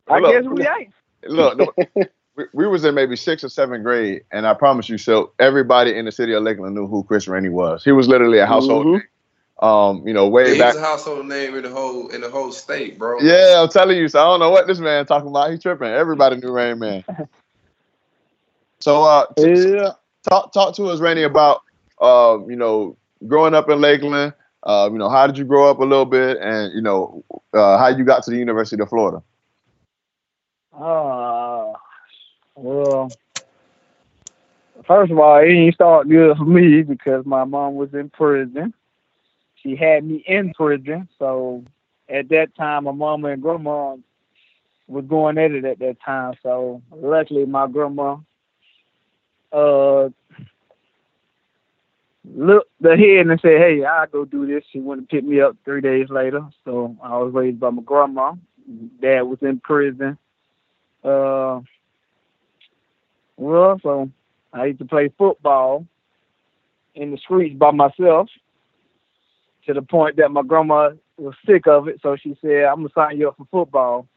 I 0.09 0.21
look, 0.21 0.33
guess 0.33 0.45
we 0.45 0.69
ain't. 0.69 0.93
Look, 1.25 1.59
no, 1.59 1.73
we, 2.37 2.45
we 2.53 2.69
was 2.69 2.85
in 2.85 2.95
maybe 2.95 3.17
sixth 3.17 3.45
or 3.45 3.49
seventh 3.49 3.83
grade, 3.83 4.23
and 4.31 4.47
I 4.47 4.55
promise 4.55 4.89
you, 4.89 4.99
so 4.99 5.33
everybody 5.41 5.97
in 5.97 6.05
the 6.05 6.13
city 6.13 6.33
of 6.33 6.45
Lakeland 6.45 6.77
knew 6.77 6.87
who 6.87 7.03
Chris 7.03 7.27
Rainey 7.27 7.49
was. 7.49 7.83
He 7.83 7.91
was 7.91 8.07
literally 8.07 8.39
a 8.39 8.47
household 8.47 8.87
mm-hmm. 8.87 9.07
Um, 9.61 10.07
you 10.07 10.13
know, 10.13 10.29
way 10.29 10.51
He's 10.51 10.59
back. 10.59 10.75
a 10.75 10.81
household 10.81 11.27
name 11.27 11.55
in 11.55 11.63
the 11.63 11.71
whole 11.71 12.09
in 12.09 12.21
the 12.21 12.29
whole 12.29 12.53
state, 12.53 12.99
bro. 12.99 13.21
Yeah, 13.21 13.63
I'm 13.63 13.71
telling 13.71 13.97
you. 13.97 14.07
So 14.09 14.21
I 14.21 14.25
don't 14.25 14.41
know 14.41 14.51
what 14.51 14.67
this 14.67 14.79
man 14.79 15.07
talking 15.07 15.29
about. 15.29 15.51
He's 15.51 15.63
tripping. 15.63 15.89
Everybody 15.89 16.37
knew 16.37 16.51
Rain 16.51 16.79
Man. 16.79 17.05
So 18.81 19.03
uh, 19.03 19.27
t- 19.39 19.73
yeah. 19.75 19.93
talk 20.29 20.53
talk 20.53 20.77
to 20.77 20.85
us, 20.85 21.01
Rainey, 21.01 21.23
about 21.23 21.63
uh, 22.01 22.39
you 22.47 22.57
know, 22.57 22.97
growing 23.27 23.55
up 23.55 23.69
in 23.71 23.81
Lakeland. 23.81 24.35
Uh, 24.63 24.89
you 24.93 24.99
know, 24.99 25.09
how 25.09 25.27
did 25.27 25.39
you 25.39 25.45
grow 25.45 25.71
up 25.71 25.79
a 25.79 25.85
little 25.85 26.05
bit, 26.05 26.39
and 26.41 26.73
you 26.75 26.83
know, 26.83 27.25
uh, 27.55 27.79
how 27.79 27.89
you 27.89 28.05
got 28.05 28.23
to 28.25 28.31
the 28.31 28.37
University 28.37 28.81
of 28.81 28.89
Florida? 28.89 29.23
Uh, 30.73 31.73
well, 32.55 33.11
first 34.87 35.11
of 35.11 35.19
all, 35.19 35.39
it 35.39 35.47
didn't 35.47 35.75
start 35.75 36.09
good 36.09 36.37
for 36.37 36.45
me 36.45 36.83
because 36.83 37.25
my 37.25 37.45
mom 37.45 37.77
was 37.77 37.95
in 37.95 38.11
prison 38.11 38.75
she 39.67 39.75
had 39.77 40.05
me 40.05 40.23
in 40.27 40.55
prison. 40.55 41.09
So 41.19 41.65
at 42.09 42.29
that 42.29 42.55
time, 42.57 42.85
my 42.85 42.93
mama 42.93 43.29
and 43.29 43.43
grandma 43.43 43.97
was 44.87 45.05
going 45.07 45.39
at 45.39 45.51
it 45.51 45.65
at 45.65 45.81
that 45.81 45.97
time. 46.05 46.35
So 46.43 46.83
luckily, 46.93 47.45
my 47.47 47.67
grandma 47.67 48.19
uh 49.53 50.09
looked 52.25 52.71
ahead 52.85 53.27
and 53.27 53.41
said, 53.41 53.59
"Hey, 53.59 53.85
I'll 53.85 54.07
go 54.07 54.25
do 54.25 54.47
this." 54.47 54.65
She 54.73 54.79
went 54.79 55.01
and 55.01 55.09
picked 55.09 55.27
me 55.27 55.41
up 55.41 55.57
three 55.65 55.81
days 55.81 56.09
later. 56.11 56.47
So 56.65 56.97
I 57.03 57.17
was 57.19 57.33
raised 57.35 57.59
by 57.59 57.71
my 57.71 57.83
grandma. 57.83 58.35
Dad 59.01 59.23
was 59.23 59.39
in 59.43 59.61
prison. 59.61 60.19
Uh, 61.03 61.61
well, 63.37 63.79
so 63.83 64.11
I 64.53 64.67
used 64.67 64.79
to 64.81 64.85
play 64.85 65.11
football 65.17 65.87
in 66.95 67.11
the 67.11 67.19
streets 67.19 67.57
by 67.57 67.71
myself 67.71 68.29
to 69.67 69.75
the 69.75 69.83
point 69.83 70.17
that 70.17 70.31
my 70.31 70.43
grandma 70.43 70.91
was 71.19 71.35
sick 71.47 71.67
of 71.67 71.89
it. 71.89 72.01
So 72.03 72.17
she 72.17 72.37
said, 72.41 72.65
I'm 72.65 72.77
going 72.77 72.89
to 72.89 72.95
sign 72.95 73.19
you 73.19 73.29
up 73.29 73.37
for 73.37 73.47
football. 73.51 74.09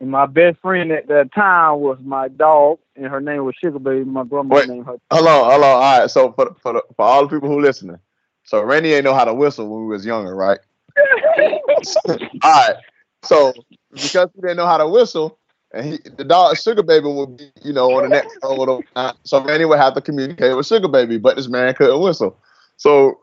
And 0.00 0.10
my 0.10 0.26
best 0.26 0.58
friend 0.60 0.92
at 0.92 1.08
that 1.08 1.32
time 1.34 1.80
was 1.80 1.98
my 2.00 2.28
dog, 2.28 2.78
and 2.94 3.06
her 3.06 3.20
name 3.20 3.44
was 3.44 3.56
Sugar 3.62 3.80
Baby. 3.80 4.04
My 4.04 4.24
grandma 4.24 4.56
Wait. 4.56 4.68
named 4.68 4.86
her. 4.86 4.96
Hello, 5.10 5.50
hello. 5.50 5.66
All 5.66 6.00
right. 6.00 6.10
So 6.10 6.32
for 6.32 6.54
for 6.62 6.74
the, 6.74 6.82
for 6.96 7.04
all 7.04 7.26
the 7.26 7.28
people 7.28 7.48
who 7.48 7.60
listening, 7.60 7.98
so 8.44 8.62
Randy 8.62 8.94
ain't 8.94 9.04
know 9.04 9.14
how 9.14 9.24
to 9.24 9.34
whistle 9.34 9.68
when 9.68 9.82
we 9.82 9.88
was 9.88 10.06
younger, 10.06 10.36
right? 10.36 10.60
all 12.08 12.16
right. 12.44 12.76
So 13.24 13.52
because 14.00 14.28
he 14.36 14.40
didn't 14.40 14.58
know 14.58 14.66
how 14.66 14.76
to 14.76 14.86
whistle, 14.86 15.36
and 15.72 15.84
he, 15.84 15.98
the 16.16 16.24
dog 16.24 16.56
Sugar 16.56 16.84
Baby 16.84 17.08
would 17.08 17.36
be, 17.36 17.50
you 17.64 17.72
know, 17.72 17.92
on 17.96 18.04
the 18.04 18.08
next 18.08 18.38
road. 18.44 18.84
So 19.24 19.42
Randy 19.42 19.64
would 19.64 19.80
have 19.80 19.94
to 19.94 20.00
communicate 20.00 20.56
with 20.56 20.66
Sugar 20.66 20.88
Baby, 20.88 21.18
but 21.18 21.34
this 21.34 21.48
man 21.48 21.74
couldn't 21.74 22.00
whistle. 22.00 22.38
So 22.76 23.18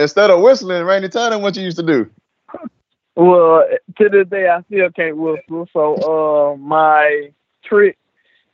instead 0.00 0.30
of 0.30 0.40
whistling, 0.40 0.84
Randy, 0.84 1.08
tell 1.08 1.32
him 1.32 1.42
what 1.42 1.56
you 1.56 1.62
used 1.62 1.76
to 1.78 1.82
do. 1.82 2.10
Well, 3.16 3.64
to 3.98 4.08
this 4.08 4.28
day, 4.28 4.48
I 4.48 4.62
still 4.62 4.90
can't 4.90 5.16
whistle. 5.16 5.68
So, 5.72 6.52
uh, 6.52 6.56
my 6.56 7.30
trick, 7.64 7.98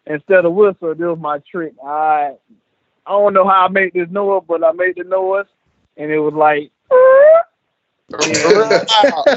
instead 0.07 0.44
of 0.44 0.53
whistle, 0.55 0.94
this 0.94 1.07
was 1.07 1.18
my 1.20 1.40
trick. 1.51 1.74
I 1.84 2.34
I 3.07 3.12
don't 3.12 3.34
know 3.34 3.47
how 3.47 3.66
I 3.66 3.68
made 3.68 3.92
this 3.94 4.09
noise, 4.11 4.42
but 4.49 4.64
I 4.64 4.72
made 4.72 4.97
the 4.97 5.05
noise, 5.05 5.47
and 5.97 6.11
it 6.11 6.18
was 6.18 6.34
like, 6.34 6.72
Real 8.11 8.84
loud, 8.88 9.28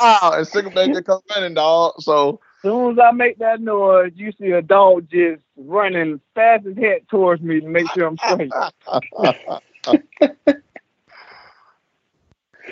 loud, 0.00 0.38
and 0.38 0.48
Sugar 0.48 0.70
Baby 0.70 1.02
come 1.02 1.20
running, 1.34 1.54
dog. 1.54 2.00
So 2.02 2.40
as 2.64 2.70
soon 2.70 2.92
as 2.92 2.98
I 2.98 3.12
make 3.12 3.38
that 3.38 3.60
noise, 3.60 4.12
you 4.14 4.32
see 4.40 4.50
a 4.50 4.62
dog 4.62 5.08
just 5.10 5.42
running 5.56 6.20
fast 6.34 6.66
as 6.66 6.76
heck 6.76 7.08
towards 7.08 7.42
me 7.42 7.60
to 7.60 7.66
make 7.66 7.90
sure 7.92 8.06
I'm 8.06 8.18
straight. 8.18 8.52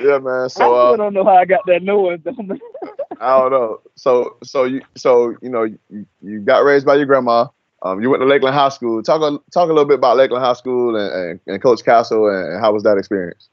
yeah, 0.01 0.19
man. 0.19 0.45
I 0.45 0.47
So 0.49 0.65
still 0.75 0.75
uh, 0.75 0.97
don't 0.97 1.15
know 1.15 1.25
how 1.25 1.37
I 1.37 1.45
got 1.45 1.67
that 1.67 1.83
noise. 1.83 2.21
I 3.21 3.39
don't 3.39 3.51
know. 3.53 3.81
So 3.95 4.37
so 4.43 4.65
you 4.65 4.83
so 4.97 5.37
you 5.43 5.49
know 5.49 5.65
you, 5.65 6.07
you 6.23 6.41
got 6.41 6.65
raised 6.65 6.87
by 6.87 6.97
your 6.97 7.07
grandma. 7.07 7.47
Um, 7.83 8.01
you 8.01 8.11
went 8.11 8.21
to 8.21 8.27
Lakeland 8.27 8.55
High 8.55 8.69
School. 8.69 9.03
Talk 9.03 9.23
a 9.23 9.39
talk 9.53 9.69
a 9.69 9.73
little 9.73 9.85
bit 9.85 9.99
about 9.99 10.17
Lakeland 10.17 10.45
High 10.45 10.53
School 10.55 10.97
and, 10.97 11.13
and, 11.13 11.41
and 11.47 11.63
Coach 11.63 11.85
Castle 11.85 12.29
and, 12.29 12.55
and 12.55 12.61
how 12.61 12.73
was 12.73 12.83
that 12.85 12.97
experience? 12.97 13.49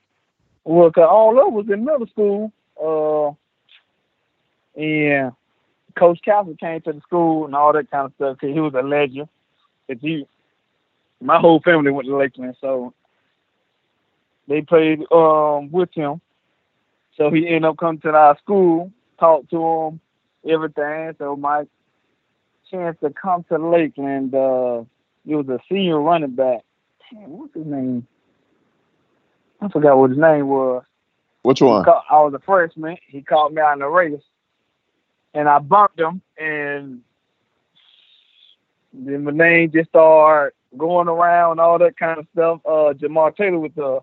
Well, 0.65 0.91
'cause 0.91 1.07
all 1.09 1.39
of 1.45 1.53
was 1.53 1.69
in 1.69 1.83
middle 1.83 2.07
school. 2.07 2.51
Uh, 2.81 3.31
and 4.79 5.31
Coach 5.95 6.19
Castle 6.23 6.55
came 6.59 6.81
to 6.81 6.93
the 6.93 7.01
school 7.01 7.45
and 7.45 7.55
all 7.55 7.73
that 7.73 7.89
kind 7.91 8.05
of 8.05 8.13
stuff. 8.15 8.37
Cause 8.39 8.51
he 8.53 8.59
was 8.59 8.73
a 8.75 8.81
legend. 8.81 9.27
'Cause 9.87 9.97
he, 10.01 10.27
my 11.21 11.39
whole 11.39 11.59
family 11.61 11.91
went 11.91 12.07
to 12.07 12.15
Lakeland, 12.15 12.55
so 12.61 12.93
they 14.47 14.61
played 14.61 14.99
um 15.11 15.71
with 15.71 15.89
him. 15.93 16.21
So 17.19 17.29
he 17.29 17.45
ended 17.47 17.65
up 17.65 17.77
coming 17.77 17.99
to 18.01 18.11
our 18.11 18.37
school, 18.37 18.93
talked 19.19 19.49
to 19.51 19.61
him, 19.61 19.99
everything. 20.49 21.13
So 21.17 21.35
my 21.35 21.65
chance 22.71 22.97
to 23.03 23.09
come 23.09 23.43
to 23.49 23.57
Lakeland, 23.57 24.33
uh, 24.33 24.83
he 25.25 25.35
was 25.35 25.49
a 25.49 25.59
senior 25.69 25.99
running 25.99 26.35
back. 26.35 26.61
Damn, 27.11 27.37
what's 27.37 27.53
his 27.53 27.65
name? 27.65 28.07
I 29.61 29.67
forgot 29.67 29.97
what 29.97 30.11
his 30.11 30.19
name 30.19 30.47
was. 30.47 30.83
Which 31.41 31.61
one? 31.61 31.85
I 31.87 32.21
was 32.21 32.33
a 32.33 32.39
freshman. 32.39 32.97
He 33.05 33.21
called 33.21 33.53
me 33.53 33.61
out 33.61 33.73
in 33.73 33.79
the 33.79 33.87
race, 33.87 34.21
and 35.33 35.49
I 35.49 35.59
bumped 35.59 35.99
him, 35.99 36.21
and 36.37 37.01
then 38.93 39.25
my 39.25 39.31
name 39.31 39.71
just 39.71 39.89
started 39.89 40.53
going 40.77 41.09
around, 41.09 41.59
all 41.59 41.79
that 41.79 41.97
kind 41.97 42.19
of 42.19 42.27
stuff. 42.33 42.61
Uh, 42.65 42.93
Jamar 42.93 43.35
Taylor 43.35 43.59
was 43.59 43.71
the 43.75 43.99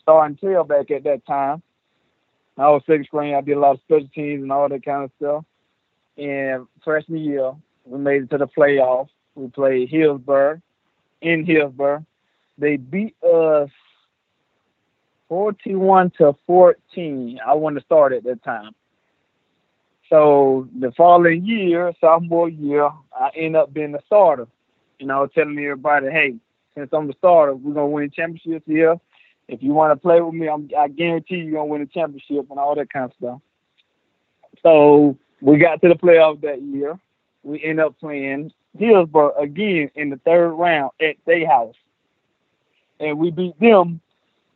starting 0.00 0.36
tailback 0.36 0.90
at 0.92 1.02
that 1.04 1.26
time. 1.26 1.62
I 2.60 2.68
was 2.68 2.82
sixth 2.86 3.10
grade. 3.10 3.34
I 3.34 3.40
did 3.40 3.56
a 3.56 3.60
lot 3.60 3.76
of 3.76 3.80
special 3.80 4.08
teams 4.14 4.42
and 4.42 4.52
all 4.52 4.68
that 4.68 4.84
kind 4.84 5.04
of 5.04 5.10
stuff. 5.16 5.44
And 6.18 6.66
freshman 6.84 7.20
year, 7.20 7.52
we 7.86 7.98
made 7.98 8.24
it 8.24 8.30
to 8.30 8.38
the 8.38 8.46
playoffs. 8.46 9.08
We 9.34 9.48
played 9.48 9.88
Hillsborough 9.88 10.60
in 11.22 11.46
Hillsborough. 11.46 12.04
They 12.58 12.76
beat 12.76 13.16
us 13.22 13.70
41 15.28 16.10
to 16.18 16.36
14. 16.46 17.40
I 17.46 17.54
wanted 17.54 17.80
to 17.80 17.86
start 17.86 18.12
at 18.12 18.24
that 18.24 18.42
time. 18.42 18.74
So 20.10 20.68
the 20.78 20.92
following 20.92 21.46
year, 21.46 21.92
sophomore 22.00 22.48
year, 22.48 22.90
I 23.14 23.30
end 23.36 23.56
up 23.56 23.72
being 23.72 23.92
the 23.92 24.00
starter. 24.06 24.48
You 24.98 25.06
know, 25.06 25.26
telling 25.28 25.58
everybody, 25.58 26.10
hey, 26.10 26.34
since 26.76 26.90
I'm 26.92 27.06
the 27.06 27.14
starter, 27.16 27.54
we're 27.54 27.72
gonna 27.72 27.86
win 27.86 28.10
championships 28.10 28.66
here. 28.66 28.96
If 29.50 29.64
you 29.64 29.72
want 29.72 29.90
to 29.90 29.96
play 29.96 30.20
with 30.20 30.32
me, 30.32 30.48
I'm, 30.48 30.70
I 30.78 30.86
guarantee 30.86 31.38
you're 31.38 31.54
gonna 31.54 31.66
win 31.66 31.82
a 31.82 31.86
championship 31.86 32.46
and 32.50 32.58
all 32.58 32.76
that 32.76 32.92
kind 32.92 33.06
of 33.06 33.12
stuff. 33.18 33.40
So 34.62 35.18
we 35.40 35.58
got 35.58 35.82
to 35.82 35.88
the 35.88 35.96
playoff 35.96 36.40
that 36.42 36.62
year. 36.62 36.98
We 37.42 37.62
end 37.64 37.80
up 37.80 37.98
playing 37.98 38.52
Hillsborough 38.78 39.36
again 39.36 39.90
in 39.96 40.10
the 40.10 40.18
third 40.18 40.50
round 40.50 40.92
at 41.00 41.16
their 41.26 41.48
house, 41.48 41.74
and 43.00 43.18
we 43.18 43.32
beat 43.32 43.58
them 43.58 44.00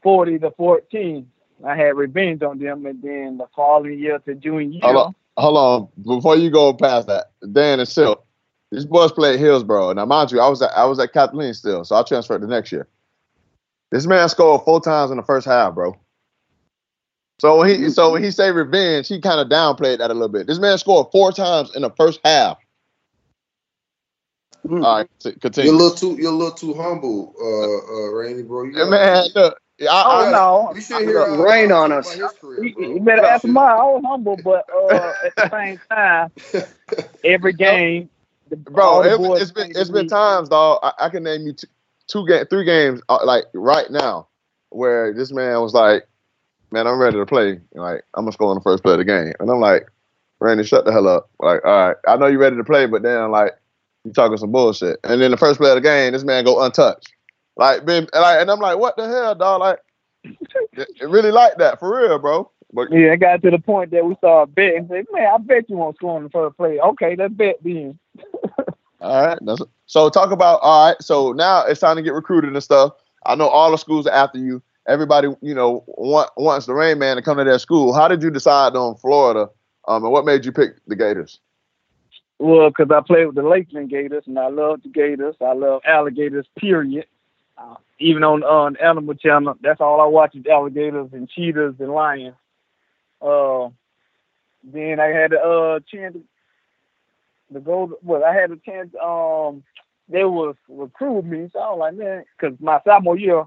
40 0.05 0.38
to 0.38 0.53
14. 0.53 1.28
I 1.66 1.74
had 1.74 1.97
revenge 1.97 2.42
on 2.42 2.61
them, 2.61 2.86
and 2.86 3.03
then 3.03 3.38
the 3.38 3.47
following 3.57 3.99
year 3.99 4.20
to 4.20 4.34
junior 4.36 4.61
year. 4.61 4.80
Hold 4.84 4.97
on, 4.97 5.14
hold 5.36 5.57
on. 5.57 6.16
Before 6.16 6.36
you 6.36 6.51
go 6.51 6.72
past 6.72 7.09
that, 7.09 7.32
Dan 7.53 7.80
and 7.80 7.88
Silk, 7.88 8.24
these 8.70 8.84
boys 8.84 9.11
played 9.11 9.40
Hillsborough. 9.40 9.92
Now, 9.92 10.05
mind 10.05 10.30
you, 10.30 10.38
I 10.38 10.49
was 10.49 10.62
at 10.62 10.70
I 10.76 10.84
was 10.84 11.01
at 11.01 11.12
Kathleen 11.12 11.53
still, 11.53 11.84
so 11.84 11.97
I 11.97 12.05
transferred 12.05 12.42
the 12.42 12.47
next 12.47 12.70
year. 12.70 12.86
This 13.95 14.07
man 14.09 14.28
scored 14.28 14.62
four 14.64 14.82
times 14.82 15.12
in 15.12 15.18
the 15.18 15.24
first 15.24 15.47
half, 15.47 15.74
bro. 15.76 15.97
So 17.40 17.62
he 17.62 17.90
so 17.90 18.12
when 18.12 18.24
he 18.24 18.32
say 18.32 18.51
revenge, 18.51 19.09
he 19.09 19.20
kind 19.20 19.40
of 19.40 19.49
downplayed 19.49 19.99
that 19.99 20.11
a 20.11 20.14
little 20.14 20.28
bit. 20.28 20.49
This 20.49 20.59
man 20.59 20.78
scored 20.78 21.09
four 21.12 21.32
times 21.32 21.74
in 21.76 21.82
the 21.82 21.90
first 21.90 22.20
half. 22.24 22.59
Hmm. 24.66 24.82
All 24.82 24.97
right, 24.99 25.09
c- 25.22 25.34
You're 25.62 25.74
a 25.74 25.76
little 25.76 25.92
too 25.97 26.16
you're 26.20 26.32
a 26.32 26.36
little 26.36 26.57
too 26.57 26.74
humble, 26.74 27.34
uh, 27.40 27.95
uh, 27.95 28.11
Randy, 28.12 28.42
bro. 28.42 28.64
You 28.64 28.72
Yeah, 28.78 28.84
man, 28.90 29.26
look, 29.34 29.59
I, 29.82 29.86
Oh 29.86 30.24
I, 30.24 30.30
no, 30.32 30.74
You 30.74 30.80
should 30.82 31.03
hear 31.03 31.20
uh, 31.22 31.42
Rain 31.45 31.72
on 31.72 31.92
us. 31.92 32.12
his 32.12 32.32
career, 32.32 32.64
you, 32.64 32.95
you 32.95 33.01
better 33.01 33.24
ask 33.26 33.45
mine. 33.47 33.68
I 33.70 33.84
was 33.84 34.03
humble, 34.05 34.36
but 34.38 34.66
uh, 34.74 35.12
at 35.26 35.34
the 35.36 35.51
same 35.53 35.80
time, 35.90 36.32
every 37.24 37.53
game, 37.53 38.11
bro, 38.51 39.03
it, 39.03 39.20
it's 39.42 39.53
been 39.53 39.70
it's 39.74 39.90
been 39.90 40.07
times, 40.09 40.49
dog. 40.49 40.80
I, 40.82 40.92
I 40.99 41.09
can 41.11 41.22
name 41.24 41.42
you 41.47 41.53
two, 41.55 41.68
two 42.07 42.26
game, 42.26 42.44
three 42.46 42.64
games, 42.64 43.00
uh, 43.09 43.24
like 43.24 43.44
right 43.55 43.90
now, 43.90 44.28
where 44.70 45.12
this 45.12 45.32
man 45.32 45.61
was 45.61 45.74
like, 45.74 46.07
"Man, 46.70 46.86
I'm 46.86 46.98
ready 46.98 47.16
to 47.16 47.26
play. 47.26 47.61
Like, 47.74 48.02
I'm 48.14 48.24
gonna 48.24 48.32
score 48.32 48.50
on 48.50 48.57
the 48.57 48.62
first 48.62 48.82
play 48.82 48.92
of 48.92 48.98
the 48.98 49.05
game," 49.05 49.32
and 49.40 49.50
I'm 49.50 49.61
like, 49.61 49.88
"Randy, 50.40 50.64
shut 50.64 50.84
the 50.84 50.92
hell 50.92 51.09
up. 51.09 51.30
Like, 51.40 51.64
all 51.64 51.88
right, 51.88 51.96
I 52.07 52.16
know 52.16 52.26
you're 52.26 52.40
ready 52.40 52.57
to 52.57 52.64
play, 52.64 52.86
but 52.86 53.02
then 53.02 53.30
like 53.30 53.52
you 54.05 54.12
talking 54.12 54.36
some 54.36 54.52
bullshit." 54.52 54.98
And 55.05 55.20
then 55.20 55.30
the 55.30 55.36
first 55.36 55.59
play 55.59 55.70
of 55.70 55.76
the 55.76 55.80
game, 55.80 56.12
this 56.12 56.24
man 56.24 56.44
go 56.44 56.62
untouched. 56.62 57.12
Like, 57.57 57.84
been 57.84 58.09
like, 58.12 58.40
and 58.40 58.50
I'm 58.50 58.61
like, 58.61 58.78
"What 58.78 58.96
the 58.96 59.07
hell, 59.09 59.34
dog? 59.34 59.61
Like, 59.61 59.78
it, 60.72 60.88
really 61.09 61.30
like 61.30 61.57
that 61.59 61.78
for 61.78 62.00
real, 62.00 62.18
bro." 62.18 62.50
But 62.72 62.90
Yeah, 62.90 63.12
it 63.12 63.18
got 63.18 63.40
to 63.42 63.50
the 63.52 63.59
point 63.61 63.92
that 63.92 64.05
we 64.05 64.16
started 64.16 64.55
betting. 64.55 64.88
Say, 64.88 65.05
man, 65.12 65.28
I 65.32 65.38
bet 65.38 65.70
you 65.70 65.76
won't 65.76 65.96
score 65.96 66.16
on 66.16 66.24
the 66.24 66.30
first 66.30 66.57
play. 66.57 66.80
Okay, 66.80 67.14
let's 67.16 67.32
bet 67.32 67.57
then. 67.62 67.98
All 69.05 69.26
right. 69.26 69.38
So 69.84 70.09
talk 70.09 70.30
about 70.30 70.61
all 70.62 70.88
right. 70.88 70.96
So 71.02 71.32
now 71.32 71.64
it's 71.66 71.80
time 71.80 71.96
to 71.96 72.02
get 72.02 72.14
recruited 72.14 72.55
and 72.55 72.62
stuff. 72.62 72.94
I 73.26 73.34
know 73.34 73.48
all 73.48 73.70
the 73.70 73.76
schools 73.76 74.07
are 74.07 74.14
after 74.14 74.38
you. 74.38 74.62
Everybody, 74.88 75.28
you 75.40 75.55
know, 75.55 75.84
want, 75.86 76.30
wants 76.36 76.66
the 76.66 76.74
Rain 76.74 76.98
Man 76.98 77.16
to 77.16 77.22
come 77.22 77.36
to 77.36 77.44
their 77.44 77.59
school. 77.59 77.92
How 77.92 78.09
did 78.09 78.22
you 78.22 78.30
decide 78.30 78.76
on 78.76 78.96
Florida? 78.96 79.50
Um, 79.86 80.05
and 80.05 80.12
what 80.12 80.24
made 80.24 80.44
you 80.44 80.52
pick 80.52 80.76
the 80.86 80.96
Gators? 80.96 81.40
Well, 82.38 82.70
because 82.70 82.90
I 82.90 83.00
played 83.00 83.26
with 83.26 83.34
the 83.34 83.42
Lakeland 83.42 83.90
Gators, 83.90 84.24
and 84.26 84.38
I 84.38 84.48
love 84.48 84.82
the 84.82 84.88
Gators. 84.88 85.36
I 85.40 85.52
love 85.52 85.82
alligators. 85.86 86.46
Period. 86.59 87.07
Uh, 87.57 87.76
even 87.98 88.24
on 88.24 88.42
on 88.42 88.76
Animal 88.76 89.14
Channel, 89.14 89.57
that's 89.61 89.80
all 89.80 90.00
I 90.00 90.07
watch 90.07 90.34
is 90.34 90.46
alligators 90.46 91.11
and 91.12 91.28
cheetahs 91.28 91.74
and 91.78 91.92
lions. 91.92 92.36
Uh, 93.20 93.68
then 94.62 94.98
I 94.98 95.07
had 95.07 95.32
a 95.34 95.40
uh, 95.40 95.80
chance 95.90 96.16
to 97.53 97.61
go. 97.61 97.99
Well, 98.03 98.24
I 98.24 98.34
had 98.34 98.51
a 98.51 98.57
chance. 98.57 98.90
Um, 99.03 99.62
they 100.09 100.24
was 100.24 100.57
recruit 100.68 101.24
me, 101.24 101.49
so 101.53 101.59
I 101.59 101.70
was 101.70 101.78
like, 101.80 101.95
man, 101.95 102.24
because 102.36 102.57
my 102.61 102.80
sophomore 102.84 103.18
year, 103.18 103.45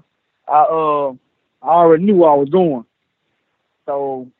I 0.48 0.62
uh, 0.62 1.12
I 1.62 1.68
already 1.68 2.04
knew 2.04 2.24
I 2.24 2.34
was 2.34 2.48
going. 2.50 2.84
So 3.86 4.30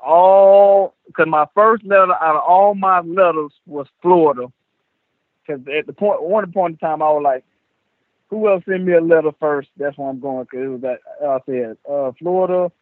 all 0.00 0.94
because 1.06 1.26
my 1.28 1.46
first 1.54 1.84
letter 1.84 2.12
out 2.12 2.36
of 2.36 2.42
all 2.46 2.74
my 2.74 3.00
letters 3.00 3.52
was 3.66 3.86
Florida. 4.02 4.46
Because 5.46 5.62
at 5.76 5.86
the 5.86 5.92
point, 5.92 6.22
one 6.22 6.50
point 6.52 6.74
in 6.74 6.78
time, 6.78 7.02
I 7.02 7.10
was 7.10 7.22
like, 7.24 7.44
"Who 8.28 8.48
else 8.48 8.64
sent 8.66 8.84
me 8.84 8.94
a 8.94 9.00
letter 9.00 9.32
first? 9.40 9.68
That's 9.76 9.96
where 9.98 10.08
I'm 10.08 10.20
going." 10.20 10.44
Because 10.44 10.64
it 10.64 10.68
was 10.68 10.80
that 10.82 10.98
I 11.24 11.38
said 11.46 11.76
uh, 11.90 12.12
Florida, 12.18 12.72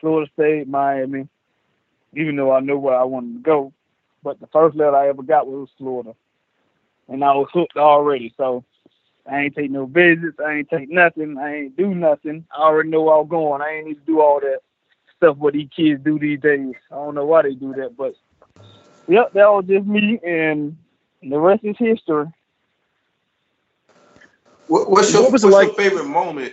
Florida 0.00 0.30
State, 0.34 0.68
Miami. 0.68 1.28
Even 2.14 2.36
though 2.36 2.52
I 2.52 2.60
knew 2.60 2.78
where 2.78 2.98
I 2.98 3.04
wanted 3.04 3.34
to 3.34 3.40
go, 3.40 3.72
but 4.28 4.40
the 4.40 4.46
first 4.48 4.76
letter 4.76 4.94
I 4.94 5.08
ever 5.08 5.22
got 5.22 5.46
was 5.46 5.70
Florida, 5.78 6.14
and 7.08 7.24
I 7.24 7.32
was 7.32 7.48
hooked 7.50 7.78
already. 7.78 8.34
So 8.36 8.62
I 9.26 9.40
ain't 9.44 9.56
take 9.56 9.70
no 9.70 9.86
visits. 9.86 10.36
I 10.38 10.56
ain't 10.56 10.68
take 10.68 10.90
nothing. 10.90 11.38
I 11.38 11.54
ain't 11.56 11.76
do 11.78 11.94
nothing. 11.94 12.44
I 12.54 12.60
already 12.60 12.90
know 12.90 13.04
where 13.04 13.16
I'm 13.16 13.26
going. 13.26 13.62
I 13.62 13.76
ain't 13.76 13.86
need 13.86 13.94
to 13.94 14.00
do 14.00 14.20
all 14.20 14.38
that 14.40 14.58
stuff 15.16 15.38
what 15.38 15.54
these 15.54 15.70
kids 15.74 16.04
do 16.04 16.18
these 16.18 16.40
days. 16.40 16.74
I 16.92 16.96
don't 16.96 17.14
know 17.14 17.24
why 17.24 17.40
they 17.40 17.54
do 17.54 17.72
that, 17.78 17.96
but 17.96 18.16
yep, 19.06 19.32
that 19.32 19.48
was 19.50 19.64
just 19.66 19.86
me, 19.86 20.20
and 20.22 20.76
the 21.22 21.40
rest 21.40 21.64
is 21.64 21.76
history. 21.78 22.26
What, 24.66 24.90
what's 24.90 25.10
your, 25.10 25.22
What 25.22 25.32
was 25.32 25.42
it 25.44 25.46
what's 25.46 25.56
like- 25.56 25.68
your 25.68 25.90
favorite 25.90 26.06
moment? 26.08 26.52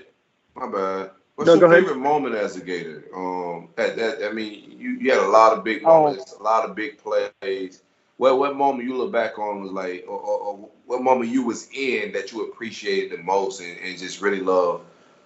My 0.56 0.72
bad. 0.72 1.12
What's 1.36 1.50
No, 1.50 1.56
your 1.56 1.68
go 1.68 1.72
ahead. 1.72 1.84
favorite 1.84 1.98
moment 2.00 2.36
as 2.36 2.56
a 2.56 2.62
Gator? 2.62 3.06
Um, 3.16 3.70
at 3.78 3.98
that, 3.98 4.24
I 4.24 4.32
mean, 4.32 4.76
you, 4.78 4.92
you 4.92 5.12
had 5.12 5.20
a 5.22 5.28
lot 5.28 5.58
of 5.58 5.64
big 5.64 5.84
Oh. 5.84 6.06
moments, 6.06 6.34
a 6.40 6.44
lot 6.44 6.70
of 6.70 6.76
big 6.76 6.98
plays. 6.98 7.82
What 8.18 8.40
what 8.40 8.56
moment 8.56 8.88
you 8.88 8.96
look 8.96 9.12
back 9.12 9.38
on 9.38 9.62
was 9.62 9.72
like, 9.72 10.06
or, 10.08 10.18
or, 10.18 10.40
or 10.40 10.70
what 10.86 11.02
moment 11.02 11.30
you 11.30 11.46
was 11.46 11.68
in 11.74 12.14
that 12.14 12.32
you 12.32 12.46
appreciated 12.46 13.20
the 13.20 13.24
most 13.24 13.60
and, 13.62 13.78
and 13.80 13.98
just 13.98 14.22
really 14.22 14.40
love 14.40 14.82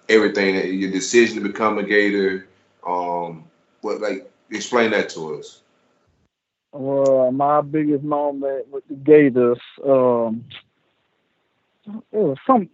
everything 0.08 0.56
that 0.56 0.66
your 0.66 0.90
decision 0.90 1.36
to 1.40 1.48
become 1.48 1.78
a 1.78 1.84
Gator. 1.84 2.48
Um, 2.84 3.44
what 3.82 4.00
like 4.00 4.30
explain 4.50 4.90
that 4.90 5.10
to 5.10 5.36
us. 5.36 5.60
Well, 6.72 7.32
my 7.32 7.60
biggest 7.62 8.04
moment 8.04 8.68
with 8.68 8.86
the 8.88 8.94
Gators, 8.94 9.58
um, 9.86 10.44
it 11.86 12.18
was 12.18 12.38
some 12.46 12.68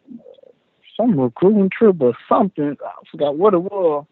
some 0.97 1.19
recruiting 1.19 1.71
trip 1.71 1.97
or 2.01 2.15
something. 2.29 2.77
I 2.85 2.91
forgot 3.11 3.37
what 3.37 3.55
it 3.55 3.59
was. 3.63 4.07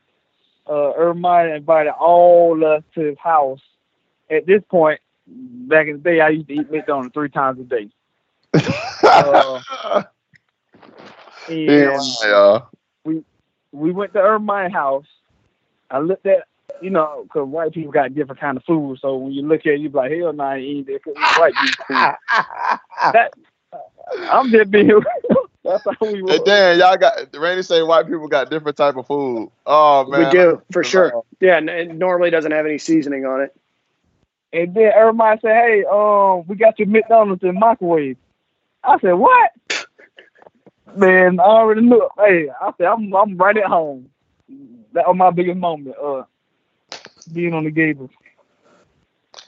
Uh, 0.68 0.92
Urban 0.96 1.20
Meyer 1.22 1.54
invited 1.54 1.92
all 1.92 2.64
us 2.64 2.82
to 2.94 3.00
his 3.00 3.18
house. 3.18 3.60
At 4.30 4.46
this 4.46 4.62
point, 4.70 5.00
back 5.26 5.86
in 5.88 5.94
the 5.94 6.02
day, 6.02 6.20
I 6.20 6.30
used 6.30 6.48
to 6.48 6.54
eat 6.54 6.70
McDonald's 6.70 7.12
three 7.14 7.28
times 7.28 7.60
a 7.60 7.64
day. 7.64 7.88
Uh, 9.04 9.60
and 11.46 11.58
yeah, 11.66 12.00
y'all. 12.24 12.68
we 13.72 13.92
went 13.92 14.12
to 14.14 14.18
Urban 14.20 14.46
Meyer 14.46 14.70
house. 14.70 15.04
I 15.90 15.98
looked 15.98 16.26
at, 16.26 16.44
you 16.80 16.90
know, 16.90 17.24
because 17.24 17.46
white 17.48 17.72
people 17.72 17.92
got 17.92 18.14
different 18.14 18.40
kind 18.40 18.56
of 18.56 18.64
food. 18.64 18.98
So 19.00 19.16
when 19.16 19.32
you 19.32 19.42
look 19.46 19.60
at 19.66 19.74
it, 19.74 19.80
you 19.80 19.90
be 19.90 19.96
like, 19.96 20.12
hell 20.12 20.32
no, 20.32 20.44
I 20.44 20.56
ain't 20.56 20.64
eating 20.64 20.94
that 20.94 21.04
'cause 21.04 21.14
white 21.38 21.54
people 21.54 21.84
food. 21.86 21.98
that, 23.12 23.32
I'm 24.32 24.50
just 24.50 24.70
being, 24.70 24.88
that's 25.74 25.98
how 26.00 26.06
we 26.06 26.22
Hey, 26.22 26.38
were. 26.38 26.44
Dan, 26.44 26.78
y'all 26.78 26.96
got 26.96 27.32
the 27.32 27.40
Randy 27.40 27.62
say 27.62 27.82
white 27.82 28.06
people 28.06 28.28
got 28.28 28.50
different 28.50 28.76
type 28.76 28.96
of 28.96 29.06
food. 29.06 29.50
Oh 29.66 30.06
man, 30.06 30.26
we 30.26 30.30
do 30.30 30.62
for 30.72 30.84
sure. 30.84 31.22
Yeah, 31.40 31.58
and 31.58 31.68
it 31.68 31.94
normally 31.94 32.30
doesn't 32.30 32.52
have 32.52 32.66
any 32.66 32.78
seasoning 32.78 33.24
on 33.24 33.42
it. 33.42 33.56
And 34.52 34.72
then 34.74 34.92
everybody 34.94 35.40
said, 35.40 35.50
hey, 35.50 35.84
um, 35.90 36.44
we 36.46 36.54
got 36.54 36.78
your 36.78 36.86
McDonald's 36.86 37.42
in 37.42 37.58
microwave. 37.58 38.16
I 38.84 38.98
said, 39.00 39.14
what? 39.14 39.50
Man, 40.94 41.40
I 41.40 41.42
already 41.42 41.80
knew. 41.80 42.08
Hey, 42.16 42.48
I 42.60 42.70
said, 42.78 42.86
I'm, 42.86 43.12
I'm 43.14 43.36
right 43.36 43.56
at 43.56 43.64
home. 43.64 44.10
That 44.92 45.08
was 45.08 45.16
my 45.16 45.32
biggest 45.32 45.58
moment, 45.58 45.96
uh, 46.00 46.22
being 47.32 47.52
on 47.52 47.64
the 47.64 47.72
Gators. 47.72 48.10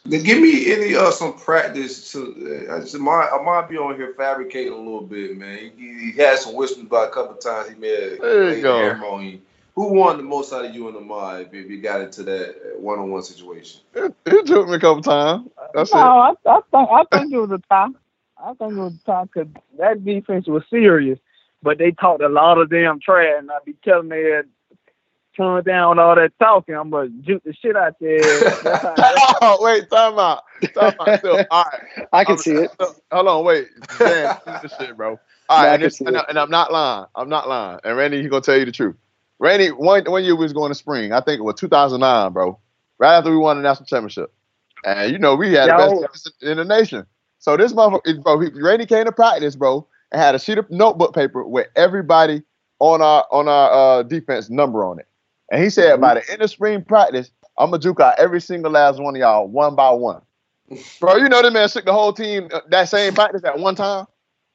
Then 0.09 0.23
give 0.23 0.41
me 0.41 0.73
any 0.73 0.95
uh 0.95 1.11
some 1.11 1.35
practice 1.35 2.13
to 2.13 2.67
uh, 2.71 2.77
I 2.77 2.81
just 2.81 2.99
might 2.99 3.29
I 3.33 3.43
might 3.43 3.69
be 3.69 3.77
on 3.77 3.97
here 3.97 4.15
fabricating 4.17 4.73
a 4.73 4.77
little 4.77 5.01
bit, 5.03 5.37
man. 5.37 5.73
He, 5.77 6.13
he 6.13 6.13
had 6.13 6.39
some 6.39 6.55
whispers 6.55 6.85
about 6.85 7.09
a 7.09 7.11
couple 7.13 7.35
times 7.37 7.71
he 7.71 7.75
made 7.75 8.21
There 8.21 8.45
you 8.49 8.55
laid 8.55 8.63
go. 8.63 9.07
on 9.07 9.25
you. 9.25 9.41
Who 9.75 9.93
won 9.93 10.17
the 10.17 10.23
most 10.23 10.53
out 10.53 10.65
of 10.65 10.75
you 10.75 10.87
and 10.89 10.97
the 10.97 11.01
mod 11.01 11.43
if 11.43 11.55
if 11.55 11.71
you 11.71 11.83
got 11.83 12.01
into 12.01 12.23
that 12.23 12.77
one 12.79 12.99
on 12.99 13.11
one 13.11 13.23
situation? 13.23 13.83
It, 13.95 14.15
it 14.25 14.47
took 14.47 14.69
me 14.69 14.77
a 14.77 14.81
couple 14.81 15.03
times. 15.03 15.49
That's 15.75 15.93
no, 15.93 15.99
it. 16.01 16.39
I, 16.47 16.51
I 16.51 16.61
think 16.71 16.89
I 16.91 17.05
think 17.19 17.33
it 17.33 17.39
was 17.39 17.51
a 17.51 17.63
tie. 17.69 17.89
I 18.39 18.55
think 18.55 18.73
it 18.73 18.77
was 18.77 18.95
a 18.95 19.07
tie 19.07 19.25
because 19.25 19.49
that 19.79 20.05
defense 20.05 20.47
was 20.47 20.63
serious, 20.71 21.19
but 21.63 21.79
they 21.79 21.91
talked 21.91 22.23
a 22.23 22.29
lot 22.29 22.59
of 22.59 22.71
damn 22.71 23.01
trash, 23.01 23.35
and 23.39 23.51
I 23.51 23.59
be 23.65 23.75
telling 23.85 24.09
they 24.09 24.23
had 24.31 24.47
tone 25.37 25.63
down 25.65 25.99
all 25.99 26.15
that 26.15 26.33
talking. 26.39 26.75
I'm 26.75 26.91
gonna 26.91 27.09
juke 27.21 27.45
the 27.45 27.55
shit 27.55 27.77
out 27.77 27.95
there. 28.01 28.21
That's 28.63 29.35
oh, 29.43 29.59
wait, 29.61 29.91
time 29.91 30.19
out. 30.19 30.43
Time 30.75 30.95
out. 31.01 31.21
So, 31.23 31.45
all 31.51 31.65
right. 31.65 32.09
I 32.13 32.25
can 32.25 32.33
I'm- 32.33 32.39
see 32.39 32.53
it. 32.53 32.71
Hold 33.13 33.29
on, 33.29 33.45
wait. 33.45 33.69
Dan, 33.99 34.37
keep 34.45 34.63
this 34.63 34.75
shit, 34.79 34.97
bro. 34.97 35.19
All 35.49 35.65
Yeah, 35.65 35.75
and, 35.75 35.95
can 35.97 36.09
and. 36.09 36.17
I, 36.17 36.25
and 36.29 36.39
I'm 36.39 36.51
not 36.51 36.73
lying. 36.73 37.07
I'm 37.15 37.29
not 37.29 37.49
lying. 37.49 37.81
And 37.85 37.97
Randy, 37.97 38.23
he 38.23 38.29
gonna 38.29 38.43
tell 38.43 38.57
you 38.57 38.65
the 38.65 38.73
truth. 38.73 38.97
Randy, 39.39 39.69
one 39.69 40.05
one 40.05 40.25
year 40.25 40.35
we 40.35 40.45
was 40.45 40.53
going 40.53 40.71
to 40.71 40.75
spring. 40.75 41.13
I 41.13 41.21
think 41.21 41.39
it 41.39 41.43
was 41.43 41.57
2009, 41.57 42.33
bro. 42.33 42.59
Right 42.99 43.17
after 43.17 43.31
we 43.31 43.37
won 43.37 43.57
the 43.57 43.63
national 43.63 43.87
championship, 43.87 44.33
and 44.85 45.13
you 45.13 45.19
know 45.19 45.35
we 45.37 45.53
had 45.53 45.69
the 45.69 45.77
best 45.77 46.01
defense 46.01 46.33
in 46.43 46.57
the 46.57 46.65
nation. 46.65 47.07
So 47.39 47.57
this 47.57 47.73
motherfucker, 47.73 48.23
bro, 48.23 48.41
he, 48.41 48.49
Randy 48.61 48.87
came 48.87 49.05
to 49.05 49.13
practice, 49.13 49.55
bro, 49.55 49.87
and 50.11 50.21
had 50.21 50.35
a 50.35 50.39
sheet 50.39 50.59
of 50.59 50.71
notebook 50.71 51.15
paper 51.15 51.47
with 51.47 51.67
everybody 51.77 52.43
on 52.79 53.03
our 53.03 53.27
on 53.31 53.49
our 53.49 53.71
uh, 53.71 54.03
defense 54.03 54.49
number 54.51 54.85
on 54.85 54.99
it. 54.99 55.07
And 55.51 55.63
he 55.63 55.71
said 55.71 56.01
by 56.01 56.15
the 56.15 56.31
end 56.31 56.43
of 56.43 56.51
spring 56.51 56.83
practice, 56.83 57.31
I'm 57.59 57.71
gonna 57.71 57.81
juke 57.81 58.01
out 58.01 58.19
every 58.19 58.41
single 58.41 58.73
last 58.73 59.01
one 59.01 59.15
of 59.15 59.21
y'all 59.21 59.47
one 59.47 59.75
by 59.75 59.91
one. 59.91 60.23
Bro, 61.01 61.17
you 61.17 61.29
know 61.29 61.43
that 61.43 61.53
man 61.53 61.69
shook 61.69 61.85
the 61.85 61.93
whole 61.93 62.13
team 62.13 62.49
uh, 62.53 62.61
that 62.69 62.89
same 62.89 63.15
practice 63.15 63.45
at 63.45 63.59
one 63.59 63.77
time 63.77 64.07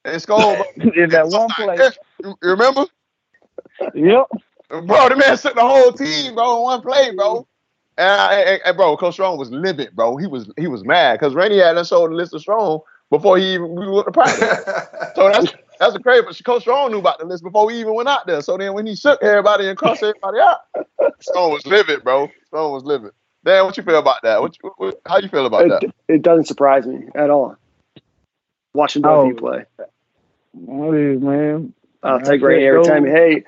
and 0.03 0.21
scored. 0.21 0.59
in 0.95 1.09
that 1.09 1.27
one 1.27 1.47
play. 1.49 1.77
You 2.23 2.35
remember? 2.41 2.85
Yep. 3.93 4.27
Bro, 4.69 5.09
the 5.09 5.15
man 5.15 5.37
shook 5.37 5.55
the 5.55 5.61
whole 5.61 5.91
team, 5.91 6.35
bro, 6.35 6.57
in 6.57 6.63
one 6.63 6.81
play, 6.81 7.13
bro. 7.15 7.47
And, 7.97 8.09
I, 8.09 8.33
and, 8.41 8.61
and, 8.65 8.77
bro, 8.77 8.95
Coach 8.97 9.15
Strong 9.15 9.37
was 9.37 9.51
livid, 9.51 9.95
bro. 9.95 10.17
He 10.17 10.27
was 10.27 10.49
he 10.57 10.67
was 10.67 10.83
mad 10.83 11.19
because 11.19 11.33
Randy 11.33 11.57
had 11.57 11.77
us 11.77 11.89
showed 11.89 12.11
the 12.11 12.15
list 12.15 12.33
of 12.33 12.41
Strong 12.41 12.81
before 13.09 13.37
he 13.37 13.53
even 13.53 13.75
we 13.75 13.89
went 13.89 14.05
to 14.05 14.11
practice. 14.11 14.59
So 15.15 15.29
that's 15.29 15.51
that's 15.81 15.93
the 15.93 15.99
crazy. 15.99 16.21
But 16.25 16.39
Coach 16.45 16.61
Strong 16.61 16.91
knew 16.91 16.99
about 16.99 17.19
the 17.19 17.25
list 17.25 17.43
before 17.43 17.65
we 17.65 17.73
even 17.79 17.93
went 17.95 18.07
out 18.07 18.25
there. 18.27 18.41
So 18.41 18.55
then 18.57 18.73
when 18.73 18.85
he 18.85 18.95
shook 18.95 19.21
everybody 19.21 19.67
and 19.67 19.77
crossed 19.77 20.03
everybody 20.03 20.39
out, 20.39 20.59
Strong 21.19 21.51
was 21.51 21.65
livid, 21.65 22.03
bro. 22.03 22.29
Strong 22.47 22.71
was 22.71 22.83
livid. 22.83 23.11
Dan, 23.43 23.65
what 23.65 23.75
you 23.75 23.83
feel 23.83 23.97
about 23.97 24.21
that? 24.21 24.39
What, 24.41 24.55
you, 24.63 24.71
what 24.77 25.01
how 25.05 25.17
you 25.17 25.27
feel 25.27 25.47
about 25.47 25.67
that? 25.67 25.83
It, 25.83 25.93
it 26.07 26.21
doesn't 26.21 26.45
surprise 26.45 26.85
me 26.85 27.07
at 27.15 27.29
all. 27.31 27.57
Watching 28.73 29.01
both 29.01 29.25
of 29.25 29.27
you 29.27 29.35
Oh. 29.35 29.39
play. 29.39 29.65
What 30.53 30.95
is 30.95 31.19
man? 31.21 31.73
I'll 32.03 32.19
I 32.19 32.21
take 32.21 32.41
Ray 32.41 32.67
every 32.67 32.83
go- 32.83 32.87
time. 32.89 33.05
Hey, 33.05 33.43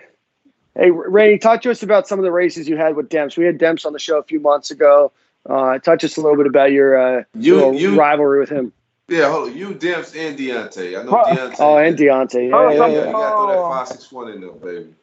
hey, 0.75 0.89
Ray, 0.91 1.37
talk 1.37 1.61
to 1.63 1.71
us 1.71 1.83
about 1.83 2.07
some 2.07 2.17
of 2.19 2.23
the 2.23 2.31
races 2.31 2.67
you 2.67 2.77
had 2.77 2.95
with 2.95 3.09
Demps. 3.09 3.37
We 3.37 3.45
had 3.45 3.59
Demps 3.59 3.85
on 3.85 3.93
the 3.93 3.99
show 3.99 4.17
a 4.17 4.23
few 4.23 4.39
months 4.39 4.71
ago. 4.71 5.11
Uh, 5.47 5.77
touch 5.79 6.03
us 6.03 6.17
a 6.17 6.21
little 6.21 6.37
bit 6.37 6.47
about 6.47 6.71
your 6.71 7.19
uh, 7.19 7.23
You 7.37 7.73
you 7.75 7.99
rivalry 7.99 8.39
with 8.39 8.49
him. 8.49 8.71
Yeah, 9.09 9.31
hold 9.31 9.49
on. 9.49 9.57
You 9.57 9.69
Demps 9.75 10.15
and 10.17 10.37
Deonte. 10.37 10.99
I 10.99 11.03
know 11.03 11.13
Oh, 11.13 11.25
Deonte. 11.25 11.59
Oh, 11.59 11.77
and 11.77 11.97
Deonte. 11.97 12.51
Oh, 12.53 12.69
Yeah, 12.69 12.87
Yeah, 12.87 12.87
yeah, 12.87 13.05
you 13.11 13.11
yeah. 13.11 13.11
gotta 13.17 13.35
throw 13.35 13.47
that 13.47 13.59
Oh. 13.59 13.67
five 13.67 13.87
six 13.87 14.11
one 14.11 14.31
in 14.31 14.41
there, 14.41 14.51
baby. 14.51 14.95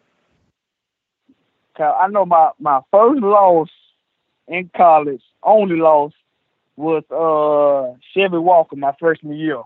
'Cause 1.76 1.94
I 2.00 2.08
know 2.08 2.26
my 2.26 2.50
my 2.58 2.80
first 2.90 3.22
loss 3.22 3.70
in 4.48 4.70
college, 4.76 5.22
only 5.42 5.76
loss, 5.76 6.12
was 6.76 7.04
uh 7.10 7.96
Chevy 8.12 8.38
Walker 8.38 8.76
my 8.76 8.92
freshman 8.98 9.36
year 9.36 9.62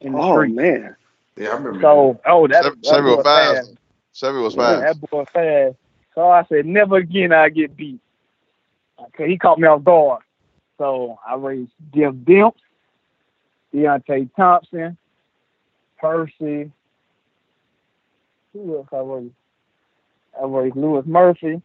in 0.00 0.14
the 0.14 0.22
Oh 0.22 0.22
street. 0.22 0.56
man. 0.56 0.96
Yeah, 1.36 1.50
I 1.50 1.54
remember. 1.56 1.80
So 1.80 2.20
oh 2.26 2.48
that, 2.48 2.66
Chevy- 2.66 2.80
that 2.82 2.82
Chevy 2.82 3.04
boy 3.04 3.22
was 3.22 3.24
fast. 3.24 3.74
Chevy 4.14 4.38
was 4.38 4.54
Yeah, 4.54 4.76
fast. 4.80 4.80
that 4.80 5.00
boy 5.00 5.24
fast. 5.26 5.76
So 6.14 6.28
I 6.30 6.44
said, 6.44 6.66
never 6.66 6.96
again 6.96 7.32
I 7.32 7.48
get 7.50 7.76
beat. 7.76 8.00
Cause 8.98 9.26
he 9.26 9.38
caught 9.38 9.58
me 9.58 9.68
off 9.68 9.84
guard. 9.84 10.22
So 10.78 11.18
I 11.26 11.36
raised 11.36 11.72
Jim 11.94 12.24
Demps, 12.26 12.54
Deonte 13.74 14.30
Thompson, 14.34 14.96
Percy. 15.98 16.70
Who 18.52 18.76
else 18.76 18.88
I 18.92 18.98
raised? 18.98 19.34
I 20.40 20.44
raised 20.46 20.76
Louis 20.76 21.06
Murphy. 21.06 21.62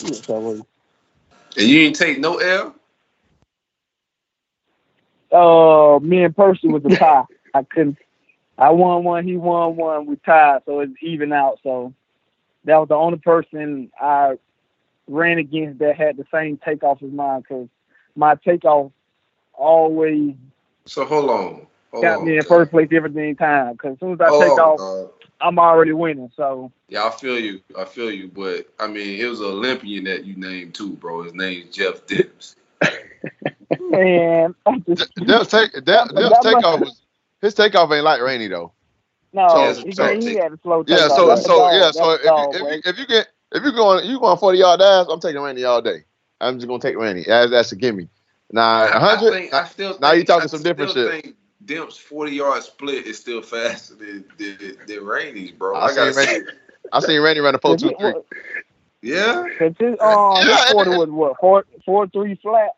Who 0.00 0.06
else 0.06 0.30
I? 0.30 1.60
And 1.60 1.68
you 1.68 1.80
ain't 1.80 1.96
take 1.96 2.18
no 2.18 2.36
L. 2.38 2.74
Uh, 5.32 5.98
me 6.00 6.24
and 6.24 6.36
Percy 6.36 6.68
was 6.68 6.84
a 6.84 6.96
tie. 6.96 7.24
I 7.54 7.62
couldn't. 7.62 7.98
I 8.56 8.70
won 8.70 9.04
one, 9.04 9.24
he 9.26 9.36
won 9.36 9.76
one. 9.76 10.06
We 10.06 10.16
tied, 10.16 10.62
so 10.66 10.80
it's 10.80 10.92
even 11.00 11.32
out. 11.32 11.58
So 11.62 11.94
that 12.64 12.76
was 12.76 12.88
the 12.88 12.96
only 12.96 13.18
person 13.18 13.90
I 14.00 14.34
ran 15.06 15.38
against 15.38 15.78
that 15.78 15.96
had 15.96 16.16
the 16.16 16.26
same 16.32 16.58
takeoff 16.58 17.02
as 17.02 17.10
mine. 17.10 17.40
Because 17.40 17.68
my 18.16 18.34
takeoff 18.36 18.92
always 19.58 20.34
So 20.86 21.04
hold 21.04 21.30
on. 21.30 21.66
Hold 21.92 22.02
got 22.04 22.18
on, 22.20 22.26
me 22.26 22.32
in 22.34 22.40
dog. 22.40 22.48
first 22.48 22.70
place 22.70 22.88
every 22.92 23.10
damn 23.10 23.36
time. 23.36 23.72
Because 23.72 23.92
as 23.94 24.00
soon 24.00 24.12
as 24.14 24.20
I 24.20 24.28
Hold 24.28 24.42
take 24.42 24.52
on, 24.52 24.60
off, 24.60 24.78
dog. 24.78 25.10
I'm 25.40 25.58
already 25.58 25.92
winning. 25.92 26.30
So 26.36 26.72
Yeah, 26.88 27.04
I 27.06 27.10
feel 27.10 27.38
you. 27.38 27.60
I 27.78 27.84
feel 27.84 28.10
you. 28.10 28.28
But 28.28 28.68
I 28.78 28.86
mean, 28.88 29.20
it 29.20 29.26
was 29.26 29.40
an 29.40 29.46
Olympian 29.46 30.04
that 30.04 30.24
you 30.24 30.36
named 30.36 30.74
too, 30.74 30.94
bro. 30.94 31.22
His 31.22 31.34
name's 31.34 31.74
Jeff 31.74 32.06
Demps. 32.06 32.56
man, 33.80 34.54
I 34.66 34.78
just, 34.80 35.14
Demps' 35.16 35.50
take 35.50 35.72
Demps, 35.72 35.84
That- 35.84 36.14
Demps' 36.14 36.42
takeoff 36.42 36.80
was 36.80 37.00
his 37.40 37.54
takeoff 37.54 37.90
ain't 37.92 38.04
like 38.04 38.20
Rainey 38.20 38.48
though. 38.48 38.72
no, 39.32 39.48
So- 39.74 39.84
he, 39.84 39.92
so- 39.92 40.20
he 40.20 40.34
had 40.36 40.52
a 40.52 40.58
slow 40.62 40.84
Yeah, 40.86 41.08
so 41.08 41.28
That's 41.28 41.42
so 41.44 41.58
dog. 41.58 41.72
yeah, 41.74 41.78
That's 41.80 41.96
so 41.98 42.10
if 42.12 42.22
dog, 42.22 42.54
you, 42.54 42.60
boy. 42.60 42.66
if 42.68 42.74
you 42.84 42.90
if 42.90 42.98
you 42.98 43.06
get 43.06 43.28
if 43.52 43.64
you 43.64 43.72
going 43.72 44.04
you 44.06 44.18
going 44.18 44.38
forty 44.38 44.58
yard 44.58 44.80
dash, 44.80 45.06
I'm 45.10 45.20
taking 45.20 45.40
Rainey 45.40 45.64
all 45.64 45.82
day. 45.82 46.04
I'm 46.40 46.56
just 46.58 46.68
gonna 46.68 46.80
take 46.80 46.96
Rainey. 46.96 47.24
That's, 47.26 47.50
that's 47.50 47.72
a 47.72 47.76
gimme. 47.76 48.08
Now 48.52 48.62
I, 48.84 48.96
I 48.96 48.98
hundred. 49.16 49.32
think 49.32 49.52
I 49.54 49.64
still 49.66 49.98
now 50.00 50.12
you 50.12 50.24
talking 50.24 50.44
I 50.44 50.46
some 50.46 50.62
different 50.62 50.90
still 50.90 51.10
shit. 51.12 51.22
Think 51.24 51.36
Demps' 51.64 51.98
forty 51.98 52.32
yard 52.32 52.62
split 52.62 53.06
is 53.06 53.18
still 53.18 53.42
faster 53.42 53.94
than 53.94 54.24
than, 54.38 54.76
than 54.86 55.04
Rainey's, 55.04 55.52
bro. 55.52 55.76
I 55.76 55.86
I, 55.86 55.94
gotta 55.94 56.12
seen 56.14 56.26
Rainey- 56.34 56.46
I 56.92 57.00
seen 57.00 57.20
Rainey 57.20 57.40
run 57.40 57.54
a 57.54 57.58
four 57.58 57.76
two 57.76 57.94
three. 57.98 58.14
yeah. 59.02 59.46
Cause 59.58 59.74
his 59.78 59.96
um 60.00 60.46
Yeah, 60.46 60.56
his 60.56 60.64
forty 60.72 60.90
was 60.90 61.08
what 61.10 61.38
four 61.40 61.64
four 61.84 62.06
three 62.08 62.36
flat. 62.36 62.70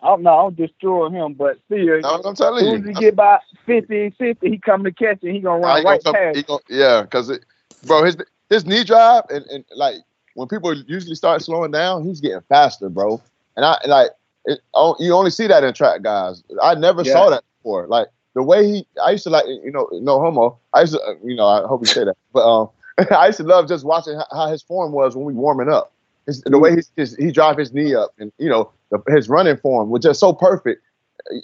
I 0.00 0.06
don't 0.08 0.22
know. 0.22 0.30
I'll 0.30 0.50
destroy 0.52 1.08
him, 1.10 1.34
but 1.34 1.58
still, 1.66 1.96
That's 2.00 2.04
what 2.04 2.26
I'm 2.26 2.32
as 2.32 2.38
telling 2.38 2.64
soon 2.64 2.80
as 2.82 2.82
he 2.84 2.88
you. 2.90 3.00
get 3.00 3.16
by 3.16 3.40
50, 3.66 4.10
50, 4.10 4.48
he 4.48 4.56
come 4.58 4.84
to 4.84 4.92
catch 4.92 5.18
it. 5.24 5.32
He 5.32 5.40
gonna 5.40 5.58
Nah, 5.58 5.74
run 5.74 5.76
he 5.78 5.82
gonna 5.82 5.92
right 5.94 6.04
come- 6.04 6.14
past. 6.14 6.46
gonna- 6.46 6.60
yeah, 6.68 7.02
because 7.02 7.36
bro, 7.84 8.04
his 8.04 8.16
his 8.48 8.64
knee 8.64 8.84
drive 8.84 9.24
and, 9.28 9.44
and 9.46 9.64
like 9.74 9.96
when 10.34 10.46
people 10.46 10.72
usually 10.72 11.16
start 11.16 11.42
slowing 11.42 11.72
down, 11.72 12.04
he's 12.04 12.20
getting 12.20 12.40
faster, 12.48 12.88
bro. 12.88 13.20
And 13.56 13.64
I 13.64 13.76
like 13.86 14.10
it, 14.48 14.60
oh, 14.74 14.96
you 14.98 15.12
only 15.14 15.30
see 15.30 15.46
that 15.46 15.62
in 15.62 15.72
track 15.74 16.02
guys. 16.02 16.42
I 16.62 16.74
never 16.74 17.02
Yeah. 17.02 17.12
saw 17.12 17.30
that 17.30 17.44
before. 17.58 17.86
Like 17.86 18.08
the 18.34 18.42
way 18.42 18.66
he, 18.66 18.86
I 19.04 19.12
used 19.12 19.24
to 19.24 19.30
like 19.30 19.46
you 19.46 19.70
know 19.70 19.88
no 19.92 20.18
homo. 20.20 20.58
I 20.72 20.80
used 20.82 20.94
to 20.94 21.00
uh, 21.00 21.14
you 21.24 21.36
know 21.36 21.46
I 21.46 21.66
hope 21.66 21.82
you 21.82 21.86
say 21.86 22.04
that, 22.04 22.16
but 22.32 22.40
um, 22.48 22.70
I 23.10 23.26
used 23.26 23.38
to 23.38 23.44
love 23.44 23.68
just 23.68 23.84
watching 23.84 24.16
how, 24.16 24.26
how 24.32 24.48
his 24.48 24.62
form 24.62 24.92
was 24.92 25.14
when 25.14 25.24
we 25.24 25.34
warming 25.34 25.68
up. 25.68 25.92
His, 26.26 26.42
the 26.42 26.58
way 26.58 26.76
he 26.76 26.82
his, 26.96 27.16
he 27.16 27.30
drive 27.30 27.56
his 27.56 27.72
knee 27.72 27.94
up 27.94 28.12
and 28.18 28.32
you 28.38 28.48
know 28.48 28.70
the, 28.90 29.02
his 29.08 29.28
running 29.28 29.56
form 29.56 29.90
was 29.90 30.02
just 30.02 30.20
so 30.20 30.32
perfect. 30.32 30.82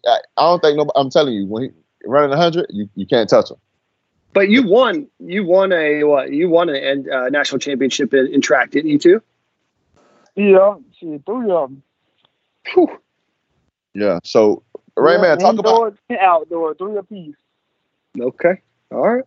I, 0.06 0.18
I 0.36 0.42
don't 0.42 0.60
think 0.62 0.76
no. 0.76 0.90
I'm 0.94 1.10
telling 1.10 1.34
you 1.34 1.46
when 1.46 1.62
he 1.64 1.70
running 2.06 2.36
hundred, 2.36 2.66
you, 2.70 2.88
you 2.94 3.06
can't 3.06 3.28
touch 3.28 3.50
him. 3.50 3.56
But 4.32 4.48
you 4.48 4.66
won. 4.66 5.06
You 5.20 5.44
won 5.44 5.72
a 5.72 6.04
what? 6.04 6.32
You 6.32 6.48
won 6.48 6.68
a 6.68 6.74
uh, 6.92 7.28
national 7.28 7.60
championship 7.60 8.12
in, 8.12 8.26
in 8.28 8.40
track, 8.40 8.72
didn't 8.72 8.90
you 8.90 8.98
too? 8.98 9.22
Yeah, 10.34 10.74
shit, 10.98 11.22
three 11.24 11.50
of 11.50 11.70
them. 11.70 11.82
Whew. 12.72 12.98
Yeah. 13.94 14.18
So, 14.24 14.62
Ray 14.96 15.18
man, 15.18 15.38
talk 15.38 15.58
about 15.58 15.96
outdoor, 16.20 16.74
three 16.74 16.96
apiece. 16.96 17.36
Okay. 18.18 18.60
All 18.90 19.08
right. 19.08 19.24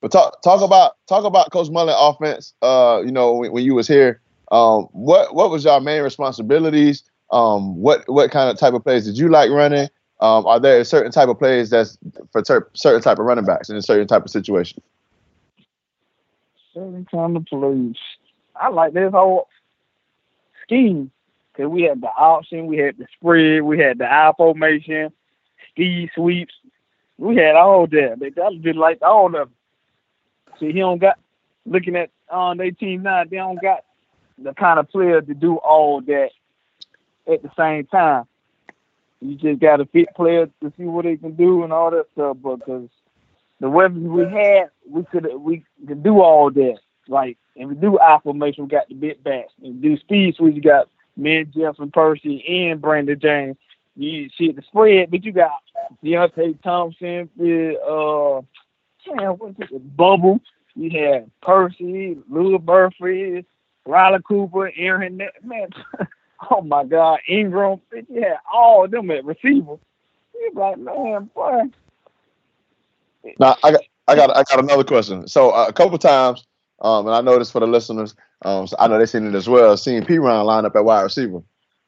but 0.00 0.10
talk 0.10 0.42
talk 0.42 0.62
about 0.62 0.96
talk 1.08 1.24
about 1.24 1.50
Coach 1.52 1.70
Mullen 1.70 1.94
offense. 1.98 2.54
Uh, 2.62 3.02
you 3.04 3.12
know, 3.12 3.34
when, 3.34 3.52
when 3.52 3.64
you 3.64 3.74
was 3.74 3.88
here, 3.88 4.20
um, 4.50 4.84
what 4.92 5.34
what 5.34 5.50
was 5.50 5.64
your 5.64 5.80
main 5.80 6.02
responsibilities? 6.02 7.04
Um, 7.30 7.76
what 7.76 8.08
what 8.08 8.30
kind 8.30 8.50
of 8.50 8.58
type 8.58 8.74
of 8.74 8.82
plays 8.82 9.04
did 9.04 9.16
you 9.16 9.28
like 9.28 9.50
running? 9.50 9.88
Um, 10.20 10.46
are 10.46 10.60
there 10.60 10.80
a 10.80 10.84
certain 10.84 11.12
type 11.12 11.28
of 11.28 11.38
plays 11.38 11.70
that's 11.70 11.96
for 12.32 12.44
cer- 12.44 12.70
certain 12.74 13.00
type 13.00 13.18
of 13.18 13.24
running 13.24 13.44
backs 13.44 13.70
in 13.70 13.76
a 13.76 13.82
certain 13.82 14.06
type 14.06 14.24
of 14.24 14.30
situation? 14.30 14.82
Certain 16.74 17.06
kind 17.10 17.36
of 17.36 17.46
plays. 17.46 17.96
I 18.56 18.68
like 18.68 18.92
this 18.92 19.12
whole 19.12 19.48
scheme 20.62 21.10
because 21.60 21.72
we 21.72 21.82
had 21.82 22.00
the 22.00 22.08
option, 22.08 22.66
we 22.66 22.78
had 22.78 22.96
the 22.96 23.06
spread, 23.12 23.60
we 23.60 23.78
had 23.78 23.98
the 23.98 24.10
I 24.10 24.32
formation, 24.34 25.12
ski 25.70 26.10
sweeps. 26.14 26.54
We 27.18 27.36
had 27.36 27.54
all 27.54 27.86
that. 27.86 28.16
They 28.18 28.30
just 28.30 28.78
like 28.78 29.02
all 29.02 29.26
of 29.26 29.32
them. 29.32 29.50
See, 30.58 30.72
he 30.72 30.78
don't 30.78 30.98
got 30.98 31.18
looking 31.66 31.96
at 31.96 32.08
uh, 32.32 32.36
on 32.36 32.56
their 32.56 32.70
team 32.70 33.02
now. 33.02 33.24
They 33.24 33.36
don't 33.36 33.60
got 33.60 33.84
the 34.38 34.54
kind 34.54 34.78
of 34.78 34.88
player 34.88 35.20
to 35.20 35.34
do 35.34 35.56
all 35.56 36.00
that 36.00 36.30
at 37.30 37.42
the 37.42 37.50
same 37.58 37.84
time. 37.86 38.24
You 39.20 39.34
just 39.34 39.60
got 39.60 39.76
to 39.76 39.84
fit 39.84 40.08
players 40.16 40.48
to 40.62 40.72
see 40.78 40.84
what 40.84 41.04
they 41.04 41.18
can 41.18 41.34
do 41.34 41.62
and 41.62 41.74
all 41.74 41.90
that 41.90 42.06
stuff. 42.14 42.38
But 42.42 42.60
Because 42.60 42.88
the 43.60 43.68
weapons 43.68 44.08
we 44.08 44.22
had, 44.22 44.70
we 44.88 45.04
could 45.04 45.28
we 45.38 45.62
could 45.86 46.02
do 46.02 46.22
all 46.22 46.50
that. 46.50 46.78
Like, 47.06 47.36
and 47.54 47.68
we 47.68 47.74
do 47.74 47.98
I 47.98 48.18
formation, 48.22 48.64
we 48.64 48.70
got 48.70 48.88
the 48.88 48.94
bit 48.94 49.22
backs. 49.22 49.52
And 49.62 49.82
do 49.82 49.98
speed 49.98 50.36
sweeps, 50.36 50.56
you 50.56 50.62
got 50.62 50.88
me 51.20 51.38
and 51.38 51.52
Jeff 51.52 51.78
and 51.78 51.92
Percy 51.92 52.44
and 52.46 52.80
Brandon 52.80 53.18
James. 53.20 53.56
You 53.96 54.30
see 54.36 54.52
the 54.52 54.62
spread, 54.62 55.10
but 55.10 55.24
you 55.24 55.32
got 55.32 55.52
Deonte 56.04 56.62
Thompson 56.62 57.28
uh 57.38 58.40
damn, 59.06 59.32
what's 59.34 59.58
it? 59.58 59.96
Bubble. 59.96 60.40
You 60.74 60.90
had 60.90 61.30
Percy, 61.42 62.16
Lou 62.28 62.58
Burford, 62.58 63.44
Riley 63.86 64.18
Cooper, 64.26 64.72
Aaron 64.76 65.20
man. 65.42 65.68
oh 66.50 66.62
my 66.62 66.84
God, 66.84 67.20
Ingram. 67.28 67.80
You 67.92 68.22
had 68.22 68.38
all 68.52 68.84
of 68.84 68.90
them 68.90 69.10
at 69.10 69.24
receiver. 69.24 69.76
You're 70.34 70.52
like, 70.54 70.78
man, 70.78 71.30
boy. 71.34 71.62
Now, 73.38 73.56
I 73.62 73.72
got 73.72 73.80
I 74.08 74.16
got 74.16 74.30
I 74.30 74.42
got 74.44 74.58
another 74.60 74.84
question. 74.84 75.28
So 75.28 75.50
uh, 75.50 75.66
a 75.68 75.72
couple 75.72 75.98
times, 75.98 76.46
um, 76.80 77.06
and 77.06 77.14
I 77.14 77.20
know 77.20 77.38
this 77.38 77.50
for 77.50 77.60
the 77.60 77.66
listeners. 77.66 78.14
Um, 78.42 78.66
so 78.66 78.76
I 78.78 78.88
know 78.88 78.98
they 78.98 79.06
seen 79.06 79.26
it 79.26 79.34
as 79.34 79.48
well. 79.48 79.76
Seeing 79.76 80.02
Perine 80.02 80.44
line 80.44 80.64
up 80.64 80.76
at 80.76 80.84
wide 80.84 81.02
receiver. 81.02 81.42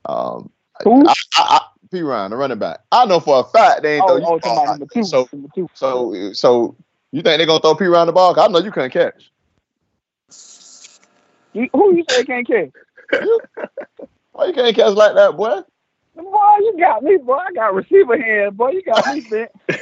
Um, 0.05 0.51
Who? 0.85 1.06
I, 1.06 1.12
I, 1.12 1.14
I, 1.36 1.60
Perine, 1.90 2.31
the 2.31 2.36
running 2.36 2.59
back. 2.59 2.81
I 2.90 3.05
know 3.05 3.20
for 3.20 3.40
a 3.40 3.44
fact 3.44 3.82
they 3.82 3.97
ain't 3.97 4.06
throw 4.06 4.16
Oh, 4.16 4.19
you 4.19 4.24
oh, 4.27 4.35
the 4.35 4.40
ball 4.40 4.40
talking 4.40 4.64
about 4.64 4.78
number 4.78 4.94
two. 4.94 5.05
So 5.05 5.28
number 5.32 5.48
two. 5.55 5.69
So 5.74 6.32
so 6.32 6.77
you 7.10 7.23
think 7.23 7.39
they're 7.39 7.47
gonna 7.47 7.60
throw 7.60 7.74
Perine 7.74 8.06
the 8.06 8.12
ball? 8.12 8.39
I 8.39 8.48
know 8.48 8.59
you 8.59 8.70
couldn't 8.70 8.90
catch. 8.90 9.31
You, 11.52 11.69
who 11.74 11.94
you 11.94 12.05
say 12.09 12.24
can't 12.24 12.47
catch? 12.47 12.70
Why 14.32 14.47
you 14.47 14.55
can't 14.55 14.74
catch 14.74 14.94
like 14.94 15.14
that, 15.14 15.36
boy? 15.36 15.60
Boy, 16.14 16.56
you 16.60 16.77
got 16.78 17.02
me, 17.02 17.19
boy. 17.19 17.36
I 17.36 17.52
got 17.55 17.74
receiver 17.74 18.19
hands, 18.19 18.55
boy. 18.55 18.70
You 18.70 18.82
got 18.82 19.14
me 19.14 19.20
bent. 19.28 19.51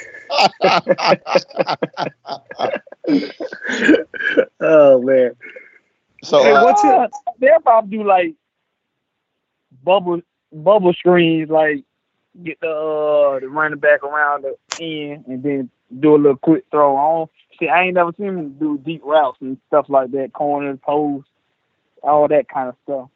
Oh 4.60 5.00
man. 5.02 5.34
so 6.22 6.42
Hey, 6.42 6.52
uh, 6.52 6.62
what's 6.62 6.84
it? 6.84 7.10
They'll 7.38 7.60
probably 7.60 7.98
do 7.98 8.04
like 8.04 8.34
bubble 9.82 10.20
bubble 10.52 10.92
screens, 10.92 11.50
like 11.50 11.84
get 12.42 12.60
the 12.60 12.68
uh, 12.68 13.40
the 13.40 13.48
running 13.48 13.78
back 13.78 14.02
around 14.02 14.44
the 14.44 14.56
end 14.80 15.24
and 15.26 15.42
then 15.42 15.70
do 15.98 16.14
a 16.14 16.16
little 16.16 16.36
quick 16.36 16.64
throw 16.70 16.96
on. 16.96 17.28
See, 17.58 17.68
I 17.68 17.84
ain't 17.84 17.94
never 17.94 18.12
seen 18.16 18.28
him 18.28 18.52
do 18.58 18.78
deep 18.78 19.02
routes 19.04 19.38
and 19.40 19.58
stuff 19.68 19.86
like 19.88 20.12
that, 20.12 20.32
corners, 20.32 20.78
posts, 20.82 21.30
all 22.02 22.28
that 22.28 22.48
kind 22.48 22.68
of 22.68 22.76
stuff. 22.84 23.08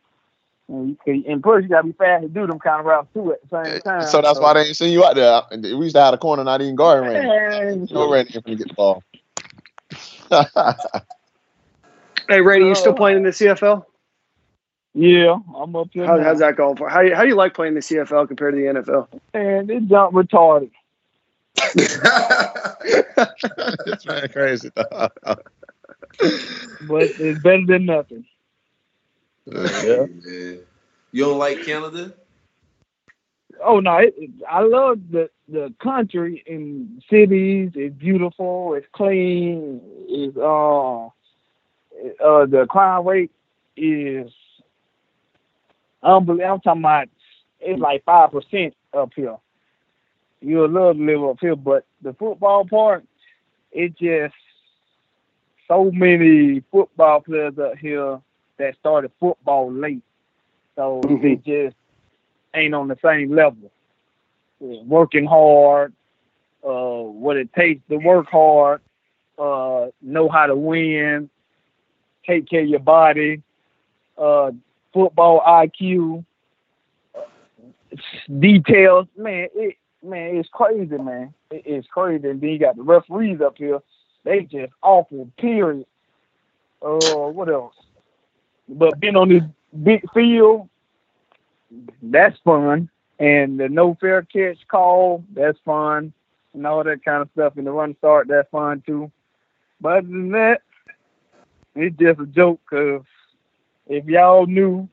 And, 0.66 0.96
and 1.06 1.42
plus, 1.42 1.62
you 1.62 1.68
gotta 1.68 1.86
be 1.86 1.92
fast 1.92 2.22
to 2.22 2.28
do 2.28 2.46
them 2.46 2.58
kind 2.58 2.80
of 2.80 2.86
routes 2.86 3.08
too 3.12 3.32
at 3.32 3.42
the 3.42 3.64
same 3.64 3.74
eh, 3.76 3.78
time. 3.80 4.06
so 4.06 4.22
that's 4.22 4.40
why 4.40 4.54
they 4.54 4.60
ain't 4.60 4.76
seen 4.76 4.92
you 4.92 5.04
out 5.04 5.14
there. 5.14 5.42
We 5.52 5.84
used 5.84 5.94
to 5.94 6.02
have 6.02 6.14
a 6.14 6.18
corner 6.18 6.42
not 6.42 6.62
even 6.62 6.74
guarding 6.74 7.10
Randy. 7.10 7.28
Man, 7.28 7.88
No 7.90 8.10
Randy 8.10 8.34
if 8.34 8.46
you 8.46 8.56
get 8.56 8.68
the 8.68 8.74
ball. 8.74 9.02
Hey, 12.28 12.40
Randy, 12.40 12.66
you 12.66 12.74
still 12.74 12.92
oh. 12.92 12.96
playing 12.96 13.18
in 13.18 13.22
the 13.24 13.30
CFL? 13.30 13.84
Yeah, 14.94 15.36
I'm 15.56 15.76
up 15.76 15.88
here. 15.92 16.06
How, 16.06 16.22
how's 16.22 16.38
that 16.38 16.56
going 16.56 16.76
for? 16.76 16.88
How 16.88 17.02
do 17.02 17.08
you, 17.08 17.14
how 17.14 17.22
do 17.22 17.28
you 17.28 17.34
like 17.34 17.52
playing 17.52 17.74
the 17.74 17.80
CFL 17.80 18.28
compared 18.28 18.54
to 18.54 18.60
the 18.60 18.66
NFL? 18.80 19.08
Man, 19.34 19.66
this 19.66 19.82
jump 19.82 20.14
retarded. 20.14 20.70
this 23.84 24.06
man 24.06 24.28
crazy. 24.28 24.70
but 24.74 24.88
it's 26.20 27.40
better 27.40 27.66
than 27.66 27.86
nothing. 27.86 28.24
Yeah. 29.46 30.06
Man. 30.24 30.60
You 31.12 31.24
don't 31.24 31.38
like 31.38 31.64
Canada? 31.64 32.14
Oh 33.64 33.80
no, 33.80 33.98
it, 33.98 34.14
it- 34.18 34.30
I 34.50 34.60
love 34.62 34.98
the 35.10 35.30
the 35.48 35.72
country 35.82 36.42
and 36.46 37.02
cities. 37.10 37.72
It's 37.74 37.94
beautiful. 37.96 38.74
It's 38.74 38.86
clean. 38.92 39.80
It's 40.08 40.36
uh, 40.36 41.06
uh 41.06 42.46
the 42.46 42.66
crime 42.68 43.06
rate 43.06 43.30
is 43.76 44.30
unbelievable. 46.02 46.52
I'm 46.54 46.60
talking 46.60 46.82
about 46.82 47.08
it's 47.60 47.80
like 47.80 48.04
five 48.04 48.32
percent 48.32 48.74
up 48.96 49.10
here. 49.14 49.36
You'll 50.40 50.68
love 50.70 50.96
to 50.96 51.02
live 51.02 51.24
up 51.24 51.38
here, 51.40 51.56
but 51.56 51.86
the 52.02 52.12
football 52.14 52.66
part, 52.66 53.04
it 53.72 53.96
just 53.98 54.34
so 55.68 55.90
many 55.92 56.62
football 56.70 57.20
players 57.20 57.58
up 57.58 57.78
here 57.78 58.20
that 58.58 58.76
started 58.78 59.10
football 59.20 59.72
late, 59.72 60.02
so 60.76 61.00
they 61.22 61.36
just 61.36 61.76
ain't 62.54 62.74
on 62.74 62.88
the 62.88 62.98
same 63.02 63.34
level. 63.34 63.70
Working 64.60 65.26
hard, 65.26 65.92
uh, 66.64 67.02
what 67.02 67.36
it 67.36 67.52
takes 67.52 67.82
to 67.90 67.96
work 67.96 68.26
hard, 68.30 68.80
uh, 69.38 69.86
know 70.00 70.28
how 70.28 70.46
to 70.46 70.56
win, 70.56 71.28
take 72.26 72.48
care 72.48 72.62
of 72.62 72.68
your 72.68 72.80
body, 72.80 73.42
uh, 74.16 74.52
football 74.92 75.42
IQ, 75.46 76.24
details. 78.38 79.06
Man, 79.16 79.48
it 79.54 79.76
man, 80.02 80.36
it's 80.36 80.48
crazy, 80.52 80.96
man. 80.96 81.34
It, 81.50 81.62
it's 81.66 81.88
crazy. 81.88 82.28
And 82.28 82.40
then 82.40 82.50
you 82.50 82.58
got 82.58 82.76
the 82.76 82.82
referees 82.82 83.40
up 83.40 83.58
here. 83.58 83.80
they 84.24 84.42
just 84.42 84.72
awful. 84.82 85.30
Period. 85.38 85.86
Uh, 86.82 87.28
what 87.28 87.48
else? 87.48 87.74
But 88.68 88.98
being 89.00 89.16
on 89.16 89.28
this 89.28 89.42
big 89.82 90.10
field, 90.12 90.68
that's 92.02 92.38
fun. 92.44 92.88
And 93.18 93.58
the 93.58 93.68
no 93.68 93.96
fair 94.00 94.22
catch 94.22 94.58
call, 94.68 95.24
that's 95.32 95.58
fun. 95.64 96.12
And 96.52 96.66
all 96.66 96.84
that 96.84 97.04
kind 97.04 97.22
of 97.22 97.30
stuff. 97.32 97.56
And 97.56 97.66
the 97.66 97.70
run 97.70 97.96
start, 97.98 98.28
that's 98.28 98.48
fun 98.50 98.82
too. 98.86 99.10
But 99.80 99.98
other 99.98 100.08
than 100.08 100.30
that, 100.30 100.62
it's 101.74 101.96
just 101.98 102.20
a 102.20 102.26
joke 102.26 102.60
because 102.68 103.02
if 103.86 104.04
y'all 104.06 104.46
knew, 104.46 104.88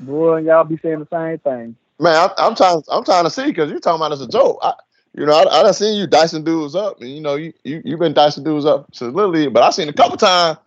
boy, 0.00 0.38
y'all 0.38 0.64
be 0.64 0.78
saying 0.78 1.00
the 1.00 1.08
same 1.10 1.38
thing. 1.38 1.76
Man, 2.00 2.16
I'm, 2.16 2.30
I'm 2.36 2.54
trying. 2.56 2.82
I'm 2.90 3.04
trying 3.04 3.24
to 3.24 3.30
see 3.30 3.46
because 3.46 3.70
you're 3.70 3.78
talking 3.78 4.04
about 4.04 4.12
it's 4.12 4.20
a 4.20 4.28
joke. 4.28 4.58
I, 4.62 4.74
you 5.16 5.24
know, 5.24 5.32
I, 5.32 5.42
I 5.42 5.62
done 5.62 5.74
seen 5.74 5.96
you 5.96 6.08
dicing 6.08 6.42
dudes 6.42 6.74
up, 6.74 7.00
and 7.00 7.08
you 7.08 7.20
know, 7.20 7.36
you 7.36 7.52
you 7.62 7.80
you've 7.84 8.00
been 8.00 8.14
dicing 8.14 8.42
dudes 8.42 8.66
up 8.66 8.88
since 8.92 9.14
League, 9.14 9.52
but 9.52 9.62
I 9.62 9.70
seen 9.70 9.88
a 9.88 9.92
couple 9.92 10.16
times 10.16 10.58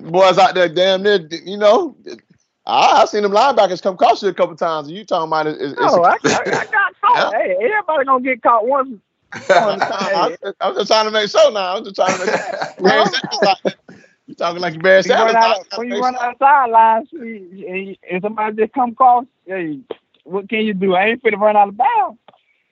boys 0.00 0.38
out 0.38 0.54
there, 0.54 0.68
damn 0.68 1.02
near, 1.02 1.26
you 1.44 1.56
know. 1.56 1.96
I, 2.66 3.02
I 3.02 3.04
seen 3.04 3.22
them 3.22 3.32
linebackers 3.32 3.82
come 3.82 3.94
across 3.94 4.22
you 4.22 4.30
a 4.30 4.34
couple 4.34 4.56
times, 4.56 4.88
and 4.88 4.96
you 4.96 5.04
talking 5.04 5.28
about 5.28 5.46
it. 5.46 5.56
It's, 5.60 5.74
oh, 5.78 6.02
I, 6.02 6.12
I, 6.12 6.16
I, 6.24 6.66
got 6.66 7.00
caught. 7.00 7.34
Hey, 7.34 7.56
everybody 7.60 8.04
gonna 8.06 8.24
get 8.24 8.42
caught 8.42 8.66
once. 8.66 8.98
I'm, 9.50 10.74
just 10.74 10.86
trying 10.86 11.06
to 11.06 11.10
make 11.10 11.28
sure 11.28 11.52
now. 11.52 11.76
I'm 11.76 11.84
just 11.84 11.96
trying 11.96 12.18
to 12.18 12.74
make 12.80 13.72
sure. 13.72 13.72
You 14.26 14.34
talking 14.34 14.62
like 14.62 14.74
you 14.74 14.80
Barry 14.80 15.02
Sanders? 15.02 15.36
When 15.76 15.90
you 15.90 16.00
run 16.00 16.16
out 16.16 16.38
sidelines 16.38 17.08
and, 17.12 17.96
and 18.10 18.22
somebody 18.22 18.56
just 18.56 18.72
come 18.72 18.92
across, 18.92 19.26
hey, 19.46 19.80
what 20.24 20.48
can 20.48 20.60
you 20.60 20.72
do? 20.72 20.94
I 20.94 21.08
ain't 21.08 21.22
finna 21.22 21.38
run 21.38 21.56
out 21.56 21.68
of 21.68 21.76
bounds. 21.76 22.18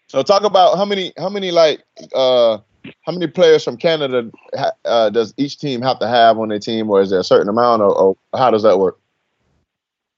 So 0.08 0.22
talk 0.22 0.44
about 0.44 0.76
how 0.76 0.84
many, 0.84 1.12
how 1.18 1.28
many 1.28 1.50
like, 1.50 1.82
uh, 2.14 2.58
how 3.02 3.12
many 3.12 3.26
players 3.26 3.64
from 3.64 3.76
Canada 3.76 4.30
uh, 4.84 5.10
does 5.10 5.34
each 5.36 5.58
team 5.58 5.82
have 5.82 5.98
to 6.00 6.08
have 6.08 6.38
on 6.38 6.48
their 6.48 6.58
team, 6.58 6.90
or 6.90 7.00
is 7.00 7.10
there 7.10 7.20
a 7.20 7.24
certain 7.24 7.48
amount, 7.48 7.82
or, 7.82 7.94
or 7.94 8.16
how 8.34 8.50
does 8.50 8.62
that 8.62 8.78
work? 8.78 8.98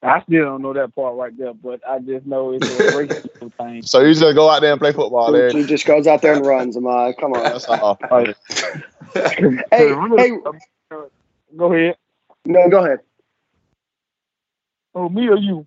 I 0.03 0.23
still 0.23 0.45
don't 0.45 0.63
know 0.63 0.75
that 0.75 0.95
part 0.95 1.17
right 1.17 1.37
there, 1.37 1.55
but 1.55 1.81
I 1.89 1.99
just 1.99 2.27
know 2.27 2.53
it's 2.53 2.69
a 2.69 2.97
racial 2.97 3.51
thing. 3.59 3.83
So 3.83 4.01
you 4.01 4.13
just 4.13 4.35
go 4.35 4.51
out 4.51 4.61
there 4.61 4.73
and 4.73 4.81
play 4.81 4.93
football 4.93 5.33
there. 5.33 5.51
He 5.51 5.65
just 5.65 5.87
goes 5.87 6.07
out 6.07 6.21
there 6.21 6.35
and 6.35 6.45
runs. 6.45 6.77
Am 6.77 6.87
I? 6.87 7.15
Come 7.19 7.33
on. 7.33 7.43
That's 7.43 7.65
all. 7.65 7.99
hey, 9.15 9.57
hey. 9.71 9.89
Go 11.57 11.73
ahead. 11.73 11.97
No, 12.45 12.69
go 12.69 12.85
ahead. 12.85 12.99
Oh, 14.95 15.09
me 15.09 15.29
or 15.29 15.39
you? 15.39 15.67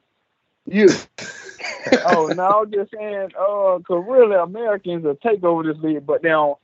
You. 0.67 0.89
oh 2.05 2.27
no, 2.35 2.61
I'm 2.61 2.71
just 2.71 2.91
saying, 2.91 3.29
uh, 3.37 3.79
cause 3.79 4.05
really 4.07 4.35
Americans 4.35 5.03
will 5.03 5.15
take 5.15 5.43
over 5.43 5.63
this 5.63 5.81
league, 5.81 6.05
but 6.05 6.21
they 6.21 6.29
don't. 6.29 6.57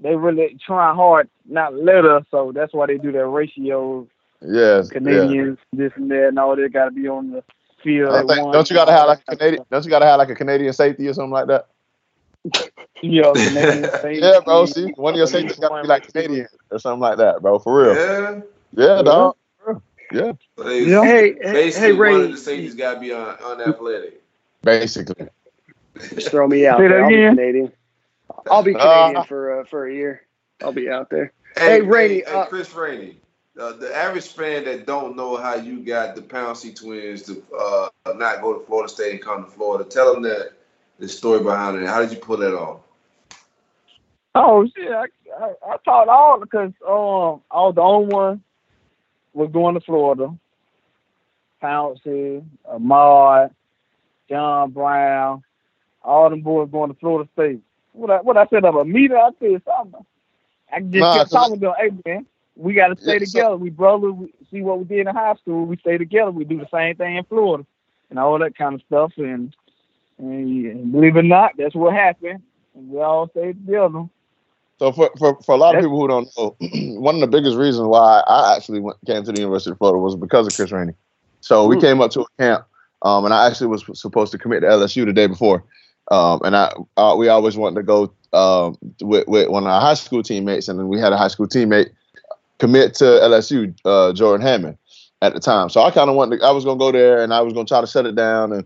They 0.00 0.14
really 0.14 0.58
try 0.64 0.94
hard 0.94 1.28
not 1.48 1.74
let 1.74 2.04
us, 2.04 2.24
so 2.30 2.52
that's 2.54 2.72
why 2.72 2.86
they 2.86 2.98
do 2.98 3.10
their 3.12 3.28
ratios. 3.28 4.06
Yes, 4.40 4.88
Canadians, 4.88 5.58
yeah. 5.72 5.84
this 5.84 5.92
and 5.96 6.10
that, 6.10 6.28
and 6.28 6.38
all 6.38 6.54
they 6.54 6.68
got 6.68 6.86
to 6.86 6.90
be 6.92 7.08
on 7.08 7.30
the 7.30 7.42
field. 7.82 8.28
Think, 8.28 8.52
don't 8.52 8.70
you 8.70 8.76
got 8.76 8.84
to 8.84 8.92
have 8.92 9.08
like 9.08 9.22
a 9.26 9.36
Canadian? 9.36 9.64
Don't 9.70 9.84
you 9.84 9.90
got 9.90 9.98
to 10.00 10.06
have 10.06 10.18
like 10.18 10.30
a 10.30 10.34
Canadian 10.34 10.72
safety 10.72 11.08
or 11.08 11.14
something 11.14 11.32
like 11.32 11.48
that? 11.48 11.66
yeah, 13.02 13.32
Canadian 13.34 13.90
safety. 14.02 14.20
yeah, 14.20 14.40
bro. 14.44 14.66
See, 14.66 14.92
one 14.96 15.14
of 15.14 15.18
your 15.18 15.26
safeties 15.26 15.58
got 15.58 15.76
to 15.76 15.82
be 15.82 15.88
like 15.88 16.12
Canadian 16.12 16.46
or 16.70 16.78
something 16.78 17.00
like 17.00 17.18
that, 17.18 17.42
bro. 17.42 17.58
For 17.58 17.82
real. 17.82 17.94
Yeah. 17.94 18.40
Yeah, 18.72 19.02
dog. 19.02 19.36
Yeah. 20.12 20.32
yeah. 20.58 21.02
Hey, 21.02 21.34
hey, 21.40 21.70
hey, 21.70 21.92
Ray. 21.92 22.12
One 22.12 22.20
of 22.22 22.30
the 22.30 22.36
safeties 22.36 22.74
got 22.74 22.94
to 22.94 23.00
be 23.00 23.12
un- 23.12 23.36
unathletic. 23.44 24.22
Basically. 24.62 25.28
Just 26.14 26.30
throw 26.30 26.46
me 26.46 26.66
out. 26.66 26.78
There. 26.78 27.02
I'll 27.02 27.08
be 27.08 27.16
Canadian. 27.16 27.72
I'll 28.50 28.62
be 28.62 28.72
Canadian 28.72 29.16
uh, 29.16 29.24
for 29.24 29.60
uh, 29.60 29.64
for 29.64 29.86
a 29.86 29.94
year. 29.94 30.22
I'll 30.62 30.72
be 30.72 30.88
out 30.88 31.10
there. 31.10 31.32
Hey, 31.56 31.64
hey 31.64 31.80
Rainey. 31.80 32.22
Hey, 32.26 32.32
uh, 32.32 32.46
Chris 32.46 32.72
Rainey. 32.74 33.20
Uh, 33.58 33.72
the 33.72 33.94
average 33.94 34.28
fan 34.28 34.64
that 34.64 34.86
don't 34.86 35.16
know 35.16 35.36
how 35.36 35.54
you 35.56 35.80
got 35.80 36.14
the 36.14 36.22
Pouncey 36.22 36.74
twins 36.74 37.22
to 37.22 37.42
uh, 37.58 37.88
not 38.14 38.40
go 38.40 38.56
to 38.56 38.64
Florida 38.64 38.88
State 38.88 39.12
and 39.12 39.22
come 39.22 39.44
to 39.44 39.50
Florida, 39.50 39.84
tell 39.84 40.14
them 40.14 40.22
that 40.22 40.52
the 41.00 41.08
story 41.08 41.42
behind 41.42 41.76
it. 41.76 41.86
How 41.86 42.00
did 42.00 42.12
you 42.12 42.18
pull 42.18 42.36
that 42.36 42.54
off? 42.54 42.80
Oh 44.34 44.64
shit! 44.76 44.88
I, 44.88 45.06
I, 45.40 45.52
I 45.66 45.76
taught 45.84 46.08
all 46.08 46.38
because 46.38 46.72
um 46.86 47.42
I 47.50 47.62
was 47.62 47.74
the 47.74 47.80
only 47.80 48.14
one 48.14 48.42
was 49.32 49.50
going 49.52 49.74
to 49.74 49.80
Florida. 49.80 50.32
Pouncey, 51.60 52.44
Ahmad, 52.64 53.50
John 54.28 54.70
Brown, 54.70 55.42
all 56.02 56.30
them 56.30 56.42
boys 56.42 56.68
going 56.70 56.92
to 56.92 56.98
Florida 57.00 57.28
State. 57.32 57.60
What 57.98 58.10
I 58.10 58.20
what 58.20 58.36
I 58.36 58.46
said 58.46 58.64
of 58.64 58.76
a 58.76 58.84
meter, 58.84 59.16
I 59.16 59.30
said 59.40 59.62
something. 59.64 60.06
I 60.72 60.80
just 60.80 60.94
nah, 60.94 61.16
kept 61.18 61.30
talking 61.30 61.60
to 61.60 61.60
them, 61.60 61.74
hey 61.78 61.90
man, 62.06 62.26
we 62.56 62.74
gotta 62.74 62.96
stay 62.96 63.14
yeah, 63.14 63.18
together. 63.18 63.54
So, 63.54 63.56
we 63.56 63.70
brother, 63.70 64.12
we 64.12 64.32
see 64.50 64.60
what 64.60 64.78
we 64.78 64.84
did 64.84 65.06
in 65.06 65.14
high 65.14 65.34
school, 65.36 65.66
we 65.66 65.76
stay 65.78 65.98
together, 65.98 66.30
we 66.30 66.44
do 66.44 66.58
the 66.58 66.68
same 66.72 66.96
thing 66.96 67.16
in 67.16 67.24
Florida 67.24 67.66
and 68.10 68.18
all 68.18 68.38
that 68.38 68.56
kind 68.56 68.74
of 68.74 68.82
stuff 68.82 69.12
and 69.16 69.54
and 70.18 70.92
believe 70.92 71.16
it 71.16 71.20
or 71.20 71.22
not, 71.22 71.52
that's 71.56 71.74
what 71.74 71.94
happened. 71.94 72.42
And 72.74 72.90
we 72.90 73.00
all 73.00 73.28
stayed 73.28 73.64
together. 73.64 74.06
So 74.78 74.92
for, 74.92 75.10
for, 75.18 75.40
for 75.42 75.54
a 75.54 75.58
lot 75.58 75.74
of 75.74 75.82
people 75.82 75.98
who 76.00 76.08
don't 76.08 76.28
know, 76.36 76.56
one 77.00 77.16
of 77.16 77.20
the 77.20 77.26
biggest 77.26 77.56
reasons 77.56 77.86
why 77.86 78.22
I 78.26 78.56
actually 78.56 78.80
went 78.80 78.98
came 79.06 79.24
to 79.24 79.32
the 79.32 79.40
University 79.40 79.72
of 79.72 79.78
Florida 79.78 79.98
was 79.98 80.16
because 80.16 80.46
of 80.46 80.54
Chris 80.54 80.70
Rainey. 80.70 80.94
So 81.40 81.66
we 81.66 81.80
came 81.80 82.00
up 82.00 82.10
to 82.12 82.22
a 82.22 82.26
camp, 82.38 82.66
um, 83.02 83.24
and 83.24 83.34
I 83.34 83.46
actually 83.46 83.68
was 83.68 83.84
supposed 83.94 84.32
to 84.32 84.38
commit 84.38 84.62
to 84.62 84.68
LSU 84.68 85.04
the 85.04 85.12
day 85.12 85.26
before, 85.26 85.64
um, 86.10 86.40
and 86.44 86.56
I 86.56 86.72
we 87.14 87.28
always 87.28 87.56
wanted 87.56 87.76
to 87.76 87.82
go 87.82 88.12
um, 88.32 88.76
with, 89.00 89.26
with 89.28 89.48
one 89.48 89.64
of 89.64 89.70
our 89.70 89.80
high 89.80 89.94
school 89.94 90.22
teammates, 90.22 90.68
and 90.68 90.78
then 90.78 90.88
we 90.88 90.98
had 90.98 91.12
a 91.12 91.16
high 91.16 91.28
school 91.28 91.46
teammate 91.46 91.90
commit 92.58 92.94
to 92.94 93.04
LSU, 93.04 93.74
uh, 93.84 94.12
Jordan 94.12 94.46
Hammond, 94.46 94.78
at 95.22 95.34
the 95.34 95.40
time. 95.40 95.68
So 95.70 95.82
I 95.82 95.90
kind 95.90 96.10
of 96.10 96.16
wanted 96.16 96.40
to, 96.40 96.46
I 96.46 96.50
was 96.50 96.64
gonna 96.64 96.78
go 96.78 96.92
there, 96.92 97.22
and 97.22 97.32
I 97.32 97.40
was 97.40 97.52
gonna 97.52 97.66
try 97.66 97.80
to 97.80 97.86
shut 97.86 98.06
it 98.06 98.14
down, 98.14 98.52
and 98.52 98.64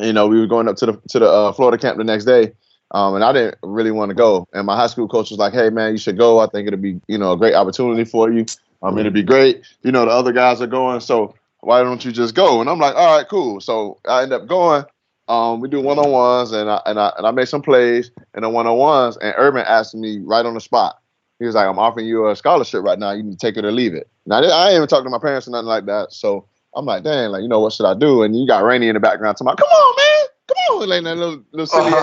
you 0.00 0.12
know 0.12 0.26
we 0.26 0.38
were 0.38 0.46
going 0.46 0.68
up 0.68 0.76
to 0.76 0.86
the 0.86 0.92
to 1.08 1.18
the 1.18 1.28
uh, 1.28 1.52
Florida 1.52 1.78
camp 1.78 1.98
the 1.98 2.04
next 2.04 2.24
day. 2.24 2.52
Um, 2.92 3.16
and 3.16 3.24
I 3.24 3.32
didn't 3.32 3.56
really 3.64 3.90
want 3.90 4.10
to 4.10 4.14
go. 4.14 4.46
And 4.52 4.64
my 4.64 4.76
high 4.76 4.86
school 4.86 5.08
coach 5.08 5.30
was 5.30 5.38
like, 5.38 5.52
"Hey, 5.52 5.70
man, 5.70 5.92
you 5.92 5.98
should 5.98 6.16
go. 6.16 6.38
I 6.38 6.46
think 6.46 6.68
it'll 6.68 6.78
be, 6.78 7.00
you 7.08 7.18
know, 7.18 7.32
a 7.32 7.36
great 7.36 7.54
opportunity 7.54 8.04
for 8.04 8.30
you. 8.30 8.46
I 8.82 8.90
mean, 8.90 9.00
it'd 9.00 9.12
be 9.12 9.24
great. 9.24 9.64
You 9.82 9.90
know, 9.90 10.04
the 10.04 10.12
other 10.12 10.32
guys 10.32 10.60
are 10.60 10.68
going, 10.68 11.00
so 11.00 11.34
why 11.60 11.82
don't 11.82 12.04
you 12.04 12.12
just 12.12 12.34
go?" 12.36 12.60
And 12.60 12.70
I'm 12.70 12.78
like, 12.78 12.94
"All 12.94 13.16
right, 13.16 13.28
cool." 13.28 13.60
So 13.60 13.98
I 14.08 14.22
end 14.22 14.32
up 14.32 14.46
going. 14.46 14.84
Um, 15.28 15.60
we 15.60 15.68
do 15.68 15.80
one 15.80 15.98
on 15.98 16.10
ones, 16.10 16.52
and 16.52 16.70
I 16.70 16.80
and 16.86 16.98
I 16.98 17.12
and 17.16 17.26
I 17.26 17.30
made 17.30 17.48
some 17.48 17.62
plays 17.62 18.10
in 18.34 18.42
the 18.42 18.48
one 18.48 18.66
on 18.66 18.76
ones. 18.76 19.16
And 19.16 19.34
Urban 19.36 19.64
asked 19.66 19.94
me 19.94 20.18
right 20.18 20.46
on 20.46 20.54
the 20.54 20.60
spot. 20.60 21.00
He 21.38 21.46
was 21.46 21.54
like, 21.54 21.66
"I'm 21.66 21.78
offering 21.78 22.06
you 22.06 22.28
a 22.28 22.36
scholarship 22.36 22.82
right 22.84 22.98
now. 22.98 23.12
You 23.12 23.22
need 23.22 23.32
to 23.32 23.38
take 23.38 23.56
it 23.56 23.64
or 23.64 23.72
leave 23.72 23.94
it." 23.94 24.08
Now 24.26 24.42
I 24.42 24.68
ain't 24.68 24.76
even 24.76 24.88
talking 24.88 25.04
to 25.04 25.10
my 25.10 25.18
parents 25.18 25.48
or 25.48 25.50
nothing 25.50 25.66
like 25.66 25.86
that. 25.86 26.12
So 26.12 26.46
I'm 26.74 26.86
like, 26.86 27.02
"Dang, 27.02 27.30
like 27.30 27.42
you 27.42 27.48
know 27.48 27.60
what 27.60 27.72
should 27.72 27.86
I 27.86 27.94
do?" 27.94 28.22
And 28.22 28.38
you 28.38 28.46
got 28.46 28.62
Rainey 28.62 28.88
in 28.88 28.94
the 28.94 29.00
background. 29.00 29.36
talking 29.36 29.48
about, 29.48 29.58
"Come 29.58 29.68
on, 29.68 29.96
man." 29.96 30.26
come 30.46 30.80
on, 30.80 30.88
like 30.88 31.04
that 31.04 31.16
little, 31.16 31.42
little 31.52 31.66
silly. 31.66 31.90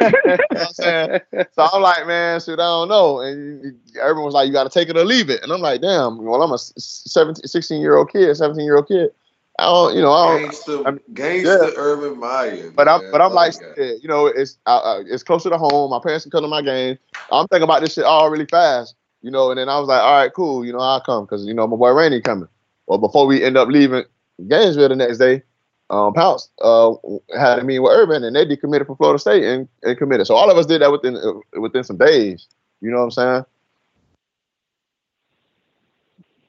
You 0.26 0.36
know 0.58 0.62
I'm 0.62 0.72
saying? 0.72 1.20
So 1.32 1.68
I'm 1.72 1.82
like, 1.82 2.06
man, 2.06 2.40
shit, 2.40 2.58
I 2.58 2.62
don't 2.62 2.88
know. 2.88 3.20
And 3.20 3.78
everyone 4.00 4.24
was 4.24 4.34
like, 4.34 4.46
you 4.46 4.52
got 4.52 4.64
to 4.64 4.70
take 4.70 4.88
it 4.88 4.96
or 4.96 5.04
leave 5.04 5.30
it. 5.30 5.42
And 5.42 5.52
I'm 5.52 5.60
like, 5.60 5.80
damn, 5.80 6.22
well, 6.24 6.42
I'm 6.42 6.52
a 6.52 6.58
17, 6.58 7.46
16 7.46 7.80
year 7.80 7.96
old 7.96 8.12
kid, 8.12 8.34
17 8.34 8.64
year 8.64 8.76
old 8.76 8.88
kid. 8.88 9.10
I 9.58 9.64
don't, 9.64 9.94
you 9.94 10.02
know, 10.02 10.12
I 10.12 10.38
don't. 10.38 10.50
Gangsta, 10.50 10.86
I 10.86 10.90
mean, 10.90 11.00
gangsta 11.14 11.44
yeah. 11.44 11.74
Urban 11.76 12.18
Meyer. 12.18 12.70
But 12.72 12.88
I'm, 12.88 13.00
but 13.10 13.22
I'm 13.22 13.32
like, 13.32 13.54
you 13.76 14.08
know, 14.08 14.26
it's 14.26 14.58
uh, 14.66 14.78
uh, 14.78 15.02
it's 15.06 15.22
closer 15.22 15.48
to 15.48 15.56
home. 15.56 15.90
My 15.90 16.00
parents 16.02 16.24
can 16.24 16.30
come 16.30 16.42
to 16.42 16.48
my 16.48 16.60
game. 16.60 16.98
I'm 17.32 17.46
thinking 17.48 17.64
about 17.64 17.80
this 17.80 17.94
shit 17.94 18.04
all 18.04 18.28
really 18.30 18.44
fast, 18.44 18.94
you 19.22 19.30
know. 19.30 19.50
And 19.50 19.58
then 19.58 19.68
I 19.68 19.78
was 19.78 19.88
like, 19.88 20.02
all 20.02 20.20
right, 20.20 20.32
cool, 20.32 20.64
you 20.64 20.72
know, 20.72 20.80
I'll 20.80 21.00
come 21.00 21.24
because 21.24 21.46
you 21.46 21.54
know 21.54 21.66
my 21.66 21.76
boy 21.76 21.90
Rainey 21.90 22.20
coming. 22.20 22.48
Well, 22.86 22.98
before 22.98 23.26
we 23.26 23.42
end 23.42 23.56
up 23.56 23.68
leaving 23.68 24.04
Gainesville 24.46 24.90
the 24.90 24.96
next 24.96 25.18
day, 25.18 25.42
um, 25.88 26.12
Pounce 26.12 26.50
uh, 26.62 26.92
had 27.36 27.58
a 27.58 27.64
meeting 27.64 27.82
with 27.82 27.92
Urban, 27.92 28.24
and 28.24 28.36
they 28.36 28.44
decommitted 28.44 28.86
from 28.86 28.96
Florida 28.96 29.18
State 29.18 29.44
and, 29.44 29.68
and 29.82 29.96
committed. 29.96 30.26
So 30.26 30.34
all 30.34 30.50
of 30.50 30.58
us 30.58 30.66
did 30.66 30.82
that 30.82 30.92
within 30.92 31.16
uh, 31.16 31.60
within 31.60 31.82
some 31.82 31.96
days. 31.96 32.46
You 32.82 32.90
know 32.90 32.98
what 32.98 33.04
I'm 33.04 33.10
saying? 33.12 33.44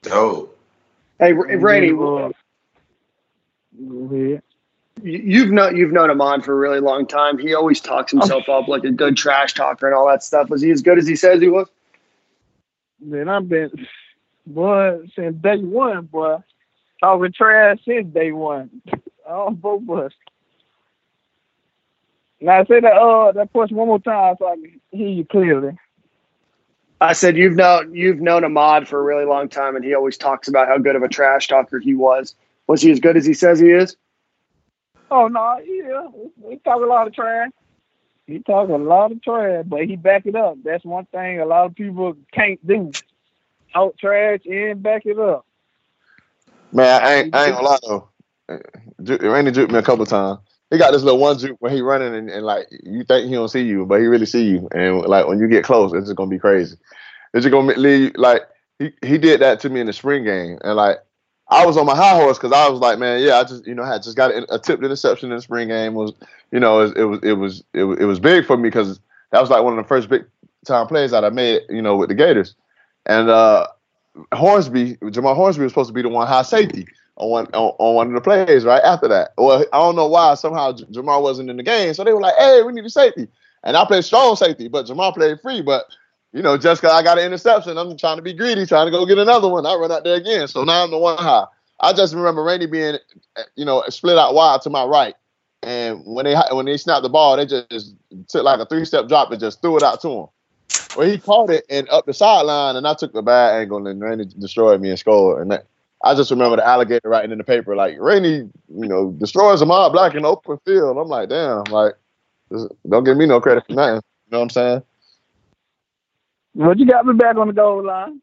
Dope. 0.02 0.54
Hey, 1.18 1.32
Randy, 1.32 1.92
you've 5.02 5.50
known 5.50 5.76
you've 5.76 5.92
known 5.92 6.10
Ahmad 6.10 6.44
for 6.44 6.52
a 6.52 6.56
really 6.56 6.80
long 6.80 7.06
time. 7.06 7.38
He 7.38 7.54
always 7.54 7.80
talks 7.80 8.12
himself 8.12 8.48
up 8.48 8.68
like 8.68 8.84
a 8.84 8.90
good 8.90 9.16
trash 9.16 9.54
talker 9.54 9.86
and 9.86 9.94
all 9.94 10.06
that 10.08 10.22
stuff. 10.22 10.50
Was 10.50 10.62
he 10.62 10.70
as 10.70 10.82
good 10.82 10.98
as 10.98 11.06
he 11.06 11.16
says 11.16 11.40
he 11.40 11.48
was? 11.48 11.68
Man, 13.00 13.28
I've 13.28 13.48
been 13.48 13.86
boy 14.46 15.08
since 15.14 15.36
day 15.40 15.58
one, 15.58 16.06
boy. 16.06 16.38
Talking 17.00 17.32
trash 17.32 17.78
since 17.84 18.12
day 18.12 18.32
one 18.32 18.70
on 19.26 19.54
both 19.54 19.86
bus. 19.86 20.12
Now 22.40 22.64
say 22.64 22.80
that 22.80 22.92
uh 22.92 23.32
that 23.32 23.52
question 23.52 23.76
one 23.76 23.88
more 23.88 24.00
time 24.00 24.36
so 24.38 24.48
I 24.48 24.54
can 24.54 24.80
hear 24.90 25.08
you 25.08 25.24
clearly. 25.24 25.78
I 27.00 27.12
said 27.12 27.36
you've 27.36 27.54
known 27.54 27.94
you've 27.94 28.20
known 28.20 28.44
Ahmad 28.44 28.88
for 28.88 28.98
a 28.98 29.02
really 29.02 29.24
long 29.24 29.48
time, 29.48 29.76
and 29.76 29.84
he 29.84 29.94
always 29.94 30.16
talks 30.16 30.48
about 30.48 30.66
how 30.66 30.78
good 30.78 30.96
of 30.96 31.02
a 31.02 31.08
trash 31.08 31.46
talker 31.46 31.78
he 31.78 31.94
was. 31.94 32.34
Was 32.68 32.82
he 32.82 32.92
as 32.92 33.00
good 33.00 33.16
as 33.16 33.26
he 33.26 33.34
says 33.34 33.58
he 33.58 33.70
is? 33.70 33.96
Oh 35.10 35.26
no, 35.26 35.58
yeah, 35.64 36.06
he 36.48 36.58
talk 36.58 36.82
a 36.82 36.86
lot 36.86 37.06
of 37.06 37.14
trash. 37.14 37.50
He 38.26 38.40
talk 38.40 38.68
a 38.68 38.72
lot 38.72 39.10
of 39.10 39.22
trash, 39.22 39.64
but 39.66 39.86
he 39.86 39.96
back 39.96 40.26
it 40.26 40.36
up. 40.36 40.58
That's 40.62 40.84
one 40.84 41.06
thing 41.06 41.40
a 41.40 41.46
lot 41.46 41.64
of 41.64 41.74
people 41.74 42.14
can't 42.30 42.64
do. 42.66 42.92
Talk 43.72 43.96
trash 43.98 44.40
and 44.44 44.82
back 44.82 45.06
it 45.06 45.18
up. 45.18 45.46
Man, 46.72 47.02
I 47.02 47.14
ain't, 47.14 47.34
I 47.34 47.46
ain't 47.46 47.54
gonna 47.54 47.66
lie 47.66 47.78
though. 47.86 48.08
Randy 49.30 49.50
juked 49.52 49.70
me 49.70 49.78
a 49.78 49.82
couple 49.82 50.04
times. 50.04 50.40
He 50.70 50.76
got 50.76 50.92
this 50.92 51.02
little 51.02 51.18
one 51.18 51.38
juke 51.38 51.56
where 51.60 51.72
he 51.72 51.80
running 51.80 52.14
and, 52.14 52.28
and, 52.28 52.44
like 52.44 52.66
you 52.70 53.02
think 53.04 53.28
he 53.28 53.34
don't 53.34 53.48
see 53.48 53.62
you, 53.62 53.86
but 53.86 54.00
he 54.00 54.06
really 54.06 54.26
see 54.26 54.44
you. 54.44 54.68
And 54.72 55.00
like 55.00 55.26
when 55.26 55.38
you 55.38 55.48
get 55.48 55.64
close, 55.64 55.94
it's 55.94 56.06
just 56.06 56.16
gonna 56.16 56.28
be 56.28 56.38
crazy. 56.38 56.76
It's 57.32 57.44
just 57.44 57.50
gonna 57.50 57.72
leave 57.78 58.12
like 58.16 58.42
he 58.78 58.92
he 59.02 59.16
did 59.16 59.40
that 59.40 59.60
to 59.60 59.70
me 59.70 59.80
in 59.80 59.86
the 59.86 59.94
spring 59.94 60.24
game, 60.24 60.58
and 60.62 60.76
like 60.76 60.98
I 61.50 61.64
was 61.64 61.76
on 61.76 61.86
my 61.86 61.96
high 61.96 62.14
horse 62.14 62.36
because 62.36 62.52
I 62.52 62.68
was 62.68 62.80
like, 62.80 62.98
man, 62.98 63.22
yeah, 63.22 63.38
I 63.38 63.44
just 63.44 63.66
you 63.66 63.74
know 63.74 63.84
had 63.84 64.02
just 64.02 64.16
got 64.16 64.30
a, 64.30 64.58
tipped 64.58 64.82
interception 64.82 65.30
in 65.30 65.36
the 65.36 65.42
spring 65.42 65.68
game 65.68 65.94
was 65.94 66.12
you 66.50 66.60
know 66.60 66.80
it, 66.80 66.96
it 66.96 67.04
was 67.04 67.20
it 67.22 67.32
was 67.32 67.64
it 67.72 67.84
was 67.84 67.98
it 68.00 68.04
was 68.04 68.20
big 68.20 68.44
for 68.44 68.56
me 68.56 68.68
because 68.68 69.00
that 69.30 69.40
was 69.40 69.50
like 69.50 69.62
one 69.62 69.78
of 69.78 69.82
the 69.82 69.88
first 69.88 70.08
big 70.08 70.26
time 70.66 70.86
plays 70.86 71.10
that 71.12 71.24
I 71.24 71.30
made 71.30 71.62
you 71.70 71.80
know 71.80 71.96
with 71.96 72.10
the 72.10 72.14
Gators, 72.14 72.54
and 73.06 73.30
uh 73.30 73.66
Hornsby 74.34 74.98
Jamal 75.10 75.34
Hornsby 75.34 75.62
was 75.62 75.72
supposed 75.72 75.88
to 75.88 75.94
be 75.94 76.02
the 76.02 76.08
one 76.08 76.26
high 76.26 76.42
safety 76.42 76.86
on 77.16 77.30
one 77.30 77.46
on, 77.54 77.74
on 77.78 77.94
one 77.94 78.08
of 78.08 78.14
the 78.14 78.20
plays 78.20 78.64
right 78.64 78.82
after 78.82 79.08
that. 79.08 79.32
Well, 79.38 79.64
I 79.72 79.78
don't 79.78 79.96
know 79.96 80.08
why 80.08 80.34
somehow 80.34 80.72
Jamal 80.72 81.22
wasn't 81.22 81.50
in 81.50 81.56
the 81.56 81.62
game, 81.62 81.94
so 81.94 82.04
they 82.04 82.12
were 82.12 82.20
like, 82.20 82.34
hey, 82.36 82.62
we 82.62 82.72
need 82.72 82.84
a 82.84 82.90
safety, 82.90 83.26
and 83.64 83.76
I 83.76 83.86
played 83.86 84.04
strong 84.04 84.36
safety, 84.36 84.68
but 84.68 84.86
Jamal 84.86 85.12
played 85.12 85.40
free, 85.40 85.62
but 85.62 85.86
you 86.32 86.42
know, 86.42 86.56
just 86.56 86.82
because 86.82 86.94
I 86.94 87.02
got 87.02 87.18
an 87.18 87.24
interception, 87.24 87.78
I'm 87.78 87.96
trying 87.96 88.16
to 88.16 88.22
be 88.22 88.34
greedy, 88.34 88.66
trying 88.66 88.86
to 88.86 88.90
go 88.90 89.06
get 89.06 89.18
another 89.18 89.48
one. 89.48 89.64
I 89.66 89.74
run 89.74 89.92
out 89.92 90.04
there 90.04 90.16
again. 90.16 90.46
So 90.48 90.64
now 90.64 90.84
I'm 90.84 90.90
the 90.90 90.98
one 90.98 91.18
high. 91.18 91.46
I 91.80 91.92
just 91.92 92.14
remember 92.14 92.42
Randy 92.42 92.66
being, 92.66 92.96
eh, 93.36 93.42
you 93.56 93.64
know, 93.64 93.82
split 93.88 94.18
out 94.18 94.34
wide 94.34 94.62
to 94.62 94.70
my 94.70 94.84
right. 94.84 95.14
And 95.62 96.02
when 96.04 96.24
they 96.24 96.36
when 96.52 96.66
they 96.66 96.76
snapped 96.76 97.02
the 97.02 97.08
ball, 97.08 97.36
they 97.36 97.46
just 97.46 97.94
took 98.28 98.44
like 98.44 98.60
a 98.60 98.66
three 98.66 98.84
step 98.84 99.08
drop 99.08 99.30
and 99.30 99.40
just 99.40 99.60
threw 99.60 99.76
it 99.76 99.82
out 99.82 100.00
to 100.02 100.08
him. 100.08 100.26
Well, 100.96 101.08
he 101.08 101.18
caught 101.18 101.50
it 101.50 101.64
and 101.70 101.88
up 101.88 102.06
the 102.06 102.14
sideline, 102.14 102.76
and 102.76 102.86
I 102.86 102.94
took 102.94 103.12
the 103.12 103.22
bad 103.22 103.60
angle, 103.60 103.86
and 103.86 104.00
Randy 104.00 104.26
destroyed 104.38 104.80
me 104.80 104.90
and 104.90 104.98
scored. 104.98 105.42
And 105.42 105.50
that, 105.50 105.66
I 106.04 106.14
just 106.14 106.30
remember 106.30 106.56
the 106.56 106.66
alligator 106.66 107.08
writing 107.08 107.32
in 107.32 107.38
the 107.38 107.44
paper 107.44 107.74
like 107.74 107.96
Randy, 107.98 108.48
you 108.68 108.88
know, 108.88 109.10
destroys 109.12 109.62
Ahmad 109.62 109.92
Black 109.92 110.14
in 110.14 110.22
the 110.22 110.28
open 110.28 110.58
field. 110.64 110.96
I'm 110.96 111.08
like, 111.08 111.28
damn, 111.28 111.64
like, 111.64 111.94
don't 112.88 113.04
give 113.04 113.16
me 113.16 113.26
no 113.26 113.40
credit 113.40 113.66
for 113.66 113.72
nothing. 113.72 113.96
You 113.96 114.30
know 114.32 114.38
what 114.38 114.44
I'm 114.44 114.50
saying? 114.50 114.82
Well, 116.58 116.76
you 116.76 116.86
got 116.86 117.06
me 117.06 117.14
back 117.14 117.36
on 117.36 117.46
the 117.46 117.52
goal 117.52 117.86
line. 117.86 118.20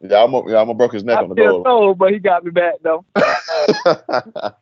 Yeah, 0.00 0.24
I'm 0.24 0.32
a, 0.32 0.50
yeah, 0.50 0.62
I'm 0.62 0.70
a 0.70 0.74
broke 0.74 0.94
his 0.94 1.04
neck 1.04 1.18
I 1.18 1.22
on 1.22 1.28
the 1.28 1.34
goal. 1.34 1.62
Sold, 1.62 1.98
but 1.98 2.10
he 2.10 2.18
got 2.18 2.42
me 2.42 2.50
back 2.50 2.76
though. 2.82 3.04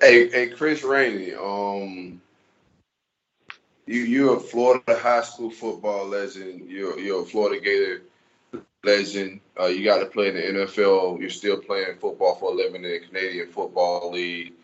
hey, 0.00 0.30
hey, 0.30 0.48
Chris 0.48 0.82
Rainey, 0.82 1.34
um, 1.34 2.22
you 3.86 4.00
you're 4.00 4.38
a 4.38 4.40
Florida 4.40 4.98
high 4.98 5.20
school 5.20 5.50
football 5.50 6.06
legend. 6.06 6.70
You're 6.70 6.98
you're 6.98 7.22
a 7.22 7.26
Florida 7.26 7.62
Gator 7.62 8.00
legend. 8.82 9.40
Uh, 9.60 9.66
you 9.66 9.84
got 9.84 9.98
to 9.98 10.06
play 10.06 10.28
in 10.28 10.36
the 10.36 10.64
NFL. 10.64 11.20
You're 11.20 11.28
still 11.28 11.58
playing 11.58 11.98
football 12.00 12.36
for 12.36 12.50
a 12.50 12.54
living 12.54 12.82
in 12.82 12.90
the 12.90 13.00
Canadian 13.00 13.48
Football 13.48 14.10
League. 14.12 14.54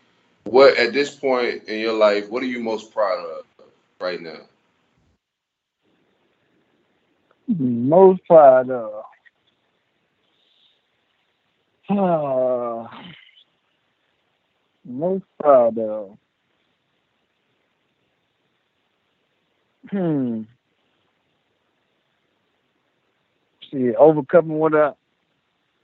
What 0.45 0.75
at 0.77 0.91
this 0.91 1.13
point 1.13 1.65
in 1.65 1.79
your 1.79 1.93
life, 1.93 2.31
what 2.31 2.41
are 2.41 2.47
you 2.47 2.61
most 2.61 2.91
proud 2.91 3.19
of 3.19 3.45
right 3.99 4.19
now? 4.19 4.41
Most 7.59 8.21
of. 8.69 9.03
Uh, 11.89 12.87
most 14.85 15.25
proud 15.39 15.77
of. 15.77 16.17
Hmm. 19.89 20.43
See, 23.71 23.93
overcoming 23.95 24.57
what 24.57 24.75
I 24.75 24.93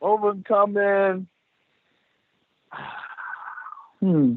overcoming. 0.01 1.27
Hmm. 3.99 4.35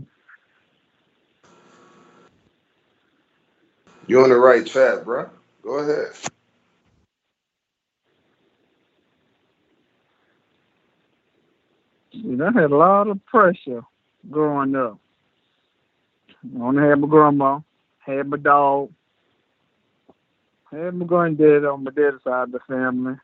You're 4.06 4.22
on 4.24 4.30
the 4.30 4.36
right 4.36 4.64
track, 4.64 5.04
bro. 5.04 5.28
Go 5.62 5.80
ahead. 5.80 6.12
I 12.12 12.60
had 12.60 12.72
a 12.72 12.76
lot 12.76 13.08
of 13.08 13.24
pressure 13.26 13.82
growing 14.30 14.74
up. 14.74 14.98
I 16.44 16.60
only 16.60 16.82
had 16.82 17.00
my 17.00 17.08
grandma, 17.08 17.60
had 17.98 18.26
my 18.26 18.36
dog, 18.36 18.90
had 20.70 20.94
my 20.94 21.06
granddad 21.06 21.64
on 21.64 21.84
my 21.84 21.90
dad's 21.90 22.22
side 22.24 22.44
of 22.44 22.52
the 22.52 22.60
family. 22.66 23.14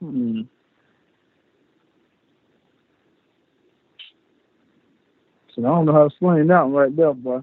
Hmm. 0.00 0.42
So 5.54 5.62
I 5.62 5.68
don't 5.68 5.84
know 5.84 5.92
how 5.92 6.00
to 6.00 6.06
explain 6.06 6.46
that 6.46 6.66
right 6.66 6.96
there, 6.96 7.12
but 7.12 7.42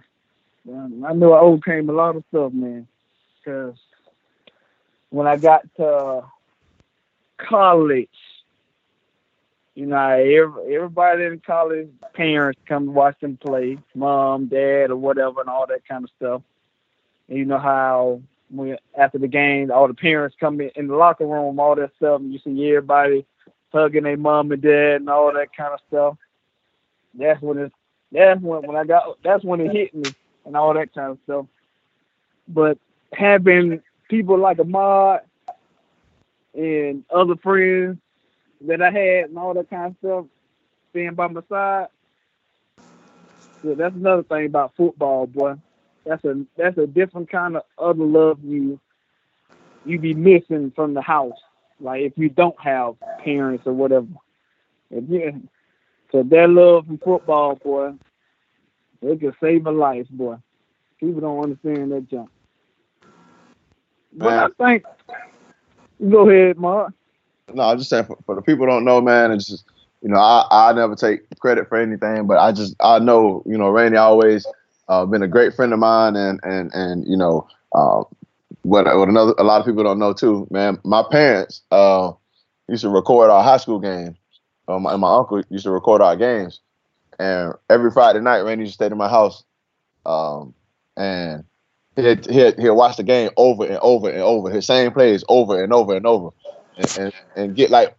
I 0.67 1.13
know 1.13 1.33
I 1.33 1.39
overcame 1.41 1.89
a 1.89 1.93
lot 1.93 2.15
of 2.15 2.23
stuff, 2.29 2.51
man. 2.53 2.87
Because 3.37 3.75
when 5.09 5.27
I 5.27 5.37
got 5.37 5.63
to 5.77 6.23
college, 7.37 8.09
you 9.75 9.85
know, 9.85 9.97
every, 9.97 10.75
everybody 10.75 11.23
in 11.23 11.39
college, 11.39 11.87
parents 12.13 12.59
come 12.67 12.85
to 12.85 12.91
watch 12.91 13.19
them 13.21 13.37
play, 13.37 13.77
mom, 13.95 14.47
dad, 14.47 14.91
or 14.91 14.97
whatever, 14.97 15.41
and 15.41 15.49
all 15.49 15.67
that 15.67 15.87
kind 15.87 16.03
of 16.03 16.09
stuff. 16.17 16.41
And 17.27 17.37
you 17.37 17.45
know 17.45 17.59
how 17.59 18.21
when 18.49 18.77
after 18.97 19.17
the 19.17 19.27
game, 19.27 19.71
all 19.71 19.87
the 19.87 19.93
parents 19.93 20.35
come 20.39 20.59
in, 20.59 20.71
in 20.75 20.87
the 20.87 20.95
locker 20.95 21.25
room, 21.25 21.59
all 21.59 21.75
that 21.75 21.91
stuff, 21.97 22.19
and 22.19 22.33
you 22.33 22.39
see 22.39 22.69
everybody 22.69 23.25
hugging 23.71 24.03
their 24.03 24.17
mom 24.17 24.51
and 24.51 24.61
dad 24.61 24.95
and 24.95 25.09
all 25.09 25.31
that 25.33 25.55
kind 25.55 25.73
of 25.73 25.79
stuff. 25.87 26.17
That's 27.13 27.41
when 27.41 27.57
it. 27.57 27.73
That's 28.11 28.41
when 28.41 28.63
when 28.63 28.75
I 28.75 28.83
got. 28.83 29.17
That's 29.23 29.43
when 29.43 29.61
it 29.61 29.71
hit 29.71 29.93
me 29.93 30.11
and 30.45 30.57
all 30.57 30.73
that 30.73 30.93
kind 30.93 31.11
of 31.11 31.19
stuff. 31.25 31.45
But 32.47 32.77
having 33.13 33.81
people 34.09 34.37
like 34.37 34.59
Ahmad 34.59 35.21
and 36.53 37.05
other 37.13 37.35
friends 37.37 37.97
that 38.67 38.81
I 38.81 38.91
had 38.91 39.29
and 39.29 39.37
all 39.37 39.53
that 39.53 39.69
kind 39.69 39.91
of 39.91 39.95
stuff 39.99 40.25
being 40.93 41.13
by 41.13 41.27
my 41.27 41.41
side. 41.47 41.87
So 43.63 43.75
that's 43.75 43.95
another 43.95 44.23
thing 44.23 44.47
about 44.47 44.75
football, 44.75 45.27
boy. 45.27 45.55
That's 46.05 46.23
a 46.25 46.45
that's 46.57 46.77
a 46.77 46.87
different 46.87 47.29
kind 47.29 47.55
of 47.55 47.63
other 47.77 48.03
love 48.03 48.39
you 48.43 48.79
you 49.85 49.99
be 49.99 50.13
missing 50.13 50.71
from 50.75 50.93
the 50.93 51.01
house. 51.01 51.39
Like 51.79 52.01
if 52.01 52.13
you 52.17 52.29
don't 52.29 52.59
have 52.61 52.95
parents 53.23 53.63
or 53.65 53.73
whatever. 53.73 54.07
If 54.91 55.09
you, 55.09 55.47
so 56.11 56.23
that 56.23 56.49
love 56.49 56.87
from 56.87 56.97
football, 56.97 57.55
boy, 57.55 57.93
it 59.01 59.19
can 59.19 59.35
save 59.41 59.67
a 59.67 59.71
life, 59.71 60.07
boy. 60.09 60.37
People 60.99 61.21
don't 61.21 61.43
understand 61.43 61.91
that 61.91 62.09
jump. 62.09 62.31
But 64.13 64.53
I 64.59 64.65
think. 64.65 64.85
Go 66.09 66.29
ahead, 66.29 66.57
Mark. 66.57 66.93
No, 67.53 67.63
I'm 67.63 67.77
just 67.77 67.89
saying 67.89 68.05
for, 68.05 68.17
for 68.25 68.35
the 68.35 68.41
people 68.41 68.65
don't 68.65 68.85
know, 68.85 69.01
man. 69.01 69.31
It's 69.31 69.47
just 69.47 69.65
you 70.01 70.09
know 70.09 70.17
I 70.17 70.45
I 70.49 70.73
never 70.73 70.95
take 70.95 71.21
credit 71.39 71.67
for 71.67 71.77
anything, 71.77 72.27
but 72.27 72.37
I 72.37 72.51
just 72.51 72.75
I 72.79 72.99
know 72.99 73.43
you 73.45 73.57
know 73.57 73.69
Randy 73.69 73.97
always 73.97 74.45
uh, 74.87 75.05
been 75.05 75.23
a 75.23 75.27
great 75.27 75.53
friend 75.53 75.73
of 75.73 75.79
mine, 75.79 76.15
and 76.15 76.39
and 76.43 76.71
and 76.73 77.07
you 77.07 77.17
know 77.17 77.47
uh, 77.73 78.03
what 78.61 78.85
what 78.85 79.09
another 79.09 79.33
a 79.37 79.43
lot 79.43 79.59
of 79.59 79.65
people 79.65 79.83
don't 79.83 79.99
know 79.99 80.13
too, 80.13 80.47
man. 80.51 80.79
My 80.83 81.03
parents 81.09 81.61
uh, 81.71 82.11
used 82.67 82.83
to 82.83 82.89
record 82.89 83.29
our 83.29 83.43
high 83.43 83.57
school 83.57 83.79
games. 83.79 84.17
Um, 84.67 84.85
and 84.85 85.01
my 85.01 85.15
uncle 85.15 85.41
used 85.49 85.63
to 85.63 85.71
record 85.71 85.99
our 85.99 86.15
games, 86.15 86.59
and 87.17 87.53
every 87.71 87.89
Friday 87.89 88.21
night, 88.21 88.41
Randy 88.41 88.65
used 88.65 88.73
to 88.73 88.85
stay 88.85 88.91
in 88.91 88.97
my 88.99 89.09
house, 89.09 89.43
um, 90.05 90.53
and 90.95 91.43
he'll, 92.01 92.33
he'll, 92.33 92.55
he'll 92.61 92.75
watch 92.75 92.97
the 92.97 93.03
game 93.03 93.29
over 93.37 93.65
and 93.65 93.77
over 93.77 94.09
and 94.09 94.21
over, 94.21 94.49
his 94.49 94.65
same 94.65 94.91
plays 94.91 95.23
over 95.29 95.63
and 95.63 95.73
over 95.73 95.95
and 95.95 96.05
over, 96.05 96.29
and, 96.77 96.97
and, 96.97 97.13
and 97.35 97.55
get 97.55 97.69
like 97.69 97.95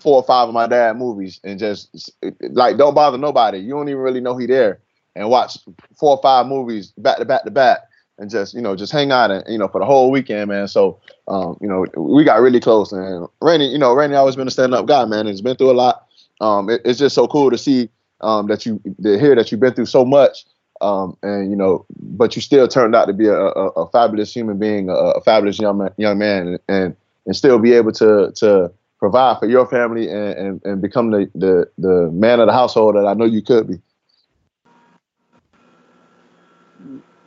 four 0.00 0.16
or 0.16 0.22
five 0.22 0.48
of 0.48 0.54
my 0.54 0.66
dad 0.66 0.96
movies 0.96 1.40
and 1.42 1.58
just 1.58 2.12
like 2.50 2.76
don't 2.76 2.94
bother 2.94 3.18
nobody. 3.18 3.58
You 3.58 3.70
don't 3.70 3.88
even 3.88 4.00
really 4.00 4.20
know 4.20 4.36
he 4.36 4.46
there, 4.46 4.80
and 5.14 5.28
watch 5.28 5.58
four 5.98 6.10
or 6.10 6.22
five 6.22 6.46
movies 6.46 6.92
back 6.98 7.18
to 7.18 7.24
back 7.24 7.44
to 7.44 7.50
back, 7.50 7.80
and 8.18 8.30
just 8.30 8.54
you 8.54 8.60
know 8.60 8.76
just 8.76 8.92
hang 8.92 9.10
out 9.10 9.30
and 9.30 9.44
you 9.48 9.58
know 9.58 9.68
for 9.68 9.80
the 9.80 9.86
whole 9.86 10.10
weekend, 10.10 10.48
man. 10.48 10.68
So 10.68 11.00
um, 11.28 11.58
you 11.60 11.68
know 11.68 11.86
we 11.96 12.24
got 12.24 12.40
really 12.40 12.60
close, 12.60 12.92
and 12.92 13.26
Randy, 13.40 13.66
you 13.66 13.78
know 13.78 13.94
Randy 13.94 14.16
always 14.16 14.36
been 14.36 14.48
a 14.48 14.50
stand 14.52 14.74
up 14.74 14.86
guy, 14.86 15.04
man. 15.04 15.26
He's 15.26 15.40
been 15.40 15.56
through 15.56 15.70
a 15.70 15.72
lot. 15.72 16.06
Um, 16.40 16.70
it, 16.70 16.82
it's 16.84 16.98
just 16.98 17.14
so 17.14 17.26
cool 17.26 17.50
to 17.50 17.58
see 17.58 17.88
um, 18.20 18.46
that 18.46 18.64
you 18.66 18.80
to 19.02 19.18
hear 19.18 19.34
that 19.34 19.50
you've 19.50 19.60
been 19.60 19.74
through 19.74 19.86
so 19.86 20.04
much 20.04 20.44
um, 20.80 21.16
and 21.22 21.50
you 21.50 21.56
know, 21.56 21.86
but 21.98 22.36
you 22.36 22.42
still 22.42 22.68
turned 22.68 22.94
out 22.94 23.06
to 23.06 23.12
be 23.12 23.26
a, 23.26 23.34
a, 23.34 23.68
a 23.70 23.90
fabulous 23.90 24.32
human 24.32 24.58
being, 24.58 24.88
a, 24.88 24.92
a, 24.92 25.20
fabulous 25.20 25.58
young 25.58 25.78
man, 25.78 25.90
young 25.96 26.18
man, 26.18 26.58
and, 26.68 26.96
and 27.26 27.36
still 27.36 27.58
be 27.58 27.72
able 27.72 27.92
to 27.92 28.32
to 28.36 28.70
provide 28.98 29.38
for 29.38 29.48
your 29.48 29.66
family 29.66 30.08
and, 30.08 30.38
and, 30.38 30.64
and 30.64 30.82
become 30.82 31.10
the, 31.10 31.30
the 31.34 31.70
the 31.78 32.10
man 32.12 32.40
of 32.40 32.46
the 32.46 32.52
household 32.52 32.96
that 32.96 33.06
I 33.06 33.14
know 33.14 33.24
you 33.24 33.42
could 33.42 33.68
be. 33.68 33.80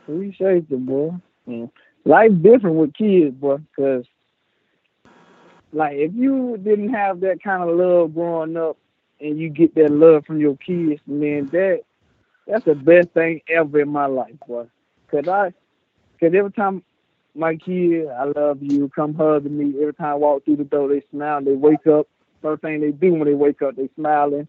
Appreciate 0.02 0.70
you, 0.70 0.78
boy. 0.78 1.12
Yeah. 1.46 1.66
Life's 2.04 2.34
different 2.34 2.76
with 2.76 2.94
kids, 2.94 3.34
boy, 3.34 3.58
because 3.58 4.04
like 5.72 5.96
if 5.96 6.12
you 6.14 6.56
didn't 6.56 6.92
have 6.92 7.20
that 7.20 7.42
kind 7.42 7.62
of 7.62 7.76
love 7.76 8.14
growing 8.14 8.56
up 8.56 8.76
and 9.20 9.38
you 9.38 9.48
get 9.48 9.74
that 9.74 9.90
love 9.90 10.26
from 10.26 10.40
your 10.40 10.56
kids, 10.56 11.00
man, 11.06 11.46
that 11.48 11.82
that's 12.50 12.64
the 12.64 12.74
best 12.74 13.10
thing 13.10 13.40
ever 13.48 13.80
in 13.80 13.88
my 13.88 14.06
life, 14.06 14.34
boy. 14.46 14.66
Cause 15.10 15.28
I, 15.28 15.52
cause 16.18 16.32
every 16.34 16.52
time 16.52 16.82
my 17.34 17.56
kid, 17.56 18.08
I 18.08 18.24
love 18.24 18.58
you, 18.60 18.90
come 18.94 19.14
hug 19.14 19.44
me. 19.44 19.74
Every 19.80 19.94
time 19.94 20.06
I 20.06 20.14
walk 20.14 20.44
through 20.44 20.56
the 20.56 20.64
door, 20.64 20.88
they 20.88 21.02
smile. 21.10 21.42
They 21.42 21.52
wake 21.52 21.86
up. 21.86 22.08
First 22.42 22.62
thing 22.62 22.80
they 22.80 22.90
do 22.90 23.12
when 23.12 23.26
they 23.26 23.34
wake 23.34 23.62
up, 23.62 23.76
they 23.76 23.88
smiling, 23.94 24.48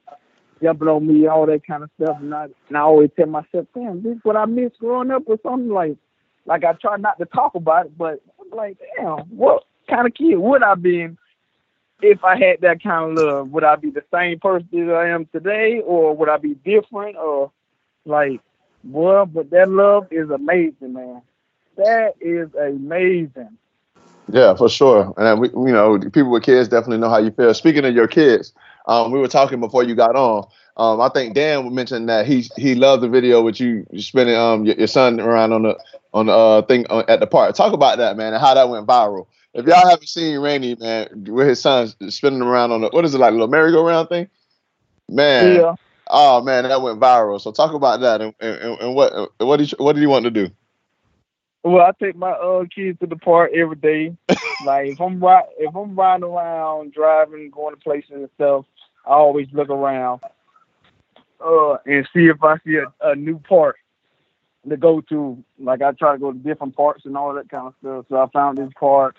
jumping 0.64 0.88
on 0.88 1.06
me, 1.06 1.28
all 1.28 1.46
that 1.46 1.66
kind 1.68 1.84
of 1.84 1.90
stuff. 2.02 2.18
And 2.22 2.34
I, 2.34 2.48
and 2.70 2.78
I 2.78 2.82
always 2.82 3.10
tell 3.16 3.28
myself, 3.28 3.68
damn, 3.76 4.02
this 4.02 4.14
is 4.16 4.24
what 4.24 4.38
I 4.38 4.46
miss 4.46 4.72
growing 4.80 5.12
up 5.12 5.24
or 5.26 5.38
something 5.44 5.70
like. 5.70 5.98
Like 6.46 6.64
I 6.64 6.74
try 6.74 6.98
not 6.98 7.20
to 7.20 7.26
talk 7.26 7.54
about 7.54 7.86
it, 7.86 7.98
but 7.98 8.20
I'm 8.40 8.50
like, 8.58 8.78
damn, 8.98 9.20
what 9.30 9.64
kind 9.88 10.08
of 10.08 10.14
kid 10.16 10.36
would 10.38 10.64
I 10.64 10.74
be 10.74 11.10
if 12.02 12.24
I 12.24 12.36
had 12.36 12.62
that 12.62 12.82
kind 12.82 13.12
of 13.12 13.24
love? 13.24 13.50
Would 13.50 13.64
I 13.64 13.76
be 13.76 13.92
the 13.92 14.04
same 14.12 14.40
person 14.40 14.88
that 14.88 14.94
I 14.94 15.10
am 15.10 15.28
today, 15.28 15.82
or 15.86 16.16
would 16.16 16.30
I 16.30 16.38
be 16.38 16.56
different, 16.56 17.16
or 17.16 17.52
like, 18.06 18.42
well, 18.84 19.26
but 19.26 19.50
that 19.52 19.70
love 19.70 20.08
is 20.12 20.30
amazing, 20.30 20.94
man. 20.94 21.22
That 21.78 22.16
is 22.20 22.50
amazing. 22.56 23.58
Yeah, 24.32 24.56
for 24.56 24.70
sure. 24.70 25.14
And 25.18 25.40
we, 25.42 25.50
you 25.50 25.74
know, 25.74 26.00
people 26.00 26.32
with 26.32 26.44
kids 26.44 26.70
definitely 26.70 26.98
know 26.98 27.10
how 27.10 27.18
you 27.18 27.32
feel. 27.32 27.54
Speaking 27.54 27.86
of 27.86 27.94
your 27.94 28.08
kids, 28.08 28.54
um, 28.88 29.12
we 29.12 29.20
were 29.20 29.28
talking 29.28 29.60
before 29.60 29.84
you 29.84 29.96
got 29.96 30.16
on. 30.16 30.48
Um, 30.78 31.02
I 31.02 31.10
think 31.10 31.36
Dan 31.36 31.74
mentioned 31.76 32.08
that 32.10 32.26
he 32.26 32.50
he 32.56 32.76
loved 32.76 33.04
the 33.04 33.10
video 33.10 33.42
with 33.42 33.60
you 33.60 33.86
spinning 33.98 34.36
um 34.36 34.66
your, 34.66 34.76
your 34.76 34.88
son 34.88 35.20
around 35.20 35.52
on 35.54 35.64
the 35.64 35.78
on 36.14 36.28
the 36.28 36.32
uh, 36.32 36.62
thing 36.64 36.86
uh, 36.90 37.04
at 37.08 37.20
the 37.20 37.28
park. 37.28 37.56
Talk 37.56 37.74
about 37.74 37.98
that, 37.98 38.16
man, 38.18 38.34
and 38.34 38.42
how 38.42 38.54
that 38.54 38.70
went 38.70 38.88
viral. 38.88 39.28
If 39.54 39.66
y'all 39.66 39.88
haven't 39.88 40.08
seen 40.08 40.40
Rainey, 40.40 40.76
man, 40.76 41.26
with 41.28 41.48
his 41.48 41.60
son 41.60 41.92
spinning 42.10 42.42
around 42.42 42.72
on 42.72 42.82
the 42.82 42.90
what 42.90 43.04
is 43.04 43.14
it 43.14 43.20
like 43.20 43.32
a 43.32 43.34
little 43.34 43.50
merry-go-round 43.50 44.08
thing? 44.08 44.30
Man, 45.10 45.56
yeah. 45.58 45.76
Oh 46.12 46.42
man, 46.42 46.64
that 46.66 46.82
went 46.82 47.00
viral. 47.00 47.42
So 47.42 47.52
talk 47.52 47.74
about 47.74 48.02
that 48.02 48.22
and, 48.22 48.34
and, 48.40 48.80
and 48.80 48.96
what 48.96 49.32
what 49.40 49.58
did 49.58 49.72
you, 49.72 49.78
what 49.80 49.94
did 49.94 50.02
he 50.02 50.08
want 50.08 50.26
to 50.26 50.32
do? 50.32 50.50
Well, 51.64 51.86
I 51.86 51.92
take 52.04 52.16
my 52.16 52.32
uh 52.32 52.66
kids 52.74 53.00
to 53.00 53.08
the 53.08 53.16
park 53.16 53.52
every 53.54 53.76
day. 53.76 54.16
like 54.66 54.88
if 54.88 55.02
I'm 55.02 55.24
ri- 55.24 55.56
if 55.58 55.76
I'm 55.76 55.96
riding 55.96 56.24
around, 56.24 56.94
driving, 56.94 57.50
going 57.50 57.76
to 57.76 57.82
places 57.82 58.12
and 58.12 58.30
stuff, 58.36 58.66
I 59.06 59.12
always 59.12 59.48
look 59.52 59.70
around 59.70 60.22
uh 61.44 61.78
and 61.86 62.08
see 62.14 62.28
if 62.28 62.44
I 62.44 62.58
see 62.66 62.76
a, 62.76 62.94
a 63.02 63.16
new 63.16 63.40
park 63.40 63.78
to 64.70 64.78
go 64.78 65.02
to. 65.02 65.44
Like 65.60 65.82
I 65.82 65.92
try 65.94 66.14
to 66.14 66.20
go 66.20 66.32
to 66.32 66.38
different 66.38 66.76
parks 66.76 67.06
and 67.06 67.16
all 67.16 67.34
that 67.34 67.50
kind 67.50 67.68
of 67.68 67.74
stuff. 67.82 68.06
So 68.10 68.22
I 68.22 68.28
found 68.28 68.58
this 68.58 68.72
park, 68.80 69.16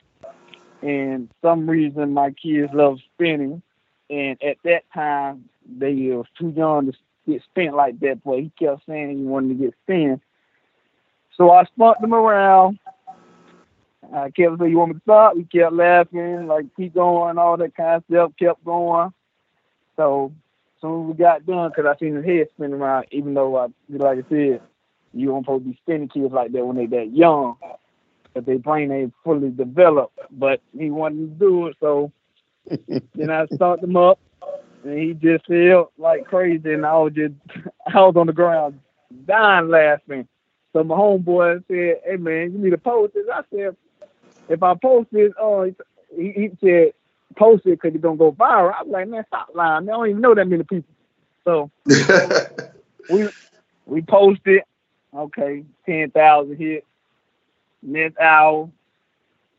and 0.82 1.28
some 1.42 1.68
reason 1.68 2.12
my 2.12 2.32
kids 2.32 2.72
love 2.74 2.98
spinning, 3.14 3.62
and 4.10 4.42
at 4.42 4.56
that 4.64 4.82
time 4.92 5.48
they 5.66 5.94
was 6.10 6.26
too 6.38 6.52
young 6.56 6.90
to 6.90 6.98
get 7.26 7.42
spent 7.44 7.74
like 7.74 7.98
that. 8.00 8.22
But 8.24 8.40
he 8.40 8.52
kept 8.58 8.86
saying 8.86 9.18
he 9.18 9.24
wanted 9.24 9.58
to 9.58 9.64
get 9.64 9.74
spent. 9.84 10.22
So 11.36 11.50
I 11.50 11.64
spun 11.64 11.94
them 12.00 12.14
around. 12.14 12.78
I 14.12 14.30
kept 14.30 14.58
saying, 14.58 14.70
"You 14.70 14.78
want 14.78 14.90
me 14.90 14.94
to 14.94 15.00
stop?" 15.02 15.36
He 15.36 15.44
kept 15.44 15.72
laughing, 15.72 16.46
like 16.46 16.66
keep 16.76 16.94
going, 16.94 17.38
all 17.38 17.56
that 17.56 17.76
kind 17.76 17.96
of 17.96 18.04
stuff. 18.08 18.32
Kept 18.38 18.64
going. 18.64 19.12
So 19.96 20.32
soon 20.82 21.04
as 21.04 21.08
we 21.08 21.14
got 21.14 21.46
done, 21.46 21.70
because 21.70 21.86
I 21.86 21.98
seen 21.98 22.16
his 22.16 22.24
head 22.24 22.48
spin 22.54 22.74
around, 22.74 23.06
even 23.12 23.32
though 23.34 23.56
I, 23.56 23.68
like 23.88 24.18
I 24.18 24.28
said, 24.28 24.60
you 25.14 25.28
don't 25.28 25.44
supposed 25.44 25.64
to 25.64 25.70
be 25.70 25.78
spinning 25.82 26.08
kids 26.08 26.32
like 26.32 26.52
that 26.52 26.66
when 26.66 26.76
they 26.76 26.86
that 26.86 27.14
young, 27.14 27.56
but 28.34 28.44
their 28.44 28.58
brain 28.58 28.90
ain't 28.90 29.14
fully 29.24 29.50
developed. 29.50 30.18
But 30.30 30.60
he 30.76 30.90
wanted 30.90 31.18
to 31.18 31.46
do 31.46 31.68
it, 31.68 31.76
so 31.80 32.12
then 32.68 33.30
I 33.30 33.46
started 33.46 33.84
him 33.84 33.96
up, 33.96 34.18
and 34.84 34.98
he 34.98 35.14
just 35.14 35.46
felt 35.46 35.92
like 35.98 36.24
crazy, 36.26 36.72
and 36.72 36.86
I 36.86 36.96
was 36.96 37.12
just 37.14 37.34
I 37.86 38.00
was 38.00 38.16
on 38.16 38.26
the 38.26 38.32
ground 38.32 38.80
dying 39.26 39.68
laughing. 39.68 40.28
So 40.72 40.82
my 40.84 40.94
homeboy 40.96 41.64
said, 41.68 42.00
"Hey 42.04 42.16
man, 42.16 42.52
you 42.52 42.58
need 42.58 42.70
to 42.70 42.78
post 42.78 43.14
this." 43.14 43.26
I 43.32 43.42
said, 43.54 43.76
"If 44.48 44.62
I 44.62 44.74
post 44.74 45.08
this, 45.12 45.32
oh," 45.38 45.64
he, 46.16 46.32
he 46.32 46.50
said, 46.60 46.92
"Post 47.36 47.66
it 47.66 47.80
because 47.80 47.94
it's 47.94 48.02
gonna 48.02 48.16
go 48.16 48.32
viral." 48.32 48.74
I 48.74 48.82
was 48.82 48.90
like, 48.90 49.08
"Man, 49.08 49.24
stop 49.28 49.48
lying! 49.54 49.88
I 49.88 49.92
don't 49.92 50.08
even 50.10 50.20
know 50.22 50.34
that 50.34 50.48
many 50.48 50.64
people." 50.64 50.94
So 51.44 51.70
we 53.08 53.28
we 53.86 54.02
posted, 54.02 54.62
okay, 55.14 55.64
ten 55.86 56.10
thousand 56.10 56.56
hits. 56.56 56.86
Next 57.82 58.18
hour, 58.18 58.70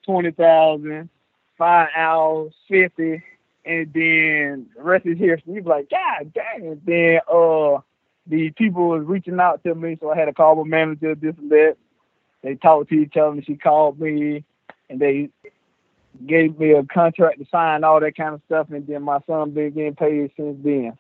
twenty 0.05 0.31
thousand. 0.31 1.09
Five 1.57 1.89
hours, 1.95 2.51
fifty, 2.67 3.21
and 3.65 3.93
then 3.93 4.67
the 4.75 4.83
rest 4.83 5.05
is 5.05 5.17
history. 5.17 5.55
He's 5.55 5.65
like, 5.65 5.89
God 5.89 6.33
dang! 6.33 6.67
And 6.67 6.81
then 6.85 7.19
uh 7.27 7.79
the 8.27 8.51
people 8.51 8.89
was 8.89 9.03
reaching 9.03 9.39
out 9.39 9.63
to 9.63 9.75
me, 9.75 9.97
so 9.99 10.11
I 10.11 10.17
had 10.17 10.25
to 10.25 10.33
call 10.33 10.55
my 10.55 10.63
manager, 10.63 11.15
this 11.15 11.35
and 11.37 11.49
that. 11.51 11.75
They 12.41 12.55
talked 12.55 12.89
to 12.89 12.95
each 12.95 13.17
other, 13.17 13.31
and 13.31 13.45
she 13.45 13.55
called 13.55 13.99
me, 13.99 14.43
and 14.89 14.99
they 14.99 15.29
gave 16.25 16.57
me 16.57 16.71
a 16.71 16.83
contract 16.83 17.39
to 17.39 17.45
sign, 17.49 17.83
all 17.83 17.99
that 17.99 18.15
kind 18.15 18.35
of 18.35 18.41
stuff, 18.45 18.67
and 18.69 18.85
then 18.87 19.03
my 19.03 19.19
son 19.27 19.51
been 19.51 19.71
getting 19.71 19.95
paid 19.95 20.31
since 20.37 20.57
then. 20.63 20.97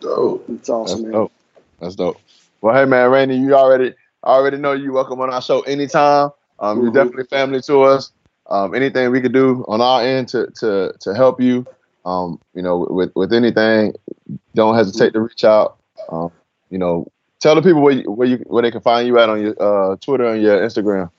Dope. 0.00 0.44
It's 0.48 0.68
awesome, 0.68 1.02
That's 1.02 1.02
man. 1.02 1.12
Dope. 1.12 1.32
That's 1.80 1.94
dope. 1.96 2.20
Well, 2.60 2.74
hey 2.74 2.84
man, 2.84 3.10
Randy, 3.10 3.36
you 3.36 3.54
already 3.54 3.94
already 4.24 4.56
know 4.58 4.72
you 4.72 4.92
welcome 4.92 5.20
on 5.20 5.32
our 5.32 5.42
show 5.42 5.60
anytime. 5.62 6.30
Um, 6.60 6.76
mm-hmm. 6.76 6.84
You're 6.84 6.92
definitely 6.92 7.24
family 7.24 7.60
to 7.62 7.82
us. 7.82 8.12
Um, 8.50 8.74
anything 8.74 9.10
we 9.10 9.20
could 9.20 9.34
do 9.34 9.64
on 9.68 9.80
our 9.80 10.02
end 10.02 10.28
to 10.28 10.46
to 10.60 10.94
to 11.00 11.14
help 11.14 11.40
you, 11.40 11.66
um, 12.04 12.40
you 12.54 12.62
know, 12.62 12.86
with 12.88 13.12
with 13.14 13.32
anything, 13.32 13.94
don't 14.54 14.74
hesitate 14.74 15.12
to 15.12 15.20
reach 15.20 15.44
out. 15.44 15.78
Um, 16.10 16.32
you 16.70 16.78
know, 16.78 17.06
tell 17.40 17.54
the 17.54 17.62
people 17.62 17.82
where 17.82 17.92
you, 17.92 18.10
where 18.10 18.26
you 18.26 18.36
where 18.46 18.62
they 18.62 18.70
can 18.70 18.80
find 18.80 19.06
you 19.06 19.18
at 19.18 19.28
on 19.28 19.40
your 19.40 19.54
uh, 19.60 19.96
Twitter 19.96 20.26
and 20.26 20.42
your 20.42 20.60
Instagram. 20.60 21.10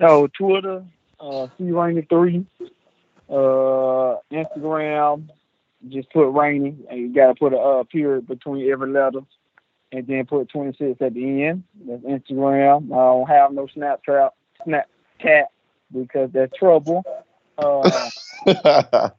Oh, 0.00 0.26
Twitter, 0.28 0.84
uh, 1.20 1.48
C 1.58 1.70
Rainey 1.70 2.06
three, 2.08 2.46
uh, 3.28 4.16
Instagram, 4.32 5.28
just 5.88 6.10
put 6.10 6.30
Rainey, 6.30 6.74
and 6.90 6.98
you 6.98 7.14
gotta 7.14 7.34
put 7.34 7.52
a 7.52 7.58
uh, 7.58 7.84
period 7.84 8.26
between 8.26 8.70
every 8.70 8.90
letter, 8.90 9.20
and 9.92 10.06
then 10.06 10.24
put 10.24 10.48
twenty 10.48 10.74
six 10.78 11.02
at 11.02 11.12
the 11.12 11.44
end. 11.44 11.64
That's 11.86 12.02
Instagram. 12.04 12.86
I 12.86 12.96
don't 12.96 13.28
have 13.28 13.52
no 13.52 13.66
Snapchat, 13.66 14.30
Snapchat 14.66 15.44
because 15.92 16.30
that's 16.32 16.56
trouble. 16.56 17.04
Uh, 17.58 18.10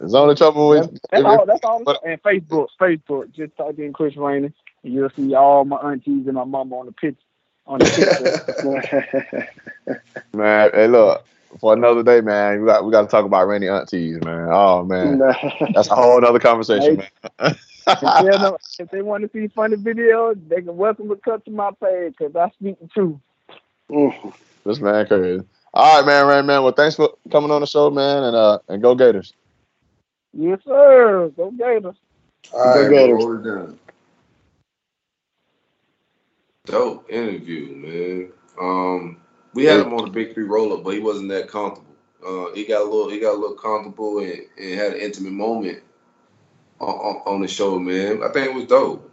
It's 0.00 0.14
only 0.14 0.34
trouble 0.34 0.68
with. 0.68 0.90
That's, 0.90 1.00
that's 1.10 1.24
all. 1.24 1.46
That's 1.46 1.64
all. 1.64 1.84
But, 1.84 2.00
and 2.04 2.22
Facebook, 2.22 2.68
Facebook. 2.80 3.32
Just 3.32 3.56
type 3.56 3.78
in 3.78 3.92
Chris 3.92 4.16
Rainey, 4.16 4.52
and 4.84 4.92
you'll 4.92 5.10
see 5.10 5.34
all 5.34 5.64
my 5.64 5.76
aunties 5.78 6.26
and 6.26 6.34
my 6.34 6.44
mama 6.44 6.76
on 6.78 6.86
the 6.86 6.92
picture. 6.92 7.24
On 7.66 7.78
the 7.78 9.50
picture. 9.84 10.02
man, 10.32 10.70
hey, 10.72 10.86
look. 10.86 11.24
For 11.60 11.72
another 11.72 12.02
day, 12.02 12.20
man, 12.20 12.60
we 12.60 12.66
got 12.66 12.84
we 12.84 12.92
got 12.92 13.02
to 13.02 13.08
talk 13.08 13.24
about 13.24 13.48
Rainey 13.48 13.68
aunties, 13.68 14.22
man. 14.22 14.48
Oh 14.52 14.84
man, 14.84 15.18
that's 15.74 15.88
a 15.88 15.94
whole 15.94 16.22
other 16.22 16.38
conversation, 16.38 16.98
hey, 16.98 17.08
man. 17.40 17.56
if, 17.86 18.80
if 18.80 18.90
they 18.90 19.00
want 19.00 19.24
to 19.24 19.30
see 19.32 19.48
funny 19.48 19.76
videos, 19.76 20.36
they 20.46 20.60
can 20.60 20.76
welcome 20.76 21.08
to 21.08 21.16
come 21.16 21.40
to 21.40 21.50
my 21.50 21.70
page 21.82 22.14
because 22.18 22.36
I 22.36 22.50
speak 22.50 22.78
the 22.80 22.88
truth. 22.88 23.16
Mm. 23.90 24.32
This 24.64 24.80
man 24.80 25.06
crazy. 25.06 25.44
All 25.74 25.96
right, 25.96 26.06
man, 26.06 26.26
Rain, 26.26 26.46
man. 26.46 26.62
Well, 26.62 26.72
thanks 26.72 26.96
for 26.96 27.10
coming 27.30 27.50
on 27.50 27.60
the 27.60 27.66
show, 27.66 27.90
man, 27.90 28.24
and 28.24 28.36
uh, 28.36 28.58
and 28.68 28.82
go 28.82 28.94
Gators. 28.94 29.32
Yes, 30.32 30.60
sir. 30.64 31.30
Go 31.36 31.50
Gators. 31.50 31.96
All 32.52 32.64
right, 32.64 32.90
Gators. 32.90 33.24
We're 33.24 33.38
done. 33.38 33.78
Dope 36.64 37.10
interview, 37.10 37.74
man. 37.74 38.32
Um, 38.60 39.20
we 39.54 39.64
had 39.64 39.80
him 39.80 39.94
on 39.94 40.04
the 40.04 40.10
big 40.10 40.34
three 40.34 40.44
roll 40.44 40.72
up, 40.74 40.84
but 40.84 40.94
he 40.94 41.00
wasn't 41.00 41.28
that 41.30 41.48
comfortable. 41.48 41.86
Uh, 42.24 42.52
he 42.54 42.64
got 42.64 42.82
a 42.82 42.84
little, 42.84 43.08
he 43.08 43.20
got 43.20 43.34
a 43.34 43.38
little 43.38 43.56
comfortable 43.56 44.18
and, 44.18 44.42
and 44.58 44.78
had 44.78 44.92
an 44.92 45.00
intimate 45.00 45.32
moment 45.32 45.82
on, 46.80 46.88
on, 46.88 47.22
on, 47.26 47.40
the 47.40 47.48
show, 47.48 47.78
man. 47.78 48.22
I 48.22 48.28
think 48.28 48.48
it 48.48 48.54
was 48.54 48.66
dope. 48.66 49.10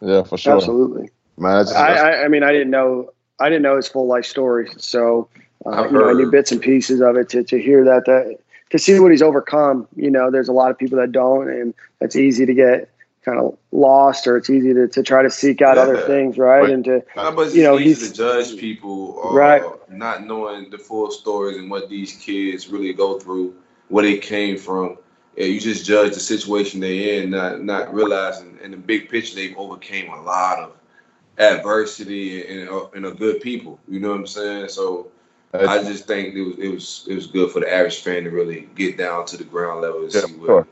Yeah, 0.00 0.24
for 0.24 0.36
sure. 0.36 0.56
Absolutely, 0.56 1.10
man. 1.38 1.64
Just, 1.64 1.76
I, 1.76 1.94
I, 1.94 2.24
I 2.24 2.28
mean, 2.28 2.42
I 2.42 2.52
didn't 2.52 2.70
know, 2.70 3.12
I 3.40 3.48
didn't 3.48 3.62
know 3.62 3.76
his 3.76 3.88
full 3.88 4.06
life 4.06 4.26
story, 4.26 4.70
so 4.76 5.28
uh, 5.66 5.84
you 5.86 5.92
know, 5.92 6.08
I 6.08 6.12
knew 6.12 6.30
bits 6.30 6.52
and 6.52 6.60
pieces 6.60 7.00
of 7.00 7.16
it. 7.16 7.28
To 7.30 7.42
to 7.44 7.60
hear 7.60 7.84
that 7.84 8.04
that 8.06 8.38
to 8.70 8.78
see 8.78 8.98
what 9.00 9.10
he's 9.10 9.22
overcome. 9.22 9.86
You 9.96 10.10
know, 10.10 10.30
there's 10.30 10.48
a 10.48 10.52
lot 10.52 10.70
of 10.70 10.78
people 10.78 10.98
that 10.98 11.12
don't, 11.12 11.48
and 11.48 11.74
that's 12.00 12.16
easy 12.16 12.46
to 12.46 12.54
get 12.54 12.90
kind 13.24 13.38
of 13.40 13.56
lost 13.72 14.26
or 14.26 14.36
it's 14.38 14.48
easy 14.48 14.72
to, 14.72 14.88
to 14.88 15.02
try 15.02 15.22
to 15.22 15.28
seek 15.30 15.60
out 15.60 15.76
Yeah. 15.76 15.82
other 15.82 15.96
things, 16.02 16.38
right? 16.38 16.60
Right. 16.60 16.70
And 16.70 16.84
to 16.86 17.02
but 17.14 17.52
You 17.54 17.62
know, 17.64 17.78
easy 17.78 17.88
he's- 18.06 18.08
to 18.08 18.14
judge 18.14 18.56
people, 18.58 19.20
uh, 19.22 19.34
Right. 19.34 19.62
Not 19.90 20.24
knowing 20.26 20.70
the 20.70 20.78
full 20.78 21.10
stories 21.10 21.56
and 21.58 21.70
what 21.70 21.90
these 21.90 22.12
kids 22.14 22.68
really 22.68 22.92
go 22.94 23.18
through, 23.18 23.54
where 23.88 24.04
they 24.04 24.18
came 24.18 24.56
from. 24.56 24.96
Yeah, 25.36 25.46
you 25.46 25.60
just 25.60 25.84
judge 25.84 26.14
the 26.14 26.20
situation 26.20 26.80
they're 26.80 27.22
in, 27.22 27.30
not 27.30 27.62
not 27.62 27.92
realizing 27.92 28.56
in 28.62 28.70
the 28.70 28.76
big 28.76 29.08
picture 29.08 29.34
they've 29.34 29.56
overcame 29.58 30.10
a 30.10 30.22
lot 30.22 30.58
of 30.60 30.72
adversity 31.38 32.46
and 32.46 32.68
uh, 32.68 32.88
and 32.94 33.04
are 33.06 33.12
good 33.12 33.40
people. 33.40 33.78
You 33.88 34.00
know 34.00 34.10
what 34.10 34.20
I'm 34.20 34.26
saying? 34.26 34.68
So 34.68 35.08
I 35.54 35.82
just 35.82 36.06
think 36.06 36.34
it 36.34 36.42
was 36.42 36.58
it 36.58 36.68
was 36.68 37.06
it 37.08 37.14
was 37.14 37.26
good 37.26 37.50
for 37.50 37.60
the 37.60 37.72
average 37.72 38.00
fan 38.00 38.24
to 38.24 38.30
really 38.30 38.68
get 38.74 38.98
down 38.98 39.26
to 39.26 39.36
the 39.36 39.44
ground 39.44 39.82
level 39.82 40.02
and 40.02 40.12
Yeah, 40.14 40.20
see 40.22 40.34
what. 40.34 40.46
sure. 40.46 40.66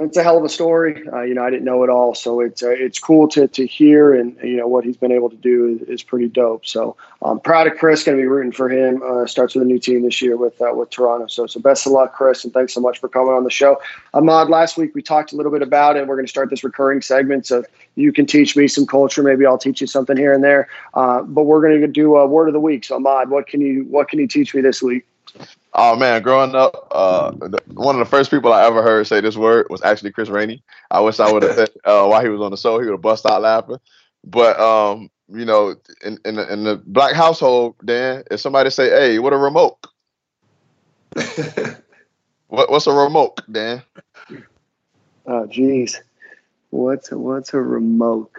It's 0.00 0.16
a 0.16 0.22
hell 0.22 0.38
of 0.38 0.44
a 0.44 0.48
story. 0.48 1.06
Uh, 1.12 1.22
you 1.22 1.34
know, 1.34 1.44
I 1.44 1.50
didn't 1.50 1.64
know 1.64 1.82
it 1.82 1.90
all, 1.90 2.14
so 2.14 2.40
it's 2.40 2.62
uh, 2.62 2.70
it's 2.70 2.98
cool 2.98 3.28
to 3.28 3.48
to 3.48 3.66
hear, 3.66 4.14
and 4.14 4.36
you 4.42 4.56
know 4.56 4.66
what 4.66 4.84
he's 4.84 4.96
been 4.96 5.12
able 5.12 5.30
to 5.30 5.36
do 5.36 5.78
is, 5.80 5.88
is 5.88 6.02
pretty 6.02 6.28
dope. 6.28 6.66
So 6.66 6.96
I'm 7.22 7.40
proud 7.40 7.66
of 7.66 7.76
Chris. 7.78 8.04
Going 8.04 8.16
to 8.16 8.22
be 8.22 8.26
rooting 8.26 8.52
for 8.52 8.68
him. 8.68 9.02
Uh, 9.02 9.26
starts 9.26 9.54
with 9.54 9.62
a 9.62 9.66
new 9.66 9.78
team 9.78 10.02
this 10.02 10.22
year 10.22 10.36
with 10.36 10.60
uh, 10.60 10.72
with 10.74 10.90
Toronto. 10.90 11.26
So 11.26 11.46
so 11.46 11.60
best 11.60 11.86
of 11.86 11.92
luck, 11.92 12.14
Chris, 12.14 12.44
and 12.44 12.52
thanks 12.52 12.72
so 12.74 12.80
much 12.80 12.98
for 12.98 13.08
coming 13.08 13.32
on 13.32 13.44
the 13.44 13.50
show. 13.50 13.80
Ahmad, 14.14 14.48
last 14.48 14.76
week 14.76 14.94
we 14.94 15.02
talked 15.02 15.32
a 15.32 15.36
little 15.36 15.52
bit 15.52 15.62
about 15.62 15.96
it. 15.96 16.06
We're 16.06 16.16
going 16.16 16.26
to 16.26 16.30
start 16.30 16.50
this 16.50 16.64
recurring 16.64 17.02
segment. 17.02 17.46
So 17.46 17.64
you 17.96 18.12
can 18.12 18.26
teach 18.26 18.56
me 18.56 18.68
some 18.68 18.86
culture. 18.86 19.22
Maybe 19.22 19.46
I'll 19.46 19.58
teach 19.58 19.80
you 19.80 19.86
something 19.86 20.16
here 20.16 20.32
and 20.32 20.44
there. 20.44 20.68
Uh, 20.94 21.22
but 21.22 21.44
we're 21.44 21.60
going 21.60 21.80
to 21.80 21.86
do 21.88 22.16
a 22.16 22.26
word 22.26 22.48
of 22.48 22.54
the 22.54 22.60
week. 22.60 22.84
So 22.84 22.96
Ahmad, 22.96 23.30
what 23.30 23.46
can 23.46 23.60
you 23.60 23.84
what 23.84 24.08
can 24.08 24.18
you 24.18 24.28
teach 24.28 24.54
me 24.54 24.60
this 24.60 24.82
week? 24.82 25.06
Oh 25.74 25.96
man, 25.96 26.22
growing 26.22 26.54
up, 26.54 26.88
uh, 26.90 27.30
one 27.74 27.94
of 27.94 27.98
the 28.00 28.10
first 28.10 28.30
people 28.30 28.52
I 28.52 28.64
ever 28.66 28.82
heard 28.82 29.06
say 29.06 29.20
this 29.20 29.36
word 29.36 29.66
was 29.70 29.82
actually 29.82 30.12
Chris 30.12 30.28
Rainey. 30.28 30.62
I 30.90 31.00
wish 31.00 31.20
I 31.20 31.30
would 31.30 31.42
have 31.42 31.54
said 31.54 31.70
uh, 31.84 32.06
while 32.06 32.22
he 32.22 32.28
was 32.28 32.40
on 32.40 32.50
the 32.50 32.56
show, 32.56 32.78
he 32.78 32.86
would 32.86 32.94
have 32.94 33.02
bust 33.02 33.26
out 33.26 33.42
laughing. 33.42 33.78
But 34.24 34.58
um, 34.58 35.10
you 35.28 35.44
know, 35.44 35.76
in 36.04 36.18
in 36.24 36.36
the, 36.36 36.52
in 36.52 36.64
the 36.64 36.82
black 36.86 37.14
household, 37.14 37.76
Dan, 37.84 38.24
if 38.30 38.40
somebody 38.40 38.70
say, 38.70 38.90
"Hey, 38.90 39.18
what 39.18 39.32
a 39.32 39.38
remote? 39.38 39.78
What, 42.48 42.70
what's 42.70 42.86
a 42.86 42.92
remote, 42.92 43.40
Dan?" 43.52 43.82
Oh, 45.26 45.46
geez. 45.46 46.00
What's 46.70 47.12
a, 47.12 47.18
what's 47.18 47.52
a 47.52 47.60
remote? 47.60 48.32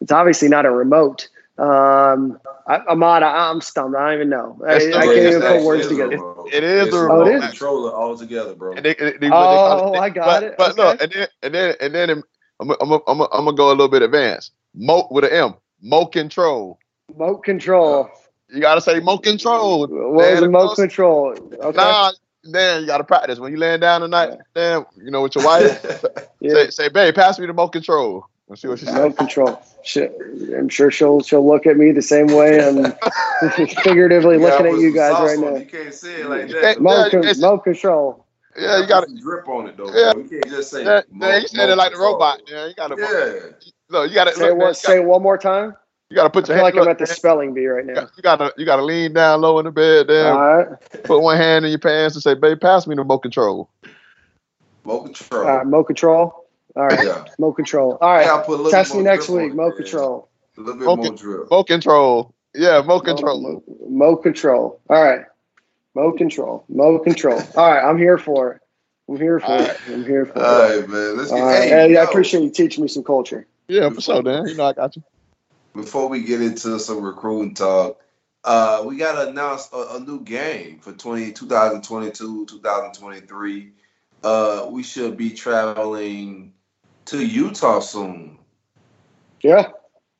It's 0.00 0.12
obviously 0.12 0.48
not 0.48 0.66
a 0.66 0.70
remote. 0.70 1.28
Um, 1.58 2.38
I, 2.66 2.78
Ahmad, 2.88 3.22
I, 3.22 3.48
I'm 3.50 3.60
stumped. 3.60 3.96
I 3.96 4.04
don't 4.10 4.14
even 4.14 4.28
know. 4.28 4.60
I, 4.66 4.74
I 4.76 4.78
can't 4.78 5.16
even 5.16 5.40
put 5.40 5.62
words 5.62 5.88
together. 5.88 6.10
remote. 6.18 6.50
It 6.52 6.62
is 6.64 6.86
It's 6.88 6.94
a 6.94 6.98
a 6.98 7.02
remote. 7.04 7.14
remote 7.14 7.26
Oh, 7.26 7.30
it 7.32 7.36
is? 7.36 7.44
controller 7.50 7.92
altogether, 7.92 8.54
bro. 8.54 8.74
And 8.74 8.84
they, 8.84 8.94
they, 8.94 9.12
they, 9.18 9.30
Oh, 9.32 9.92
they 9.92 9.98
I 9.98 10.10
got 10.10 10.26
but, 10.26 10.42
it. 10.42 10.54
But 10.58 10.76
no, 10.76 10.88
Okay. 10.90 11.04
and 11.04 11.12
then 11.12 11.28
and 11.42 11.54
then 11.54 11.74
and 11.80 11.94
then 11.94 12.10
I'm 12.10 12.22
I'm 12.60 12.70
I'm 12.80 13.00
I'm 13.06 13.20
I'm 13.22 13.44
gonna 13.46 13.52
go 13.56 13.68
a 13.68 13.70
little 13.70 13.88
bit 13.88 14.02
advanced. 14.02 14.52
Mo 14.74 15.08
with 15.10 15.24
an 15.24 15.32
M, 15.32 15.54
Mo 15.82 16.04
control. 16.06 16.78
Remote 17.08 17.38
control. 17.44 18.10
You 18.50 18.60
gotta 18.60 18.80
say 18.82 19.00
Mo 19.00 19.16
control. 19.18 19.86
What 19.86 19.90
is 19.90 19.96
was 20.14 20.26
Dan, 20.34 20.42
remote 20.42 20.66
close- 20.66 20.76
control? 20.76 21.30
Okay. 21.60 21.76
Nah, 21.76 22.12
Dan, 22.52 22.82
you 22.82 22.86
gotta 22.86 23.04
practice 23.04 23.38
when 23.38 23.50
you 23.52 23.58
laying 23.58 23.80
down 23.80 24.02
tonight. 24.02 24.38
Dan, 24.54 24.84
you 25.02 25.10
know 25.10 25.22
with 25.22 25.34
your 25.34 25.44
wife, 25.44 25.82
yeah. 26.40 26.52
say 26.52 26.70
say, 26.70 26.88
babe, 26.88 27.14
pass 27.14 27.38
me 27.38 27.46
the 27.46 27.52
Mo 27.54 27.68
control. 27.68 28.26
Let's 28.48 28.62
see 28.62 28.68
what 28.68 28.78
she 28.78 28.84
says. 28.86 28.94
Remote 28.94 29.16
control. 29.16 29.60
She, 29.82 30.02
I'm 30.56 30.68
sure 30.68 30.90
she'll 30.90 31.20
she'll 31.20 31.46
look 31.46 31.66
at 31.66 31.76
me 31.76 31.90
the 31.92 32.02
same 32.02 32.26
way 32.28 32.64
I'm 32.64 32.92
figuratively 33.82 34.36
You 34.36 34.40
gotta 34.40 34.62
looking 34.64 34.76
at 34.76 34.80
you 34.80 34.94
guys 34.94 35.12
right 35.20 35.38
now. 35.38 35.56
it. 35.56 35.60
You 35.60 35.66
can't 35.66 35.94
say 35.94 36.20
it 36.22 36.28
like 36.28 36.40
Yeah, 36.42 36.46
that. 36.46 36.62
yeah, 36.62 36.74
Remote, 36.74 37.10
con- 37.10 37.20
it's- 37.24 37.62
control. 37.64 38.24
Yeah, 38.58 38.80
you 38.80 38.86
gotta. 38.86 39.06
put 39.06 39.16
some 39.16 39.20
drip 39.20 39.48
on 39.48 39.66
it 39.68 39.76
though. 39.76 39.94
Yeah. 39.94 40.12
Bro. 40.14 40.22
You 40.22 40.28
can't 40.30 40.48
just 40.48 40.70
say. 40.70 40.84
Yeah, 40.84 41.02
mo- 41.10 41.26
Dan, 41.28 41.42
you 41.42 41.48
said 41.48 41.68
it 41.68 41.76
like 41.76 41.92
the 41.92 41.98
robot. 41.98 42.40
Yeah, 42.48 42.66
you 42.66 42.74
gotta. 42.74 42.96
Yeah. 42.98 43.70
No, 43.90 44.02
you 44.04 44.14
gotta. 44.14 44.32
Say 44.32 44.42
look, 44.44 44.50
it, 44.50 44.56
one, 44.56 44.68
you 44.68 44.74
say 44.74 44.96
gotta, 44.96 45.02
one 45.08 45.22
more 45.22 45.36
time. 45.36 45.74
you 46.08 46.14
gotta 46.16 46.30
put 46.30 46.48
your 46.48 46.56
I 46.56 46.60
feel 46.60 46.64
hand. 46.64 46.76
like 46.76 46.82
I'm 46.86 46.90
at 46.90 46.98
the 46.98 47.06
spelling 47.06 47.52
bee 47.52 47.66
right 47.66 47.84
you 47.84 47.92
now. 47.92 48.00
got- 48.02 48.10
you 48.16 48.22
gotta 48.22 48.54
you 48.56 48.64
gotta 48.64 48.82
lean 48.84 49.12
down 49.12 49.42
low 49.42 49.58
in 49.58 49.66
the 49.66 49.70
bed. 49.72 50.06
Then 50.06 50.26
All 50.32 50.56
right. 50.56 50.68
put 51.04 51.20
one 51.20 51.36
hand 51.36 51.66
in 51.66 51.70
your 51.70 51.78
pants 51.80 52.14
and 52.16 52.22
say, 52.22 52.32
babe, 52.32 52.58
pass 52.60 52.86
me 52.86 52.94
the 52.94 53.02
remote 53.02 53.18
control. 53.18 53.68
Mo 54.84 55.00
control. 55.02 55.46
All 55.46 55.56
right. 55.58 55.66
Mo 55.66 55.84
control. 55.84 56.45
All 56.76 56.86
right. 56.86 57.04
Yeah. 57.04 57.24
Mo 57.38 57.52
control. 57.52 57.98
All 58.00 58.12
right. 58.12 58.26
Yeah, 58.26 58.32
I'll 58.34 58.44
put 58.44 58.54
a 58.60 58.62
little 58.62 58.70
Test 58.70 58.94
me 58.94 59.02
next 59.02 59.28
week. 59.28 59.52
it, 59.52 59.54
Mo 59.54 59.68
man. 59.68 59.76
control. 59.76 60.28
A 60.56 60.60
little 60.60 60.78
bit 60.78 60.88
Okay. 60.88 61.08
more 61.08 61.16
drip. 61.16 61.50
Mo 61.50 61.64
control. 61.64 62.34
Yeah, 62.54 62.82
mo 62.82 63.00
control. 63.00 63.40
Mo, 63.40 63.62
Mo 63.88 64.16
control. 64.16 64.80
All 64.88 65.02
right. 65.02 65.24
Mo 65.94 66.12
control. 66.12 66.64
Mo 66.68 66.98
control. 66.98 67.40
All 67.56 67.70
right. 67.70 67.82
I'm 67.82 67.98
here 67.98 68.18
for 68.18 68.52
it. 68.52 68.60
I'm 69.08 69.16
here 69.16 69.40
for 69.40 69.46
All 69.46 69.60
it. 69.60 69.80
I'm 69.86 70.04
here 70.04 70.26
for 70.26 70.38
All 70.42 70.70
it. 70.70 70.80
right, 70.80 70.88
man. 70.88 71.16
Let's 71.16 71.30
All 71.30 71.38
get. 71.38 71.44
right. 71.44 71.62
Hey, 71.62 71.88
Hey, 71.88 71.96
I 71.96 72.02
appreciate 72.04 72.42
you 72.42 72.50
teaching 72.50 72.82
me 72.82 72.88
some 72.88 73.04
culture. 73.04 73.46
Yeah, 73.68 73.90
for 73.90 74.00
sure, 74.00 74.22
Dan. 74.22 74.46
You 74.46 74.54
know 74.54 74.64
I 74.64 74.72
got 74.72 74.96
you. 74.96 75.02
Before 75.74 76.08
we 76.08 76.22
get 76.22 76.40
into 76.42 76.78
some 76.80 77.02
recruiting 77.02 77.54
talk, 77.54 78.00
uh, 78.44 78.82
we 78.86 78.96
got 78.96 79.22
to 79.22 79.28
announce 79.30 79.68
a, 79.72 79.96
a 79.96 80.00
new 80.00 80.20
game 80.20 80.78
for 80.80 80.92
20, 80.92 81.32
2022, 81.32 82.46
2023. 82.46 83.72
Uh, 84.22 84.66
we 84.70 84.82
should 84.82 85.16
be 85.16 85.30
traveling 85.30 86.52
to 87.06 87.24
Utah 87.24 87.80
soon. 87.80 88.36
Yeah. 89.42 89.68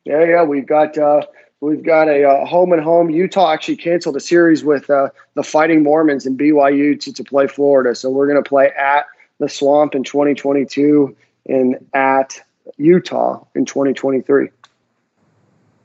Yeah, 0.04 0.24
yeah. 0.24 0.42
We've 0.44 0.66
got 0.66 0.96
uh 0.96 1.22
we've 1.60 1.82
got 1.82 2.08
a 2.08 2.24
uh, 2.24 2.46
home 2.46 2.72
and 2.72 2.82
home. 2.82 3.10
Utah 3.10 3.52
actually 3.52 3.76
canceled 3.76 4.16
a 4.16 4.20
series 4.20 4.64
with 4.64 4.88
uh, 4.88 5.08
the 5.34 5.42
Fighting 5.42 5.82
Mormons 5.82 6.26
and 6.26 6.38
BYU 6.38 6.98
to, 7.00 7.12
to 7.12 7.24
play 7.24 7.46
Florida. 7.46 7.94
So 7.94 8.08
we're 8.10 8.28
gonna 8.28 8.42
play 8.42 8.70
at 8.70 9.06
the 9.38 9.48
swamp 9.48 9.94
in 9.94 10.04
2022 10.04 11.14
and 11.48 11.76
at 11.92 12.40
Utah 12.76 13.44
in 13.54 13.64
2023. 13.64 14.48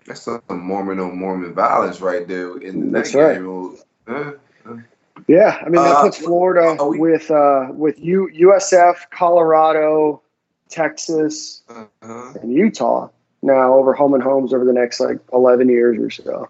That's 0.06 0.22
some 0.22 0.42
Mormon 0.50 1.00
on 1.00 1.18
Mormon 1.18 1.54
violence 1.54 2.00
right 2.02 2.28
there 2.28 2.58
in 2.58 2.92
the 2.92 3.02
that 3.02 3.14
right. 3.16 3.36
game. 3.36 3.78
Huh? 4.08 4.34
Yeah, 5.28 5.58
I 5.62 5.70
mean 5.70 5.84
that 5.84 5.96
Uh, 5.98 6.02
puts 6.04 6.18
Florida 6.18 6.78
we- 6.86 7.00
with 7.00 7.30
uh, 7.32 7.68
with 7.72 8.00
U- 8.00 8.30
USF, 8.34 9.10
Colorado, 9.12 10.22
Texas, 10.72 11.64
Uh-huh. 11.70 12.34
and 12.42 12.52
Utah 12.52 13.10
now 13.44 13.74
over 13.74 13.94
home 13.94 14.14
and 14.14 14.24
homes 14.24 14.54
over 14.54 14.66
the 14.66 14.74
next 14.74 15.00
like 15.00 15.20
11 15.34 15.70
years 15.70 15.98
or 16.00 16.10
so. 16.10 16.50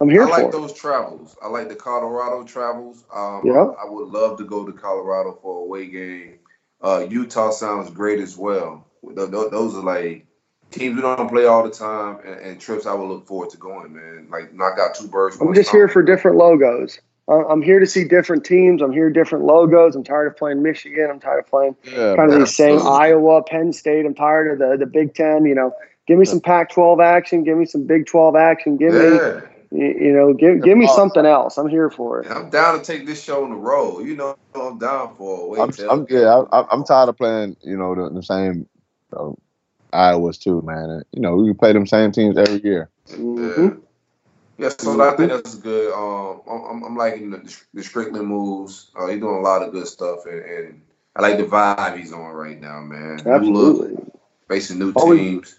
I'm 0.00 0.08
here 0.08 0.22
I 0.22 0.36
for 0.36 0.42
like 0.42 0.52
those 0.52 0.72
travels. 0.72 1.36
I 1.42 1.48
like 1.48 1.68
the 1.68 1.74
Colorado 1.74 2.44
travels. 2.44 3.04
Um, 3.14 3.42
Yeah. 3.44 3.66
I 3.82 3.84
would 3.88 4.08
love 4.08 4.38
to 4.38 4.44
go 4.44 4.64
to 4.64 4.72
Colorado 4.72 5.36
for 5.42 5.58
a 5.58 5.64
away 5.64 5.86
game. 5.86 6.38
Uh, 6.80 7.04
Utah 7.08 7.50
sounds 7.50 7.90
great 7.90 8.20
as 8.20 8.36
well. 8.36 8.86
Th- 9.02 9.30
th- 9.30 9.50
Those 9.50 9.74
are 9.74 9.82
like 9.82 10.26
teams 10.70 10.94
we 10.96 11.02
don't 11.02 11.28
play 11.28 11.46
all 11.46 11.64
the 11.64 11.70
time, 11.70 12.18
and, 12.24 12.38
and 12.40 12.60
trips 12.60 12.86
I 12.86 12.94
would 12.94 13.08
look 13.08 13.26
forward 13.26 13.50
to 13.50 13.56
going. 13.56 13.92
Man, 13.94 14.28
like 14.30 14.52
knock 14.54 14.78
out 14.78 14.94
two 14.94 15.08
birds. 15.08 15.36
I'm 15.40 15.52
just 15.54 15.70
here 15.70 15.88
for 15.88 16.02
different 16.02 16.36
logos. 16.36 17.00
I'm 17.28 17.60
here 17.62 17.78
to 17.78 17.86
see 17.86 18.04
different 18.04 18.44
teams. 18.44 18.80
I'm 18.80 18.92
here 18.92 19.10
different 19.10 19.44
logos. 19.44 19.94
I'm 19.94 20.04
tired 20.04 20.28
of 20.28 20.36
playing 20.36 20.62
Michigan. 20.62 21.08
I'm 21.10 21.20
tired 21.20 21.40
of 21.40 21.46
playing 21.46 21.76
Yeah, 21.84 22.16
kind 22.16 22.30
of 22.30 22.36
man, 22.36 22.38
these 22.40 22.56
same. 22.56 22.80
Iowa, 22.80 23.42
Penn 23.42 23.72
State. 23.72 24.06
I'm 24.06 24.14
tired 24.14 24.50
of 24.50 24.58
the 24.58 24.76
the 24.78 24.90
Big 24.90 25.14
Ten. 25.14 25.44
You 25.44 25.54
know, 25.54 25.72
give 26.06 26.18
me 26.18 26.24
some 26.24 26.40
Pac-12 26.40 27.04
action. 27.04 27.44
Give 27.44 27.58
me 27.58 27.66
some 27.66 27.86
Big 27.86 28.06
12 28.06 28.34
action. 28.34 28.76
Give 28.78 28.94
me, 28.94 29.00
Yeah, 29.00 29.40
you, 29.70 29.86
you 30.00 30.12
know, 30.12 30.32
give 30.32 30.62
give 30.62 30.78
me 30.78 30.86
something 30.86 31.26
else. 31.26 31.58
I'm 31.58 31.68
here 31.68 31.90
for 31.90 32.20
it. 32.20 32.26
And 32.26 32.34
I'm 32.34 32.50
down 32.50 32.78
to 32.78 32.84
take 32.84 33.06
this 33.06 33.22
show 33.22 33.44
on 33.44 33.50
the 33.50 33.56
road. 33.56 34.06
You 34.06 34.16
know, 34.16 34.36
I'm 34.54 34.78
down 34.78 35.14
for 35.16 35.38
a 35.38 35.42
away. 35.42 35.60
I'm. 35.60 35.70
I'm 35.90 36.06
yeah, 36.08 36.44
I, 36.50 36.66
I'm 36.70 36.84
tired 36.84 37.10
of 37.10 37.18
playing. 37.18 37.56
You 37.62 37.76
know 37.76 37.94
the, 37.94 38.14
the 38.14 38.22
same 38.22 38.66
uh, 39.14 39.32
Iowas 39.92 40.38
too, 40.38 40.62
man. 40.62 40.90
And, 40.90 41.04
you 41.12 41.20
know 41.20 41.36
we 41.36 41.52
play 41.52 41.74
them 41.74 41.86
same 41.86 42.10
teams 42.10 42.38
every 42.38 42.62
year. 42.64 42.88
Mhm. 43.10 43.72
Yeah. 43.72 43.87
Yeah, 44.58 44.70
so 44.76 45.00
I 45.00 45.16
think 45.16 45.30
that's 45.30 45.54
good. 45.54 45.92
Um, 45.94 46.40
I'm, 46.50 46.82
I'm, 46.82 46.96
liking 46.96 47.30
the, 47.30 47.38
the 47.72 47.80
Stricklin 47.80 48.26
moves. 48.26 48.90
Uh, 48.98 49.06
he's 49.06 49.20
doing 49.20 49.36
a 49.36 49.40
lot 49.40 49.62
of 49.62 49.70
good 49.72 49.86
stuff, 49.86 50.26
and, 50.26 50.40
and 50.44 50.82
I 51.14 51.22
like 51.22 51.36
the 51.38 51.44
vibe 51.44 51.96
he's 51.96 52.12
on 52.12 52.32
right 52.32 52.60
now, 52.60 52.80
man. 52.80 53.16
New 53.24 53.52
look, 53.52 53.82
Absolutely. 53.82 54.12
facing 54.48 54.80
new 54.80 54.92
Oh, 54.96 55.06
we- 55.10 55.18
teams. 55.18 55.56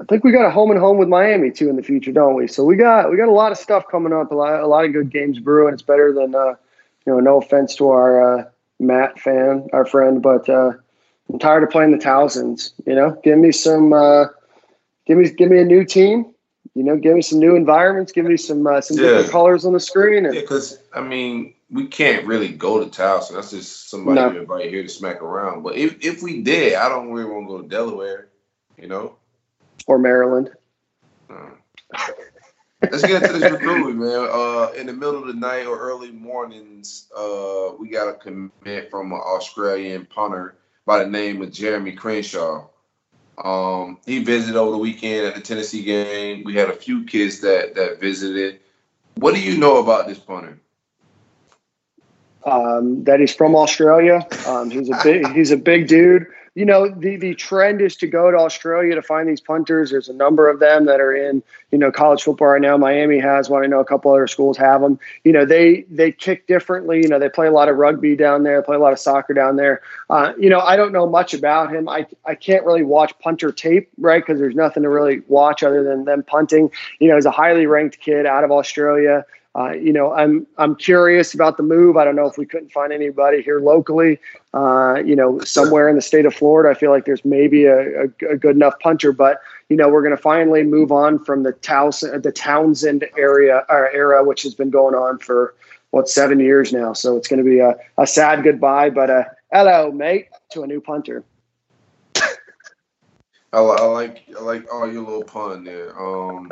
I 0.00 0.04
think 0.04 0.24
we 0.24 0.32
got 0.32 0.44
a 0.46 0.50
home 0.50 0.70
and 0.70 0.80
home 0.80 0.98
with 0.98 1.08
Miami 1.08 1.50
too 1.52 1.68
in 1.68 1.76
the 1.76 1.82
future, 1.82 2.10
don't 2.12 2.34
we? 2.34 2.48
So 2.48 2.64
we 2.64 2.76
got 2.76 3.10
we 3.10 3.16
got 3.16 3.28
a 3.28 3.32
lot 3.32 3.52
of 3.52 3.58
stuff 3.58 3.84
coming 3.88 4.12
up. 4.12 4.32
A 4.32 4.34
lot 4.34 4.60
a 4.60 4.66
lot 4.66 4.84
of 4.84 4.92
good 4.92 5.10
games 5.10 5.38
brewing. 5.38 5.74
It's 5.74 5.82
better 5.82 6.12
than 6.12 6.34
uh, 6.34 6.54
you 7.06 7.12
know. 7.12 7.20
No 7.20 7.38
offense 7.40 7.76
to 7.76 7.88
our 7.90 8.38
uh, 8.40 8.44
Matt 8.80 9.20
fan, 9.20 9.68
our 9.72 9.86
friend, 9.86 10.20
but 10.20 10.48
uh, 10.48 10.72
I'm 11.30 11.38
tired 11.38 11.62
of 11.62 11.70
playing 11.70 11.92
the 11.92 11.98
Towsons. 11.98 12.72
You 12.84 12.96
know, 12.96 13.20
give 13.22 13.38
me 13.38 13.52
some. 13.52 13.92
Uh, 13.92 14.24
give 15.06 15.18
me 15.18 15.30
give 15.30 15.50
me 15.50 15.58
a 15.58 15.64
new 15.64 15.84
team. 15.84 16.31
You 16.74 16.82
know, 16.84 16.96
give 16.96 17.14
me 17.14 17.22
some 17.22 17.38
new 17.38 17.54
environments. 17.54 18.12
Give 18.12 18.24
me 18.24 18.36
some 18.36 18.66
uh, 18.66 18.80
some 18.80 18.96
different 18.96 19.30
colors 19.30 19.66
on 19.66 19.74
the 19.74 19.80
screen. 19.80 20.24
And 20.24 20.34
Yeah, 20.34 20.40
because 20.40 20.78
I 20.94 21.02
mean, 21.02 21.54
we 21.70 21.86
can't 21.86 22.26
really 22.26 22.48
go 22.48 22.82
to 22.82 22.86
Towson. 22.86 23.34
That's 23.34 23.50
just 23.50 23.90
somebody 23.90 24.20
No. 24.20 24.58
here 24.58 24.82
to 24.82 24.88
smack 24.88 25.22
around. 25.22 25.62
But 25.62 25.76
if 25.76 26.02
if 26.02 26.22
we 26.22 26.42
did, 26.42 26.74
I 26.74 26.88
don't 26.88 27.12
really 27.12 27.30
want 27.30 27.46
to 27.46 27.56
go 27.56 27.62
to 27.62 27.68
Delaware. 27.68 28.28
You 28.78 28.88
know. 28.88 29.16
or 29.86 29.98
Maryland. 29.98 30.50
Uh, 31.28 31.50
Let's 32.90 33.02
get 33.02 33.22
into 33.22 33.38
this 33.38 33.50
recruiting, 33.50 34.00
man. 34.00 34.28
Uh, 34.32 34.72
in 34.76 34.86
the 34.86 34.92
middle 34.92 35.20
of 35.20 35.28
the 35.28 35.34
night 35.34 35.66
or 35.66 35.78
early 35.78 36.10
mornings, 36.10 37.08
uh, 37.16 37.70
we 37.78 37.88
got 37.88 38.08
a 38.08 38.14
commit 38.14 38.90
from 38.90 39.12
an 39.12 39.20
Australian 39.20 40.06
punter 40.06 40.56
by 40.84 40.98
the 40.98 41.08
name 41.08 41.40
of 41.42 41.52
Jeremy 41.52 41.92
Crenshaw. 41.92 42.66
Um, 43.38 43.98
he 44.06 44.22
visited 44.22 44.56
over 44.56 44.72
the 44.72 44.78
weekend 44.78 45.26
at 45.26 45.34
the 45.34 45.40
Tennessee 45.40 45.82
game. 45.82 46.44
We 46.44 46.54
had 46.54 46.68
a 46.68 46.74
few 46.74 47.04
kids 47.04 47.40
that 47.40 47.74
that 47.74 48.00
visited. 48.00 48.60
What 49.16 49.34
do 49.34 49.40
you 49.40 49.58
know 49.58 49.78
about 49.78 50.06
this 50.06 50.18
punter? 50.18 50.58
Um, 52.44 53.04
that 53.04 53.20
he's 53.20 53.34
from 53.34 53.54
Australia. 53.54 54.26
Um, 54.46 54.70
he's 54.70 54.90
a 54.90 54.98
big 55.02 55.32
he's 55.32 55.50
a 55.50 55.56
big 55.56 55.88
dude 55.88 56.26
you 56.54 56.66
know, 56.66 56.88
the 56.88 57.16
the 57.16 57.34
trend 57.34 57.80
is 57.80 57.96
to 57.96 58.06
go 58.06 58.30
to 58.30 58.36
Australia 58.36 58.94
to 58.94 59.02
find 59.02 59.26
these 59.26 59.40
punters. 59.40 59.90
There's 59.90 60.10
a 60.10 60.12
number 60.12 60.50
of 60.50 60.60
them 60.60 60.84
that 60.84 61.00
are 61.00 61.14
in, 61.14 61.42
you 61.70 61.78
know, 61.78 61.90
college 61.90 62.22
football 62.22 62.48
right 62.48 62.60
now. 62.60 62.76
Miami 62.76 63.18
has 63.20 63.48
one. 63.48 63.64
I 63.64 63.66
know 63.66 63.80
a 63.80 63.86
couple 63.86 64.12
other 64.12 64.26
schools 64.26 64.58
have 64.58 64.82
them. 64.82 65.00
You 65.24 65.32
know, 65.32 65.46
they 65.46 65.82
they 65.90 66.12
kick 66.12 66.46
differently. 66.46 67.00
You 67.02 67.08
know, 67.08 67.18
they 67.18 67.30
play 67.30 67.46
a 67.46 67.52
lot 67.52 67.70
of 67.70 67.76
rugby 67.76 68.16
down 68.16 68.42
there, 68.42 68.60
play 68.62 68.76
a 68.76 68.80
lot 68.80 68.92
of 68.92 68.98
soccer 68.98 69.32
down 69.32 69.56
there. 69.56 69.80
Uh, 70.10 70.34
you 70.38 70.50
know, 70.50 70.60
I 70.60 70.76
don't 70.76 70.92
know 70.92 71.08
much 71.08 71.32
about 71.32 71.72
him. 71.72 71.88
I 71.88 72.06
I 72.26 72.34
can't 72.34 72.66
really 72.66 72.82
watch 72.82 73.18
punter 73.18 73.50
tape, 73.50 73.88
right? 73.96 74.22
Because 74.22 74.38
there's 74.38 74.54
nothing 74.54 74.82
to 74.82 74.90
really 74.90 75.22
watch 75.28 75.62
other 75.62 75.82
than 75.82 76.04
them 76.04 76.22
punting. 76.22 76.70
You 76.98 77.08
know, 77.08 77.14
he's 77.14 77.26
a 77.26 77.30
highly 77.30 77.64
ranked 77.64 78.00
kid 78.00 78.26
out 78.26 78.44
of 78.44 78.50
Australia. 78.50 79.24
Uh, 79.54 79.72
you 79.72 79.92
know, 79.92 80.12
I'm 80.14 80.46
I'm 80.56 80.74
curious 80.74 81.34
about 81.34 81.58
the 81.58 81.62
move. 81.62 81.98
I 81.98 82.04
don't 82.04 82.16
know 82.16 82.26
if 82.26 82.38
we 82.38 82.46
couldn't 82.46 82.72
find 82.72 82.90
anybody 82.92 83.42
here 83.42 83.60
locally. 83.60 84.18
Uh, 84.54 85.02
you 85.04 85.14
know, 85.14 85.40
somewhere 85.40 85.88
in 85.90 85.94
the 85.94 86.02
state 86.02 86.24
of 86.24 86.34
Florida, 86.34 86.70
I 86.70 86.74
feel 86.74 86.90
like 86.90 87.04
there's 87.04 87.24
maybe 87.24 87.66
a, 87.66 88.04
a, 88.04 88.04
a 88.30 88.36
good 88.36 88.56
enough 88.56 88.78
punter. 88.80 89.12
But 89.12 89.40
you 89.68 89.76
know, 89.76 89.90
we're 89.90 90.02
going 90.02 90.16
to 90.16 90.22
finally 90.22 90.62
move 90.62 90.90
on 90.90 91.22
from 91.22 91.42
the 91.42 91.52
Townsend, 91.52 92.22
the 92.22 92.32
Townsend 92.32 93.06
area 93.18 93.64
or 93.68 93.90
era, 93.90 94.24
which 94.24 94.42
has 94.42 94.54
been 94.54 94.70
going 94.70 94.94
on 94.94 95.18
for 95.18 95.54
what 95.90 96.08
seven 96.08 96.40
years 96.40 96.72
now. 96.72 96.94
So 96.94 97.16
it's 97.18 97.28
going 97.28 97.44
to 97.44 97.48
be 97.48 97.58
a, 97.58 97.74
a 97.98 98.06
sad 98.06 98.42
goodbye, 98.44 98.88
but 98.88 99.10
a 99.10 99.30
hello, 99.52 99.92
mate, 99.92 100.28
to 100.52 100.62
a 100.62 100.66
new 100.66 100.80
punter. 100.80 101.24
I, 103.52 103.58
I 103.58 103.84
like 103.84 104.24
I 104.34 104.40
like 104.40 104.72
all 104.72 104.90
your 104.90 105.04
little 105.04 105.24
pun 105.24 105.64
there. 105.64 105.98
Um, 106.00 106.50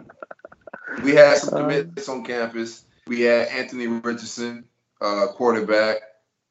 we 1.02 1.14
had 1.14 1.38
some 1.38 1.54
um, 1.54 1.70
commits 1.70 2.08
on 2.10 2.24
campus. 2.24 2.84
We 3.06 3.22
had 3.22 3.48
Anthony 3.48 3.86
Richardson, 3.86 4.64
uh, 5.00 5.28
quarterback, 5.28 5.96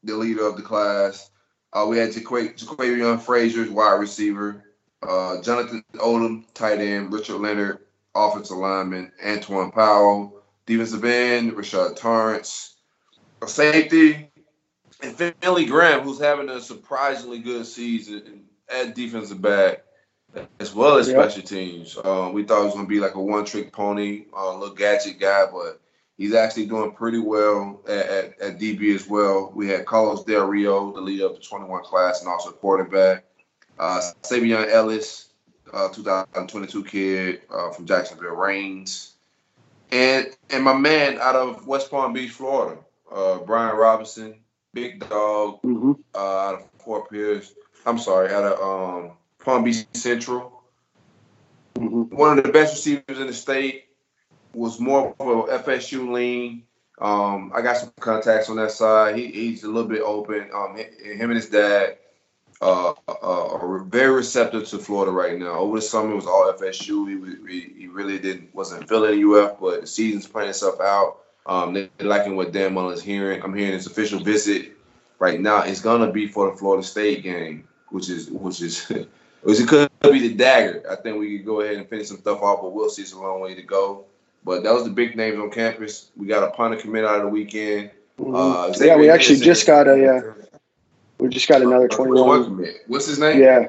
the 0.04 0.16
leader 0.16 0.48
of 0.48 0.58
the 0.58 0.64
class. 0.64 1.30
Uh, 1.72 1.86
we 1.88 1.98
had 1.98 2.10
Jaquavion 2.10 3.22
Frazier, 3.22 3.72
wide 3.72 4.00
receiver. 4.00 4.64
Uh, 5.02 5.42
Jonathan 5.42 5.84
Odom, 5.96 6.46
tight 6.54 6.80
end. 6.80 7.14
Richard 7.14 7.38
Leonard, 7.38 7.80
offensive 8.16 8.58
lineman. 8.58 9.12
Antoine 9.24 9.72
Powell, 9.72 10.42
defensive 10.66 11.06
end. 11.06 11.54
Rashad 11.54 11.96
Torrence, 11.96 12.76
a 13.42 13.48
safety. 13.48 14.32
And 15.02 15.16
Fenley 15.16 15.68
Graham, 15.68 16.02
who's 16.02 16.20
having 16.20 16.50
a 16.50 16.60
surprisingly 16.60 17.40
good 17.40 17.66
season 17.66 18.46
at 18.70 18.96
defensive 18.96 19.42
back 19.42 19.84
as 20.60 20.74
well 20.74 20.98
as 20.98 21.08
yep. 21.08 21.18
special 21.18 21.48
teams. 21.48 21.98
Uh, 21.98 22.30
we 22.34 22.44
thought 22.44 22.62
it 22.62 22.66
was 22.66 22.74
going 22.74 22.86
to 22.86 22.90
be 22.90 23.00
like 23.00 23.16
a 23.16 23.22
one 23.22 23.46
trick 23.46 23.72
pony, 23.72 24.26
a 24.34 24.38
uh, 24.38 24.58
little 24.58 24.76
gadget 24.76 25.20
guy, 25.20 25.46
but 25.52 25.82
He's 26.20 26.34
actually 26.34 26.66
doing 26.66 26.92
pretty 26.92 27.20
well 27.20 27.80
at, 27.88 28.06
at, 28.06 28.42
at, 28.42 28.60
DB 28.60 28.94
as 28.94 29.08
well. 29.08 29.54
We 29.56 29.70
had 29.70 29.86
Carlos 29.86 30.26
Del 30.26 30.46
Rio, 30.48 30.92
the 30.92 31.00
leader 31.00 31.28
of 31.28 31.36
the 31.36 31.40
21 31.40 31.84
class, 31.86 32.20
and 32.20 32.30
also 32.30 32.52
quarterback. 32.52 33.24
Uh, 33.80 34.02
Savion 34.22 34.70
Ellis, 34.70 35.30
uh, 35.74 35.88
2022 35.88 36.84
kid 36.84 37.42
uh, 37.50 37.72
from 37.72 37.86
Jacksonville 37.86 38.36
Raines. 38.36 39.14
And 39.94 40.28
and 40.50 40.62
my 40.62 40.74
man 40.74 41.20
out 41.20 41.38
of 41.38 41.66
West 41.66 41.90
Palm 41.90 42.12
Beach, 42.12 42.32
Florida, 42.32 42.82
uh, 43.10 43.38
Brian 43.38 43.78
Robinson, 43.78 44.36
big 44.74 45.00
dog, 45.00 45.62
mm-hmm. 45.62 45.94
uh, 46.14 46.18
out 46.18 46.56
of 46.56 46.70
Fort 46.84 47.10
Pierce. 47.10 47.54
I'm 47.86 47.98
sorry, 47.98 48.34
out 48.34 48.44
of 48.44 48.60
um, 48.60 49.12
Palm 49.42 49.64
Beach 49.64 49.86
Central. 49.94 50.64
Mm-hmm. 51.76 52.14
One 52.14 52.38
of 52.38 52.44
the 52.44 52.52
best 52.52 52.74
receivers 52.74 53.20
in 53.20 53.28
the 53.28 53.34
state 53.34 53.86
was 54.54 54.80
more 54.80 55.16
of 55.20 55.28
a 55.28 55.60
FSU 55.60 56.12
lean. 56.12 56.64
Um, 57.00 57.52
I 57.56 57.62
got 57.62 57.78
some 57.78 57.94
contacts 58.00 58.50
on 58.50 58.58
that 58.58 58.72
side. 58.72 59.16
He, 59.16 59.28
he's 59.28 59.64
a 59.64 59.68
little 59.68 59.90
bit 59.90 60.02
open. 60.02 60.50
Um, 60.54 60.76
him 60.78 61.30
and 61.30 61.36
his 61.36 61.50
dad 61.50 61.98
uh, 62.62 62.94
uh, 63.08 63.54
are 63.54 63.80
very 63.86 64.12
receptive 64.12 64.68
to 64.68 64.78
Florida 64.78 65.12
right 65.12 65.38
now. 65.38 65.54
Over 65.54 65.78
the 65.78 65.82
summer, 65.82 66.12
it 66.12 66.16
was 66.16 66.26
all 66.26 66.52
FSU. 66.54 67.08
He, 67.48 67.54
he, 67.54 67.74
he 67.82 67.88
really 67.88 68.20
didn't 68.20 68.54
wasn't 68.54 68.90
feeling 68.90 69.24
UF, 69.24 69.60
but 69.60 69.82
the 69.82 69.88
season's 69.88 70.28
playing 70.28 70.50
itself 70.50 70.82
out. 70.82 71.20
Um, 71.46 71.74
they're 71.74 71.90
liking 72.00 72.36
what 72.36 72.52
Dan 72.52 72.74
Mullen's 72.74 73.02
hearing. 73.02 73.42
I'm 73.42 73.56
hearing 73.56 73.74
his 73.74 73.88
official 73.88 74.20
visit 74.20 74.74
right 75.20 75.40
now. 75.40 75.64
It's 75.64 75.82
gonna 75.82 76.12
be 76.12 76.28
for 76.28 76.52
the 76.52 76.58
Florida 76.58 76.86
State 76.86 77.24
game, 77.24 77.68
which 77.90 78.10
is 78.10 78.30
which 78.30 78.62
is 78.62 78.86
which 79.42 79.60
it 79.60 79.68
could 79.68 79.90
be 80.04 80.28
the 80.28 80.34
dagger. 80.34 80.84
I 80.90 80.96
think 80.96 81.18
we 81.18 81.38
could 81.38 81.46
go 81.46 81.62
ahead 81.62 81.78
and 81.78 81.88
finish 81.88 82.10
some 82.10 82.20
stuff 82.20 82.42
off, 82.42 82.62
but 82.62 82.74
we'll 82.74 82.90
see. 82.90 83.04
It's 83.04 83.14
a 83.14 83.20
long 83.20 83.40
way 83.40 83.56
to 83.56 83.64
go. 83.64 84.06
But 84.44 84.64
that 84.64 84.74
was 84.74 84.84
the 84.84 84.90
big 84.90 85.16
names 85.16 85.38
on 85.38 85.52
campus. 85.52 86.12
We 86.16 86.28
got 86.28 86.44
a 86.44 86.52
punter 86.52 86.78
commit 86.78 87.06
out 87.06 87.18
of 87.18 87.24
the 87.24 87.28
weekend. 87.30 87.92
Mm-hmm. 88.20 88.36
Uh, 88.36 88.86
yeah, 88.86 88.96
we 88.96 89.10
actually 89.10 89.40
just 89.40 89.68
got 89.68 89.88
a. 89.88 90.18
Uh, 90.18 90.34
we 91.20 91.30
just 91.30 91.48
got 91.48 91.62
another 91.62 91.88
twenty-one. 91.88 92.66
What's 92.88 93.08
his 93.08 93.20
name? 93.20 93.40
Yeah, 93.42 93.68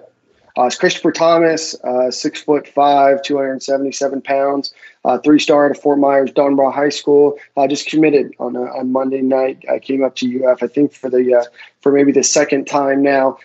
uh, 0.56 0.64
it's 0.64 0.76
Christopher 0.76 1.12
Thomas, 1.12 1.74
uh, 1.82 2.10
six 2.10 2.40
foot 2.40 2.68
five, 2.68 3.22
two 3.22 3.36
hundred 3.36 3.62
seventy-seven 3.62 4.22
pounds, 4.22 4.72
uh, 5.04 5.18
three 5.18 5.38
star 5.38 5.70
at 5.70 5.76
Fort 5.80 5.98
Myers 5.98 6.30
Dunbar 6.32 6.70
High 6.70 6.88
School. 6.88 7.38
Uh, 7.56 7.66
just 7.66 7.88
committed 7.88 8.32
on 8.38 8.56
uh, 8.56 8.60
on 8.60 8.92
Monday 8.92 9.22
night. 9.22 9.64
I 9.70 9.78
came 9.78 10.04
up 10.04 10.16
to 10.16 10.44
UF, 10.44 10.62
I 10.62 10.66
think 10.66 10.92
for 10.92 11.10
the 11.10 11.34
uh, 11.34 11.44
for 11.80 11.92
maybe 11.92 12.12
the 12.12 12.22
second 12.22 12.66
time 12.66 13.02
now. 13.02 13.38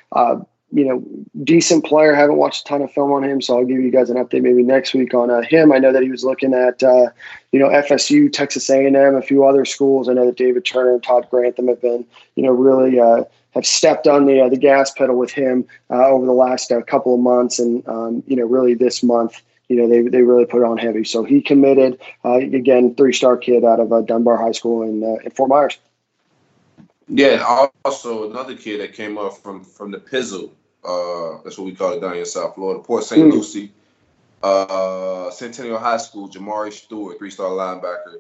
You 0.72 0.86
know, 0.86 1.04
decent 1.44 1.86
player. 1.86 2.14
Haven't 2.14 2.38
watched 2.38 2.66
a 2.66 2.70
ton 2.70 2.82
of 2.82 2.92
film 2.92 3.12
on 3.12 3.24
him, 3.24 3.42
so 3.42 3.58
I'll 3.58 3.66
give 3.66 3.80
you 3.80 3.92
guys 3.92 4.10
an 4.10 4.18
update 4.18 4.42
maybe 4.42 4.64
next 4.64 4.94
week 4.94 5.14
on 5.14 5.30
uh, 5.30 5.42
him. 5.42 5.72
I 5.72 5.78
know 5.78 5.94
that 5.94 6.04
he 6.04 6.10
was 6.10 6.24
looking 6.24 6.54
at, 6.54 6.82
uh, 6.84 7.10
you 7.52 7.60
know, 7.60 7.70
FSU, 7.70 8.32
Texas 8.32 8.70
A&M, 8.70 8.96
a 9.16 9.22
few 9.22 9.46
other 9.46 9.64
schools. 9.64 10.10
I 10.10 10.14
know 10.14 10.26
that 10.26 10.38
David 10.38 10.66
Turner 10.66 10.94
and 10.94 11.04
Todd 11.04 11.28
Grantham 11.30 11.68
have 11.68 11.82
been, 11.82 12.06
you 12.36 12.44
know, 12.44 12.52
really 12.52 13.00
uh, 13.00 13.24
have 13.52 13.66
stepped 13.66 14.08
on 14.08 14.26
the 14.26 14.42
uh, 14.42 14.50
the 14.50 14.58
gas 14.58 14.92
pedal 14.92 15.16
with 15.16 15.32
him 15.32 15.66
uh, 15.90 16.08
over 16.08 16.26
the 16.26 16.34
last 16.34 16.72
uh, 16.72 16.82
couple 16.82 17.14
of 17.14 17.22
months, 17.22 17.60
and 17.60 17.88
um, 17.88 18.24
you 18.28 18.36
know, 18.36 18.46
really 18.46 18.74
this 18.74 19.02
month. 19.02 19.42
You 19.70 19.78
know, 19.78 19.90
they, 19.90 20.02
they 20.04 20.22
really 20.22 20.46
put 20.46 20.64
on 20.64 20.78
heavy. 20.78 21.04
So 21.04 21.24
he 21.24 21.42
committed, 21.42 22.00
again, 22.24 22.94
three 22.94 23.14
star 23.14 23.36
kid 23.36 23.64
out 23.64 23.80
of 23.80 24.06
Dunbar 24.06 24.38
High 24.38 24.52
School 24.52 24.84
in, 24.84 25.02
in 25.24 25.32
Fort 25.32 25.50
Myers. 25.50 25.80
Yeah, 27.08 27.68
also 27.84 28.30
another 28.30 28.56
kid 28.56 28.82
that 28.82 28.94
came 28.94 29.18
up 29.18 29.38
from 29.38 29.64
from 29.64 29.92
the 29.92 30.00
Pizzle 30.00 30.52
uh, 30.86 31.40
that's 31.44 31.58
what 31.58 31.66
we 31.66 31.76
call 31.76 31.94
it 31.94 32.02
down 32.02 32.16
in 32.16 32.26
South 32.26 32.56
Florida. 32.56 32.82
Port 32.82 33.04
St. 33.04 33.22
Mm. 33.22 33.32
Lucie. 33.32 33.72
Uh, 34.44 35.32
Centennial 35.32 35.80
High 35.80 35.98
School, 35.98 36.30
Jamari 36.30 36.72
Stewart, 36.72 37.18
three-star 37.18 37.50
linebacker. 37.50 38.20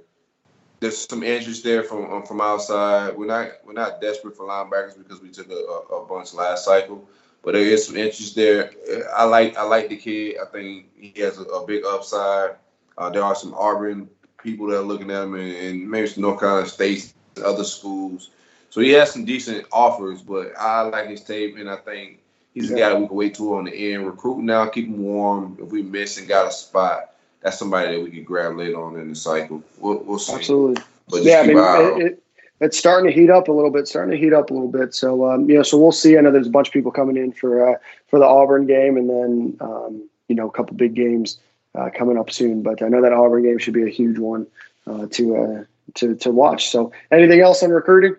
There's 0.80 1.07
some 1.07 1.22
interest 1.22 1.64
there 1.64 1.84
from 1.84 2.12
um, 2.12 2.24
from 2.26 2.41
outside. 2.41 3.16
We're 3.16 3.28
not 3.28 3.49
we're 3.64 3.74
not 3.74 4.02
desperate 4.02 4.36
for 4.36 4.45
linebackers 4.45 4.98
because 4.98 5.22
we 5.22 5.30
took 5.30 5.49
a, 5.49 5.53
a, 5.94 6.06
bunch 6.06 6.34
last 6.34 6.66
cycle, 6.66 7.07
but 7.44 7.53
there 7.53 7.62
is 7.62 7.86
some 7.88 7.95
interest 7.95 8.36
there. 8.36 8.72
I 9.16 9.24
like 9.24 9.56
I 9.56 9.64
like 9.64 9.90
the 9.90 9.98
kid. 9.98 10.38
I 10.41 10.45
think 10.45 10.88
he 10.98 11.22
has 11.22 11.38
a, 11.38 11.44
a 11.44 11.66
big 11.66 11.86
upside. 11.86 12.56
Uh, 12.98 13.10
there 13.10 13.24
are 13.24 13.36
some 13.36 13.53
Auburn 13.53 14.10
people 14.41 14.68
that 14.68 14.80
are 14.80 14.84
looking 14.84 15.12
at 15.12 15.24
him, 15.24 15.36
and, 15.36 15.56
and 15.56 15.90
maybe 15.90 16.07
some 16.07 16.24
North 16.24 16.40
Carolina 16.40 16.68
State, 16.68 17.14
other 17.44 17.64
schools. 17.64 18.32
So 18.76 18.82
he 18.82 18.90
has 18.90 19.10
some 19.10 19.24
decent 19.24 19.66
offers, 19.72 20.22
but 20.22 20.52
I 20.60 20.82
like 20.82 21.08
his 21.08 21.24
tape, 21.24 21.56
and 21.56 21.70
I 21.70 21.78
think 21.78 22.20
He's 22.54 22.70
yeah. 22.70 22.76
a 22.76 22.80
guy 22.80 22.90
that 22.90 23.00
we 23.00 23.08
can 23.08 23.16
wait 23.16 23.36
to 23.36 23.56
on 23.56 23.64
the 23.64 23.94
end. 23.94 24.06
Recruit 24.06 24.42
now, 24.42 24.68
keep 24.68 24.88
him 24.88 25.02
warm. 25.02 25.58
If 25.62 25.70
we 25.70 25.82
miss 25.82 26.18
and 26.18 26.28
got 26.28 26.50
a 26.50 26.52
spot, 26.52 27.12
that's 27.40 27.58
somebody 27.58 27.96
that 27.96 28.04
we 28.04 28.12
could 28.12 28.26
grab 28.26 28.58
later 28.58 28.84
on 28.84 29.00
in 29.00 29.08
the 29.08 29.16
cycle. 29.16 29.64
We'll, 29.80 30.00
we'll 30.00 30.20
see. 30.20 30.34
Absolutely. 30.34 30.84
But 31.08 31.24
yeah, 31.24 31.40
I 31.40 31.48
mean, 31.48 31.58
it, 31.58 32.06
it, 32.06 32.24
it's 32.60 32.78
starting 32.78 33.10
to 33.10 33.18
heat 33.18 33.30
up 33.30 33.48
a 33.48 33.52
little 33.54 33.72
bit. 33.72 33.88
Starting 33.88 34.12
to 34.12 34.18
heat 34.18 34.34
up 34.34 34.50
a 34.50 34.54
little 34.54 34.68
bit. 34.68 34.94
So 34.94 35.32
um, 35.32 35.50
you 35.50 35.56
know, 35.56 35.64
so 35.64 35.78
we'll 35.78 35.94
see. 35.94 36.18
I 36.18 36.22
know 36.22 36.32
there's 36.32 36.48
a 36.48 36.50
bunch 36.50 36.68
of 36.68 36.74
people 36.74 36.92
coming 36.92 37.16
in 37.16 37.32
for 37.32 37.76
uh, 37.76 37.80
for 38.10 38.20
the 38.20 38.26
Auburn 38.26 38.68
game, 38.68 38.98
and 38.98 39.10
then 39.10 39.58
um, 39.62 40.10
you 40.28 40.36
know 40.36 40.50
a 40.50 40.52
couple 40.52 40.76
big 40.76 40.96
games 40.96 41.40
uh, 41.76 41.92
coming 41.96 42.18
up 42.18 42.30
soon. 42.30 42.62
But 42.62 42.82
I 42.82 42.90
know 42.90 43.02
that 43.02 43.14
Auburn 43.14 43.44
game 43.44 43.58
should 43.58 43.74
be 43.74 43.84
a 43.84 43.90
huge 43.90 44.20
one 44.20 44.48
uh, 44.86 45.08
to 45.12 45.38
uh, 45.38 45.64
to 45.94 46.16
to 46.16 46.30
watch. 46.30 46.70
So 46.72 46.92
anything 47.10 47.40
else 47.40 47.64
on 47.64 47.70
recruiting? 47.70 48.18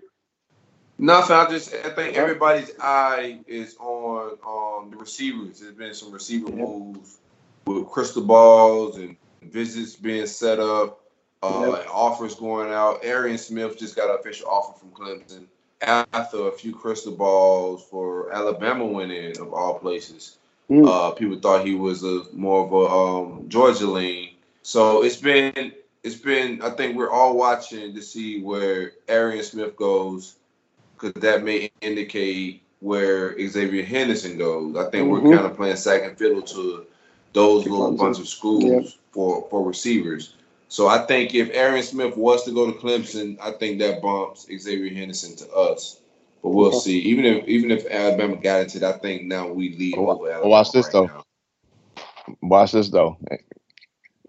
Nothing. 0.98 1.36
I 1.36 1.50
just 1.50 1.74
I 1.74 1.90
think 1.90 2.16
everybody's 2.16 2.72
eye 2.80 3.40
is 3.46 3.76
on 3.78 4.38
on 4.42 4.90
the 4.90 4.96
receivers. 4.96 5.60
There's 5.60 5.74
been 5.74 5.94
some 5.94 6.10
receiver 6.10 6.50
moves 6.50 7.18
with 7.66 7.86
crystal 7.86 8.22
balls 8.22 8.96
and 8.96 9.16
visits 9.42 9.94
being 9.94 10.26
set 10.26 10.58
up, 10.58 11.00
uh, 11.42 11.76
yep. 11.76 11.86
offers 11.92 12.34
going 12.34 12.72
out. 12.72 13.04
Arian 13.04 13.36
Smith 13.36 13.78
just 13.78 13.94
got 13.94 14.08
an 14.08 14.16
official 14.18 14.48
offer 14.48 14.78
from 14.78 14.90
Clemson 14.90 15.46
after 15.82 16.48
a 16.48 16.52
few 16.52 16.74
crystal 16.74 17.12
balls 17.12 17.84
for 17.90 18.32
Alabama 18.32 18.86
went 18.86 19.12
in 19.12 19.38
of 19.38 19.52
all 19.52 19.78
places. 19.78 20.38
Mm. 20.70 20.88
Uh, 20.88 21.10
people 21.12 21.38
thought 21.38 21.66
he 21.66 21.74
was 21.74 22.02
a 22.02 22.24
more 22.32 22.64
of 22.64 22.72
a 22.72 22.94
um, 22.94 23.48
Georgia 23.48 23.86
lean. 23.86 24.30
So 24.62 25.04
it's 25.04 25.16
been 25.16 25.72
it's 26.02 26.16
been 26.16 26.62
I 26.62 26.70
think 26.70 26.96
we're 26.96 27.10
all 27.10 27.36
watching 27.36 27.94
to 27.94 28.02
see 28.02 28.40
where 28.40 28.92
Arian 29.08 29.44
Smith 29.44 29.76
goes 29.76 30.36
because 30.98 31.20
that 31.22 31.44
may 31.44 31.70
indicate 31.80 32.62
where 32.80 33.36
Xavier 33.48 33.84
Henderson 33.84 34.38
goes. 34.38 34.76
I 34.76 34.90
think 34.90 35.06
Mhm. 35.06 35.10
we're 35.10 35.36
kind 35.36 35.46
of 35.46 35.56
playing 35.56 35.76
second 35.76 36.16
fiddle 36.16 36.42
to 36.42 36.86
those 37.32 37.64
little 37.66 37.92
bunch 37.92 38.18
of 38.18 38.28
schools 38.28 38.64
Yep. 38.64 38.92
for 39.12 39.46
for 39.50 39.62
receivers. 39.62 40.34
So 40.68 40.88
I 40.88 40.98
think 41.06 41.34
if 41.34 41.50
Arian 41.54 41.84
Smith 41.84 42.16
was 42.16 42.44
to 42.44 42.50
go 42.50 42.70
to 42.70 42.78
Clemson, 42.78 43.38
I 43.40 43.52
think 43.52 43.78
that 43.78 44.02
bumps 44.02 44.46
Xavier 44.46 44.92
Henderson 44.92 45.36
to 45.36 45.52
us. 45.54 46.00
But 46.42 46.50
we'll 46.50 46.68
Okay. 46.68 46.78
see. 46.78 46.98
Even 47.00 47.24
if 47.24 47.46
even 47.48 47.70
if 47.70 47.86
Alabama 47.86 48.36
got 48.36 48.62
into 48.62 48.78
it, 48.78 48.82
I 48.82 48.92
think 48.92 49.24
now 49.24 49.48
we 49.48 49.74
lead 49.76 49.96
Well, 49.96 50.10
over 50.16 50.22
well, 50.24 50.32
Alabama. 50.32 50.50
watch 50.50 50.72
this, 50.72 50.86
right 50.86 50.92
though. 50.92 51.06
now. 51.06 51.24
Watch 52.42 52.72
this 52.72 52.88
though. 52.88 53.16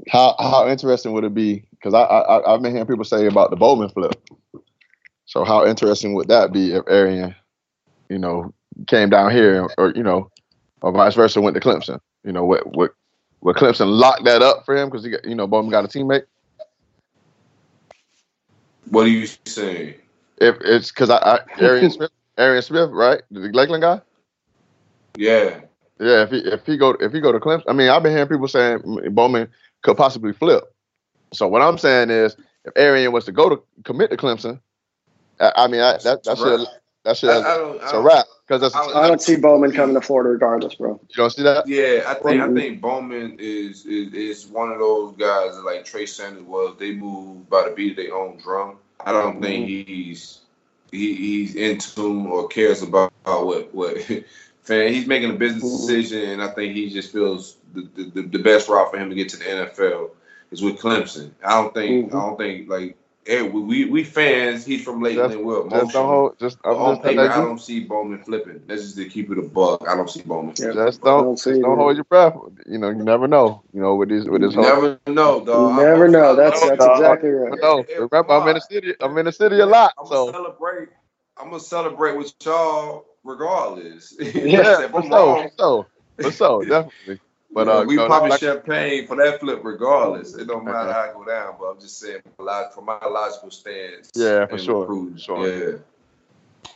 How 0.10 0.36
how 0.40 0.68
interesting 0.68 1.12
would 1.14 1.24
it 1.24 1.34
be? 1.34 1.66
Because 1.72 1.94
I, 1.94 2.02
I 2.02 2.54
I've 2.54 2.62
been 2.62 2.72
hearing 2.72 2.88
people 2.88 3.04
say 3.04 3.26
about 3.28 3.50
the 3.50 3.56
Bowman 3.56 3.90
flip. 3.90 4.16
So 5.28 5.44
how 5.44 5.66
interesting 5.66 6.14
would 6.16 6.30
that 6.30 6.52
be 6.54 6.74
if 6.74 6.84
Arian, 6.88 7.36
you 8.10 8.18
know, 8.18 8.54
came 8.88 9.10
down 9.10 9.32
here, 9.32 9.68
or 9.78 9.94
you 9.94 10.02
know, 10.02 10.32
or 10.82 10.92
vice 10.94 11.16
versa, 11.16 11.42
went 11.42 11.54
to 11.54 11.60
Clemson? 11.60 12.00
You 12.24 12.32
know, 12.32 12.46
what 12.46 12.66
what 12.76 12.92
would 13.42 13.58
Clemson 13.58 13.88
lock 13.88 14.24
that 14.24 14.42
up 14.42 14.66
for 14.66 14.76
him 14.76 14.90
because 14.90 15.04
he 15.04 15.12
got 15.12 15.26
you 15.26 15.36
know 15.36 15.46
Bowman 15.46 15.70
got 15.70 15.84
a 15.84 15.88
teammate? 15.90 16.24
What 18.90 19.06
are 19.06 19.10
you 19.10 19.28
saying? 19.46 19.96
If 20.40 20.56
it's 20.62 20.92
because 20.92 21.10
I, 21.10 21.18
I 21.18 21.40
Arian 21.60 21.92
Smith, 21.92 22.12
Arian 22.38 22.64
Smith, 22.64 22.90
right, 22.92 23.22
the 23.30 23.40
Lakeland 23.40 23.82
guy. 23.82 24.02
Yeah. 25.18 25.60
Yeah, 26.00 26.24
if 26.24 26.30
he 26.30 26.38
if 26.38 26.66
he 26.66 26.78
go 26.78 26.92
if 26.92 27.12
he 27.12 27.20
go 27.20 27.34
to 27.34 27.40
Clemson, 27.40 27.64
I 27.68 27.74
mean, 27.74 27.90
I've 27.90 28.04
been 28.04 28.14
hearing 28.14 28.30
people 28.30 28.48
saying 28.48 28.82
Bowman 29.12 29.50
could 29.82 29.98
possibly 29.98 30.32
flip. 30.32 30.64
So 31.34 31.50
what 31.50 31.62
I'm 31.62 31.78
saying 31.78 32.12
is, 32.12 32.38
if 32.64 32.72
Arian 32.78 33.12
was 33.12 33.26
to 33.26 33.34
go 33.34 33.50
to 33.50 33.62
commit 33.84 34.12
to 34.12 34.18
Clemson, 34.18 34.62
I, 35.40 35.52
I 35.56 35.68
mean, 35.68 35.82
I, 35.82 35.98
that 36.04 36.24
that 36.24 36.38
should 36.38 36.68
that 37.04 37.18
should 37.18 37.30
I, 37.30 37.54
I 37.54 37.58
don't. 37.58 37.80
I 37.80 37.84
it's 37.84 37.94
a 37.94 38.02
wrap 38.02 38.26
because 38.48 38.62
that's 38.62 38.76
I- 38.76 39.04
I 39.04 39.08
don't 39.08 39.22
see 39.22 39.36
Bowman 39.38 39.72
coming 39.72 39.96
to 39.96 40.02
Florida 40.02 40.30
regardless, 40.30 40.76
bro. 40.76 41.00
you 41.10 41.16
don't 41.16 41.30
see 41.30 41.44
that. 41.44 41.68
Yeah, 41.68 42.04
I 42.08 42.14
think 42.16 42.42
I 42.42 42.48
Mhm. 42.48 42.56
think 42.56 42.82
Bowman 42.82 43.38
is, 43.40 43.86
is 43.86 44.14
is 44.14 44.48
one 44.48 44.72
of 44.72 44.80
those 44.80 45.16
guys 45.18 45.56
that 45.56 45.64
like 45.66 45.86
Trey 45.86 46.06
Sanders 46.06 46.44
was. 46.44 46.76
They 46.80 46.94
move 46.94 47.50
by 47.50 47.70
the 47.70 47.76
beat 47.76 47.92
of 47.92 47.98
their 47.98 48.16
own 48.16 48.38
drum. 48.38 48.78
I 49.06 49.12
don't 49.12 49.42
think 49.42 49.68
he's 49.68 50.40
he, 50.92 51.14
he's 51.14 51.56
in 51.56 51.78
tune 51.80 52.26
or 52.28 52.48
cares 52.48 52.82
about 52.82 53.12
what 53.26 53.74
what 53.74 53.98
fan. 54.64 54.92
He's 54.92 55.08
making 55.08 55.30
a 55.32 55.34
business 55.36 55.64
Mhm. 55.64 55.78
decision, 55.88 56.30
and 56.32 56.42
I 56.44 56.48
think 56.50 56.74
he 56.76 56.90
just 56.90 57.12
feels 57.12 57.58
the, 57.74 57.88
the, 57.96 58.22
the 58.24 58.40
best 58.40 58.68
route 58.70 58.90
for 58.92 58.98
him 58.98 59.10
to 59.10 59.16
get 59.16 59.30
to 59.30 59.38
the 59.38 59.46
NFL 59.46 60.10
is 60.52 60.62
with 60.64 60.80
Clemson. 60.80 61.32
I 61.44 61.62
don't 61.62 61.74
think. 61.74 62.14
I 62.14 62.20
don't 62.20 62.38
think 62.38 62.70
like 62.70 62.97
hey 63.28 63.42
we 63.44 63.62
we, 63.62 63.86
we 63.86 64.04
fans. 64.04 64.66
He's 64.66 64.84
from 64.84 65.02
Lakeland. 65.02 65.46
We're 65.46 65.62
Just 65.64 65.72
emotional. 65.74 65.92
don't 66.04 66.08
hold. 66.10 66.40
Just 66.40 66.58
I'm 66.66 66.76
on 66.76 66.96
just 66.96 67.04
paper, 67.08 67.22
I 67.30 67.38
don't 67.38 67.60
see 67.62 67.82
Bowman 67.82 68.24
flipping. 68.24 68.62
That's 68.66 68.82
just 68.84 68.96
to 68.98 69.08
keep 69.10 69.30
it 69.32 69.38
a 69.38 69.42
buck. 69.44 69.88
I 69.88 69.96
don't 69.96 70.10
see 70.10 70.22
Bowman. 70.24 70.56
Yeah. 70.58 70.72
flipping. 70.72 70.86
just 70.86 71.02
I 71.04 71.06
don't 71.06 71.24
don't 71.26 71.38
see 71.40 71.50
just 71.52 71.62
don't 71.62 71.78
hold 71.78 71.96
your 71.96 72.06
breath. 72.06 72.36
You 72.66 72.78
know, 72.78 72.90
you 72.90 73.04
never 73.04 73.28
know. 73.28 73.64
You 73.74 73.82
know, 73.82 73.96
with 73.96 74.10
this 74.10 74.26
with 74.26 74.42
this 74.42 74.56
You 74.56 74.64
whole. 74.64 74.82
never 74.82 75.00
know, 75.08 75.46
dog. 75.46 75.78
You 75.78 75.84
never 75.86 76.04
I'm- 76.06 76.12
know. 76.14 76.36
That's 76.36 76.60
that's 76.62 76.78
dog. 76.78 76.92
exactly 77.00 77.30
right. 77.30 77.50
But 77.52 77.60
no, 77.62 77.84
remember 78.10 78.34
I'm 78.34 78.48
in 78.48 78.56
the 78.56 78.62
city. 78.62 78.94
I'm 79.02 79.18
in 79.18 79.26
the 79.26 79.32
city 79.32 79.60
a 79.60 79.66
lot. 79.66 79.94
I'm 80.00 80.08
So 80.08 80.32
celebrate. 80.32 80.90
I'm 81.38 81.50
gonna 81.50 81.60
celebrate 81.60 82.18
with 82.18 82.34
y'all 82.44 83.06
regardless. 83.24 84.16
yeah, 84.20 84.84
if 84.86 84.92
so, 84.92 85.00
wrong, 85.10 85.50
so, 85.58 85.86
so, 86.32 86.62
definitely. 86.62 87.20
But 87.58 87.66
yeah, 87.66 87.74
uh, 87.74 87.84
we 87.86 87.96
you 87.96 88.02
know, 88.02 88.08
popping 88.08 88.30
like- 88.30 88.40
champagne 88.40 89.08
for 89.08 89.16
that 89.16 89.40
flip 89.40 89.62
regardless. 89.64 90.36
It 90.36 90.48
don't 90.48 90.64
matter 90.64 90.94
how 90.94 91.10
I 91.10 91.12
go 91.12 91.26
down, 91.26 91.56
but 91.60 91.66
I'm 91.66 91.80
just 91.80 92.00
saying 92.00 92.22
from 92.36 92.86
my, 92.86 93.00
logical 93.04 93.50
stance. 93.50 94.12
Yeah, 94.14 94.46
for 94.46 94.60
sure, 94.60 94.82
recruiting, 94.82 95.16
for 95.16 95.20
sure. 95.20 95.48
Yeah. 95.48 95.78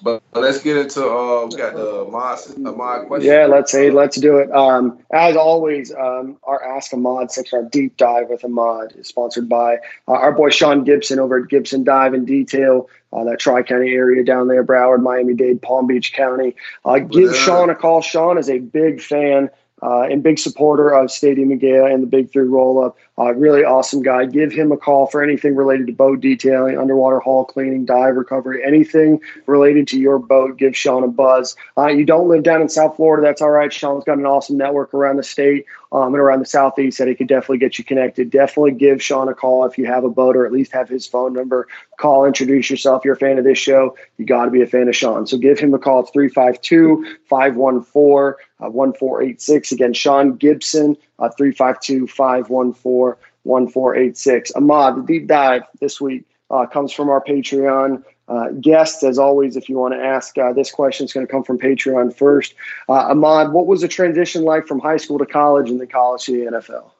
But, 0.02 0.24
but 0.32 0.42
let's 0.42 0.60
get 0.64 0.78
into 0.78 1.06
uh 1.06 1.46
we 1.46 1.56
got 1.56 1.76
the 1.76 2.08
mod 2.10 2.40
uh, 2.66 2.72
mod 2.72 3.08
question. 3.08 3.32
Yeah, 3.32 3.46
let's 3.46 3.72
say 3.72 3.92
let's 3.92 4.20
do 4.20 4.38
it. 4.40 4.52
Um, 4.52 4.98
as 5.14 5.36
always, 5.36 5.94
um, 5.94 6.38
our 6.46 6.64
Ask 6.64 6.92
Ahmad 6.94 7.32
section, 7.32 7.60
our 7.60 7.70
deep 7.70 7.98
dive 7.98 8.30
with 8.30 8.44
Ahmad, 8.44 8.94
is 8.96 9.08
sponsored 9.08 9.48
by 9.48 9.76
uh, 10.08 10.14
our 10.14 10.32
boy 10.32 10.50
Shaun 10.50 10.84
Gibson 10.84 11.20
over 11.20 11.44
at 11.44 11.50
Gibson 11.50 11.84
Dive 11.84 12.16
and 12.16 12.26
Detail, 12.26 12.90
uh, 13.14 13.24
that 13.26 13.40
Tri 13.40 13.62
County 13.62 13.92
area 13.92 14.24
down 14.24 14.48
there, 14.48 14.64
Broward, 14.64 15.04
Miami 15.04 15.36
Dade, 15.36 15.62
Palm 15.62 15.86
Beach 15.86 16.14
County. 16.14 16.56
Uh, 16.84 16.98
give 16.98 17.32
Yeah. 17.34 17.38
Shaun 17.38 17.70
a 17.70 17.76
call. 17.76 18.02
Shaun 18.02 18.40
is 18.40 18.50
a 18.50 18.58
big 18.58 19.00
fan. 19.02 19.52
Uh, 19.82 20.04
and 20.04 20.22
big 20.22 20.38
supporter 20.38 20.90
of 20.90 21.10
Stadium 21.10 21.52
and 21.52 21.60
Gale 21.60 21.86
and 21.86 22.04
the 22.04 22.08
Big 22.08 22.32
Three 22.32 22.48
roll 22.48 22.84
up. 22.84 22.98
Uh, 23.18 23.34
really 23.34 23.64
awesome 23.64 24.02
guy. 24.02 24.26
Give 24.26 24.52
him 24.52 24.72
a 24.72 24.78
call 24.78 25.08
for 25.08 25.24
anything 25.24 25.56
related 25.56 25.88
to 25.88 25.94
boat 25.94 26.22
detailing, 26.22 26.78
underwater 26.78 27.20
hull 27.20 27.46
cleaning, 27.46 27.86
dive 27.86 28.16
recovery, 28.16 28.64
anything 28.66 29.22
related 29.46 29.88
to 29.90 30.00
your 30.00 30.20
boat. 30.20 30.58
Give 30.58 30.76
Shaun 30.76 31.04
a 31.04 31.08
buzz. 31.08 31.56
Uh, 31.78 31.88
you 31.88 32.06
don't 32.06 32.28
live 32.28 32.44
down 32.44 32.62
in 32.62 32.70
South 32.70 32.96
Florida, 32.96 33.26
that's 33.26 33.42
all 33.42 33.52
right. 33.52 33.72
Shaun's 33.72 34.04
got 34.04 34.18
an 34.18 34.26
awesome 34.26 34.58
network 34.58 34.94
around 34.94 35.18
the 35.18 35.24
state 35.24 35.66
um, 35.92 36.14
and 36.14 36.18
around 36.18 36.40
the 36.40 36.46
southeast 36.46 36.98
that 36.98 37.08
he 37.08 37.16
could 37.16 37.28
definitely 37.28 37.58
get 37.58 37.78
you 37.78 37.84
connected. 37.84 38.30
Definitely 38.30 38.72
give 38.72 39.04
Shaun 39.04 39.28
a 39.28 39.34
call 39.34 39.66
if 39.66 39.78
you 39.78 39.86
have 39.86 40.04
a 40.04 40.10
boat 40.10 40.36
or 40.36 40.46
at 40.46 40.52
least 40.52 40.72
have 40.72 40.88
his 40.88 41.06
phone 41.06 41.34
number. 41.34 41.68
Call, 41.98 42.26
introduce 42.26 42.70
yourself. 42.70 43.04
You're 43.04 43.16
a 43.16 43.18
fan 43.18 43.38
of 43.38 43.44
this 43.44 43.58
show. 43.58 43.96
You 44.18 44.26
got 44.26 44.46
to 44.46 44.52
be 44.52 44.62
a 44.62 44.68
fan 44.68 44.88
of 44.88 44.96
Shaun. 44.96 45.28
So 45.28 45.38
give 45.38 45.60
him 45.60 45.74
a 45.74 45.80
call. 45.80 46.02
It's 46.02 46.12
352 46.12 47.18
514 47.30 48.36
1486. 48.70 49.72
Again, 49.72 49.94
Shaun 49.94 50.36
Gibson, 50.36 50.98
uh, 51.20 51.30
352 51.30 52.08
514 52.08 53.16
1486. 53.44 54.52
Ahmad, 54.56 54.98
the 54.98 55.02
deep 55.02 55.28
dive 55.28 55.64
this 55.80 56.00
week 56.00 56.26
uh, 56.52 56.66
comes 56.66 56.92
from 56.92 57.10
our 57.10 57.24
Patreon 57.24 58.04
uh, 58.28 58.50
guests. 58.60 59.04
As 59.04 59.18
always, 59.18 59.56
if 59.56 59.68
you 59.68 59.78
want 59.78 59.94
to 59.94 60.00
ask 60.00 60.38
uh, 60.38 60.54
this 60.54 60.72
question, 60.72 61.04
it's 61.06 61.14
going 61.14 61.26
to 61.26 61.32
come 61.32 61.44
from 61.44 61.58
Patreon 61.58 62.16
first. 62.16 62.54
Uh, 62.88 63.10
Ahmad, 63.10 63.52
what 63.52 63.68
was 63.68 63.82
the 63.82 63.88
transition 63.88 64.44
like 64.44 64.68
from 64.68 64.80
high 64.80 64.98
school 64.98 65.18
to 65.18 65.26
college 65.26 65.70
and 65.70 65.80
then 65.80 65.88
college 65.88 66.26
to 66.26 66.32
the 66.32 66.52
NFL? 66.52 66.92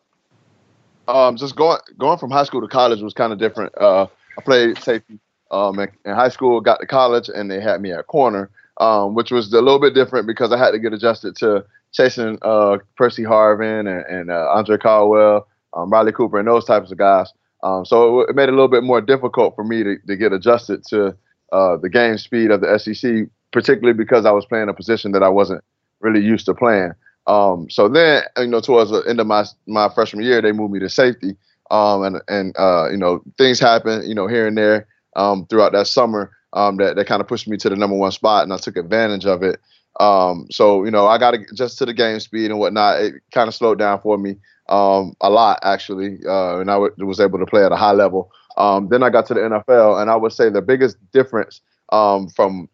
Um, 1.08 1.36
just 1.36 1.56
going 1.56 1.80
going 1.98 2.18
from 2.18 2.32
high 2.32 2.44
school 2.44 2.62
to 2.62 2.68
college 2.68 3.02
was 3.02 3.14
kind 3.14 3.34
of 3.34 3.40
different. 3.40 3.74
Uh, 3.78 4.08
I 4.38 4.42
played 4.42 4.78
safety 4.78 5.20
um, 5.52 5.80
in, 5.80 5.90
in 6.06 6.16
high 6.16 6.30
school, 6.30 6.62
got 6.62 6.80
to 6.80 6.86
college, 6.86 7.30
and 7.34 7.52
they 7.52 7.60
had 7.60 7.82
me 7.82 7.92
at 7.92 8.08
corner, 8.08 8.50
um, 8.82 9.14
which 9.14 9.32
was 9.32 9.54
a 9.54 9.62
little 9.62 9.80
bit 9.80 9.94
different 9.94 10.26
because 10.26 10.52
I 10.52 10.58
had 10.58 10.72
to 10.72 10.80
get 10.80 10.92
adjusted 10.92 11.36
to 11.38 11.64
chasing 11.94 12.40
uh, 12.42 12.80
Percy 12.98 13.24
Harvin 13.24 13.82
and, 13.82 14.06
and 14.08 14.32
uh, 14.32 14.48
Andre 14.50 14.78
Caldwell, 14.78 15.48
um, 15.76 15.92
Riley 15.92 16.12
Cooper, 16.12 16.40
and 16.40 16.48
those 16.48 16.66
types 16.66 16.92
of 16.92 16.98
guys. 16.98 17.32
Um, 17.64 17.86
so 17.86 18.22
it, 18.22 18.32
it 18.32 18.36
made 18.36 18.50
it 18.50 18.54
a 18.54 18.56
little 18.56 18.68
bit 18.68 18.84
more 18.84 19.00
difficult 19.00 19.56
for 19.56 19.64
me 19.64 19.84
to, 19.84 19.98
to 20.08 20.16
get 20.18 20.34
adjusted 20.34 20.84
to 20.90 21.16
uh, 21.52 21.78
the 21.78 21.90
game 21.90 22.18
speed 22.18 22.50
of 22.50 22.62
the 22.62 22.80
SEC, 22.80 23.28
particularly 23.52 23.96
because 23.96 24.26
I 24.26 24.32
was 24.32 24.48
playing 24.48 24.68
a 24.68 24.74
position 24.74 25.12
that 25.12 25.22
I 25.22 25.30
wasn't 25.30 25.64
really 26.00 26.22
used 26.22 26.48
to 26.48 26.56
playing. 26.56 26.94
Um, 27.28 27.70
so 27.70 27.88
then, 27.88 28.24
you 28.38 28.48
know, 28.48 28.62
towards 28.62 28.90
the 28.90 29.02
end 29.08 29.20
of 29.20 29.28
my 29.28 29.46
my 29.68 29.90
freshman 29.94 30.26
year, 30.26 30.42
they 30.42 30.54
moved 30.54 30.74
me 30.74 30.80
to 30.80 30.90
safety. 30.90 31.38
Um, 31.70 32.04
and 32.04 32.22
and 32.28 32.56
uh, 32.58 32.90
you 32.90 32.98
know, 32.98 33.22
things 33.38 33.60
happen, 33.60 34.10
you 34.10 34.16
know, 34.16 34.26
here 34.26 34.48
and 34.48 34.58
there 34.58 34.88
um, 35.16 35.46
throughout 35.46 35.74
that 35.74 35.86
summer 35.86 36.32
um, 36.54 36.78
that 36.78 36.96
that 36.96 37.08
kind 37.08 37.22
of 37.22 37.28
pushed 37.28 37.48
me 37.48 37.58
to 37.58 37.70
the 37.70 37.76
number 37.76 37.96
one 37.96 38.12
spot, 38.12 38.44
and 38.44 38.54
I 38.54 38.58
took 38.58 38.78
advantage 38.78 39.26
of 39.26 39.44
it. 39.44 39.60
Um, 40.00 40.48
so 40.52 40.84
you 40.86 40.92
know, 40.92 41.08
I 41.08 41.18
got 41.18 41.36
just 41.54 41.78
to 41.80 41.86
the 41.86 41.94
game 41.94 42.20
speed 42.20 42.52
and 42.52 42.60
whatnot. 42.60 43.02
It 43.02 43.16
kind 43.32 43.48
of 43.48 43.56
slowed 43.56 43.80
down 43.80 44.00
for 44.02 44.18
me 44.18 44.38
um, 44.70 45.16
a 45.22 45.30
lot 45.30 45.60
actually, 45.64 46.20
uh, 46.28 46.60
and 46.60 46.72
I 46.72 46.76
w- 46.76 46.94
was 47.00 47.20
able 47.20 47.40
to 47.40 47.46
play 47.46 47.64
at 47.66 47.72
a 47.72 47.78
high 47.78 47.92
level. 47.92 48.32
Um, 48.58 48.88
then 48.90 49.04
I 49.04 49.10
got 49.10 49.26
to 49.28 49.34
the 49.34 49.42
NFL, 49.42 50.02
and 50.02 50.10
I 50.10 50.16
would 50.16 50.32
say 50.34 50.50
the 50.50 50.62
biggest 50.62 50.98
difference 51.12 51.62
um, 51.92 52.30
from 52.30 52.70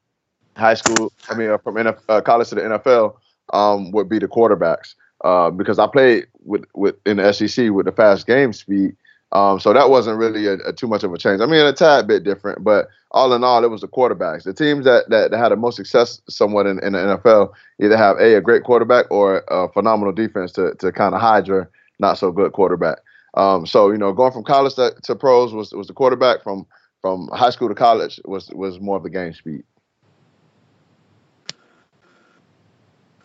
high 0.56 0.74
school, 0.74 1.12
I 1.30 1.36
mean, 1.36 1.49
uh, 1.49 1.58
from 1.58 1.76
NF- 1.76 2.02
uh, 2.10 2.22
college 2.22 2.49
to 2.49 2.56
the 2.56 2.62
NFL, 2.62 3.16
um, 3.54 3.91
would 3.91 4.10
be 4.10 4.20
the 4.20 4.28
quarterbacks 4.28 4.95
uh, 5.24 5.49
because 5.49 5.80
I 5.80 5.88
played 5.88 6.28
with 6.44 6.66
with 6.74 6.95
in 7.06 7.18
the 7.18 7.32
SEC 7.34 7.72
with 7.72 7.86
the 7.86 7.91
fast 7.91 8.28
game 8.28 8.54
speed. 8.54 8.95
Um, 9.34 9.60
so 9.60 9.74
that 9.74 9.90
wasn't 9.90 10.18
really 10.18 10.48
a, 10.48 10.54
a 10.66 10.74
too 10.74 10.88
much 10.88 11.04
of 11.04 11.14
a 11.14 11.18
change. 11.18 11.41
I 11.41 11.45
mean, 11.45 11.66
a 11.66 11.74
tad 11.74 12.08
bit 12.08 12.24
different, 12.24 12.64
but 12.64 12.88
all 13.12 13.34
in 13.34 13.44
all, 13.44 13.64
it 13.64 13.70
was 13.70 13.82
the 13.82 13.88
quarterbacks. 13.88 14.44
The 14.44 14.54
teams 14.54 14.86
that 14.86 15.10
that, 15.10 15.32
that 15.32 15.38
had 15.38 15.52
the 15.52 15.58
most 15.58 15.76
success, 15.76 16.22
somewhat 16.30 16.66
in, 16.66 16.82
in 16.84 16.94
the 16.94 16.99
NFL, 16.99 17.52
either 17.82 17.98
have 17.98 18.18
a 18.20 18.36
a 18.36 18.41
great 18.41 18.64
quarterback 18.64 19.06
or 19.12 19.44
a 19.49 19.70
phenomenal 19.74 20.14
defense 20.14 20.52
to 20.54 20.76
to 20.76 20.91
kind 20.91 21.14
of 21.14 21.22
hide 21.22 21.48
your 21.48 21.70
not 21.99 22.18
so 22.18 22.32
good 22.32 22.54
quarterback. 22.54 22.99
Um, 23.34 23.66
so 23.66 23.91
you 23.91 23.98
know, 23.98 24.14
going 24.14 24.32
from 24.32 24.44
college 24.44 24.76
to, 24.76 24.95
to 25.04 25.16
pros 25.16 25.54
was 25.54 25.74
was 25.74 25.88
the 25.88 25.94
quarterback. 25.94 26.41
From 26.44 26.66
from 27.02 27.28
high 27.34 27.49
school 27.49 27.68
to 27.68 27.76
college 27.76 28.22
was 28.26 28.49
was 28.52 28.80
more 28.80 28.98
of 28.98 29.04
the 29.04 29.10
game 29.10 29.34
speed. 29.34 29.64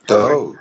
Dope. 0.07 0.57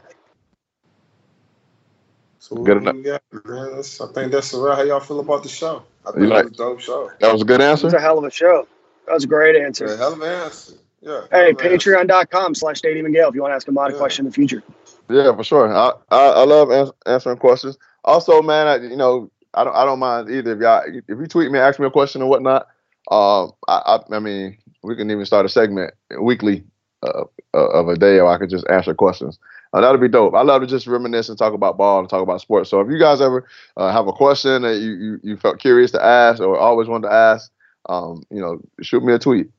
So 2.52 2.58
what 2.58 2.66
Good 2.66 2.84
do 2.84 2.92
we 2.92 3.02
got, 3.04 3.22
man? 3.46 3.76
That's, 3.76 4.02
I 4.02 4.12
think 4.12 4.32
that's 4.34 4.54
around 4.54 4.76
how 4.76 4.84
y'all 4.84 5.00
feel 5.00 5.22
about 5.22 5.42
the 5.44 5.48
show. 5.50 5.84
I 6.06 6.12
think 6.12 6.24
You 6.24 6.28
like- 6.28 6.40
it 6.48 6.50
was 6.50 6.60
a 6.60 6.64
dope 6.64 6.80
show. 6.82 7.10
That 7.22 7.32
was 7.32 7.42
a 7.42 7.46
good 7.46 7.62
It 7.62 7.70
was 7.72 7.84
answer. 7.86 7.96
a 7.98 8.02
hell 8.02 8.18
of 8.18 8.26
a 8.26 8.30
show. 8.30 8.68
That 9.08 9.14
was 9.14 9.24
a 9.24 9.28
great 9.28 9.56
Yeah, 9.56 9.66
answer. 9.66 9.96
hell 9.96 10.12
of 10.14 10.22
an 10.22 10.28
answer. 10.30 10.74
Yeah. 11.02 11.22
Hey, 11.32 11.38
hell 11.38 11.50
of 11.52 11.58
an 11.66 11.72
answer. 11.72 11.92
patreon.com 11.92 12.56
slash 12.56 12.78
Stadium 12.80 13.06
and 13.06 13.16
Gale 13.16 13.30
if 13.30 13.36
you 13.36 13.42
want 13.42 13.52
to 13.52 13.56
ask 13.56 13.70
Ahmad 13.70 13.92
a 13.92 13.94
Yeah. 13.94 14.00
question 14.00 14.26
in 14.26 14.32
the 14.32 14.36
future. 14.36 14.62
Yeah, 15.10 15.34
for 15.34 15.46
sure. 15.46 15.74
I 15.74 15.94
I, 16.12 16.26
I 16.28 16.44
love 16.44 16.72
ans- 16.72 16.92
answering 17.06 17.38
questions. 17.38 17.78
Also, 18.04 18.42
man, 18.42 18.68
I, 18.68 18.76
you 18.86 18.98
know, 18.98 19.32
I 19.54 19.64
don't 19.64 19.76
I 19.76 19.86
don't 19.86 20.00
mind 20.00 20.30
either. 20.30 20.52
If 20.54 20.60
y'all 20.60 20.84
if 20.86 21.04
you 21.20 21.28
tweet 21.28 21.52
me, 21.52 21.60
ask 21.60 21.80
me 21.80 21.86
a 21.88 21.90
question 21.92 22.22
or 22.22 22.30
whatnot. 22.30 22.68
Um, 23.10 23.52
I 23.70 23.98
I, 24.12 24.16
I 24.18 24.20
mean, 24.20 24.58
we 24.84 24.98
can 24.98 25.10
even 25.10 25.26
start 25.26 25.46
a 25.46 25.50
segment 25.50 25.94
weekly 26.20 26.66
uh, 27.02 27.24
of 27.54 27.88
a 27.88 27.96
day, 27.96 28.20
or 28.20 28.28
I 28.28 28.38
could 28.38 28.50
just 28.50 28.68
answer 28.70 28.94
questions. 28.94 29.40
Uh, 29.74 29.82
that'd 29.82 30.02
be 30.02 30.10
dope. 30.10 30.34
I 30.36 30.42
love 30.42 30.62
to 30.62 30.68
just 30.68 30.86
reminisce 30.86 31.30
and 31.30 31.38
talk 31.38 31.54
about 31.54 31.78
ball 31.78 32.00
and 32.00 32.10
talk 32.10 32.22
about 32.22 32.42
sports. 32.42 32.70
So 32.70 32.82
if 32.82 32.90
you 32.90 33.00
guys 33.00 33.22
ever 33.22 33.48
uh, 33.78 33.92
have 33.92 34.08
a 34.08 34.12
question 34.12 34.64
that 34.64 34.80
you, 34.80 34.92
you 34.92 35.20
you 35.24 35.38
felt 35.38 35.60
curious 35.60 35.92
to 35.92 36.04
ask 36.04 36.42
or 36.42 36.58
always 36.58 36.90
wanted 36.90 37.08
to 37.08 37.14
ask, 37.14 37.50
um, 37.88 38.24
you 38.30 38.42
know, 38.42 38.60
shoot 38.82 39.04
me 39.04 39.14
a 39.14 39.20
tweet. 39.20 39.50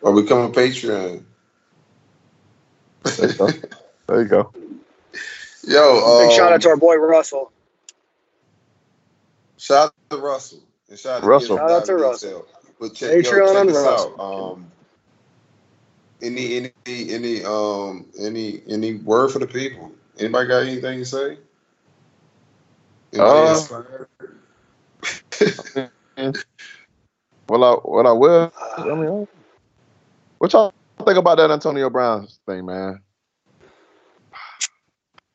Or 0.00 0.14
become 0.14 0.38
a 0.38 0.50
Patreon. 0.50 1.24
There 3.04 3.30
you 3.30 3.36
go. 3.36 3.48
there 4.06 4.22
you 4.22 4.28
go. 4.28 4.52
Yo, 5.64 6.20
Big 6.22 6.30
um, 6.30 6.36
shout 6.36 6.52
out 6.52 6.62
to 6.62 6.70
our 6.70 6.76
boy 6.76 6.96
Russell. 6.96 7.52
Shout 9.58 9.86
out 9.86 9.94
to 10.10 10.16
Russell. 10.16 10.60
And 10.88 10.98
shout 10.98 11.16
out 11.16 11.20
to 11.22 11.26
Russell. 11.28 11.56
Kids 11.56 11.68
Shout 11.68 11.70
out 11.70 11.84
to 11.84 11.94
Russell. 11.96 12.46
Patreon 12.80 13.00
yo, 13.00 13.22
check 13.22 13.60
and 13.60 13.70
Russell. 13.70 14.16
out. 14.18 14.52
Um, 14.52 14.72
any 16.22 16.56
any 16.56 17.10
any 17.12 17.44
um 17.44 18.06
any 18.18 18.62
any 18.68 18.94
word 18.94 19.30
for 19.30 19.38
the 19.40 19.46
people? 19.46 19.92
Anybody 20.18 20.48
got 20.48 20.62
anything 20.62 20.98
to 21.00 21.04
say? 21.04 21.38
Anybody 23.12 23.66
Uh. 25.40 25.88
Well, 27.48 27.64
I 27.64 27.72
what 27.74 28.06
I 28.06 28.12
will. 28.12 28.52
I 28.78 28.84
mean, 28.94 29.28
what 30.38 30.52
y'all 30.52 30.72
think 31.04 31.18
about 31.18 31.38
that 31.38 31.50
Antonio 31.50 31.90
Brown 31.90 32.28
thing, 32.46 32.64
man? 32.64 33.00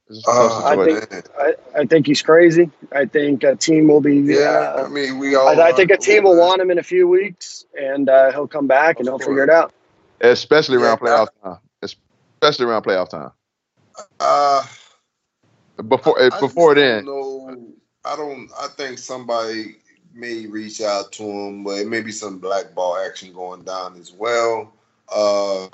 It's 0.09 0.19
just 0.19 0.27
a 0.27 0.31
tough 0.31 0.63
Uh, 0.63 0.67
I 0.67 0.85
think- 0.85 1.29
I, 1.39 1.53
I 1.81 1.85
think 1.85 2.07
he's 2.07 2.21
crazy. 2.21 2.71
I 2.91 3.05
think 3.05 3.43
a 3.43 3.55
team 3.55 3.87
will 3.87 4.01
be. 4.01 4.15
yeah, 4.15 4.73
uh, 4.77 4.85
I 4.85 4.89
mean 4.89 5.19
we 5.19 5.35
all. 5.35 5.47
I, 5.47 5.67
I 5.67 5.71
think 5.73 5.91
a 5.91 5.97
team 5.97 6.23
will 6.23 6.31
want. 6.31 6.47
want 6.47 6.61
him 6.61 6.71
in 6.71 6.79
a 6.79 6.83
few 6.83 7.07
weeks, 7.07 7.65
and 7.79 8.09
uh, 8.09 8.31
he'll 8.31 8.47
come 8.47 8.67
back 8.67 8.97
and 8.97 9.07
he'll 9.07 9.17
course. 9.19 9.27
figure 9.27 9.43
it 9.43 9.49
out. 9.49 9.73
Especially 10.21 10.77
around 10.77 10.99
Yeah, 11.03 11.25
playoff 11.25 11.27
time. 11.43 11.57
Especially 11.81 12.65
around 12.65 12.83
playoff 12.83 13.09
time. 13.09 13.31
Uh, 14.19 14.63
Before 15.87 16.21
I 16.21 16.25
eh, 16.27 16.39
before 16.39 16.75
then, 16.75 17.05
don't. 17.05 17.73
I 18.05 18.15
don't. 18.15 18.49
I 18.59 18.67
think 18.77 18.97
somebody 18.97 19.77
may 20.13 20.47
reach 20.47 20.81
out 20.81 21.11
to 21.13 21.23
him, 21.23 21.63
but 21.63 21.79
it 21.79 21.87
may 21.87 22.01
be 22.01 22.11
some 22.11 22.39
blackball 22.39 22.97
action 22.97 23.33
going 23.33 23.63
down 23.63 23.99
as 23.99 24.11
well. 24.11 24.73
Uh, 25.13 25.65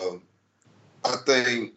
I 1.05 1.15
think. 1.25 1.73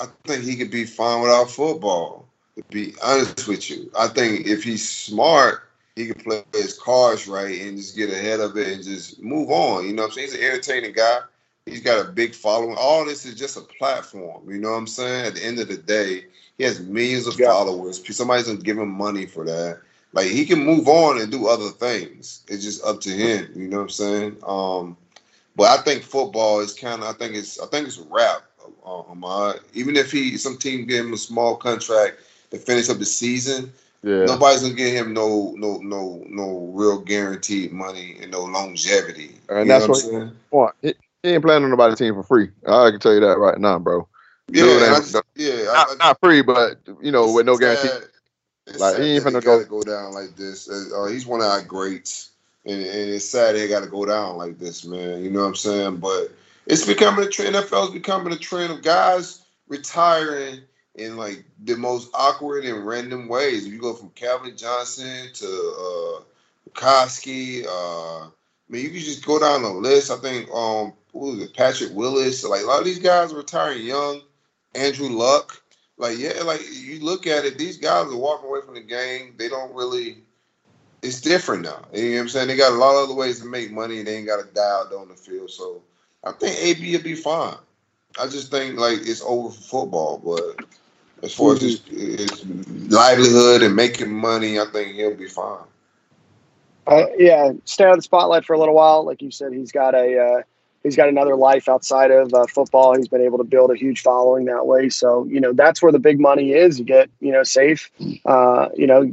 I 0.00 0.06
think 0.24 0.44
he 0.44 0.56
could 0.56 0.70
be 0.70 0.84
fine 0.84 1.22
without 1.22 1.50
football. 1.50 2.28
To 2.56 2.62
be 2.70 2.94
honest 3.02 3.48
with 3.48 3.70
you, 3.70 3.90
I 3.98 4.08
think 4.08 4.46
if 4.46 4.62
he's 4.64 4.86
smart, 4.86 5.70
he 5.96 6.06
can 6.06 6.22
play 6.22 6.44
his 6.52 6.78
cards 6.78 7.26
right 7.26 7.60
and 7.60 7.76
just 7.76 7.96
get 7.96 8.10
ahead 8.10 8.40
of 8.40 8.56
it 8.56 8.68
and 8.68 8.82
just 8.82 9.22
move 9.22 9.50
on. 9.50 9.86
You 9.86 9.92
know 9.94 10.02
what 10.02 10.08
I'm 10.08 10.14
saying? 10.14 10.28
He's 10.28 10.38
an 10.38 10.44
entertaining 10.44 10.92
guy. 10.92 11.20
He's 11.66 11.80
got 11.80 12.04
a 12.04 12.08
big 12.10 12.34
following. 12.34 12.76
All 12.78 13.04
this 13.04 13.24
is 13.24 13.34
just 13.36 13.56
a 13.56 13.60
platform. 13.60 14.50
You 14.50 14.58
know 14.58 14.70
what 14.72 14.78
I'm 14.78 14.86
saying? 14.86 15.26
At 15.26 15.34
the 15.34 15.44
end 15.44 15.60
of 15.60 15.68
the 15.68 15.76
day, 15.76 16.24
he 16.58 16.64
has 16.64 16.80
millions 16.80 17.26
of 17.26 17.38
Yeah. 17.38 17.48
followers. 17.48 18.02
Somebody's 18.16 18.46
gonna 18.46 18.58
give 18.58 18.78
him 18.78 18.88
money 18.90 19.26
for 19.26 19.44
that. 19.44 19.78
Like 20.12 20.26
he 20.26 20.44
can 20.44 20.64
move 20.64 20.88
on 20.88 21.20
and 21.20 21.30
do 21.30 21.46
other 21.46 21.70
things. 21.70 22.40
It's 22.48 22.64
just 22.64 22.84
up 22.84 23.00
to 23.02 23.10
him. 23.10 23.48
You 23.54 23.68
know 23.68 23.76
what 23.78 23.82
I'm 23.84 23.88
saying? 23.90 24.36
Um, 24.46 24.96
but 25.56 25.78
I 25.78 25.82
think 25.82 26.02
football 26.02 26.60
is 26.60 26.74
kind 26.74 27.02
of. 27.02 27.08
I 27.08 27.12
think 27.12 27.36
it's. 27.36 27.60
I 27.60 27.66
think 27.66 27.86
it's 27.86 27.98
a 27.98 28.04
wrap. 28.10 28.42
Uh, 28.84 29.54
Even 29.74 29.96
if 29.96 30.10
he, 30.10 30.36
some 30.36 30.56
team 30.56 30.86
give 30.86 31.06
him 31.06 31.12
a 31.12 31.16
small 31.16 31.56
contract 31.56 32.18
to 32.50 32.58
finish 32.58 32.88
up 32.90 32.98
the 32.98 33.04
season, 33.04 33.72
yeah, 34.02 34.24
nobody's 34.24 34.62
gonna 34.62 34.74
give 34.74 34.94
him 34.94 35.12
no, 35.12 35.54
no, 35.56 35.78
no, 35.78 36.24
no 36.28 36.70
real 36.74 36.98
guaranteed 36.98 37.72
money 37.72 38.16
and 38.20 38.32
no 38.32 38.42
longevity. 38.42 39.36
And 39.48 39.60
You 39.60 39.64
that's 39.66 39.86
know 39.86 39.92
what- 39.92 40.04
I'm 40.04 40.10
saying? 40.10 40.30
Point. 40.50 40.74
He, 41.22 41.30
ain't 41.30 41.44
playing 41.44 41.64
on 41.64 41.70
nobody's 41.70 41.98
team 41.98 42.14
for 42.14 42.22
free. 42.22 42.48
I 42.66 42.90
can 42.90 43.00
tell 43.00 43.14
you 43.14 43.20
that 43.20 43.38
right 43.38 43.58
now, 43.58 43.78
bro. 43.78 44.08
Yeah, 44.48 44.64
I 44.64 45.20
yeah. 45.36 45.64
Not, 45.64 45.88
I- 45.90 45.94
not 45.98 46.20
free, 46.20 46.42
but 46.42 46.80
you 47.00 47.12
know, 47.12 47.32
with 47.32 47.46
no 47.46 47.56
guarantee. 47.56 48.06
Like, 48.78 48.98
he 48.98 49.16
ain't 49.16 49.24
finna 49.24 49.44
go- 49.44 49.64
go 49.64 49.82
down 49.82 50.12
like 50.14 50.36
this. 50.36 50.68
Uh, 50.68 51.06
he's 51.06 51.26
one 51.26 51.40
of 51.40 51.46
our 51.46 51.62
greats, 51.62 52.30
and, 52.64 52.80
and 52.80 53.10
it's 53.10 53.28
sad 53.28 53.56
he 53.56 53.66
got 53.68 53.82
to 53.82 53.90
go 53.90 54.04
down 54.04 54.36
like 54.36 54.58
this, 54.58 54.84
man. 54.84 55.22
You 55.22 55.30
know 55.30 55.40
what 55.40 55.46
I'm 55.46 55.54
saying? 55.56 55.96
But 55.96 56.32
it's 56.66 56.86
becoming 56.86 57.26
a 57.26 57.28
trend. 57.28 57.54
NFL 57.54 57.88
is 57.88 57.94
becoming 57.94 58.32
a 58.32 58.38
trend 58.38 58.72
of 58.72 58.82
guys 58.82 59.42
retiring 59.68 60.60
in 60.94 61.16
like 61.16 61.44
the 61.64 61.76
most 61.76 62.10
awkward 62.14 62.64
and 62.64 62.86
random 62.86 63.28
ways. 63.28 63.66
You 63.66 63.78
go 63.78 63.94
from 63.94 64.10
Calvin 64.10 64.56
Johnson 64.56 65.28
to 65.34 65.46
uh, 65.46 66.22
Koski. 66.70 67.64
Uh, 67.66 68.26
I 68.26 68.30
mean, 68.68 68.84
you 68.84 68.90
can 68.90 69.00
just 69.00 69.26
go 69.26 69.38
down 69.40 69.62
the 69.62 69.70
list. 69.70 70.10
I 70.10 70.16
think 70.16 70.50
um, 70.52 70.92
who 71.12 71.18
was 71.18 71.40
it? 71.40 71.54
Patrick 71.54 71.90
Willis. 71.92 72.44
Like 72.44 72.62
a 72.62 72.66
lot 72.66 72.80
of 72.80 72.84
these 72.84 72.98
guys 72.98 73.32
retiring 73.34 73.84
young. 73.84 74.20
Andrew 74.74 75.08
Luck. 75.08 75.62
Like 75.98 76.18
yeah, 76.18 76.42
like 76.44 76.60
you 76.72 77.00
look 77.00 77.26
at 77.26 77.44
it, 77.44 77.58
these 77.58 77.76
guys 77.76 78.06
are 78.06 78.16
walking 78.16 78.48
away 78.48 78.60
from 78.64 78.74
the 78.74 78.80
game. 78.80 79.34
They 79.36 79.48
don't 79.48 79.74
really. 79.74 80.18
It's 81.02 81.20
different 81.20 81.62
now. 81.62 81.84
You 81.92 82.10
know 82.10 82.14
what 82.14 82.20
I'm 82.22 82.28
saying? 82.28 82.48
They 82.48 82.56
got 82.56 82.72
a 82.72 82.76
lot 82.76 82.96
of 82.96 83.10
other 83.10 83.14
ways 83.14 83.40
to 83.40 83.46
make 83.46 83.72
money, 83.72 83.98
and 83.98 84.06
they 84.06 84.16
ain't 84.16 84.26
got 84.26 84.44
to 84.44 84.54
die 84.54 84.62
out 84.62 84.92
on 84.92 85.08
the 85.08 85.14
field. 85.14 85.50
So 85.50 85.82
I 86.24 86.32
think 86.32 86.56
AB 86.58 86.96
will 86.96 87.02
be 87.02 87.14
fine. 87.14 87.56
I 88.20 88.26
just 88.26 88.50
think 88.50 88.78
like 88.78 88.98
it's 89.02 89.22
over 89.22 89.50
for 89.50 89.60
football, 89.60 90.18
but 90.18 90.64
as 91.22 91.34
far 91.34 91.54
as 91.54 91.62
his, 91.62 91.80
his 91.86 92.44
livelihood 92.90 93.62
and 93.62 93.74
making 93.74 94.12
money, 94.12 94.58
I 94.58 94.66
think 94.66 94.94
he'll 94.94 95.14
be 95.14 95.28
fine. 95.28 95.64
Uh, 96.86 97.06
yeah, 97.16 97.52
stay 97.64 97.84
out 97.84 97.96
the 97.96 98.02
spotlight 98.02 98.44
for 98.44 98.54
a 98.54 98.58
little 98.58 98.74
while. 98.74 99.04
Like 99.04 99.22
you 99.22 99.30
said, 99.30 99.52
he's 99.52 99.70
got 99.70 99.94
a 99.94 100.18
uh, 100.18 100.42
he's 100.82 100.96
got 100.96 101.08
another 101.08 101.36
life 101.36 101.68
outside 101.68 102.10
of 102.10 102.32
uh, 102.34 102.46
football. 102.46 102.96
He's 102.96 103.08
been 103.08 103.22
able 103.22 103.38
to 103.38 103.44
build 103.44 103.70
a 103.70 103.74
huge 103.76 104.00
following 104.00 104.46
that 104.46 104.66
way. 104.66 104.88
So 104.88 105.24
you 105.24 105.40
know 105.40 105.52
that's 105.52 105.82
where 105.82 105.92
the 105.92 105.98
big 105.98 106.20
money 106.20 106.52
is. 106.52 106.78
You 106.78 106.84
get 106.84 107.10
you 107.20 107.32
know 107.32 107.42
safe, 107.42 107.90
uh, 108.24 108.68
you 108.76 108.86
know, 108.86 109.10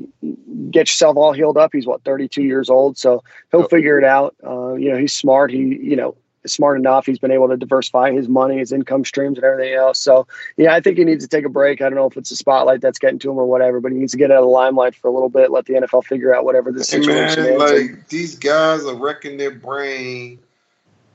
get 0.72 0.90
yourself 0.90 1.18
all 1.18 1.34
healed 1.34 1.58
up. 1.58 1.72
He's 1.74 1.88
what 1.88 2.04
32 2.04 2.44
years 2.44 2.70
old, 2.70 2.98
so 2.98 3.24
he'll 3.52 3.62
Yep. 3.62 3.70
figure 3.70 3.98
it 3.98 4.04
out. 4.06 4.36
Uh, 4.46 4.74
you 4.74 4.92
know, 4.92 4.98
he's 4.98 5.14
smart. 5.14 5.52
He 5.52 5.58
you 5.60 5.96
know 5.96 6.16
smart 6.46 6.78
enough. 6.80 7.06
He's 7.06 7.20
been 7.20 7.32
able 7.32 7.50
to 7.50 7.58
diversify 7.58 8.12
his 8.14 8.30
money, 8.30 8.58
his 8.60 8.72
income 8.72 9.04
streams, 9.04 9.38
and 9.38 9.44
everything 9.46 9.74
else. 9.74 10.00
So 10.00 10.26
yeah, 10.58 10.74
I 10.74 10.80
think 10.80 10.98
he 10.98 11.04
needs 11.04 11.24
to 11.24 11.28
take 11.28 11.46
a 11.46 11.50
break. 11.50 11.82
I 11.82 11.86
don't 11.90 11.96
know 11.96 12.06
if 12.08 12.16
it's 12.18 12.32
a 12.32 12.36
spotlight 12.36 12.82
that's 12.82 12.98
getting 12.98 13.20
to 13.20 13.32
him 13.32 13.38
or 13.38 13.46
whatever, 13.46 13.80
but 13.82 13.92
he 13.92 13.98
needs 13.98 14.14
to 14.14 14.18
get 14.18 14.32
out 14.32 14.38
of 14.38 14.44
the 14.46 14.50
limelight 14.50 14.96
for 14.96 15.10
a 15.10 15.12
little 15.12 15.30
bit. 15.30 15.52
Let 15.52 15.66
the 15.66 15.74
NFL 15.74 16.06
figure 16.06 16.34
out 16.34 16.46
whatever 16.46 16.72
the 16.72 16.80
Hey, 16.80 16.84
situation 17.02 17.44
man, 17.44 17.54
is. 17.54 17.60
like 17.60 18.08
these 18.10 18.36
guys 18.38 18.86
are 18.86 18.96
wrecking 18.96 19.38
their 19.38 19.52
brain. 19.52 20.40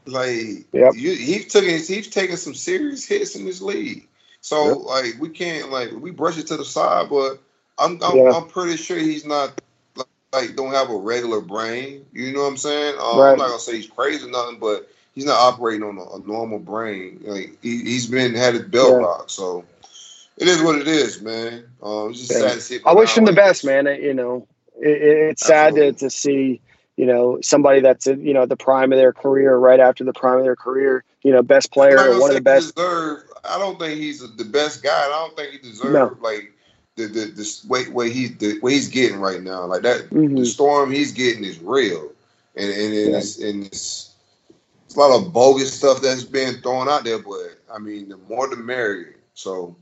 Like 0.07 0.67
Yep. 0.73 0.95
you, 0.95 1.13
he's 1.15 1.53
taking 1.53 1.71
he's 1.79 2.09
taking 2.09 2.37
some 2.37 2.55
serious 2.55 3.07
hits 3.07 3.37
in 3.37 3.45
this 3.45 3.63
league. 3.63 4.07
So 4.41 4.65
like 4.79 5.17
we 5.19 5.31
can't 5.31 5.71
like 5.71 5.93
we 5.93 6.11
brush 6.11 6.39
it 6.39 6.47
to 6.49 6.57
the 6.57 6.65
side, 6.65 7.09
but 7.09 7.39
I'm 7.79 8.03
I'm, 8.03 8.17
Yeah. 8.17 8.31
I'm 8.31 8.47
pretty 8.49 8.77
sure 8.77 8.99
he's 8.99 9.25
not 9.25 9.61
like, 9.97 10.07
like 10.33 10.57
don't 10.57 10.73
have 10.73 10.91
a 10.91 10.97
regular 10.97 11.41
brain. 11.41 12.05
You 12.13 12.33
know 12.33 12.41
what 12.43 12.49
I'm 12.49 12.57
saying? 12.57 12.97
Um, 13.01 13.19
Right. 13.19 13.33
I'm 13.33 13.39
not 13.39 13.49
gonna 13.49 13.59
say 13.61 13.77
he's 13.77 13.89
crazy 13.89 14.27
or 14.27 14.31
nothing, 14.31 14.59
but 14.59 14.89
he's 15.15 15.25
not 15.27 15.39
operating 15.39 15.83
on 15.83 15.97
a, 15.99 16.03
a 16.03 16.21
normal 16.27 16.59
brain. 16.59 17.21
Like 17.25 17.57
he, 17.63 17.83
he's 17.83 18.07
been 18.07 18.35
had 18.35 18.55
his 18.55 18.65
belt 18.65 18.93
Yeah. 18.93 18.99
rocked, 19.01 19.31
so 19.31 19.65
it 20.37 20.49
is 20.49 20.63
what 20.63 20.77
it 20.77 20.89
is, 20.89 21.23
man. 21.23 21.65
Um, 21.83 22.11
it's 22.11 22.21
just 22.21 22.33
Yeah. 22.33 22.39
sad 22.41 22.55
to 22.55 22.61
see. 22.61 22.81
I 22.85 22.93
wish 22.95 23.17
him 23.17 23.25
the 23.25 23.33
best, 23.33 23.65
man. 23.65 23.87
You 23.87 24.15
know, 24.15 24.47
it, 24.81 24.89
it- 25.03 25.19
it's 25.31 25.47
sad 25.47 25.75
to, 25.77 25.93
to 25.93 26.11
see, 26.11 26.61
you 26.97 27.07
know, 27.07 27.41
somebody 27.43 27.81
that's 27.81 28.07
at, 28.07 28.19
you 28.21 28.33
know, 28.33 28.47
the 28.47 28.57
prime 28.57 28.93
of 28.93 28.99
their 28.99 29.12
career, 29.12 29.57
right 29.57 29.81
after 29.81 30.05
the 30.05 30.12
prime 30.12 30.39
of 30.39 30.45
their 30.45 30.57
career, 30.57 31.05
you 31.23 31.33
know, 31.33 31.43
best 31.43 31.73
player 31.73 31.99
or 31.99 32.21
one 32.21 32.31
of 32.31 32.37
the 32.37 32.41
best. 32.41 32.75
Deserve, 32.75 33.25
I 33.45 33.59
don't 33.59 33.79
think 33.79 33.99
he's 34.01 34.21
the 34.37 34.45
best 34.45 34.83
guy. 34.83 35.05
I 35.05 35.09
don't 35.09 35.37
think 35.37 35.53
he 35.53 35.59
deserves 35.59 35.93
No. 35.93 36.16
like 36.21 36.53
the 36.97 37.07
the 37.07 37.25
the 37.27 37.61
way 37.69 37.89
way 37.89 38.11
he 38.11 38.29
the 38.29 38.61
way 38.61 38.75
he's 38.75 38.89
getting 38.89 39.19
right 39.19 39.43
now. 39.43 39.65
Like 39.65 39.83
that, 39.83 40.11
the 40.11 40.16
Mhm. 40.16 40.47
storm 40.47 40.93
he's 40.93 41.12
getting 41.12 41.45
is 41.45 41.59
real, 41.61 42.12
and 42.55 42.71
and, 42.71 42.95
and 42.95 43.12
Yeah. 43.12 43.19
it's 43.19 43.39
and 43.39 43.66
it's, 43.66 44.11
it's 44.87 44.95
a 44.95 44.99
lot 45.01 45.16
of 45.16 45.33
bogus 45.33 45.73
stuff 45.73 46.01
that's 46.01 46.23
being 46.25 46.61
thrown 46.61 46.89
out 46.89 47.05
there. 47.05 47.19
But 47.19 47.59
I 47.73 47.79
mean, 47.79 48.09
the 48.09 48.16
more 48.29 48.47
the 48.49 48.57
merrier. 48.57 49.16
So 49.35 49.75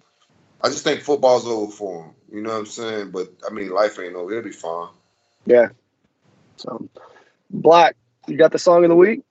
I 0.63 0.69
just 0.69 0.85
think 0.85 1.03
football's 1.03 1.47
over 1.47 1.71
for 1.71 2.05
him. 2.05 2.15
You 2.33 2.41
know 2.41 2.51
what 2.51 2.61
I'm 2.61 2.67
saying? 2.67 3.11
But 3.11 3.29
I 3.47 3.53
mean, 3.53 3.71
life 3.71 3.99
ain't 3.99 4.15
over. 4.15 4.33
He'll 4.33 4.43
be 4.43 4.51
fine. 4.53 4.89
Yeah. 5.45 5.69
So, 6.57 6.89
Black, 7.51 7.97
you 8.27 8.37
got 8.37 8.53
the 8.53 8.59
song 8.59 8.85
of 8.85 8.91
the 8.91 8.97
week? 8.97 9.23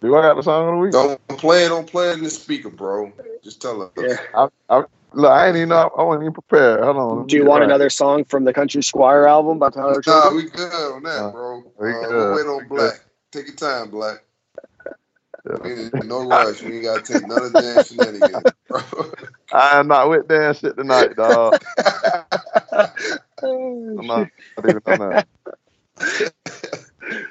Do 0.00 0.14
I 0.16 0.22
got 0.22 0.36
the 0.36 0.42
song 0.42 0.68
of 0.68 0.74
the 0.74 0.78
week? 0.78 0.92
Don't 0.92 1.38
play 1.38 1.64
it. 1.64 1.68
Don't 1.68 1.86
play 1.90 2.10
it 2.10 2.18
in 2.18 2.24
the 2.24 2.30
speaker, 2.30 2.70
bro. 2.70 3.12
Just 3.42 3.60
tell 3.60 3.82
us. 3.82 3.90
Yeah. 4.00 4.16
I, 4.34 4.48
I, 4.68 4.84
look, 5.12 5.30
I 5.30 5.48
ain't 5.48 5.56
even 5.56 5.70
know. 5.70 5.90
I 5.98 6.02
wasn't 6.02 6.24
even 6.24 6.34
prepared. 6.34 6.84
Hold 6.84 6.96
on. 6.96 7.26
Do 7.26 7.36
you 7.36 7.44
want 7.44 7.62
right. 7.62 7.70
another 7.70 7.90
song 7.90 8.24
from 8.24 8.44
the 8.44 8.52
Country 8.52 8.82
Squire 8.82 9.26
album 9.26 9.58
by 9.58 9.70
Tyler 9.70 10.02
Nah, 10.06 10.30
Children? 10.30 10.36
we 10.36 10.50
good 10.50 10.94
on 10.94 11.02
that, 11.02 11.18
Uh, 11.18 11.30
bro. 11.32 11.62
we 11.80 11.90
uh, 11.90 12.06
good. 12.06 12.34
Wait 12.36 12.46
on 12.46 12.68
We 12.70 12.76
Black. 12.76 13.00
Take 13.32 13.46
your 13.48 13.56
time, 13.56 13.90
Black. 13.90 14.22
Yeah. 15.48 15.56
We 15.64 16.06
no 16.06 16.28
rush. 16.28 16.62
We 16.62 16.76
ain't 16.76 16.84
gotta 16.84 17.02
take 17.02 17.26
none 17.26 17.42
of 17.42 17.56
the 17.56 17.62
damn 17.62 17.80
shenanigans, 17.80 18.44
bro. 18.68 18.80
I 19.52 19.78
am 19.80 19.88
not 19.88 20.10
with 20.10 20.28
Dan 20.28 20.54
shit 20.54 20.76
tonight, 20.76 21.16
dog. 21.16 21.56
I'm 23.42 24.06
not, 24.06 24.28
not 24.56 24.66
even 24.66 24.82
on 24.86 24.98
that. 24.98 25.24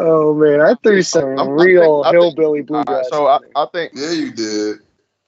Oh 0.00 0.32
man, 0.32 0.60
I 0.60 0.74
threw 0.82 1.02
some 1.02 1.36
I'm- 1.38 1.48
real 1.50 2.04
think- 2.04 2.06
I 2.06 2.10
think- 2.12 2.22
hillbilly 2.22 2.60
All 2.60 2.64
bluegrass. 2.66 3.08
so 3.10 3.26
I, 3.26 3.38
I 3.56 3.66
think 3.72 3.92
Yeah, 3.96 4.10
you 4.12 4.30
did. 4.30 4.76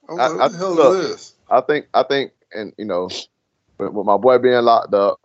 I 0.08 0.12
was 0.12 0.20
I- 0.20 0.44
I- 0.44 0.56
hell 0.58 0.74
look. 0.74 1.04
is? 1.10 1.34
I 1.50 1.60
think 1.60 1.86
I 1.92 2.04
think 2.04 2.30
and 2.54 2.72
you 2.78 2.84
know 2.84 3.08
with, 3.78 3.92
with 3.92 4.06
my 4.06 4.16
boy 4.16 4.38
being 4.38 4.62
locked 4.62 4.94
up, 4.94 5.18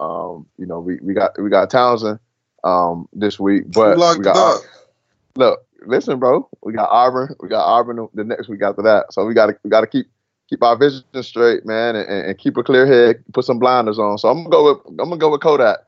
um, 0.00 0.44
you 0.58 0.66
know, 0.66 0.80
we, 0.80 0.98
we 1.02 1.14
got 1.14 1.40
we 1.40 1.48
got 1.50 1.70
Towson 1.70 2.18
um 2.64 3.08
this 3.12 3.38
week, 3.38 3.70
but 3.70 3.96
locked 3.96 4.18
we 4.18 4.24
got 4.24 4.56
up? 4.56 4.62
look, 5.36 5.64
listen, 5.86 6.18
bro, 6.18 6.48
we 6.64 6.72
got 6.72 6.88
Auburn, 6.90 7.36
we 7.38 7.48
got 7.48 7.64
Auburn 7.64 7.94
the- 7.96 8.08
the 8.14 8.24
next 8.24 8.48
week 8.48 8.62
after 8.62 8.82
that. 8.82 9.12
So 9.12 9.24
we 9.24 9.34
gotta 9.34 9.56
we 9.62 9.70
gotta 9.70 9.86
keep 9.86 10.06
keep 10.48 10.64
our 10.64 10.76
vision 10.76 11.04
straight, 11.22 11.64
man, 11.64 11.94
and, 11.94 12.08
and, 12.08 12.26
and 12.30 12.38
keep 12.38 12.56
a 12.56 12.64
clear 12.64 12.86
head, 12.86 13.22
put 13.32 13.44
some 13.44 13.60
blinders 13.60 14.00
on. 14.00 14.18
So 14.18 14.28
I'm 14.28 14.38
gonna 14.38 14.50
go 14.50 14.64
with 14.74 14.84
I'm 14.88 14.96
gonna 15.10 15.16
go 15.16 15.30
with 15.30 15.42
Kodak, 15.42 15.78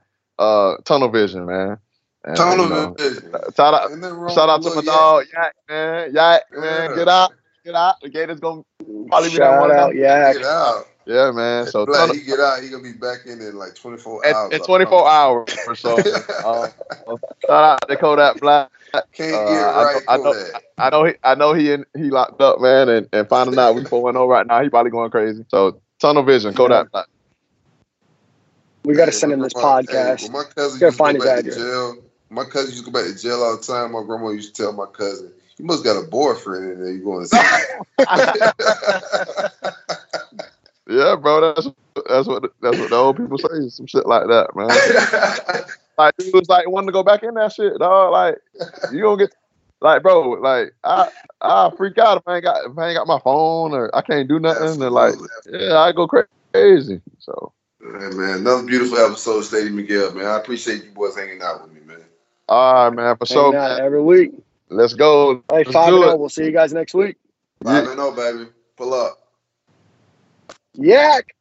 uh 0.42 0.76
tunnel 0.84 1.08
vision, 1.08 1.46
man. 1.46 1.78
And, 2.24 2.36
Tunnel 2.36 2.64
you 2.66 2.70
know, 2.70 2.94
vision. 2.96 3.32
Shout 3.56 3.74
out 3.74 3.90
Ain't 3.90 4.00
nothing 4.00 4.16
wrong 4.18 4.34
shout 4.34 4.48
out 4.48 4.62
to 4.62 4.74
my 4.74 4.82
dog, 4.82 5.24
Yak, 5.32 5.54
man. 5.68 6.14
Yak, 6.14 6.42
man, 6.52 6.90
Yeah. 6.90 6.96
get 6.96 7.08
out, 7.08 7.32
get 7.64 7.74
out. 7.74 7.96
The 8.00 8.08
Gators 8.10 8.38
gonna 8.40 8.62
probably 9.08 9.30
be 9.30 9.38
that 9.38 9.60
one. 9.60 9.72
out, 9.72 9.94
Yeah, 9.96 10.28
yeah. 10.28 10.32
Get 10.34 10.44
out. 10.44 10.86
yeah, 11.04 11.30
man. 11.32 11.66
So 11.66 11.84
Black, 11.84 11.98
tunnel, 12.00 12.14
he 12.14 12.22
get 12.22 12.38
out, 12.38 12.62
he 12.62 12.68
gonna 12.68 12.82
be 12.82 12.92
back 12.92 13.26
in 13.26 13.40
in 13.40 13.56
like 13.56 13.74
24 13.74 14.24
in, 14.24 14.34
hours. 14.34 14.52
in 14.52 14.60
24 14.62 15.08
hours 15.08 15.56
or 15.66 15.74
so. 15.74 15.96
uh, 15.98 16.68
shout 17.44 17.64
out 17.64 17.88
to 17.88 17.96
Kodak 17.96 18.38
Black. 18.40 18.70
Can't 19.12 19.34
Uh, 19.34 19.46
get 19.46 19.64
I 19.64 19.82
right 19.84 19.94
know- 19.94 20.12
I 20.12 20.16
know- 20.18 20.44
I 20.78 20.90
know 20.90 21.04
he, 21.04 21.12
I 21.24 21.34
know 21.34 21.52
he 21.54 21.72
in, 21.72 21.86
he 21.96 22.10
locked 22.10 22.40
up, 22.40 22.60
man, 22.60 22.88
and, 22.88 23.08
and 23.12 23.28
finding 23.28 23.58
out 23.58 23.74
we 23.74 23.84
4 23.84 24.12
0 24.12 24.26
right 24.28 24.46
now, 24.46 24.62
he 24.62 24.68
probably 24.68 24.90
going 24.90 25.10
crazy. 25.10 25.44
So 25.48 25.80
tunnel 26.00 26.22
vision, 26.22 26.54
Kodak 26.54 26.90
Black. 26.92 27.06
We 28.84 28.94
got 28.94 29.04
to 29.06 29.10
Hey, 29.12 29.16
send 29.16 29.32
him 29.32 29.40
this 29.40 29.54
my- 29.54 29.60
podcast. 29.62 30.20
Hey, 30.20 30.24
when 30.28 30.32
my 30.32 30.44
cousin 30.44 30.80
Gotta 30.80 30.92
find 30.96 31.18
go 31.18 31.24
his 31.24 31.30
back 31.30 31.38
address. 31.40 31.56
jail, 31.56 31.96
my 32.30 32.44
cousin 32.44 32.70
used 32.72 32.84
to 32.84 32.90
go 32.90 32.98
back 33.00 33.10
to 33.14 33.18
jail 33.20 33.42
all 33.42 33.56
the 33.56 33.62
time. 33.62 33.92
My 33.92 34.02
grandma 34.02 34.30
used 34.30 34.54
to 34.54 34.62
tell 34.62 34.72
my 34.72 34.86
cousin, 34.86 35.30
"You 35.58 35.64
must 35.66 35.84
got 35.84 35.96
a 36.02 36.06
boyfriend 36.08 36.72
in 36.72 36.80
there. 36.82 36.92
You 36.92 37.04
going 37.04 37.26
to 37.26 37.28
see?" 37.28 37.38
Yeah, 40.88 41.14
bro, 41.14 41.54
that's 41.54 41.68
that's 42.08 42.26
what 42.26 42.42
that's 42.60 42.76
what 42.76 42.90
the 42.90 42.96
old 42.96 43.16
people 43.16 43.38
say, 43.38 43.68
some 43.68 43.86
shit 43.86 44.04
like 44.06 44.26
that, 44.26 44.48
man. 44.56 44.68
Like 45.98 46.16
dude 46.16 46.32
was 46.34 46.48
like 46.48 46.68
wanting 46.68 46.88
to 46.88 46.92
go 46.92 47.02
back 47.02 47.22
in 47.22 47.34
that 47.34 47.52
shit, 47.52 47.78
dog. 47.78 48.12
Like 48.12 48.36
you 48.92 49.02
gonna 49.02 49.18
get 49.18 49.34
like 49.82 50.02
bro, 50.02 50.30
like 50.30 50.74
I 50.82 51.08
I 51.42 51.70
freak 51.76 51.98
out 51.98 52.16
if 52.16 52.22
I 52.26 52.36
ain't 52.36 52.44
got 52.44 52.64
if 52.64 52.76
I 52.78 52.88
ain't 52.88 52.96
got 52.96 53.06
my 53.06 53.20
phone 53.20 53.72
or 53.74 53.94
I 53.94 54.00
can't 54.00 54.26
do 54.26 54.40
nothing 54.40 54.82
and 54.82 54.90
like 54.90 55.14
yeah, 55.50 55.76
I 55.78 55.92
go 55.92 56.08
crazy. 56.08 57.00
So 57.20 57.52
Hey, 57.82 57.88
man, 57.88 58.38
another 58.38 58.62
beautiful 58.62 58.96
episode 58.96 59.38
of 59.38 59.44
Stadium 59.44 59.76
and 59.76 59.88
Gale, 59.88 60.14
man. 60.14 60.24
I 60.24 60.36
appreciate 60.36 60.84
you 60.84 60.92
boys 60.92 61.16
hanging 61.16 61.42
out 61.42 61.62
with 61.64 61.72
me, 61.72 61.80
man. 61.80 62.04
all 62.48 62.84
right, 62.84 62.94
man, 62.94 63.16
for 63.16 63.26
sure, 63.26 63.52
man. 63.52 63.80
every 63.80 64.00
week. 64.00 64.30
Let's 64.68 64.94
go. 64.94 65.42
Hey, 65.50 65.64
Let's 65.64 65.72
five 65.72 65.88
and 65.88 65.96
it. 65.96 66.00
zero. 66.00 66.16
We'll 66.16 66.28
see 66.28 66.44
you 66.44 66.52
guys 66.52 66.72
next 66.72 66.94
week. 66.94 67.16
Five 67.64 67.88
and 67.88 67.98
oh, 67.98 68.12
baby. 68.12 68.50
Pull 68.76 68.94
up. 68.94 69.18
Yak. 70.74 71.34